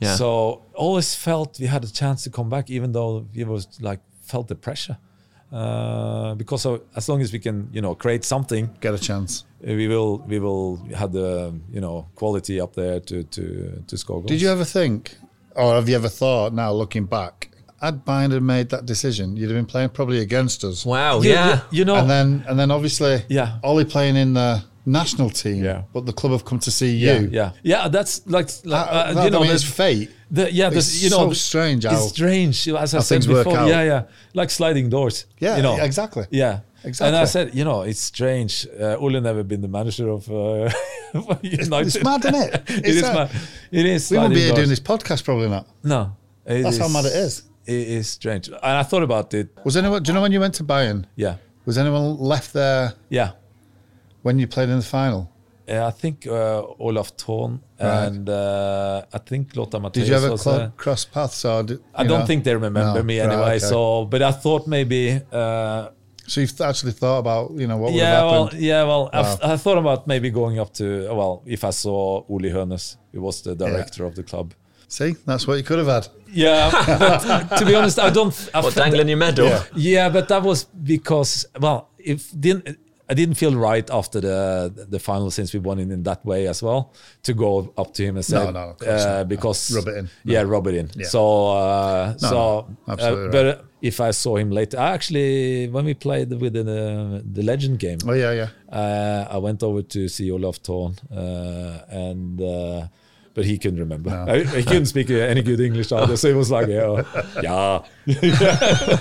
Yeah. 0.00 0.14
So 0.14 0.62
always 0.74 1.16
felt 1.16 1.58
we 1.58 1.66
had 1.66 1.82
a 1.82 1.90
chance 1.92 2.22
to 2.22 2.30
come 2.30 2.48
back, 2.48 2.70
even 2.70 2.92
though 2.92 3.26
we 3.34 3.42
was 3.42 3.66
like 3.80 3.98
felt 4.22 4.46
the 4.46 4.54
pressure. 4.54 4.98
Uh, 5.52 6.34
because 6.34 6.66
of, 6.66 6.82
as 6.94 7.08
long 7.08 7.22
as 7.22 7.32
we 7.32 7.38
can, 7.38 7.68
you 7.72 7.80
know, 7.80 7.94
create 7.94 8.24
something, 8.24 8.68
Get 8.80 8.94
a 8.94 8.98
chance. 8.98 9.44
we 9.62 9.88
will 9.88 10.18
we 10.28 10.38
will 10.38 10.76
have 10.94 11.12
the 11.12 11.54
you 11.72 11.80
know 11.80 12.06
quality 12.14 12.60
up 12.60 12.74
there 12.74 13.00
to 13.00 13.24
to 13.24 13.82
to 13.86 13.96
score 13.96 14.18
goals. 14.20 14.28
Did 14.28 14.42
you 14.42 14.50
ever 14.50 14.64
think, 14.64 15.16
or 15.56 15.74
have 15.74 15.88
you 15.88 15.96
ever 15.96 16.08
thought 16.10 16.52
now 16.52 16.70
looking 16.72 17.06
back, 17.06 17.48
had 17.80 18.04
Bayern 18.04 18.32
had 18.32 18.42
made 18.42 18.68
that 18.70 18.84
decision, 18.84 19.36
you'd 19.36 19.48
have 19.50 19.56
been 19.56 19.66
playing 19.66 19.88
probably 19.90 20.18
against 20.20 20.64
us. 20.64 20.84
Wow, 20.84 21.20
Yeah, 21.22 21.32
yeah. 21.32 21.46
yeah, 21.48 21.60
you 21.70 21.84
know, 21.86 21.96
And 21.96 22.10
then 22.10 22.44
and 22.46 22.58
then 22.58 22.70
obviously 22.70 23.22
Yeah. 23.28 23.58
Ollie 23.62 23.84
playing 23.86 24.16
in 24.16 24.34
the 24.34 24.62
national 24.88 25.30
team, 25.30 25.62
Yeah. 25.64 25.82
but 25.92 26.06
the 26.06 26.12
club 26.12 26.32
have 26.32 26.44
come 26.44 26.58
to 26.60 26.70
see 26.70 26.96
yeah, 26.96 27.18
you. 27.20 27.28
yeah, 27.32 27.50
yeah. 27.62 27.88
That's 27.88 28.26
like, 28.26 28.46
like 28.64 28.64
That- 28.64 28.88
uh, 28.88 29.12
that- 29.14 29.24
you 29.24 29.30
know, 29.30 29.40
I 29.40 29.42
mean, 29.42 29.52
it's 29.52 29.64
fate. 29.64 30.10
The, 30.30 30.52
yeah, 30.52 30.70
It's 30.72 31.02
you 31.02 31.10
know, 31.10 31.28
so 31.28 31.32
strange 31.32 31.84
how- 31.84 31.92
it's 31.94 32.08
strange. 32.08 32.68
As 32.68 32.94
I 32.94 33.00
said 33.00 33.02
things 33.08 33.28
work 33.28 33.44
before, 33.44 33.60
out. 33.60 33.68
yeah, 33.68 33.82
yeah, 33.82 34.02
like 34.34 34.50
sliding 34.50 34.88
doors. 34.90 35.26
Yeah, 35.38 35.56
you 35.56 35.62
know, 35.62 35.76
exactly. 35.76 36.26
Yeah, 36.30 36.60
Exactly. 36.84 37.08
And 37.08 37.16
I 37.16 37.24
said, 37.24 37.54
you 37.56 37.64
know, 37.64 37.82
it's 37.82 37.98
strange. 38.00 38.64
Uh, 38.80 38.96
Ole 39.02 39.20
never 39.20 39.42
been 39.42 39.60
the 39.62 39.68
manager 39.68 40.08
of 40.10 40.30
uh, 40.30 40.70
United. 41.42 41.86
It's 41.88 42.02
mad, 42.04 42.24
isn't 42.24 42.34
it? 42.36 42.54
it 42.70 42.86
It's 42.86 42.88
is 42.98 43.02
mad. 43.02 43.30
It 43.72 43.86
is. 43.86 44.10
We 44.10 44.16
won't 44.18 44.32
be 44.34 44.40
here 44.44 44.54
doing 44.54 44.68
this 44.68 44.78
podcast, 44.80 45.24
probably 45.24 45.48
not. 45.48 45.66
No, 45.82 46.14
That's 46.44 46.78
how 46.78 46.88
mad 46.88 47.04
it 47.06 47.14
is. 47.14 47.42
It 47.66 47.88
is 47.98 48.08
strange. 48.08 48.48
And 48.48 48.58
I 48.62 48.84
thought 48.84 49.02
about 49.02 49.34
it. 49.34 49.48
Was 49.64 49.76
anyone? 49.76 50.02
Do 50.02 50.10
you 50.10 50.14
know 50.14 50.22
when 50.22 50.30
you 50.32 50.40
went 50.40 50.54
to 50.54 50.64
Bayern? 50.64 51.04
Yeah, 51.16 51.36
Was 51.66 51.76
anyone 51.78 52.16
left 52.18 52.52
there 52.52 52.94
yeah. 53.10 53.32
When 54.28 54.38
you 54.38 54.46
played 54.56 54.68
in 54.74 54.78
the 54.84 54.90
final? 55.00 55.22
Yeah, 55.72 55.86
I 55.92 55.94
think 56.02 56.26
uh, 56.26 56.62
Olaf 56.86 57.08
Thon 57.22 57.50
Right. 57.80 58.06
and 58.06 58.28
uh, 58.28 59.02
I 59.18 59.18
think 59.28 59.54
Lothar 59.56 59.78
Matthäus 59.80 59.92
Did 59.92 60.08
you 60.08 60.14
ever 60.20 60.30
was 60.32 60.42
clo- 60.42 60.72
cross 60.82 61.04
paths? 61.14 61.44
Or 61.44 61.62
did, 61.62 61.78
I 61.94 62.02
you 62.02 62.08
don't 62.10 62.20
know? 62.20 62.26
think 62.30 62.44
they 62.44 62.54
remember 62.54 62.80
No, 62.98 63.02
me 63.02 63.20
right, 63.20 63.28
anyway. 63.30 63.56
okay. 63.56 63.58
So, 63.72 64.04
but 64.12 64.20
I 64.30 64.32
thought 64.42 64.62
maybe. 64.76 65.02
Uh, 65.40 65.88
So 66.32 66.40
you've 66.42 66.60
actually 66.70 66.92
thought 67.00 67.20
about 67.24 67.44
you 67.60 67.66
know 67.70 67.78
what 67.82 67.88
would 67.92 68.00
yeah, 68.02 68.16
have 68.20 68.30
well, 68.32 68.44
happened? 68.44 68.62
yeah, 68.70 68.82
well, 68.90 69.04
Wow. 69.12 69.20
I've, 69.20 69.32
I 69.52 69.56
thought 69.64 69.78
about 69.84 70.00
maybe 70.12 70.28
going 70.42 70.56
up 70.62 70.70
to 70.80 70.84
well, 71.20 71.34
if 71.56 71.60
I 71.70 71.72
saw 71.84 71.98
Uli 72.34 72.50
Hoeneß, 72.56 72.86
who 73.12 73.20
was 73.28 73.36
the 73.46 73.54
director 73.64 74.02
of 74.08 74.12
the 74.18 74.24
club. 74.30 74.46
See, 74.96 75.10
that's 75.28 75.44
what 75.46 75.56
you 75.60 75.64
could 75.68 75.78
have 75.84 75.92
had. 75.96 76.04
Yeah, 76.44 76.70
but 77.02 77.56
to 77.60 77.64
be 77.70 77.74
honest, 77.78 77.98
I 77.98 78.10
don't. 78.18 78.34
I 78.56 78.60
What, 78.62 78.74
dangling 78.74 79.08
your 79.12 79.20
medal? 79.26 79.46
Yeah. 79.46 79.62
Yeah, 79.92 80.06
but 80.16 80.24
that 80.32 80.42
was 80.50 80.58
because 80.94 81.32
well, 81.64 81.78
if 82.12 82.20
didn't 82.44 82.64
I 83.10 83.14
didn't 83.14 83.36
feel 83.36 83.54
right 83.56 83.88
after 83.90 84.20
the 84.20 84.86
the 84.90 84.98
final 84.98 85.30
since 85.30 85.52
we 85.54 85.60
won 85.60 85.78
it 85.78 85.90
in 85.90 86.02
that 86.02 86.24
way 86.24 86.46
as 86.48 86.62
well 86.62 86.92
to 87.22 87.32
go 87.34 87.72
up 87.76 87.94
to 87.94 88.02
him 88.04 88.16
and 88.16 88.24
say 88.24 88.36
No, 88.36 88.50
no, 88.50 88.60
of 88.70 88.78
course 88.78 89.04
uh, 89.04 89.24
because 89.24 89.70
Rub 89.74 89.88
it 89.88 89.96
in. 89.96 90.10
Yeah, 90.24 90.42
rub 90.42 90.66
it 90.66 90.74
in. 90.74 90.90
Yeah. 90.94 91.08
So 91.08 91.48
uh, 91.48 92.14
No, 92.22 92.28
so 92.28 92.36
no, 92.36 92.76
uh, 92.88 92.92
absolutely 92.92 93.30
but 93.30 93.64
if 93.80 94.00
I 94.00 94.10
saw 94.10 94.36
him 94.36 94.50
later, 94.50 94.76
I 94.78 94.90
actually 94.90 95.68
when 95.68 95.84
we 95.84 95.94
played 95.94 96.30
with 96.40 96.52
the 96.52 97.22
the 97.32 97.42
legend 97.42 97.78
game, 97.78 97.98
Oh 98.06 98.12
yeah, 98.14 98.32
yeah. 98.32 98.48
uh, 98.80 99.28
I 99.30 99.38
went 99.38 99.62
over 99.62 99.82
to 99.82 100.08
see 100.08 100.30
Olaf 100.32 100.56
Thon, 100.66 100.96
uh, 101.12 101.84
and 101.88 102.40
uh, 102.42 102.88
but 103.34 103.44
he 103.44 103.58
couldn't 103.58 103.80
remember. 103.80 104.10
No. 104.10 104.32
I- 104.32 104.44
he 104.44 104.62
couldn't 104.62 104.86
speak 104.86 105.10
uh, 105.10 105.14
any 105.14 105.42
good 105.42 105.60
English 105.60 105.92
either, 105.92 106.16
so 106.16 106.28
it 106.28 106.36
was 106.36 106.50
like, 106.50 106.66
"Yeah, 106.68 107.02
yeah." 107.42 107.82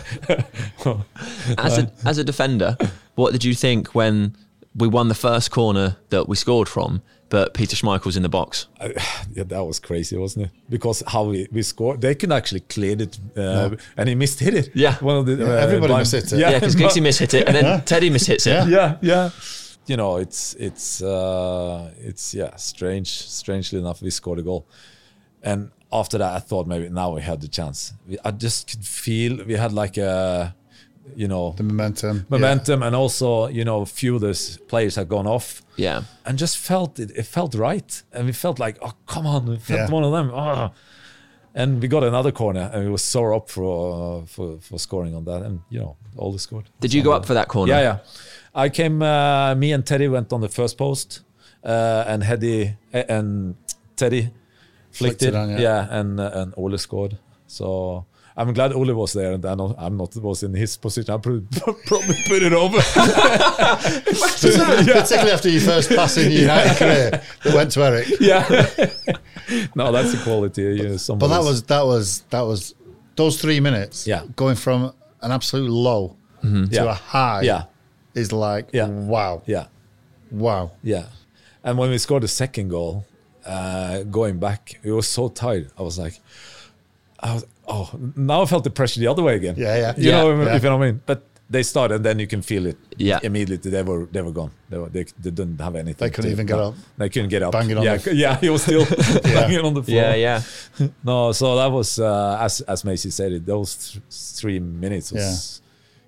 As 1.58 1.78
a, 1.78 1.92
as 2.06 2.18
a 2.18 2.24
defender, 2.24 2.78
what 3.16 3.32
did 3.32 3.44
you 3.44 3.54
think 3.54 3.94
when 3.96 4.36
we 4.76 4.88
won 4.88 5.08
the 5.08 5.16
first 5.16 5.52
corner 5.52 5.98
that 6.10 6.28
we 6.30 6.36
scored 6.36 6.70
from, 6.70 7.02
but 7.30 7.54
Peter 7.54 7.76
Schmeichel's 7.76 8.16
in 8.18 8.24
the 8.24 8.30
box? 8.30 8.68
yeah, 9.34 9.44
that 9.44 9.64
was 9.66 9.80
crazy, 9.80 10.18
wasn't 10.18 10.46
it? 10.46 10.52
Because 10.70 11.04
how 11.08 11.24
we, 11.26 11.48
we 11.52 11.62
scored, 11.64 12.02
they 12.02 12.16
could 12.16 12.32
actually 12.32 12.62
clear 12.62 12.96
it, 13.02 13.18
uh, 13.36 13.76
and 13.98 14.10
he 14.10 14.16
missed 14.16 14.40
hit 14.40 14.54
it. 14.54 14.70
Yeah. 14.76 14.96
one 15.00 15.18
of 15.18 15.26
the 15.26 15.34
uh, 15.46 15.56
everybody 15.58 15.94
missed 15.96 16.14
it. 16.14 16.32
Yeah, 16.34 16.54
because 16.54 16.76
but- 16.76 16.84
Giggsy 16.92 17.02
mishit 17.02 17.34
it, 17.34 17.48
and 17.48 17.56
then 17.56 17.82
Teddy 17.86 18.10
mishits 18.10 18.46
it. 18.48 18.70
yeah, 18.70 18.98
yeah. 19.02 19.30
You 19.88 19.96
know, 19.98 20.18
it's 20.18 20.54
it's 20.56 21.02
uh, 21.02 21.92
it's 21.98 22.34
yeah, 22.34 22.56
strange. 22.58 23.08
Strangely 23.08 23.80
enough, 23.80 24.02
we 24.02 24.10
scored 24.10 24.40
a 24.40 24.44
goal, 24.44 24.68
and 25.42 25.72
after 25.92 26.18
that, 26.18 26.34
I 26.36 26.40
thought 26.40 26.68
maybe 26.68 26.90
now 26.90 27.12
we 27.16 27.22
had 27.22 27.40
the 27.42 27.48
chance. 27.48 27.94
We, 28.08 28.18
I 28.26 28.32
just 28.32 28.70
could 28.70 28.84
feel 28.86 29.46
we 29.46 29.54
had 29.54 29.72
like 29.72 29.96
a, 29.98 30.54
you 31.16 31.28
know, 31.30 31.54
The 31.56 31.64
momentum. 31.64 32.26
momentum, 32.30 32.84
and 32.84 32.94
also 32.96 33.48
you 33.48 33.64
know, 33.64 33.82
a 33.82 33.86
few 33.86 34.16
of 34.16 34.22
those 34.22 34.58
players 34.68 34.96
had 34.96 35.08
gone 35.08 35.26
off. 35.28 35.62
Yeah. 35.78 36.02
and 36.26 36.38
just 36.38 36.58
felt 36.58 37.00
it. 37.00 37.12
It 37.16 37.26
felt 37.26 37.56
right, 37.56 38.04
and 38.12 38.26
we 38.26 38.34
felt 38.34 38.60
like, 38.60 38.78
oh 38.82 38.92
come 39.06 39.26
on, 39.26 39.46
we 39.46 39.58
felt 39.58 39.80
Yeah. 39.90 39.90
one 39.96 40.04
of 40.04 40.12
them. 40.12 40.32
Oh. 40.34 40.72
And 41.56 41.82
we 41.82 41.88
got 41.88 42.04
another 42.04 42.32
corner, 42.32 42.70
and 42.74 42.84
we 42.86 42.92
were 42.92 43.00
so 43.00 43.34
up 43.36 43.50
for 43.50 44.20
uh, 44.22 44.26
for 44.26 44.60
for 44.60 44.78
scoring 44.80 45.16
on 45.16 45.24
that, 45.26 45.42
and 45.44 45.62
you 45.70 45.80
know, 45.80 45.96
all 46.18 46.32
the 46.34 46.40
scored. 46.40 46.66
Did 46.82 46.94
you 46.94 47.02
go 47.04 47.14
up 47.14 47.26
for 47.26 47.34
that 47.36 47.48
corner? 47.48 47.74
Yeah, 47.74 47.82
yeah. 47.82 47.98
I 48.58 48.70
came. 48.70 49.02
Uh, 49.02 49.54
me 49.56 49.72
and 49.72 49.86
Teddy 49.86 50.08
went 50.08 50.34
on 50.34 50.42
the 50.42 50.50
first 50.50 50.78
post, 50.78 51.22
uh, 51.64 52.04
and 52.08 52.24
Hedy 52.24 52.76
uh, 52.94 53.04
and 53.08 53.56
Teddy 53.96 54.32
flicked, 54.92 55.20
Flicked 55.20 55.24
it 55.24 55.36
on, 55.36 55.50
yeah. 55.52 55.60
yeah, 55.60 55.88
and 56.00 56.20
uh, 56.20 56.32
and 56.34 56.54
Ole 56.58 56.78
scored. 56.78 57.18
So. 57.48 58.06
I'm 58.40 58.54
glad 58.54 58.72
Ole 58.72 58.94
was 58.94 59.14
there, 59.14 59.32
and 59.32 59.44
I 59.44 59.56
know 59.56 59.74
I'm 59.80 59.98
not 59.98 60.16
was 60.18 60.44
in 60.44 60.54
his 60.54 60.78
position. 60.78 61.12
I 61.12 61.18
probably, 61.18 61.42
probably 61.88 62.16
put 62.28 62.44
it 62.44 62.54
over. 62.54 62.78
Particularly 63.82 65.32
after 65.32 65.50
your 65.50 65.62
first 65.62 65.90
pass 65.90 66.18
in 66.18 66.32
your 66.32 66.42
United 66.42 66.78
career 66.78 67.10
that 67.44 67.54
went 67.56 67.72
to 67.72 67.84
Eric. 67.84 68.08
yeah. 68.20 68.46
no, 69.74 69.92
that's 69.92 70.12
the 70.12 70.22
quality. 70.24 70.62
You 70.62 70.84
know, 70.90 71.16
But 71.16 71.30
that 71.30 71.42
was 71.44 71.64
that 71.64 71.84
was 71.84 72.22
that 72.30 72.42
was 72.42 72.76
those 73.16 73.42
three 73.42 73.60
minutes. 73.60 74.06
Yeah. 74.06 74.22
Going 74.36 74.56
from 74.56 74.94
an 75.22 75.32
absolute 75.32 75.72
low 75.72 76.16
to 76.44 76.68
Yeah. 76.70 76.84
a 76.84 76.94
high. 76.94 77.42
Yeah. 77.42 77.64
Is 78.18 78.32
like 78.32 78.70
Yeah. 78.74 78.88
wow, 78.88 79.44
yeah. 79.46 79.68
wow. 80.32 80.72
Yeah. 80.84 81.06
And 81.64 81.78
when 81.78 81.90
we 81.90 81.98
scored 81.98 82.24
the 82.24 82.28
second 82.28 82.70
goal, 82.70 83.06
uh, 83.46 84.04
going 84.04 84.40
back, 84.40 84.80
we 84.84 84.92
were 84.92 85.02
so 85.04 85.30
tired. 85.30 85.70
I 85.78 85.84
was 85.84 85.98
like, 86.00 86.20
I 87.20 87.34
was, 87.36 87.46
oh, 87.68 87.90
now 88.16 88.42
I 88.44 88.46
felt 88.46 88.64
the 88.64 88.70
pressure 88.70 89.00
the 89.00 89.08
other 89.08 89.24
way 89.24 89.36
again. 89.36 89.56
Yeah, 89.58 89.76
yeah. 89.78 89.94
You 89.98 90.10
Yeah, 90.10 90.22
know, 90.22 90.44
yeah. 90.44 90.56
if 90.56 90.64
you 90.64 90.70
know 90.70 90.78
what 90.78 90.88
I 90.88 90.92
mean. 90.92 91.02
But 91.06 91.24
they 91.50 91.64
started, 91.64 91.96
and 91.96 92.06
then 92.06 92.20
you 92.20 92.28
can 92.28 92.42
feel 92.42 92.66
it. 92.66 92.78
Yeah. 92.98 93.20
immediately 93.24 93.70
they 93.72 93.84
were 93.84 94.06
they 94.12 94.22
were 94.22 94.32
gone. 94.34 94.52
They 94.70 94.78
were, 94.78 94.90
they, 94.90 95.04
they 95.24 95.30
didn't 95.32 95.62
have 95.62 95.76
anything. 95.76 95.96
They 96.06 96.10
couldn't 96.10 96.30
to- 96.30 96.36
even 96.36 96.46
get 96.46 96.58
no. 96.58 96.70
up. 96.70 96.76
They 96.98 97.10
couldn't 97.10 97.30
get 97.30 97.44
up. 97.44 97.52
Banging 97.54 97.78
on 97.78 97.84
yeah, 97.84 97.98
the- 97.98 98.16
yeah, 98.26 98.38
he 98.38 98.50
was 98.50 98.64
still 98.64 98.86
banging 99.24 99.60
on 99.60 99.74
the 99.74 99.84
floor. 99.84 100.02
Yeah, 100.02 100.16
yeah. 100.16 100.42
No, 101.04 101.32
so 101.32 101.56
that 101.56 101.72
was 101.72 102.00
uh, 102.00 102.38
as 102.42 102.62
as 102.62 102.84
Macy 102.84 103.12
said 103.12 103.32
it. 103.32 103.46
Those 103.46 103.76
th- 103.76 104.04
three 104.40 104.60
minutes 104.60 105.12
was 105.12 105.62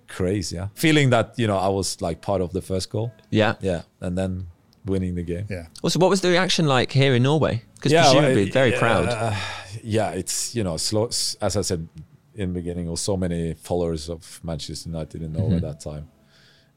crazy. 0.10 0.56
Yeah, 0.56 0.68
feeling 0.76 1.10
that 1.12 1.34
you 1.38 1.48
know 1.48 1.58
I 1.58 1.70
was 1.70 2.02
like 2.02 2.22
part 2.22 2.42
of 2.42 2.52
the 2.52 2.62
first 2.62 2.90
goal. 2.90 3.12
Yeah. 3.30 3.54
Yeah, 3.62 3.82
and 4.02 4.18
then 4.18 4.48
winning 4.86 5.16
the 5.16 5.24
game. 5.24 5.46
Yeah. 5.50 5.68
Also, 5.84 6.00
what 6.00 6.10
was 6.10 6.22
the 6.22 6.30
reaction 6.30 6.66
like 6.66 6.92
here 6.92 7.14
in 7.16 7.24
Norway? 7.24 7.64
Because 7.76 7.92
yeah, 7.92 8.04
presumably 8.04 8.44
well, 8.46 8.54
very 8.54 8.72
yeah, 8.72 8.80
proud. 8.80 9.08
uh, 9.10 9.36
yeah, 9.84 10.10
it's 10.12 10.56
you 10.56 10.64
know, 10.64 10.78
slow, 10.78 11.06
as 11.08 11.38
I 11.42 11.62
said 11.62 11.88
in 12.36 12.54
the 12.54 12.60
beginning, 12.60 12.86
there 12.86 12.92
was 12.92 13.02
so 13.02 13.16
many 13.18 13.54
followers 13.54 14.10
of 14.10 14.40
Manchester 14.44 14.90
United 14.90 15.22
in 15.22 15.34
Norway 15.34 15.56
Mm-hmm. 15.58 15.66
that 15.68 15.80
time, 15.80 16.08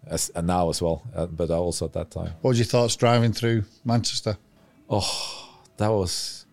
as, 0.07 0.30
and 0.35 0.47
now 0.47 0.68
as 0.68 0.83
well, 0.83 1.03
uh, 1.14 1.26
but 1.26 1.51
also 1.51 1.87
at 1.87 1.93
that 1.95 2.11
time. 2.11 2.33
What 2.41 2.51
were 2.51 2.55
your 2.55 2.64
thoughts 2.66 2.97
driving 2.97 3.33
through 3.33 3.64
Manchester? 3.85 4.37
Oh, 4.91 5.49
that 5.78 5.89
was 5.89 6.47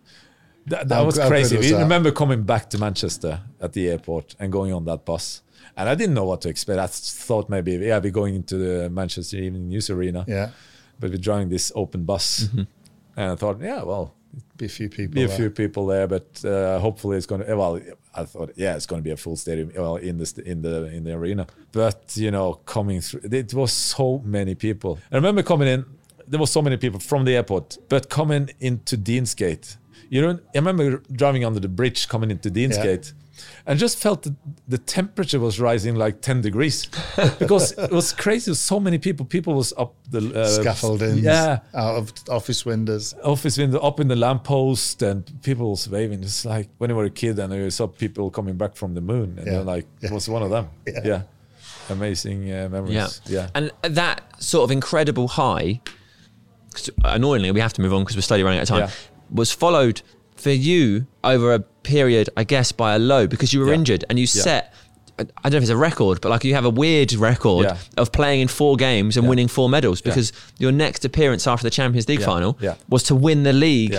that, 0.66 0.88
that 0.88 1.00
was 1.04 1.18
crazy. 1.18 1.56
was 1.56 1.66
We 1.66 1.72
that? 1.72 1.82
remember 1.82 2.10
coming 2.12 2.42
back 2.44 2.70
to 2.70 2.78
Manchester 2.78 3.40
at 3.60 3.72
the 3.72 3.88
airport 3.88 4.34
and 4.38 4.52
going 4.52 4.72
on 4.72 4.84
that 4.86 5.04
bus. 5.04 5.42
And 5.80 5.88
I 5.88 5.94
didn't 5.94 6.14
know 6.14 6.24
what 6.26 6.42
to 6.42 6.48
expect. 6.50 6.78
I 6.78 6.86
thought 6.86 7.48
maybe, 7.48 7.72
yeah, 7.72 7.98
we're 7.98 8.10
going 8.10 8.34
into 8.34 8.56
the 8.58 8.90
Manchester 8.90 9.38
Evening 9.38 9.68
News 9.68 9.88
Arena. 9.88 10.24
Yeah. 10.28 10.50
But 10.98 11.10
we're 11.10 11.16
driving 11.16 11.48
this 11.48 11.72
open 11.74 12.04
bus. 12.04 12.44
Mm-hmm. 12.44 12.62
And 13.16 13.32
I 13.32 13.34
thought, 13.36 13.60
yeah, 13.62 13.82
well, 13.82 14.14
Be 14.58 14.66
a 14.66 14.68
few 14.68 14.88
people. 14.90 15.14
be 15.14 15.24
a 15.24 15.28
there. 15.28 15.36
few 15.38 15.50
people 15.50 15.86
there, 15.86 16.06
but 16.06 16.44
uh, 16.44 16.78
hopefully 16.80 17.16
it's 17.16 17.26
going 17.26 17.42
to. 17.44 17.54
Well, 17.56 17.80
I 18.14 18.24
thought, 18.24 18.52
yeah, 18.56 18.76
it's 18.76 18.86
going 18.86 19.00
to 19.00 19.04
be 19.04 19.10
a 19.10 19.16
full 19.16 19.36
stadium. 19.36 19.72
Well, 19.74 19.96
in 19.96 20.18
the 20.18 20.42
in 20.44 20.62
the 20.62 20.84
in 20.96 21.04
the 21.04 21.14
arena, 21.14 21.46
but 21.72 22.14
you 22.16 22.30
know, 22.30 22.54
coming 22.66 23.00
through, 23.00 23.22
it 23.32 23.54
was 23.54 23.72
so 23.72 24.20
many 24.24 24.54
people. 24.54 24.98
I 25.10 25.16
remember 25.16 25.42
coming 25.42 25.68
in. 25.68 25.84
There 26.28 26.38
was 26.38 26.50
so 26.52 26.62
many 26.62 26.76
people 26.76 27.00
from 27.00 27.24
the 27.24 27.34
airport, 27.36 27.78
but 27.88 28.08
coming 28.08 28.50
into 28.60 28.96
Deansgate. 28.98 29.76
You 30.10 30.20
know, 30.22 30.38
I 30.54 30.58
remember 30.58 31.02
driving 31.10 31.44
under 31.44 31.60
the 31.60 31.68
bridge 31.68 32.06
coming 32.08 32.30
into 32.30 32.50
Deansgate. 32.50 33.12
And 33.66 33.78
just 33.78 33.98
felt 33.98 34.22
that 34.22 34.34
the 34.68 34.78
temperature 34.78 35.38
was 35.40 35.60
rising 35.60 35.94
like 35.94 36.20
10 36.22 36.40
degrees 36.40 36.86
because 37.38 37.72
it 37.78 37.90
was 37.90 38.12
crazy. 38.12 38.54
So 38.54 38.80
many 38.80 38.98
people. 38.98 39.26
People 39.26 39.54
was 39.54 39.72
up 39.76 39.94
the 40.10 40.40
uh, 40.42 40.46
Scaffolding. 40.48 41.18
Yeah, 41.18 41.60
Out 41.74 41.96
of 41.96 42.12
office 42.28 42.64
windows. 42.64 43.14
office 43.22 43.58
window 43.58 43.78
up 43.78 44.00
in 44.00 44.08
the 44.08 44.16
lamppost 44.16 45.02
and 45.02 45.30
people 45.42 45.70
was 45.70 45.88
waving. 45.88 46.22
It's 46.22 46.44
like 46.44 46.68
when 46.78 46.90
you 46.90 46.96
were 46.96 47.04
a 47.04 47.10
kid 47.10 47.38
and 47.38 47.52
you 47.54 47.70
saw 47.70 47.86
people 47.86 48.30
coming 48.30 48.56
back 48.56 48.76
from 48.76 48.94
the 48.94 49.00
moon 49.00 49.36
and 49.38 49.46
Yeah. 49.46 49.52
they're 49.54 49.62
like, 49.64 49.86
Yeah. 50.00 50.08
it 50.10 50.12
was 50.14 50.28
one 50.28 50.42
of 50.42 50.50
them. 50.50 50.68
Yeah. 50.86 51.00
Yeah. 51.04 51.22
Amazing 51.88 52.50
uh, 52.52 52.68
memories. 52.70 53.20
Yeah. 53.26 53.32
Yeah. 53.32 53.48
And 53.54 53.72
that 53.82 54.22
sort 54.42 54.64
of 54.64 54.70
incredible 54.70 55.28
high, 55.28 55.80
'cause 56.72 56.90
annoyingly, 57.04 57.50
we 57.50 57.60
have 57.60 57.72
to 57.74 57.82
move 57.82 57.92
on 57.92 58.02
because 58.02 58.16
we're 58.16 58.22
slowly 58.22 58.42
running 58.44 58.58
out 58.60 58.62
of 58.62 58.68
time, 58.68 58.80
Yeah. 58.80 58.90
was 59.32 59.50
followed 59.52 60.02
for 60.36 60.50
you 60.50 61.06
over 61.24 61.54
a 61.54 61.64
period, 61.82 62.30
I 62.36 62.44
guess, 62.44 62.72
by 62.72 62.94
a 62.94 62.98
low 62.98 63.26
because 63.26 63.52
you 63.52 63.60
were 63.60 63.68
Yeah. 63.68 63.74
injured 63.74 64.04
and 64.08 64.18
you 64.18 64.24
Yeah. 64.32 64.42
set. 64.42 64.74
I 65.18 65.24
don't 65.44 65.52
know 65.52 65.56
if 65.58 65.62
it's 65.64 65.70
a 65.70 65.76
record, 65.76 66.20
but 66.22 66.30
like 66.30 66.44
you 66.44 66.54
have 66.54 66.64
a 66.64 66.70
weird 66.70 67.12
record 67.12 67.66
Yeah. 67.66 67.76
of 67.98 68.10
playing 68.10 68.40
in 68.40 68.48
four 68.48 68.76
games 68.76 69.16
and 69.18 69.28
winning 69.28 69.48
four 69.48 69.68
medals 69.68 70.00
because 70.00 70.32
your 70.58 70.72
next 70.72 71.04
appearance 71.04 71.46
after 71.46 71.64
the 71.64 71.70
Champions 71.70 72.08
League 72.08 72.22
final 72.22 72.56
was 72.88 73.02
to 73.04 73.14
win 73.14 73.42
the 73.42 73.52
league 73.52 73.96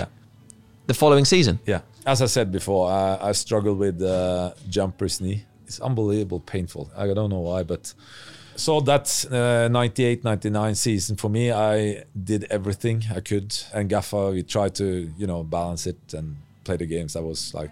the 0.88 0.94
following 0.94 1.24
season. 1.24 1.60
Yeah. 1.66 1.82
As 2.04 2.20
I 2.20 2.26
said 2.26 2.50
before, 2.50 2.90
I, 2.90 3.18
I 3.28 3.32
struggled 3.32 3.78
with 3.78 4.02
uh, 4.02 4.52
jumper's 4.68 5.20
knee. 5.20 5.44
It's 5.68 5.78
unbelievable 5.80 6.40
painful. 6.40 6.90
I 6.96 7.06
don't 7.14 7.30
know 7.30 7.38
why, 7.38 7.62
but 7.62 7.94
so 8.56 8.80
that 8.80 9.24
uh, 9.30 9.68
98 9.68 10.24
99 10.24 10.74
season 10.74 11.16
for 11.16 11.30
me, 11.30 11.52
I 11.52 12.02
did 12.24 12.44
everything 12.50 13.04
I 13.14 13.20
could. 13.20 13.56
And 13.72 13.88
Gaffa, 13.88 14.32
we 14.32 14.42
tried 14.42 14.74
to, 14.76 15.12
you 15.16 15.26
know, 15.28 15.44
balance 15.44 15.86
it 15.86 15.98
and 16.12 16.36
play 16.64 16.76
the 16.76 16.86
games. 16.86 17.16
I 17.16 17.20
was 17.20 17.54
like, 17.54 17.70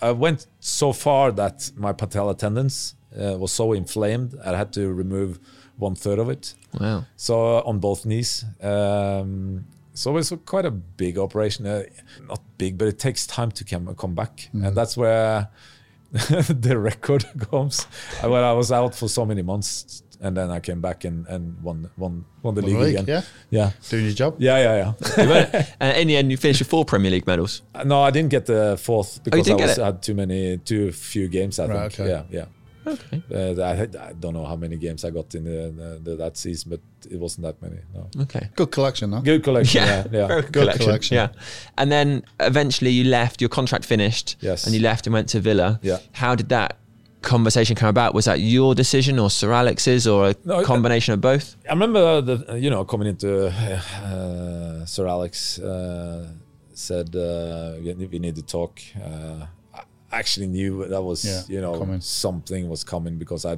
I 0.00 0.12
went 0.12 0.46
so 0.60 0.92
far 0.92 1.32
that 1.32 1.70
my 1.76 1.92
patella 1.92 2.34
tendons 2.34 2.94
uh, 3.18 3.36
was 3.38 3.52
so 3.52 3.72
inflamed, 3.72 4.38
I 4.44 4.56
had 4.56 4.72
to 4.74 4.92
remove 4.92 5.38
one 5.76 5.94
third 5.94 6.18
of 6.18 6.28
it. 6.28 6.54
Wow. 6.78 7.04
So 7.16 7.58
uh, 7.58 7.62
on 7.64 7.78
both 7.78 8.04
knees. 8.04 8.44
Um, 8.62 9.66
so 9.94 10.10
it 10.10 10.14
was 10.14 10.32
quite 10.44 10.66
a 10.66 10.70
big 10.70 11.18
operation. 11.18 11.66
Uh, 11.66 11.84
not 12.28 12.40
big, 12.58 12.76
but 12.76 12.88
it 12.88 12.98
takes 12.98 13.26
time 13.26 13.50
to 13.52 13.64
come 13.64 13.94
come 13.94 14.14
back, 14.14 14.50
and 14.52 14.74
that's 14.76 14.96
where 14.96 15.48
the 16.12 16.78
record 16.78 17.24
comes. 17.50 17.84
When 18.22 18.44
I 18.44 18.52
was 18.52 18.70
out 18.70 18.94
for 18.94 19.08
so 19.08 19.24
many 19.24 19.40
months, 19.42 20.02
and 20.20 20.36
then 20.36 20.50
I 20.50 20.60
came 20.60 20.80
back 20.80 21.04
and, 21.04 21.26
and 21.28 21.60
won 21.62 21.90
won 21.96 22.24
won 22.42 22.54
the 22.54 22.62
Won 22.62 22.70
league, 22.72 22.80
league, 22.82 22.94
again. 23.00 23.06
yeah. 23.06 23.22
yeah, 23.50 23.70
Doing 23.88 24.04
your 24.06 24.14
job. 24.14 24.36
yeah, 24.38 24.58
yeah, 24.58 24.94
yeah. 25.16 25.66
and 25.80 25.96
in 25.98 26.08
the 26.08 26.16
end, 26.16 26.30
you 26.30 26.36
finished 26.36 26.60
with 26.60 26.68
four 26.68 26.84
Premier 26.84 27.10
League 27.10 27.26
medals. 27.26 27.62
Uh, 27.74 27.84
no, 27.84 28.02
I 28.02 28.10
didn't 28.10 28.30
get 28.30 28.46
the 28.46 28.78
fourth 28.80 29.22
because 29.24 29.48
I 29.50 29.54
was, 29.54 29.78
it? 29.78 29.84
had 29.84 30.02
too 30.02 30.14
many, 30.14 30.58
too 30.58 30.92
few 30.92 31.28
games. 31.28 31.58
I 31.58 31.66
Right, 31.66 31.92
think. 31.92 32.08
okay. 32.08 32.26
Yeah, 32.30 32.38
yeah. 32.40 32.46
Okay. 32.88 33.20
Uh, 33.34 33.60
I, 33.62 33.82
I 34.10 34.12
don't 34.12 34.32
know 34.32 34.46
how 34.46 34.54
many 34.54 34.76
games 34.76 35.04
I 35.04 35.10
got 35.10 35.34
in 35.34 35.42
the, 35.42 35.72
the, 36.04 36.10
the, 36.10 36.16
that 36.18 36.36
season, 36.36 36.70
but 36.70 36.80
it 37.12 37.18
wasn't 37.18 37.42
that 37.44 37.60
many. 37.60 37.78
No. 37.92 38.08
Okay. 38.22 38.48
Good 38.54 38.70
collection, 38.70 39.10
though. 39.10 39.22
Good 39.22 39.42
collection. 39.42 39.82
Yeah, 39.82 40.06
yeah. 40.12 40.26
Very 40.28 40.42
Good 40.42 40.78
collection. 40.78 41.16
Yeah. 41.16 41.30
And 41.76 41.90
then 41.90 42.22
eventually 42.38 42.90
you 42.92 43.02
left, 43.02 43.40
your 43.40 43.48
contract 43.50 43.84
finished. 43.84 44.36
Yes. 44.40 44.66
And 44.66 44.72
you 44.74 44.80
left 44.82 45.08
and 45.08 45.14
went 45.14 45.28
to 45.30 45.40
Villa. 45.40 45.80
Yeah. 45.82 45.98
How 46.12 46.36
did 46.36 46.48
that 46.50 46.78
conversation 47.22 47.76
come 47.76 47.88
about? 47.88 48.14
Was 48.14 48.24
that 48.26 48.40
your 48.40 48.74
decision 48.74 49.18
or 49.18 49.30
Sir 49.30 49.52
Alex's 49.52 50.06
or 50.06 50.28
a 50.30 50.34
No, 50.44 50.56
uh, 50.60 50.64
combination 50.64 51.14
of 51.14 51.20
both? 51.20 51.56
I 51.68 51.72
remember 51.72 52.20
the 52.20 52.58
you 52.58 52.70
know 52.70 52.84
coming 52.84 53.08
into 53.08 53.46
uh, 53.48 54.84
Sir 54.86 55.06
Alex 55.06 55.58
uh, 55.58 56.28
said 56.74 57.14
uh, 57.16 57.74
we 57.82 58.06
we 58.06 58.18
need 58.18 58.36
to 58.36 58.42
talk. 58.42 58.80
Uh, 59.02 59.46
I 59.74 60.18
actually 60.18 60.46
knew 60.46 60.86
that 60.86 61.02
was 61.02 61.24
Yeah, 61.24 61.42
you 61.48 61.60
know 61.60 61.78
coming. 61.78 62.00
something 62.00 62.68
was 62.68 62.84
coming 62.84 63.18
because 63.18 63.44
I 63.44 63.56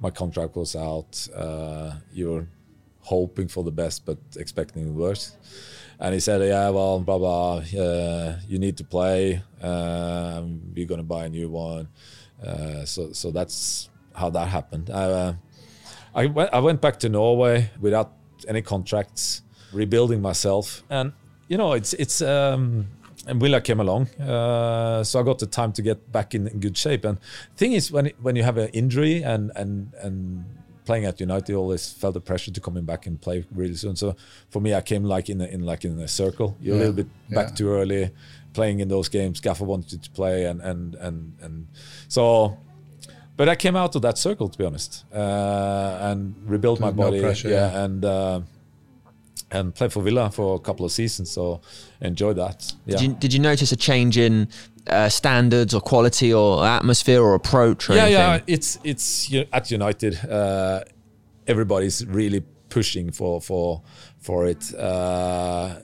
my 0.00 0.10
contract 0.10 0.56
was 0.56 0.74
out. 0.76 1.28
Uh, 1.34 1.92
you're 2.12 2.46
hoping 3.00 3.48
for 3.48 3.64
the 3.64 3.70
best 3.72 4.04
but 4.04 4.18
expecting 4.36 4.84
the 4.84 4.92
worst. 4.92 5.36
And 6.00 6.14
he 6.14 6.20
said, 6.20 6.40
"Yeah, 6.42 6.70
well, 6.70 7.00
blah 7.00 7.18
blah. 7.18 7.56
Uh, 7.58 8.38
you 8.48 8.58
need 8.58 8.76
to 8.76 8.84
play. 8.84 9.42
Um, 9.60 10.60
we're 10.74 10.86
gonna 10.86 11.02
buy 11.02 11.24
a 11.26 11.28
new 11.28 11.48
one." 11.48 11.88
Uh, 12.44 12.84
so, 12.84 13.12
so 13.12 13.30
that's 13.30 13.90
how 14.14 14.30
that 14.30 14.48
happened. 14.48 14.90
Uh, 14.90 15.34
I 16.14 16.26
went, 16.26 16.50
I 16.52 16.60
went 16.60 16.80
back 16.80 16.98
to 17.00 17.08
Norway 17.08 17.70
without 17.80 18.12
any 18.46 18.62
contracts, 18.62 19.42
rebuilding 19.72 20.20
myself, 20.20 20.82
and 20.90 21.12
you 21.48 21.56
know 21.56 21.72
it's 21.72 21.92
it's 21.94 22.22
um, 22.22 22.88
and 23.26 23.40
Villa 23.40 23.60
came 23.60 23.80
along, 23.80 24.08
uh, 24.20 25.04
so 25.04 25.20
I 25.20 25.22
got 25.22 25.38
the 25.38 25.46
time 25.46 25.72
to 25.72 25.82
get 25.82 26.10
back 26.10 26.34
in, 26.34 26.48
in 26.48 26.60
good 26.60 26.76
shape. 26.76 27.04
And 27.04 27.18
thing 27.56 27.72
is, 27.72 27.92
when 27.92 28.06
when 28.22 28.36
you 28.36 28.42
have 28.42 28.56
an 28.56 28.68
injury 28.68 29.22
and 29.22 29.52
and 29.54 29.92
and 30.00 30.44
playing 30.88 31.04
at 31.04 31.20
United, 31.20 31.50
you 31.50 31.56
always 31.56 31.92
felt 31.92 32.14
the 32.14 32.20
pressure 32.20 32.50
to 32.50 32.60
coming 32.60 32.84
back 32.84 33.06
and 33.06 33.20
play 33.20 33.44
really 33.52 33.74
soon. 33.74 33.94
So 33.94 34.16
for 34.48 34.60
me, 34.60 34.72
I 34.72 34.80
came 34.80 35.04
like 35.04 35.28
in 35.28 35.40
a, 35.42 35.44
in 35.44 35.60
like 35.60 35.84
in 35.84 36.00
a 36.00 36.08
circle. 36.08 36.56
You're 36.60 36.76
a 36.76 36.78
little 36.78 36.94
bit 36.94 37.08
back 37.28 37.48
yeah. 37.48 37.54
too 37.54 37.68
early, 37.68 38.10
playing 38.58 38.80
in 38.80 38.88
those 38.88 39.08
games. 39.18 39.40
Gaffer 39.40 39.66
wanted 39.74 40.02
to 40.06 40.10
play, 40.20 40.36
and 40.50 40.60
and 40.70 40.94
and 41.06 41.16
and 41.44 41.66
so 42.08 42.58
but 43.38 43.48
I 43.48 43.54
came 43.54 43.76
out 43.76 43.94
of 43.96 44.02
that 44.02 44.18
circle 44.18 44.48
to 44.48 44.58
be 44.58 44.64
honest, 44.64 45.04
uh, 45.14 46.08
and 46.10 46.34
rebuilt 46.54 46.80
my 46.80 46.90
No 46.90 46.92
body. 47.04 47.20
pressure, 47.20 47.48
yeah, 47.48 47.72
yeah. 47.72 47.84
and 47.84 48.04
uh, 48.04 48.40
and 49.50 49.74
played 49.74 49.92
for 49.92 50.02
Villa 50.02 50.30
for 50.30 50.56
a 50.56 50.58
couple 50.58 50.84
of 50.84 50.90
seasons. 50.92 51.30
So 51.30 51.60
enjoyed 52.00 52.36
that. 52.36 52.74
Yeah. 52.84 52.96
Did, 52.96 53.02
you, 53.02 53.14
did 53.22 53.32
you 53.34 53.40
notice 53.50 53.70
a 53.72 53.76
change 53.76 54.18
in 54.18 54.48
uh, 54.88 55.08
standards 55.08 55.72
or 55.72 55.80
quality 55.80 56.34
or 56.34 56.66
atmosphere 56.66 57.22
or 57.22 57.34
approach 57.34 57.88
or 57.88 57.94
yeah, 57.94 58.02
anything? 58.02 58.20
yeah. 58.20 58.54
It's 58.54 58.78
it's 58.82 59.30
you 59.30 59.46
at 59.52 59.70
United. 59.70 60.14
Uh, 60.24 60.80
everybody's 61.46 62.04
really 62.06 62.42
pushing 62.68 63.12
for 63.12 63.40
for 63.40 63.82
for 64.18 64.48
it. 64.52 64.74
Uh, 64.74 65.76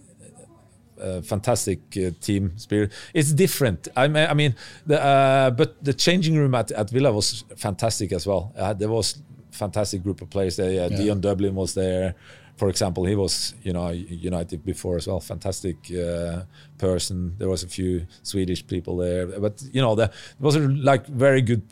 uh, 1.05 1.23
fantastic 1.23 1.81
uh, 1.97 2.11
team 2.21 2.53
spirit. 2.57 2.93
It's 3.13 3.33
different. 3.33 3.89
I 3.97 4.09
mean, 4.09 4.27
I 4.31 4.35
mean, 4.35 4.55
the, 4.87 4.99
uh, 5.03 5.51
but 5.51 5.71
the 5.85 5.95
changing 5.95 6.37
room 6.37 6.55
at, 6.55 6.71
at 6.71 6.91
Villa 6.91 7.13
was 7.13 7.45
fantastic 7.57 8.13
as 8.13 8.27
well. 8.27 8.53
Uh, 8.57 8.73
there 8.73 8.89
was 8.89 9.23
fantastic 9.51 10.03
group 10.03 10.23
of 10.23 10.29
players 10.31 10.57
there. 10.57 10.73
Yeah, 10.73 10.89
Dion 10.89 11.21
Dublin 11.21 11.55
was 11.55 11.75
there, 11.75 12.15
for 12.57 12.69
example. 12.69 13.05
He 13.05 13.15
was, 13.15 13.55
you 13.63 13.73
know, 13.73 13.91
United 13.91 14.65
before 14.65 14.97
as 14.97 15.07
well. 15.07 15.21
Fantastic 15.21 15.77
uh, 15.93 16.43
person. 16.79 17.35
There 17.39 17.49
was 17.49 17.63
a 17.63 17.69
few 17.69 18.07
Swedish 18.23 18.67
people 18.67 18.97
there, 18.97 19.27
but 19.41 19.63
you 19.73 19.83
know, 19.83 19.95
there 19.95 20.11
was 20.41 20.57
like 20.57 21.07
very 21.07 21.43
good 21.43 21.63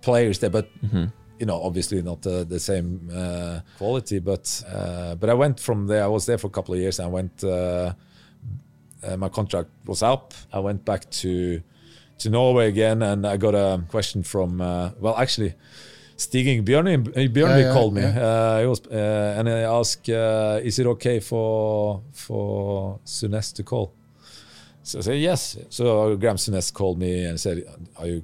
players 0.00 0.38
there, 0.38 0.50
but. 0.50 0.68
You 1.42 1.46
know, 1.46 1.62
obviously 1.62 2.02
not 2.02 2.26
uh, 2.26 2.44
the 2.44 2.60
same 2.60 3.08
uh, 3.10 3.60
quality, 3.78 4.18
but 4.18 4.62
uh, 4.68 5.14
but 5.14 5.30
I 5.30 5.32
went 5.32 5.58
from 5.58 5.86
there. 5.86 6.04
I 6.04 6.06
was 6.06 6.26
there 6.26 6.36
for 6.36 6.48
a 6.48 6.50
couple 6.50 6.74
of 6.74 6.80
years. 6.80 6.98
And 6.98 7.06
I 7.08 7.10
went 7.10 7.42
uh, 9.02 9.12
uh, 9.12 9.16
my 9.16 9.28
contract 9.28 9.68
was 9.86 10.02
up. 10.02 10.34
I 10.52 10.58
went 10.60 10.84
back 10.84 11.10
to 11.22 11.60
to 12.18 12.28
Norway 12.30 12.68
again, 12.68 13.02
and 13.02 13.26
I 13.26 13.36
got 13.36 13.54
a 13.54 13.82
question 13.88 14.22
from. 14.22 14.60
Uh, 14.60 14.90
well, 15.00 15.16
actually, 15.16 15.54
Stig 16.16 16.64
Bjørnebye, 16.64 17.28
Bjørnebye 17.32 17.36
Yeah, 17.36 17.58
yeah, 17.58 17.72
called 17.72 17.94
me. 17.94 18.02
yeah. 18.02 18.18
Uh, 18.20 18.60
he 18.60 18.66
was, 18.66 18.80
uh, 18.86 19.38
and 19.38 19.48
I 19.48 19.60
asked, 19.78 20.08
uh, 20.10 20.60
"Is 20.62 20.78
it 20.78 20.86
okay 20.86 21.20
for 21.20 22.02
for 22.12 22.98
Souness 23.06 23.52
to 23.54 23.62
call?" 23.62 23.92
So 24.82 24.98
I 24.98 25.02
said 25.02 25.18
yes. 25.20 25.56
So 25.70 26.16
Graeme 26.16 26.36
Souness 26.36 26.72
called 26.72 26.98
me 26.98 27.24
and 27.24 27.38
said, 27.40 27.64
"Are 27.96 28.06
you? 28.06 28.22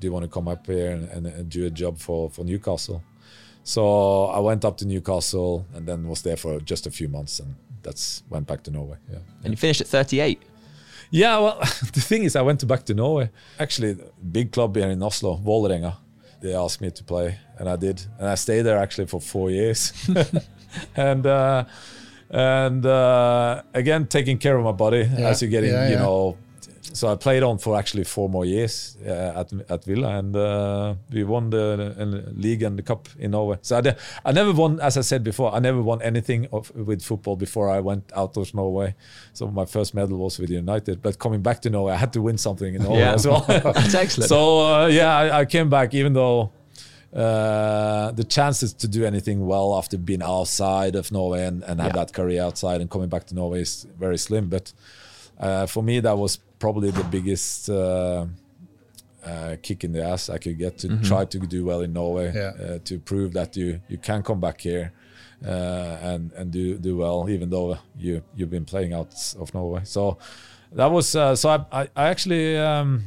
Do 0.00 0.06
you 0.06 0.12
want 0.12 0.24
to 0.24 0.30
come 0.30 0.48
up 0.52 0.66
here 0.66 0.90
and, 0.92 1.08
and, 1.08 1.26
and 1.26 1.48
do 1.48 1.66
a 1.66 1.70
job 1.70 1.98
for 1.98 2.30
for 2.30 2.44
Newcastle?" 2.44 3.02
So 3.64 4.24
I 4.26 4.40
went 4.40 4.64
up 4.64 4.76
to 4.78 4.86
Newcastle 4.86 5.64
and 5.74 5.86
then 5.86 6.08
was 6.08 6.22
there 6.22 6.36
for 6.36 6.60
just 6.60 6.86
a 6.86 6.90
few 6.90 7.08
months, 7.08 7.40
and 7.40 7.54
that's 7.82 8.22
went 8.30 8.46
back 8.46 8.62
to 8.64 8.70
Norway. 8.70 8.96
Yeah. 9.10 9.18
And 9.44 9.52
you 9.52 9.56
finished 9.56 9.80
at 9.80 9.86
38. 9.86 10.42
Yeah, 11.10 11.38
well, 11.38 11.58
the 11.92 12.00
thing 12.00 12.24
is, 12.24 12.36
I 12.36 12.42
went 12.42 12.66
back 12.66 12.84
to 12.84 12.94
Norway. 12.94 13.30
Actually, 13.58 13.96
big 14.32 14.52
club 14.52 14.76
here 14.76 14.90
in 14.90 15.02
Oslo, 15.02 15.36
Vålerenga. 15.36 15.96
They 16.40 16.54
asked 16.54 16.80
me 16.80 16.90
to 16.90 17.04
play, 17.04 17.36
and 17.58 17.68
I 17.68 17.76
did. 17.76 18.00
And 18.18 18.28
I 18.28 18.34
stayed 18.36 18.62
there 18.62 18.78
actually 18.78 19.06
for 19.08 19.20
four 19.20 19.50
years. 19.50 19.92
and 20.96 21.26
uh, 21.26 21.64
and 22.30 22.86
uh, 22.86 23.62
again, 23.74 24.06
taking 24.06 24.38
care 24.38 24.56
of 24.56 24.64
my 24.64 24.72
body 24.72 24.98
Yeah, 25.18 25.28
as 25.28 25.42
you're 25.42 25.50
getting, 25.50 25.70
yeah, 25.72 25.88
you 25.88 25.94
yeah. 25.94 26.02
know. 26.02 26.36
So 26.82 27.12
I 27.12 27.14
played 27.14 27.42
on 27.42 27.58
for 27.58 27.78
actually 27.78 28.04
four 28.04 28.28
more 28.28 28.44
years 28.46 28.96
uh, 29.06 29.40
at 29.40 29.52
at 29.70 29.84
Villa, 29.84 30.18
and 30.18 30.34
uh, 30.34 30.94
we 31.12 31.24
won 31.24 31.50
the, 31.50 31.94
the 31.96 32.32
league 32.34 32.62
and 32.62 32.78
the 32.78 32.82
cup 32.82 33.06
in 33.18 33.30
Norway. 33.32 33.58
So 33.62 33.76
I, 33.78 33.80
di- 33.82 33.96
I 34.24 34.32
never 34.32 34.52
won, 34.52 34.80
as 34.80 34.96
I 34.96 35.02
said 35.02 35.22
before, 35.22 35.54
I 35.54 35.58
never 35.60 35.80
won 35.82 36.00
anything 36.02 36.46
of, 36.52 36.74
with 36.74 37.02
football 37.02 37.36
before 37.36 37.68
I 37.68 37.80
went 37.80 38.10
out 38.16 38.36
of 38.38 38.54
Norway. 38.54 38.94
So 39.34 39.46
my 39.48 39.66
first 39.66 39.94
medal 39.94 40.16
was 40.18 40.38
with 40.38 40.50
United, 40.50 41.02
but 41.02 41.18
coming 41.18 41.42
back 41.42 41.60
to 41.62 41.70
Norway, 41.70 41.92
I 41.92 41.96
had 41.96 42.12
to 42.14 42.22
win 42.22 42.38
something 42.38 42.74
in 42.74 42.82
Norway 42.82 43.00
Yeah. 43.00 43.14
as 43.14 43.26
well. 43.26 43.40
That's 43.48 43.94
excellent. 43.94 44.28
So 44.30 44.60
uh, 44.60 44.86
yeah, 44.86 45.14
I, 45.14 45.40
I 45.40 45.44
came 45.44 45.68
back 45.68 45.92
even 45.94 46.14
though 46.14 46.50
uh, 47.14 48.10
the 48.12 48.24
chances 48.24 48.72
to 48.72 48.88
do 48.88 49.04
anything 49.04 49.46
well 49.46 49.76
after 49.76 49.98
being 49.98 50.22
outside 50.22 50.94
of 50.96 51.12
Norway 51.12 51.44
and, 51.44 51.62
and 51.64 51.80
have 51.80 51.90
Yeah. 51.94 52.04
that 52.04 52.12
career 52.12 52.42
outside 52.42 52.80
and 52.80 52.88
coming 52.90 53.08
back 53.08 53.26
to 53.26 53.34
Norway 53.34 53.60
is 53.60 53.86
very 53.98 54.16
slim. 54.18 54.48
But 54.48 54.72
uh, 55.38 55.66
for 55.66 55.82
me, 55.82 56.00
that 56.00 56.16
was 56.16 56.38
probably 56.60 56.90
the 56.92 57.04
biggest 57.04 57.68
uh, 57.68 58.26
uh, 59.26 59.56
kick 59.62 59.82
in 59.84 59.92
the 59.92 60.02
ass 60.04 60.28
I 60.30 60.38
could 60.38 60.58
get 60.58 60.78
to 60.78 60.88
try 61.02 61.24
to 61.24 61.38
do 61.38 61.64
well 61.64 61.80
in 61.82 61.92
Norway, 61.92 62.32
Yeah. 62.34 62.52
uh, 62.64 62.78
to 62.84 62.98
prove 63.00 63.32
that 63.32 63.56
you 63.56 63.80
you 63.88 63.98
can 63.98 64.22
come 64.22 64.40
back 64.40 64.60
here. 64.60 64.92
Uh, 65.42 65.96
and 66.10 66.32
and 66.38 66.50
do 66.52 66.76
do 66.78 66.98
well 66.98 67.26
even 67.30 67.48
though 67.50 67.78
you 67.98 68.22
you've 68.36 68.50
been 68.50 68.66
playing 68.66 68.92
out 68.92 69.14
of 69.38 69.54
Norway 69.54 69.80
so 69.84 70.18
that 70.72 70.90
was 70.92 71.14
uh, 71.16 71.34
so 71.34 71.48
I 71.48 71.56
I, 71.80 71.88
I 71.96 72.08
actually 72.10 72.58
um, 72.58 73.04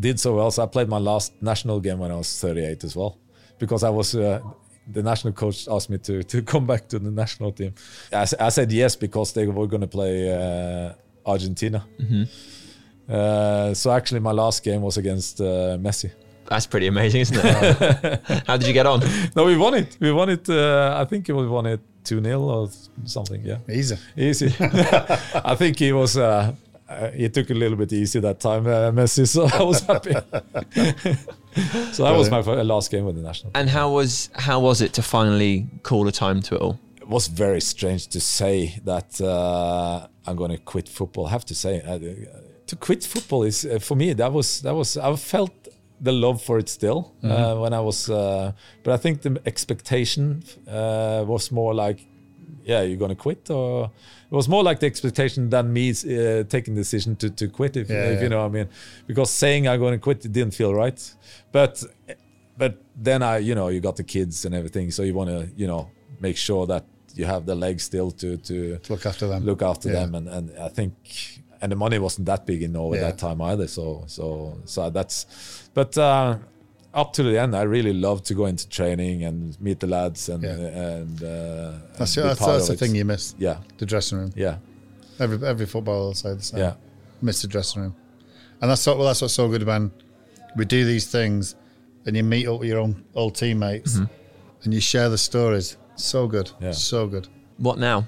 did 0.00 0.18
so 0.18 0.34
well. 0.36 0.50
So 0.50 0.62
I 0.62 0.66
played 0.66 0.88
my 0.88 0.98
last 0.98 1.32
national 1.42 1.80
game 1.80 1.98
when 1.98 2.10
I 2.10 2.16
was 2.16 2.40
38 2.40 2.84
as 2.84 2.96
well, 2.96 3.18
because 3.58 3.84
I 3.84 3.90
was 3.90 4.14
uh, 4.14 4.40
the 4.90 5.02
national 5.02 5.34
coach 5.34 5.68
asked 5.68 5.90
me 5.90 5.98
to 5.98 6.22
to 6.22 6.42
come 6.52 6.66
back 6.66 6.88
to 6.88 6.98
the 6.98 7.10
national 7.10 7.52
team. 7.52 7.74
I 8.12 8.24
said 8.50 8.72
yes 8.72 8.96
because 8.96 9.32
they 9.34 9.46
were 9.46 9.66
going 9.68 9.82
to 9.82 9.86
play 9.98 10.32
uh, 10.32 10.94
Argentina. 11.24 11.84
Uh, 13.08 13.74
so 13.74 13.90
actually, 13.90 14.20
my 14.20 14.32
last 14.32 14.62
game 14.62 14.82
was 14.82 14.96
against 14.96 15.40
uh, 15.40 15.76
Messi. 15.78 16.10
That's 16.46 16.66
pretty 16.66 16.86
amazing, 16.86 17.22
isn't 17.22 17.40
it? 17.42 18.20
How 18.46 18.56
did 18.56 18.66
you 18.66 18.72
get 18.72 18.86
on? 18.86 19.00
No, 19.34 19.44
we 19.44 19.56
won 19.56 19.74
it. 19.74 19.96
We 20.00 20.12
won 20.12 20.28
it. 20.28 20.48
Uh, 20.48 20.96
I 21.00 21.04
think 21.04 21.28
we 21.28 21.46
won 21.46 21.66
it 21.66 21.80
two 22.04 22.22
0 22.22 22.40
or 22.40 22.68
something. 23.04 23.42
Yeah. 23.44 23.58
Easy. 23.68 23.96
Easy. 24.16 24.54
I 24.60 25.54
think 25.54 25.78
he 25.78 25.92
was. 25.92 26.16
Uh, 26.16 26.54
uh, 26.88 27.10
he 27.12 27.28
took 27.28 27.48
a 27.48 27.54
little 27.54 27.76
bit 27.76 27.92
easy 27.92 28.20
that 28.20 28.38
time, 28.38 28.66
uh, 28.66 28.90
Messi. 28.90 29.26
So 29.26 29.46
I 29.46 29.62
was 29.62 29.80
happy. 29.80 30.12
so 31.92 32.04
that 32.04 32.16
was 32.16 32.30
my 32.30 32.40
last 32.40 32.90
game 32.90 33.06
with 33.06 33.16
the 33.16 33.22
national. 33.22 33.52
And 33.54 33.70
how 33.70 33.90
was 33.90 34.28
how 34.34 34.60
was 34.60 34.82
it 34.82 34.92
to 34.94 35.02
finally 35.02 35.66
call 35.82 36.06
a 36.08 36.12
time 36.12 36.42
to 36.42 36.56
it 36.56 36.60
all? 36.60 36.78
It 37.12 37.14
was 37.14 37.26
very 37.26 37.60
strange 37.60 38.06
to 38.08 38.20
say 38.20 38.80
that 38.84 39.20
uh, 39.20 40.06
I'm 40.26 40.34
going 40.34 40.50
to 40.50 40.56
quit 40.56 40.88
football. 40.88 41.26
I 41.26 41.30
have 41.32 41.44
to 41.44 41.54
say, 41.54 41.82
uh, 41.82 41.98
to 42.66 42.76
quit 42.76 43.04
football 43.04 43.42
is 43.42 43.66
uh, 43.66 43.78
for 43.80 43.96
me. 43.96 44.14
That 44.14 44.32
was 44.32 44.62
that 44.62 44.74
was. 44.74 44.96
I 44.96 45.14
felt 45.16 45.52
the 46.00 46.12
love 46.12 46.40
for 46.40 46.58
it 46.58 46.70
still 46.70 47.12
uh, 47.22 47.56
when 47.56 47.74
I 47.74 47.80
was, 47.80 48.08
uh, 48.08 48.52
but 48.82 48.94
I 48.94 48.96
think 48.96 49.20
the 49.20 49.42
expectation 49.44 50.42
uh, 50.66 51.22
was 51.26 51.52
more 51.52 51.74
like, 51.74 52.00
yeah, 52.64 52.80
you're 52.80 52.96
going 52.96 53.14
to 53.14 53.22
quit, 53.22 53.50
or 53.50 53.90
it 54.30 54.34
was 54.34 54.48
more 54.48 54.62
like 54.62 54.80
the 54.80 54.86
expectation 54.86 55.50
than 55.50 55.70
me 55.70 55.90
uh, 55.90 56.44
taking 56.44 56.74
the 56.74 56.80
decision 56.80 57.16
to 57.16 57.28
to 57.28 57.46
quit. 57.48 57.76
If, 57.76 57.90
Yeah, 57.90 58.06
if 58.06 58.14
yeah. 58.14 58.22
you 58.22 58.28
know 58.30 58.38
what 58.38 58.52
I 58.52 58.58
mean, 58.58 58.68
because 59.06 59.28
saying 59.28 59.68
I'm 59.68 59.78
going 59.78 59.92
to 59.92 60.00
quit 60.00 60.24
it 60.24 60.32
didn't 60.32 60.54
feel 60.54 60.72
right, 60.74 61.14
but 61.52 61.84
but 62.56 62.72
then 62.96 63.22
I, 63.22 63.36
you 63.36 63.54
know, 63.54 63.68
you 63.68 63.80
got 63.80 63.96
the 63.96 64.04
kids 64.04 64.46
and 64.46 64.54
everything, 64.54 64.90
so 64.90 65.02
you 65.02 65.12
want 65.12 65.28
to, 65.28 65.50
you 65.56 65.66
know, 65.66 65.90
make 66.18 66.38
sure 66.38 66.66
that 66.66 66.84
you 67.14 67.24
have 67.26 67.46
the 67.46 67.54
legs 67.54 67.82
still 67.84 68.10
to 68.12 68.36
to 68.38 68.78
Look 68.88 69.06
after 69.06 69.26
them. 69.28 69.44
look 69.44 69.62
after 69.62 69.88
Yeah. 69.88 70.00
them, 70.00 70.14
and 70.14 70.28
and 70.28 70.50
I 70.58 70.68
think, 70.68 70.92
and 71.60 71.70
the 71.72 71.76
money 71.76 71.98
wasn't 71.98 72.26
that 72.26 72.46
big 72.46 72.62
in 72.62 72.72
Norway 72.72 72.98
Yeah. 72.98 73.08
that 73.10 73.18
time 73.18 73.40
either, 73.42 73.68
so 73.68 74.04
so 74.06 74.58
so 74.64 74.90
that's, 74.90 75.26
but. 75.74 75.96
uh 75.98 76.38
up 76.94 77.14
to 77.14 77.22
the 77.22 77.40
end, 77.40 77.56
I 77.56 77.62
really 77.62 77.94
loved 77.94 78.26
to 78.26 78.34
go 78.34 78.44
into 78.44 78.68
training 78.68 79.24
and 79.24 79.58
meet 79.58 79.80
the 79.80 79.86
lads 79.86 80.28
and 80.28 80.42
Yeah. 80.42 80.50
and 80.98 81.22
uh, 81.22 81.72
That's, 81.96 82.14
and 82.18 82.26
that's, 82.28 82.38
that's 82.44 82.66
the 82.66 82.74
it. 82.74 82.78
thing 82.80 82.94
you 82.94 83.06
miss. 83.06 83.34
Yeah, 83.38 83.56
The 83.78 83.86
dressing 83.86 84.18
room. 84.18 84.30
yeah, 84.36 84.56
Every 85.18 85.38
every 85.52 85.64
footballer 85.64 86.08
will 86.08 86.14
say 86.14 86.34
the 86.34 86.42
same. 86.42 86.60
yeah, 86.60 86.74
Miss 87.22 87.40
the 87.40 87.48
dressing 87.48 87.80
room. 87.82 87.94
And 88.60 88.70
that's 88.70 88.86
what, 88.86 88.98
well, 88.98 89.06
that's 89.06 89.22
what's 89.22 89.32
so 89.32 89.48
good 89.48 89.62
when 89.62 89.90
we 90.54 90.66
do 90.66 90.84
these 90.84 91.06
things 91.10 91.54
and 92.04 92.14
you 92.14 92.22
meet 92.24 92.46
up 92.46 92.60
with 92.60 92.68
your 92.68 92.80
own 92.80 93.02
old 93.14 93.36
teammates 93.36 93.96
and 94.62 94.74
you 94.74 94.80
share 94.82 95.08
the 95.08 95.16
stories. 95.16 95.78
So 95.96 96.26
good. 96.26 96.50
Yeah. 96.60 96.72
So 96.72 97.06
good. 97.06 97.28
What 97.58 97.78
now? 97.78 98.06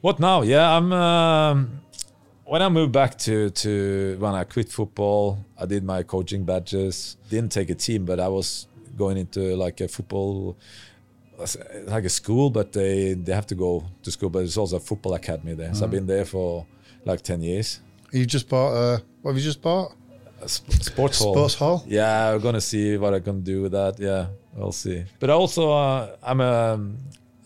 What 0.00 0.20
now? 0.20 0.42
Yeah, 0.42 0.76
I'm. 0.76 0.92
Um, 0.92 1.80
when 2.44 2.62
I 2.62 2.68
moved 2.68 2.92
back 2.92 3.18
to 3.18 3.50
to 3.50 4.16
when 4.18 4.34
I 4.34 4.44
quit 4.44 4.68
football, 4.68 5.38
I 5.58 5.66
did 5.66 5.82
my 5.84 6.02
coaching 6.02 6.44
badges. 6.44 7.16
Didn't 7.28 7.52
take 7.52 7.70
a 7.70 7.74
team, 7.74 8.04
but 8.04 8.20
I 8.20 8.28
was 8.28 8.68
going 8.96 9.16
into 9.16 9.56
like 9.56 9.80
a 9.80 9.88
football, 9.88 10.56
like 11.86 12.04
a 12.04 12.08
school. 12.08 12.50
But 12.50 12.72
they 12.72 13.14
they 13.14 13.32
have 13.32 13.46
to 13.48 13.54
go 13.54 13.84
to 14.02 14.10
school. 14.10 14.30
But 14.30 14.44
it's 14.44 14.56
also 14.56 14.76
a 14.76 14.80
football 14.80 15.14
academy 15.14 15.54
there. 15.54 15.74
So 15.74 15.84
I've 15.84 15.90
been 15.90 16.06
there 16.06 16.24
for 16.24 16.66
like 17.04 17.22
ten 17.22 17.42
years. 17.42 17.80
You 18.12 18.24
just 18.24 18.48
bought, 18.48 18.72
uh, 18.72 18.98
what 19.22 19.32
have 19.32 19.38
you 19.38 19.44
just 19.44 19.60
bought? 19.60 19.92
A 20.42 20.48
sp- 20.48 20.70
sports 20.82 21.18
hall. 21.18 21.34
Sports 21.34 21.54
hall? 21.54 21.84
Yeah, 21.86 22.32
we're 22.32 22.40
gonna 22.40 22.60
see 22.60 22.96
what 22.98 23.14
I 23.14 23.20
can 23.20 23.40
do 23.42 23.62
with 23.62 23.72
that. 23.72 23.98
Yeah, 23.98 24.26
we'll 24.54 24.72
see. 24.72 25.04
But 25.18 25.30
also, 25.30 25.72
uh, 25.72 26.16
I'm 26.22 26.40
a 26.40 26.78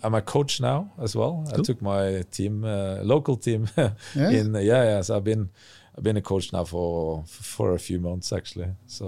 I'm 0.02 0.14
a 0.14 0.22
coach 0.22 0.60
now 0.60 0.90
as 1.00 1.14
well. 1.14 1.44
I 1.52 1.60
took 1.62 1.80
my 1.82 2.22
team, 2.30 2.64
uh, 2.64 3.00
local 3.02 3.36
team, 3.36 3.68
Yeah? 4.14 4.30
in 4.30 4.54
yeah, 4.54 4.84
yeah. 4.84 5.00
So 5.02 5.16
I've 5.16 5.24
been 5.24 5.50
I've 5.96 6.02
been 6.04 6.16
a 6.16 6.22
coach 6.22 6.52
now 6.52 6.64
for 6.64 7.24
for 7.26 7.74
a 7.74 7.78
few 7.78 8.00
months 8.00 8.32
actually. 8.32 8.68
So 8.86 9.06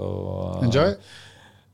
uh, 0.58 0.64
Enjoy 0.64 0.88
it? 0.90 1.00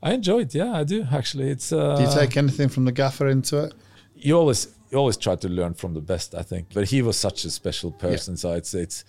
I 0.02 0.12
enjoy 0.14 0.40
it. 0.42 0.54
Yeah, 0.54 0.72
I 0.80 0.84
do 0.84 1.06
actually. 1.12 1.50
It's 1.50 1.72
uh, 1.72 1.96
Do 1.96 2.02
you 2.04 2.12
take 2.14 2.36
anything 2.36 2.68
from 2.68 2.84
the 2.84 2.92
gaffer 2.92 3.28
into 3.28 3.64
it? 3.64 3.74
you 4.20 4.34
always 4.36 4.66
you 4.90 4.98
always 4.98 5.16
try 5.16 5.36
to 5.36 5.48
learn 5.48 5.72
from 5.74 5.94
the 5.94 6.00
best 6.00 6.34
i 6.34 6.42
think 6.42 6.66
but 6.74 6.88
he 6.90 7.02
was 7.02 7.16
such 7.16 7.44
a 7.44 7.50
special 7.50 7.92
person 7.92 8.36
so 8.36 8.52
it's 8.52 8.74
it's 8.74 9.04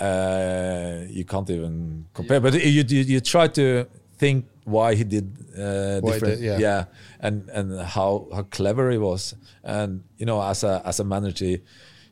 uh 0.00 1.04
you 1.08 1.24
can't 1.24 1.48
even 1.50 2.06
compare 2.14 2.40
but 2.40 2.54
you, 2.54 2.82
you 2.82 3.02
you 3.14 3.20
try 3.20 3.46
to 3.48 3.86
think 4.18 4.46
why 4.64 4.94
he 4.94 5.04
did 5.04 5.26
uh 5.58 6.00
Why 6.00 6.12
different 6.12 6.40
did, 6.40 6.60
yeah. 6.60 6.84
and 7.20 7.48
and 7.50 7.80
how 7.80 8.26
how 8.32 8.42
clever 8.44 8.90
he 8.90 8.98
was. 8.98 9.34
And 9.62 10.02
you 10.18 10.26
know 10.26 10.40
as 10.42 10.64
a 10.64 10.82
as 10.84 11.00
a 11.00 11.04
manager 11.04 11.58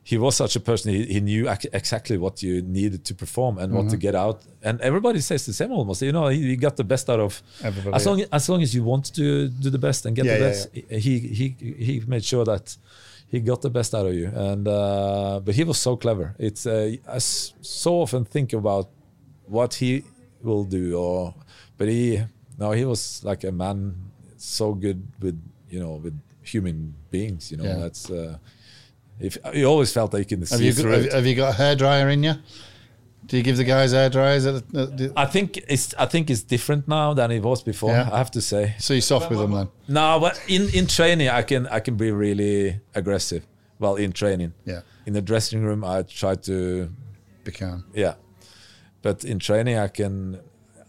he 0.05 0.19
was 0.19 0.35
such 0.37 0.57
a 0.57 0.61
person 0.61 0.93
he, 0.93 1.05
he 1.15 1.21
knew 1.21 1.49
ac- 1.49 1.69
exactly 1.73 2.19
what 2.19 2.43
you 2.43 2.61
needed 2.63 3.05
to 3.05 3.15
perform 3.15 3.59
and 3.59 3.73
what 3.73 3.89
to 3.91 3.97
Mm-hmm. 3.97 4.01
get 4.01 4.15
out. 4.17 4.43
And 4.63 4.81
everybody 4.81 5.21
says 5.21 5.47
the 5.47 5.53
same 5.53 5.71
almost. 5.73 6.03
You 6.03 6.13
know 6.13 6.29
he, 6.29 6.41
he 6.51 6.57
got 6.57 6.77
the 6.77 6.85
best 6.85 7.09
out 7.09 7.21
of 7.21 7.43
Everybody, 7.63 7.95
as 7.97 8.05
long 8.07 8.25
as 8.33 8.49
long 8.49 8.63
as 8.63 8.75
you 8.75 8.83
want 8.85 9.05
to 9.15 9.49
do 9.49 9.71
the 9.71 9.79
best 9.79 10.07
and 10.07 10.15
get 10.17 10.27
Yeah, 10.27 10.35
the 10.35 10.41
yeah, 10.41 10.49
best 10.49 10.69
he 11.05 11.19
he 11.39 11.47
he 11.87 12.03
made 12.07 12.25
sure 12.25 12.45
that 12.45 12.77
he 13.33 13.41
got 13.41 13.61
the 13.63 13.71
best 13.71 13.95
out 13.95 14.07
of 14.07 14.15
you 14.21 14.29
and 14.51 14.69
uh, 14.69 15.41
but 15.45 15.55
he 15.59 15.65
was 15.65 15.79
so 15.87 15.97
clever 15.97 16.27
it's 16.39 16.67
uh, 16.67 16.93
I 17.09 17.17
s- 17.17 17.55
so 17.63 17.91
often 18.05 18.25
think 18.35 18.53
about 18.53 18.87
what 19.57 19.75
he 19.83 20.05
will 20.47 20.65
do 20.65 20.85
or 21.05 21.35
but 21.79 21.89
he 21.89 22.21
no 22.59 22.71
he 22.81 22.85
was 22.85 23.25
like 23.25 23.43
a 23.49 23.53
man 23.65 23.79
so 24.37 24.75
good 24.85 25.01
with 25.25 25.37
you 25.73 25.81
know 25.81 25.95
with 26.05 26.15
human 26.53 26.95
beings 27.11 27.51
you 27.51 27.57
know 27.59 27.65
Yeah. 27.71 27.79
that's 27.83 28.11
uh, 28.11 28.37
if 29.21 29.39
you 29.55 29.65
always 29.73 29.93
felt 29.93 30.13
like 30.15 30.31
you 30.31 30.37
can 30.37 30.47
Have 30.47 30.61
you, 30.61 30.73
through 30.73 30.93
have, 30.93 31.05
it. 31.07 31.13
have 31.13 31.27
you 31.27 31.35
got 31.37 31.55
a 31.55 31.57
hairdryer 31.63 32.09
in 32.13 32.23
you? 32.25 32.35
Do 33.33 33.39
you 33.39 33.43
give 33.43 33.57
the 33.57 33.65
guys 33.65 33.93
hair 33.93 34.11
dryers? 34.11 34.45
At 34.45 34.69
the, 34.69 34.83
at 34.83 34.99
the, 34.99 35.13
I 35.17 35.25
think 35.25 35.57
it's 35.67 35.95
I 35.95 36.05
think 36.05 36.29
it's 36.29 36.43
different 36.43 36.87
now 36.87 37.15
than 37.15 37.31
it 37.31 37.43
was 37.43 37.63
before. 37.63 37.89
Yeah. 37.89 38.11
I 38.13 38.19
have 38.19 38.31
to 38.33 38.43
say. 38.43 38.75
so 38.79 38.93
you're 38.93 39.01
soft 39.01 39.31
with 39.31 39.39
them 39.39 39.53
then? 39.53 39.69
No, 39.89 40.21
but 40.21 40.39
in, 40.49 40.69
in 40.75 40.87
training 40.87 41.31
I 41.31 41.41
can 41.41 41.67
I 41.69 41.81
can 41.81 41.97
be 41.97 42.11
really 42.11 42.79
aggressive. 42.95 43.47
Well, 43.79 43.97
in 43.97 44.13
training. 44.13 44.53
Yeah. 44.67 44.83
In 45.07 45.15
the 45.15 45.23
dressing 45.23 45.65
room 45.65 45.83
I 45.83 46.03
try 46.03 46.35
to 46.35 46.93
Be 47.45 47.53
calm. 47.53 47.87
yeah. 47.95 48.17
But 49.01 49.25
in 49.25 49.39
training 49.39 49.79
I 49.79 49.89
can 49.89 50.39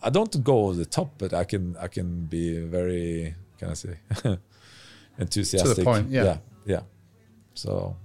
I 0.01 0.09
don't 0.09 0.43
go 0.43 0.65
over 0.65 0.73
the 0.73 0.85
top, 0.85 1.13
but 1.17 1.33
I 1.33 1.45
can 1.45 1.77
I 1.79 1.87
can 1.87 2.25
be 2.25 2.59
very 2.59 3.35
can 3.57 3.69
I 3.69 3.73
say 3.73 3.99
enthusiastic. 5.17 5.75
To 5.75 5.81
the 5.81 5.85
point, 5.85 6.09
yeah. 6.09 6.23
yeah, 6.25 6.37
yeah. 6.65 6.81
So, 7.53 7.95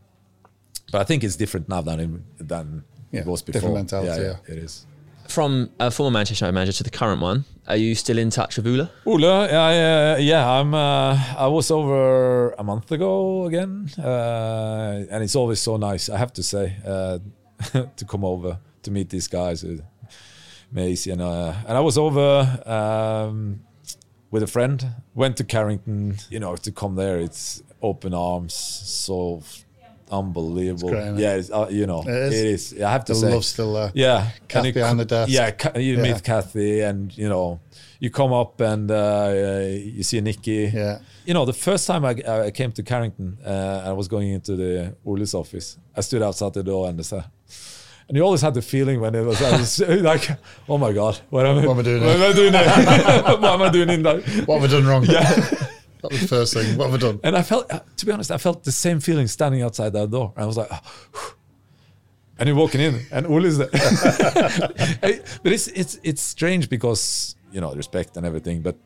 but 0.92 1.00
I 1.00 1.04
think 1.04 1.24
it's 1.24 1.34
different 1.34 1.68
now 1.68 1.80
than 1.80 1.98
it, 1.98 2.48
than 2.48 2.84
Yeah, 3.10 3.20
it 3.20 3.26
was 3.26 3.42
before. 3.42 3.60
different 3.60 3.76
mentality, 3.76 4.22
Yeah, 4.22 4.36
it 4.52 4.58
is. 4.58 4.86
From 5.28 5.70
a 5.78 5.90
former 5.90 6.10
Manchester 6.10 6.46
United 6.46 6.54
manager 6.54 6.72
to 6.72 6.82
the 6.84 6.90
current 6.90 7.20
one, 7.20 7.44
are 7.66 7.76
you 7.76 7.94
still 7.94 8.16
in 8.16 8.30
touch 8.30 8.56
with 8.56 8.66
Ole? 8.66 8.88
Ole, 9.04 9.26
I, 9.26 10.14
uh, 10.14 10.16
yeah, 10.18 10.48
I'm. 10.50 10.72
Uh, 10.72 11.18
I 11.36 11.46
was 11.48 11.70
over 11.70 12.52
a 12.52 12.64
month 12.64 12.90
ago 12.92 13.44
again, 13.44 13.90
uh, 13.98 15.04
and 15.10 15.22
it's 15.22 15.36
always 15.36 15.60
so 15.60 15.76
nice. 15.76 16.08
I 16.08 16.16
have 16.16 16.32
to 16.32 16.42
say, 16.42 16.76
uh, 16.86 17.18
to 17.96 18.04
come 18.06 18.24
over 18.24 18.58
to 18.84 18.90
meet 18.90 19.10
these 19.10 19.28
guys, 19.28 19.66
Macy, 20.72 21.10
and 21.10 21.20
uh, 21.20 21.52
and 21.66 21.76
I 21.76 21.80
was 21.80 21.98
over 21.98 22.62
um, 22.64 23.60
with 24.30 24.42
a 24.42 24.46
friend. 24.46 24.86
Went 25.14 25.36
to 25.36 25.44
Carrington, 25.44 26.16
you 26.30 26.40
know, 26.40 26.56
to 26.56 26.72
come 26.72 26.94
there. 26.94 27.18
It's 27.18 27.62
open 27.82 28.14
arms, 28.14 28.54
so 28.54 29.42
unbelievable. 30.10 30.90
great, 30.90 31.18
yeah, 31.18 31.34
it's, 31.36 31.50
uh, 31.50 31.68
you 31.70 31.86
know, 31.86 32.02
It 32.02 32.08
is. 32.08 32.34
it 32.34 32.46
is. 32.76 32.82
I 32.82 32.90
have 32.92 33.04
to 33.06 33.12
The 33.12 33.18
say, 33.18 33.30
love's 33.32 33.46
still 33.48 33.72
there. 33.74 33.90
yeah, 33.94 34.30
Kath 34.48 34.56
and 34.58 34.66
you 34.66 34.72
behind 34.72 34.98
co- 34.98 35.04
the 35.04 35.26
desk. 35.26 35.30
Yeah, 35.32 35.78
you 35.78 35.96
Yeah. 35.96 36.02
meet 36.02 36.22
Kathy, 36.22 36.80
and 36.80 37.16
you 37.16 37.28
know, 37.28 37.60
you 38.00 38.10
come 38.10 38.32
up 38.32 38.60
and 38.60 38.90
uh, 38.90 39.32
you 39.68 40.02
see 40.02 40.20
Nikki. 40.20 40.70
Yeah. 40.74 40.98
You 41.26 41.34
know, 41.34 41.44
the 41.44 41.52
first 41.52 41.86
time 41.86 42.04
I, 42.04 42.14
I 42.46 42.50
came 42.50 42.72
to 42.72 42.82
Carrington, 42.82 43.38
uh, 43.44 43.82
I 43.86 43.92
was 43.92 44.08
going 44.08 44.28
into 44.30 44.56
the 44.56 44.94
Ole's 45.04 45.34
office. 45.34 45.76
I 45.96 46.00
stood 46.00 46.22
outside 46.22 46.54
the 46.54 46.62
door 46.62 46.88
and 46.88 46.98
I 46.98 47.02
said. 47.02 47.24
And 48.08 48.16
you 48.16 48.22
always 48.22 48.40
had 48.40 48.54
the 48.54 48.62
feeling 48.62 49.00
when 49.02 49.14
it 49.14 49.20
was, 49.22 49.38
was 49.38 49.80
like, 49.86 50.30
oh 50.66 50.78
my 50.78 50.92
God, 50.94 51.18
what 51.28 51.44
am 51.44 51.58
I, 51.58 51.66
What 51.66 51.72
am 51.74 51.78
I 51.80 51.82
doing 51.82 52.02
What 52.02 52.16
am 52.16 52.22
I 52.22 52.32
doing? 52.32 52.52
what 53.42 53.44
am 53.44 53.62
I 53.62 53.68
doing 53.70 53.90
in 53.90 54.02
that? 54.04 54.22
What 54.46 54.62
have 54.62 54.70
I 54.70 54.72
done 54.72 54.86
wrong? 54.86 55.04
That 56.02 56.10
was 56.12 56.20
the 56.20 56.28
first 56.28 56.54
thing. 56.54 56.76
What 56.78 56.90
have 56.90 56.94
I 56.94 57.06
done? 57.06 57.20
And 57.24 57.36
I 57.36 57.42
felt, 57.42 57.70
uh, 57.72 57.80
to 57.96 58.06
be 58.06 58.12
honest, 58.12 58.30
I 58.30 58.38
felt 58.38 58.64
the 58.64 58.72
same 58.72 59.00
feeling 59.00 59.26
standing 59.28 59.62
outside 59.62 59.92
that 59.94 60.10
door. 60.10 60.32
I 60.36 60.44
was 60.46 60.56
like, 60.56 60.68
"Ah, 60.70 60.82
and 62.38 62.46
you're 62.48 62.56
walking 62.56 62.80
in, 62.80 63.00
and 63.10 63.26
all 63.26 63.44
is 63.44 63.58
there. 63.58 63.68
But 65.42 65.52
it's 65.52 65.66
it's 65.68 65.98
it's 66.02 66.22
strange 66.22 66.68
because 66.68 67.36
you 67.52 67.60
know 67.60 67.74
respect 67.74 68.16
and 68.16 68.24
everything, 68.26 68.62
but 68.62 68.76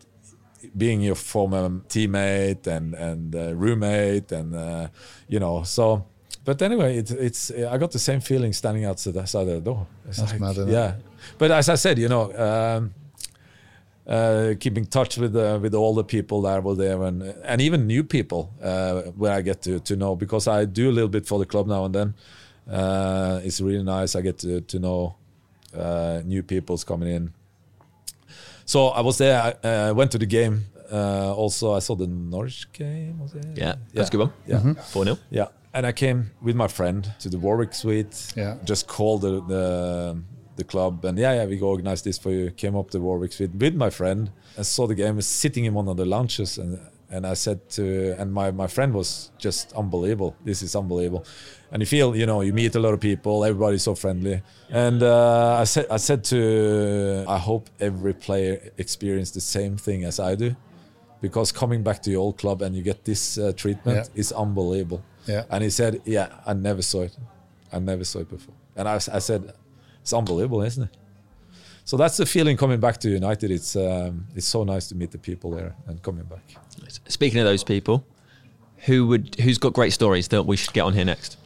being 0.76 1.00
your 1.02 1.16
former 1.16 1.68
teammate 1.88 2.66
and 2.66 2.94
and 2.94 3.34
uh, 3.34 3.54
roommate 3.54 4.32
and 4.32 4.54
uh, 4.54 4.88
you 5.28 5.38
know 5.40 5.62
so. 5.64 6.04
But 6.44 6.60
anyway, 6.62 6.96
it's 6.96 7.10
it's 7.10 7.50
I 7.50 7.78
got 7.78 7.90
the 7.92 7.98
same 7.98 8.20
feeling 8.20 8.52
standing 8.52 8.84
outside 8.84 9.16
outside 9.16 9.44
the 9.44 9.60
door. 9.60 9.86
It's 10.08 10.18
That's 10.18 10.38
mad, 10.40 10.52
isn't 10.52 10.68
it? 10.68 10.72
yeah. 10.72 10.94
But 11.38 11.50
as 11.50 11.68
I 11.68 11.76
said, 11.76 11.98
you 11.98 12.08
know. 12.08 12.32
Um, 12.36 12.94
uh, 14.06 14.54
keeping 14.58 14.84
touch 14.86 15.16
with 15.18 15.36
uh, 15.36 15.58
with 15.62 15.74
all 15.74 15.94
the 15.94 16.04
people 16.04 16.42
that 16.42 16.62
were 16.62 16.74
there 16.74 17.02
and 17.02 17.22
and 17.22 17.60
even 17.60 17.86
new 17.86 18.04
people 18.04 18.52
uh, 18.62 19.02
where 19.16 19.32
I 19.32 19.42
get 19.42 19.62
to 19.62 19.80
to 19.80 19.96
know 19.96 20.16
because 20.16 20.48
I 20.48 20.64
do 20.64 20.90
a 20.90 20.92
little 20.92 21.08
bit 21.08 21.26
for 21.26 21.38
the 21.38 21.46
club 21.46 21.66
now 21.66 21.84
and 21.84 21.94
then. 21.94 22.14
Uh, 22.70 23.40
it's 23.42 23.60
really 23.60 23.82
nice. 23.82 24.14
I 24.14 24.20
get 24.20 24.38
to 24.38 24.60
to 24.60 24.78
know 24.78 25.16
uh, 25.76 26.22
new 26.24 26.42
people's 26.42 26.84
coming 26.84 27.08
in. 27.08 27.32
So 28.64 28.88
I 28.88 29.00
was 29.00 29.18
there. 29.18 29.56
I 29.64 29.68
uh, 29.68 29.94
went 29.94 30.10
to 30.12 30.18
the 30.18 30.26
game. 30.26 30.66
Uh, 30.90 31.34
also, 31.34 31.72
I 31.72 31.78
saw 31.80 31.94
the 31.96 32.06
Norwich 32.06 32.70
game. 32.72 33.18
Was 33.20 33.34
it? 33.34 33.46
Yeah, 33.56 33.76
that's 33.94 34.10
good 34.10 34.20
one. 34.20 34.32
Yeah. 34.46 34.74
4 34.74 35.04
0. 35.04 35.18
Yeah, 35.30 35.46
and 35.72 35.86
I 35.86 35.92
came 35.92 36.30
with 36.42 36.54
my 36.54 36.68
friend 36.68 37.10
to 37.20 37.28
the 37.28 37.38
Warwick 37.38 37.72
Suite. 37.74 38.32
Yeah. 38.36 38.56
just 38.64 38.86
called 38.86 39.22
the 39.22 39.40
the, 39.42 40.22
the 40.56 40.64
club 40.64 41.04
and 41.04 41.18
yeah, 41.18 41.34
yeah, 41.34 41.46
we 41.46 41.60
organized 41.60 42.04
this 42.04 42.18
for 42.18 42.30
you. 42.30 42.50
Came 42.50 42.76
up 42.76 42.90
the 42.90 43.00
Warwick 43.00 43.32
Suite 43.32 43.54
with 43.54 43.74
my 43.74 43.90
friend 43.90 44.30
and 44.56 44.66
saw 44.66 44.86
the 44.86 44.94
game. 44.94 45.20
Sitting 45.20 45.64
in 45.64 45.74
one 45.74 45.88
of 45.88 45.96
the 45.96 46.04
lounges 46.04 46.58
and 46.58 46.78
and 47.10 47.26
I 47.26 47.34
said 47.34 47.68
to 47.70 48.14
and 48.18 48.32
my 48.32 48.50
my 48.50 48.66
friend 48.66 48.92
was 48.94 49.30
just 49.38 49.72
unbelievable. 49.74 50.34
This 50.44 50.62
is 50.62 50.74
unbelievable. 50.76 51.24
And 51.70 51.80
you 51.82 51.86
feel, 51.86 52.14
you 52.16 52.26
know, 52.26 52.42
you 52.42 52.52
meet 52.52 52.74
a 52.74 52.80
lot 52.80 52.92
of 52.94 53.00
people. 53.00 53.44
Everybody's 53.44 53.82
so 53.82 53.94
friendly. 53.94 54.42
And 54.70 55.02
uh, 55.02 55.56
I 55.60 55.64
said, 55.64 55.86
I 55.90 55.96
said 55.96 56.22
to, 56.24 57.24
I 57.26 57.38
hope 57.38 57.70
every 57.80 58.12
player 58.12 58.72
experience 58.76 59.30
the 59.30 59.40
same 59.40 59.76
thing 59.78 60.04
as 60.04 60.20
I 60.20 60.34
do, 60.34 60.54
because 61.22 61.50
coming 61.52 61.82
back 61.82 62.02
to 62.02 62.10
your 62.10 62.20
old 62.20 62.36
club 62.36 62.60
and 62.62 62.76
you 62.76 62.82
get 62.82 63.04
this 63.04 63.38
uh, 63.38 63.52
treatment 63.56 63.96
Yeah. 63.96 64.20
is 64.20 64.32
unbelievable. 64.32 65.02
Yeah. 65.26 65.44
And 65.50 65.62
he 65.64 65.70
said, 65.70 66.00
"Yeah, 66.04 66.28
I 66.46 66.52
never 66.52 66.82
saw 66.82 67.02
it. 67.02 67.16
I 67.72 67.78
never 67.78 68.04
saw 68.04 68.18
it 68.20 68.28
before." 68.28 68.54
And 68.76 68.86
I, 68.88 68.94
I 68.96 69.20
said, 69.20 69.52
"It's 70.02 70.12
unbelievable, 70.12 70.62
isn't 70.62 70.84
it?" 70.84 70.96
So 71.84 71.96
that's 71.96 72.16
the 72.16 72.26
feeling 72.26 72.56
coming 72.56 72.78
back 72.78 72.98
to 72.98 73.08
United. 73.08 73.50
It's 73.50 73.74
um, 73.74 74.26
it's 74.36 74.46
so 74.46 74.62
nice 74.64 74.88
to 74.88 74.94
meet 74.94 75.10
the 75.10 75.18
people 75.18 75.50
there 75.50 75.74
and 75.86 76.00
coming 76.02 76.24
back. 76.24 76.44
Speaking 77.08 77.40
of 77.40 77.46
those 77.46 77.64
people, 77.64 78.04
who 78.86 79.06
would 79.08 79.34
who's 79.40 79.58
got 79.58 79.72
great 79.72 79.92
stories 79.92 80.28
that 80.28 80.44
we 80.44 80.56
should 80.56 80.72
get 80.72 80.82
on 80.82 80.92
here 80.92 81.04
next? 81.04 81.38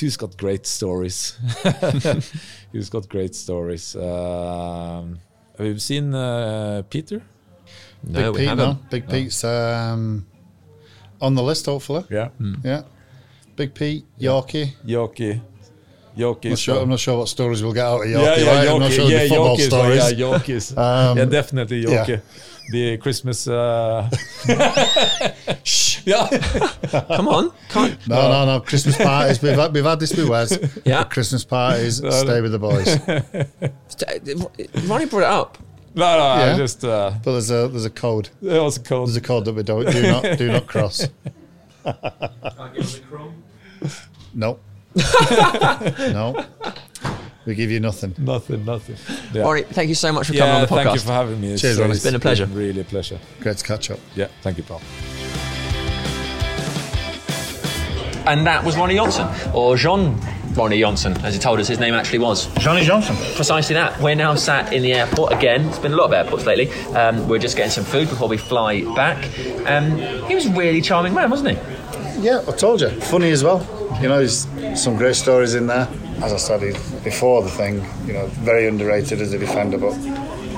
Who's 0.00 0.16
got 0.16 0.36
great 0.36 0.66
stories? 0.66 1.38
Who's 2.72 2.90
got 2.90 3.08
great 3.08 3.34
stories? 3.34 3.94
Um, 3.96 5.18
have 5.56 5.66
you 5.66 5.78
seen 5.78 6.12
uh, 6.14 6.82
Peter? 6.90 7.22
No, 8.02 8.20
Big 8.20 8.32
we 8.32 8.38
Pete, 8.40 8.48
haven't. 8.48 8.68
no. 8.68 8.78
Big 8.90 9.08
Pete's 9.08 9.44
um, 9.44 10.26
on 11.20 11.34
the 11.34 11.42
list, 11.42 11.66
hopefully. 11.66 12.04
Yeah, 12.10 12.28
Yeah. 12.62 12.82
Big 13.54 13.72
Pete, 13.74 14.04
Yorkie. 14.20 14.74
Yoki. 14.84 15.40
Yorkie. 16.16 16.44
I'm 16.46 16.50
not, 16.50 16.58
sure, 16.58 16.80
I'm 16.82 16.88
not 16.88 16.98
sure 17.00 17.18
what 17.18 17.28
stories 17.28 17.62
we'll 17.62 17.72
get 17.74 17.84
out 17.84 18.00
of 18.02 18.06
Yorkie. 18.06 18.22
yeah, 18.24 18.36
yeah, 18.36 18.56
right? 18.58 18.68
I'm 18.68 18.80
not 18.80 18.92
sure 18.92 19.10
yeah, 19.10 19.22
the 19.24 19.28
football 19.28 19.56
Yorkie. 19.56 19.66
stories. 19.66 20.12
Yeah, 20.12 20.26
Yorkie's. 20.26 20.76
Um, 20.78 21.18
yeah, 21.18 21.24
definitely 21.26 21.78
yeah. 21.86 22.20
The 22.70 22.96
Christmas. 22.96 23.46
Uh, 23.46 24.10
yeah. 26.04 26.26
Come 27.16 27.28
on, 27.28 27.52
can't. 27.68 28.08
No, 28.08 28.28
no, 28.28 28.44
no. 28.46 28.60
Christmas 28.60 28.96
parties. 28.96 29.40
We've 29.40 29.54
had, 29.54 29.72
we've 29.72 29.84
had 29.84 30.00
this 30.00 30.16
with 30.16 30.28
Wes. 30.28 30.58
Yeah. 30.84 31.04
Christmas 31.04 31.44
parties. 31.44 31.96
Stay 31.98 32.40
with 32.40 32.52
the 32.52 32.58
boys. 32.58 32.88
Ronny 34.88 35.04
brought 35.06 35.20
it 35.20 35.24
up. 35.24 35.58
No, 35.94 36.04
no, 36.18 36.24
I 36.24 36.46
Yeah. 36.48 36.56
just. 36.56 36.84
Uh, 36.84 37.12
But 37.22 37.32
there's 37.32 37.50
a 37.50 37.68
there's 37.68 37.84
a 37.84 37.90
code. 37.90 38.28
it 38.42 38.60
was 38.60 38.78
cold. 38.78 39.08
There's 39.08 39.16
a 39.16 39.20
code 39.20 39.44
that 39.46 39.54
we 39.54 39.62
don't 39.62 39.90
do 39.90 40.02
not 40.02 40.36
do 40.38 40.50
not 40.52 40.66
cross. 40.66 41.06
Can't 41.84 42.74
give 42.74 42.92
them 42.92 43.02
a 43.04 43.06
crumb. 43.08 43.42
No. 44.34 44.58
no. 46.12 46.44
We 47.44 47.54
give 47.54 47.70
you 47.70 47.78
nothing. 47.80 48.14
Nothing, 48.18 48.64
nothing. 48.64 48.96
Yeah. 49.32 49.42
Ronny, 49.42 49.62
thank 49.62 49.88
you 49.88 49.94
so 49.94 50.10
much 50.12 50.26
for 50.26 50.32
coming 50.32 50.48
Yeah, 50.48 50.54
on 50.56 50.60
the 50.62 50.66
podcast. 50.66 50.84
thank 50.84 50.94
you 50.94 51.00
for 51.00 51.12
having 51.12 51.40
me. 51.40 51.56
Cheers, 51.56 51.78
Ronny. 51.78 51.92
It's 51.92 52.02
been 52.04 52.14
a 52.16 52.18
pleasure. 52.20 52.46
Really 52.46 52.80
a 52.80 52.84
pleasure. 52.84 53.18
Great 53.40 53.56
to 53.58 53.64
catch 53.64 53.90
up. 53.90 54.00
Yeah, 54.16 54.28
thank 54.42 54.56
you, 54.58 54.64
Paul. 54.64 54.80
And 58.26 58.44
that 58.44 58.64
was 58.64 58.76
Ronny 58.76 58.96
Johnsen, 58.96 59.54
or 59.54 59.76
Jean 59.76 60.18
Ronny 60.54 60.80
Johnsen, 60.80 61.22
as 61.22 61.34
he 61.34 61.38
told 61.38 61.60
us 61.60 61.68
his 61.68 61.78
name 61.78 61.94
actually 61.94 62.18
was. 62.18 62.52
Johnny 62.54 62.84
Johnson. 62.84 63.14
Precisely 63.36 63.74
that. 63.74 64.00
We're 64.00 64.16
now 64.16 64.34
sat 64.34 64.72
in 64.72 64.82
the 64.82 64.94
airport 64.94 65.32
again. 65.32 65.66
It's 65.68 65.78
been 65.78 65.92
a 65.92 65.96
lot 65.96 66.06
of 66.06 66.12
airports 66.12 66.44
lately. 66.44 66.68
Um, 66.96 67.28
we're 67.28 67.38
just 67.38 67.56
getting 67.56 67.70
some 67.70 67.84
food 67.84 68.08
before 68.08 68.26
we 68.28 68.36
fly 68.36 68.82
back. 68.96 69.18
Um, 69.66 69.96
he 70.26 70.34
was 70.34 70.46
a 70.46 70.50
really 70.50 70.80
charming 70.80 71.14
man, 71.14 71.30
wasn't 71.30 71.50
he? 71.56 72.24
Yeah, 72.24 72.42
I 72.48 72.50
told 72.52 72.80
you. 72.80 72.88
Funny 73.02 73.30
as 73.30 73.44
well. 73.44 73.60
You 74.00 74.08
know, 74.08 74.18
there's 74.18 74.46
some 74.80 74.96
great 74.96 75.16
stories 75.16 75.54
in 75.54 75.66
there. 75.66 75.88
As 76.22 76.32
I 76.32 76.36
said 76.36 76.60
before 77.04 77.42
the 77.42 77.50
thing, 77.50 77.84
you 78.06 78.12
know, 78.14 78.26
very 78.26 78.66
underrated 78.68 79.20
as 79.20 79.32
a 79.32 79.38
defender, 79.38 79.78
but 79.78 79.92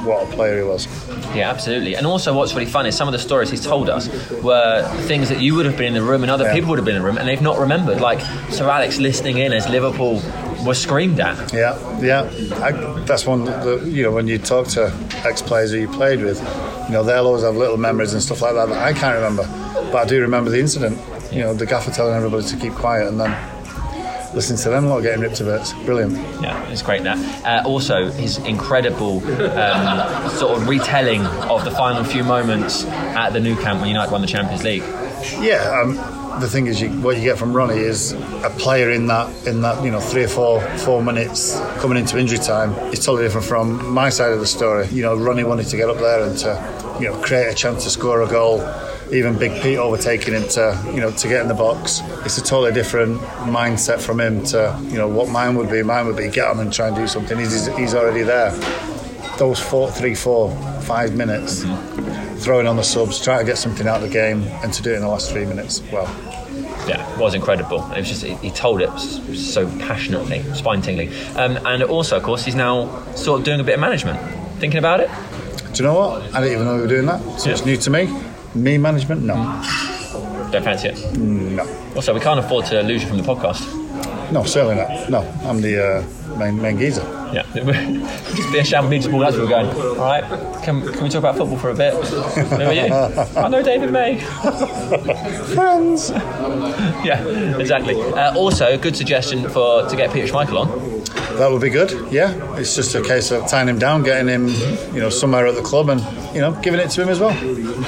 what 0.05 0.29
a 0.29 0.31
player 0.33 0.59
he 0.59 0.63
was. 0.63 0.87
Yeah, 1.35 1.51
absolutely. 1.51 1.95
And 1.95 2.07
also, 2.07 2.35
what's 2.35 2.53
really 2.55 2.67
fun 2.67 2.87
is 2.87 2.97
some 2.97 3.07
of 3.09 3.13
the 3.13 3.19
stories 3.19 3.51
he's 3.51 3.65
told 3.65 3.89
us 3.91 4.09
were 4.43 4.83
things 5.07 5.29
that 5.29 5.41
you 5.41 5.55
would 5.57 5.67
have 5.67 5.77
been 5.77 5.89
in 5.89 5.95
the 5.95 6.03
room 6.03 6.23
and 6.23 6.31
other 6.31 6.45
Yeah. 6.45 6.55
people 6.55 6.71
would 6.71 6.79
have 6.79 6.85
been 6.85 6.97
in 6.97 7.03
the 7.03 7.07
room 7.07 7.19
and 7.19 7.29
they've 7.29 7.43
not 7.43 7.59
remembered. 7.59 8.01
Like 8.01 8.21
Sir 8.51 8.69
Alex 8.69 8.99
listening 8.99 9.39
in 9.39 9.53
as 9.53 9.69
Liverpool 9.69 10.23
was 10.65 10.79
screamed 10.81 11.21
at. 11.21 11.53
Yeah, 11.53 11.77
yeah. 12.01 12.23
I, 12.63 12.73
that's 13.03 13.27
one 13.27 13.45
that, 13.45 13.85
you 13.87 14.03
know, 14.05 14.11
when 14.13 14.27
you 14.29 14.39
talk 14.39 14.67
to 14.69 14.93
ex 15.25 15.43
players 15.43 15.71
who 15.73 15.79
you 15.79 15.89
played 15.89 16.21
with, 16.23 16.39
you 16.87 16.93
know, 16.95 17.03
they'll 17.05 17.27
always 17.27 17.43
have 17.45 17.57
little 17.57 17.77
memories 17.77 18.13
and 18.15 18.23
stuff 18.23 18.43
like 18.43 18.55
that 18.55 18.69
that 18.69 18.79
I 18.83 18.93
can't 18.93 19.15
remember. 19.17 19.43
But 19.93 19.97
I 19.97 20.05
do 20.07 20.21
remember 20.21 20.51
the 20.51 20.61
incident. 20.61 20.99
You 21.31 21.41
know, 21.41 21.55
the 21.55 21.67
gaffer 21.67 21.91
telling 21.91 22.15
everybody 22.15 22.47
to 22.47 22.57
keep 22.57 22.73
quiet 22.73 23.09
and 23.09 23.21
then 23.21 23.31
listening 24.35 24.59
to 24.59 24.71
them 24.71 24.87
lot 24.87 25.01
getting 25.01 25.21
ripped 25.21 25.37
to 25.37 25.45
bits. 25.45 25.73
Brilliant. 25.85 26.15
Yeah, 26.43 26.71
it's 26.71 26.83
great 26.83 27.03
that. 27.05 27.19
Uh, 27.45 27.69
also, 27.69 28.11
his 28.11 28.39
incredible 28.39 29.19
um, 29.59 30.31
sort 30.31 30.57
of 30.57 30.69
retelling 30.69 31.25
of 31.27 31.65
the 31.65 31.71
final 31.71 32.05
few 32.05 32.25
moments 32.25 32.85
at 32.85 33.31
the 33.31 33.41
Nou 33.41 33.57
Camp 33.57 33.81
when 33.81 33.89
United 33.89 34.13
won 34.13 34.21
the 34.21 34.27
Champions 34.27 34.65
League. 34.65 34.83
Yeah, 35.41 35.83
um, 35.83 35.97
the 36.41 36.49
thing 36.49 36.67
is, 36.67 36.81
you, 36.81 36.91
what 37.01 37.17
you 37.17 37.23
get 37.23 37.39
from 37.39 37.53
Ronny 37.53 37.79
is 37.79 38.13
a 38.13 38.55
player 38.59 38.91
in 38.91 39.07
that 39.09 39.47
in 39.47 39.63
that 39.63 39.83
you 39.83 39.91
know 39.91 40.01
three 40.01 40.25
or 40.25 40.29
four 40.29 40.61
four 40.79 41.03
minutes 41.03 41.59
coming 41.81 41.99
into 41.99 42.19
injury 42.19 42.39
time 42.39 42.73
is 42.93 43.05
totally 43.05 43.25
different 43.25 43.47
from 43.47 43.93
my 43.93 44.09
side 44.09 44.33
of 44.33 44.41
the 44.41 44.47
story. 44.47 44.87
You 44.89 45.03
know, 45.03 45.17
Ronny 45.17 45.45
wanted 45.45 45.67
to 45.69 45.77
get 45.77 45.89
up 45.89 45.99
there 45.99 46.23
and 46.23 46.39
to 46.39 46.97
you 47.01 47.07
know 47.07 47.21
create 47.23 47.49
a 47.51 47.55
chance 47.55 47.85
to 47.85 47.91
score 47.91 48.23
a 48.23 48.29
goal. 48.29 48.59
Even 49.11 49.39
Big 49.39 49.63
Pete 49.63 49.79
overtaking 49.79 50.35
him 50.35 50.47
to 50.49 50.79
you 50.93 51.01
know 51.01 51.11
to 51.13 51.29
get 51.29 51.41
in 51.43 51.49
the 51.49 51.55
box. 51.55 52.01
It's 52.25 52.39
a 52.39 52.43
totally 52.43 52.73
different 52.73 53.21
mindset 53.49 54.01
from 54.01 54.21
him 54.21 54.45
to 54.47 54.79
you 54.85 54.99
know 54.99 55.09
what 55.09 55.29
mine 55.29 55.55
would 55.57 55.71
be. 55.71 55.83
Mine 55.83 56.07
would 56.07 56.17
be 56.17 56.29
get 56.29 56.47
on 56.47 56.61
and 56.61 56.73
try 56.73 56.89
and 56.89 56.97
do 56.97 57.07
something. 57.07 57.39
He's 57.39 57.67
he's 57.77 57.95
already 57.95 58.23
there. 58.23 58.51
those 59.39 59.61
four, 59.61 59.91
three, 59.91 60.15
four, 60.15 60.51
five 60.83 61.15
minutes, 61.15 61.65
throwing 62.45 62.67
on 62.67 62.77
the 62.77 62.83
subs, 62.83 63.23
trying 63.23 63.39
to 63.39 63.45
get 63.45 63.57
something 63.57 63.87
out 63.87 63.97
of 63.97 64.03
the 64.03 64.09
game, 64.13 64.43
and 64.63 64.73
to 64.75 64.83
do 64.83 64.93
it 64.93 64.97
in 64.97 65.03
the 65.03 65.09
last 65.09 65.31
three 65.31 65.47
minutes. 65.47 65.81
Well, 65.93 66.07
Yeah, 66.89 67.13
it 67.13 67.19
was 67.19 67.35
incredible. 67.35 67.81
It 67.93 67.99
was 67.99 68.09
just 68.09 68.25
he 68.25 68.51
told 68.51 68.81
it 68.83 68.91
so 68.99 69.67
passionately, 69.79 70.43
spine 70.55 70.83
tingling, 70.83 71.11
um, 71.37 71.57
and 71.67 71.83
also, 71.83 72.17
of 72.17 72.23
course, 72.23 72.45
he's 72.45 72.55
now 72.55 73.05
sort 73.15 73.41
of 73.41 73.45
doing 73.45 73.61
a 73.61 73.65
bit 73.65 73.75
of 73.75 73.81
management. 73.81 74.19
Thinking 74.59 74.79
about 74.79 75.01
it, 75.01 75.09
do 75.73 75.83
you 75.83 75.89
know 75.89 75.95
what? 75.95 76.23
I 76.35 76.41
didn't 76.41 76.55
even 76.55 76.65
know 76.67 76.75
we 76.77 76.81
were 76.83 76.89
doing 76.89 77.07
that. 77.07 77.21
So 77.39 77.51
it's 77.51 77.65
new 77.65 77.77
to 77.77 77.91
me. 77.91 78.07
Me 78.63 78.79
management? 78.79 79.23
No, 79.23 79.35
don't 80.51 80.63
fancy 80.65 80.89
it. 80.89 81.17
no, 81.19 81.65
Also, 81.97 82.13
we 82.15 82.21
can't 82.21 82.41
afford 82.41 82.65
to 82.67 82.83
lose 82.83 83.03
you 83.03 83.09
from 83.09 83.19
the 83.19 83.23
podcast. 83.25 83.63
no, 84.33 84.45
certainly 84.45 84.77
not. 84.77 85.11
No, 85.11 85.21
I'm 85.49 85.61
the 85.61 85.75
uh, 86.03 86.37
main 86.39 86.61
main 86.61 86.79
geezer. 86.79 87.03
Yeah, 87.33 87.43
just 88.35 88.53
be 88.53 88.59
a. 88.59 88.85
We 88.85 88.97
need 88.97 89.03
some 89.03 89.13
more 89.13 89.23
lads. 89.23 89.37
We're 89.37 89.49
going. 89.49 89.69
All 89.69 89.97
right, 89.97 90.25
can, 90.63 90.81
can 90.93 91.03
we 91.03 91.09
talk 91.09 91.19
about 91.21 91.37
football 91.37 91.59
for 91.59 91.71
a 91.71 91.75
bit? 91.75 91.95
Who 91.95 92.63
are 92.63 92.73
you? 92.73 92.93
I 93.37 93.49
know 93.49 93.63
David 93.63 93.93
May. 93.93 94.19
Friends. 95.55 96.13
Yeah, 97.05 97.59
exactly. 97.59 97.95
Uh, 97.95 98.35
also, 98.35 98.73
a 98.73 98.77
good 98.77 98.97
suggestion 98.97 99.49
for 99.49 99.89
to 99.89 99.97
get 99.97 100.13
Peter 100.13 100.27
Schmeichel 100.27 100.59
on. 100.67 101.39
That 101.39 101.51
would 101.51 101.63
be 101.63 101.71
good. 101.71 101.93
Yeah, 102.13 102.35
it's 102.59 102.75
just 102.75 102.95
a 102.97 103.03
case 103.03 103.31
of 103.31 103.47
tying 103.47 103.69
him 103.69 103.79
down, 103.79 104.03
getting 104.03 104.27
him, 104.27 104.49
you 104.93 105.01
know, 105.01 105.09
somewhere 105.09 105.47
at 105.47 105.55
the 105.55 105.63
club, 105.63 105.89
and 105.91 106.01
you 106.35 106.41
know, 106.41 106.53
giving 106.61 106.81
it 106.81 106.91
to 106.91 107.03
him 107.03 107.09
as 107.09 107.21
well. 107.21 107.33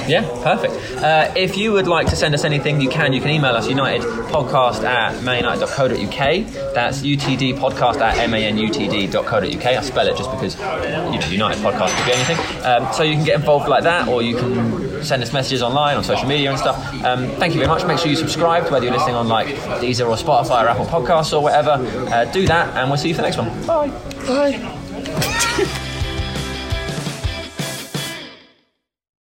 Yeah, 0.07 0.21
perfect. 0.43 0.73
Uh, 1.03 1.31
if 1.35 1.57
you 1.57 1.73
would 1.73 1.87
like 1.87 2.07
to 2.07 2.15
send 2.15 2.33
us 2.33 2.45
anything, 2.45 2.79
you 2.79 2.89
can. 2.89 3.11
You 3.11 3.19
can 3.19 3.31
email 3.31 3.53
us 3.53 3.67
United 3.67 4.01
podcast 4.31 4.83
at 4.83 5.13
manunited.co.uk. 5.23 6.73
That's 6.73 7.01
UTD 7.01 7.57
podcast 7.59 7.99
at 7.99 8.15
manutd.co.uk. 8.29 9.30
I 9.33 9.81
spell 9.81 10.07
it 10.07 10.17
just 10.17 10.31
because 10.31 10.55
you 10.55 11.19
know 11.19 11.27
United 11.27 11.61
podcast 11.61 11.95
could 11.97 12.05
be 12.05 12.13
anything. 12.13 12.65
Um, 12.65 12.93
so 12.93 13.03
you 13.03 13.13
can 13.13 13.23
get 13.23 13.35
involved 13.35 13.67
like 13.67 13.83
that, 13.83 14.07
or 14.07 14.21
you 14.21 14.35
can 14.35 15.03
send 15.03 15.23
us 15.23 15.33
messages 15.33 15.61
online 15.61 15.97
on 15.97 16.03
social 16.03 16.27
media 16.27 16.49
and 16.49 16.59
stuff. 16.59 16.77
Um, 17.03 17.29
thank 17.37 17.53
you 17.53 17.59
very 17.59 17.67
much. 17.67 17.85
Make 17.85 17.99
sure 17.99 18.09
you 18.09 18.15
subscribe, 18.15 18.69
whether 18.71 18.85
you're 18.85 18.93
listening 18.93 19.15
on 19.15 19.27
like 19.27 19.47
Deezer 19.81 20.07
or 20.07 20.15
Spotify 20.15 20.63
or 20.63 20.67
Apple 20.67 20.85
Podcasts 20.85 21.33
or 21.33 21.41
whatever. 21.41 21.71
Uh, 22.11 22.25
do 22.25 22.45
that, 22.47 22.75
and 22.77 22.89
we'll 22.89 22.97
see 22.97 23.09
you 23.09 23.15
for 23.15 23.21
the 23.21 23.27
next 23.27 23.37
one. 23.37 23.49
Bye. 23.65 23.89
Bye. 24.27 25.87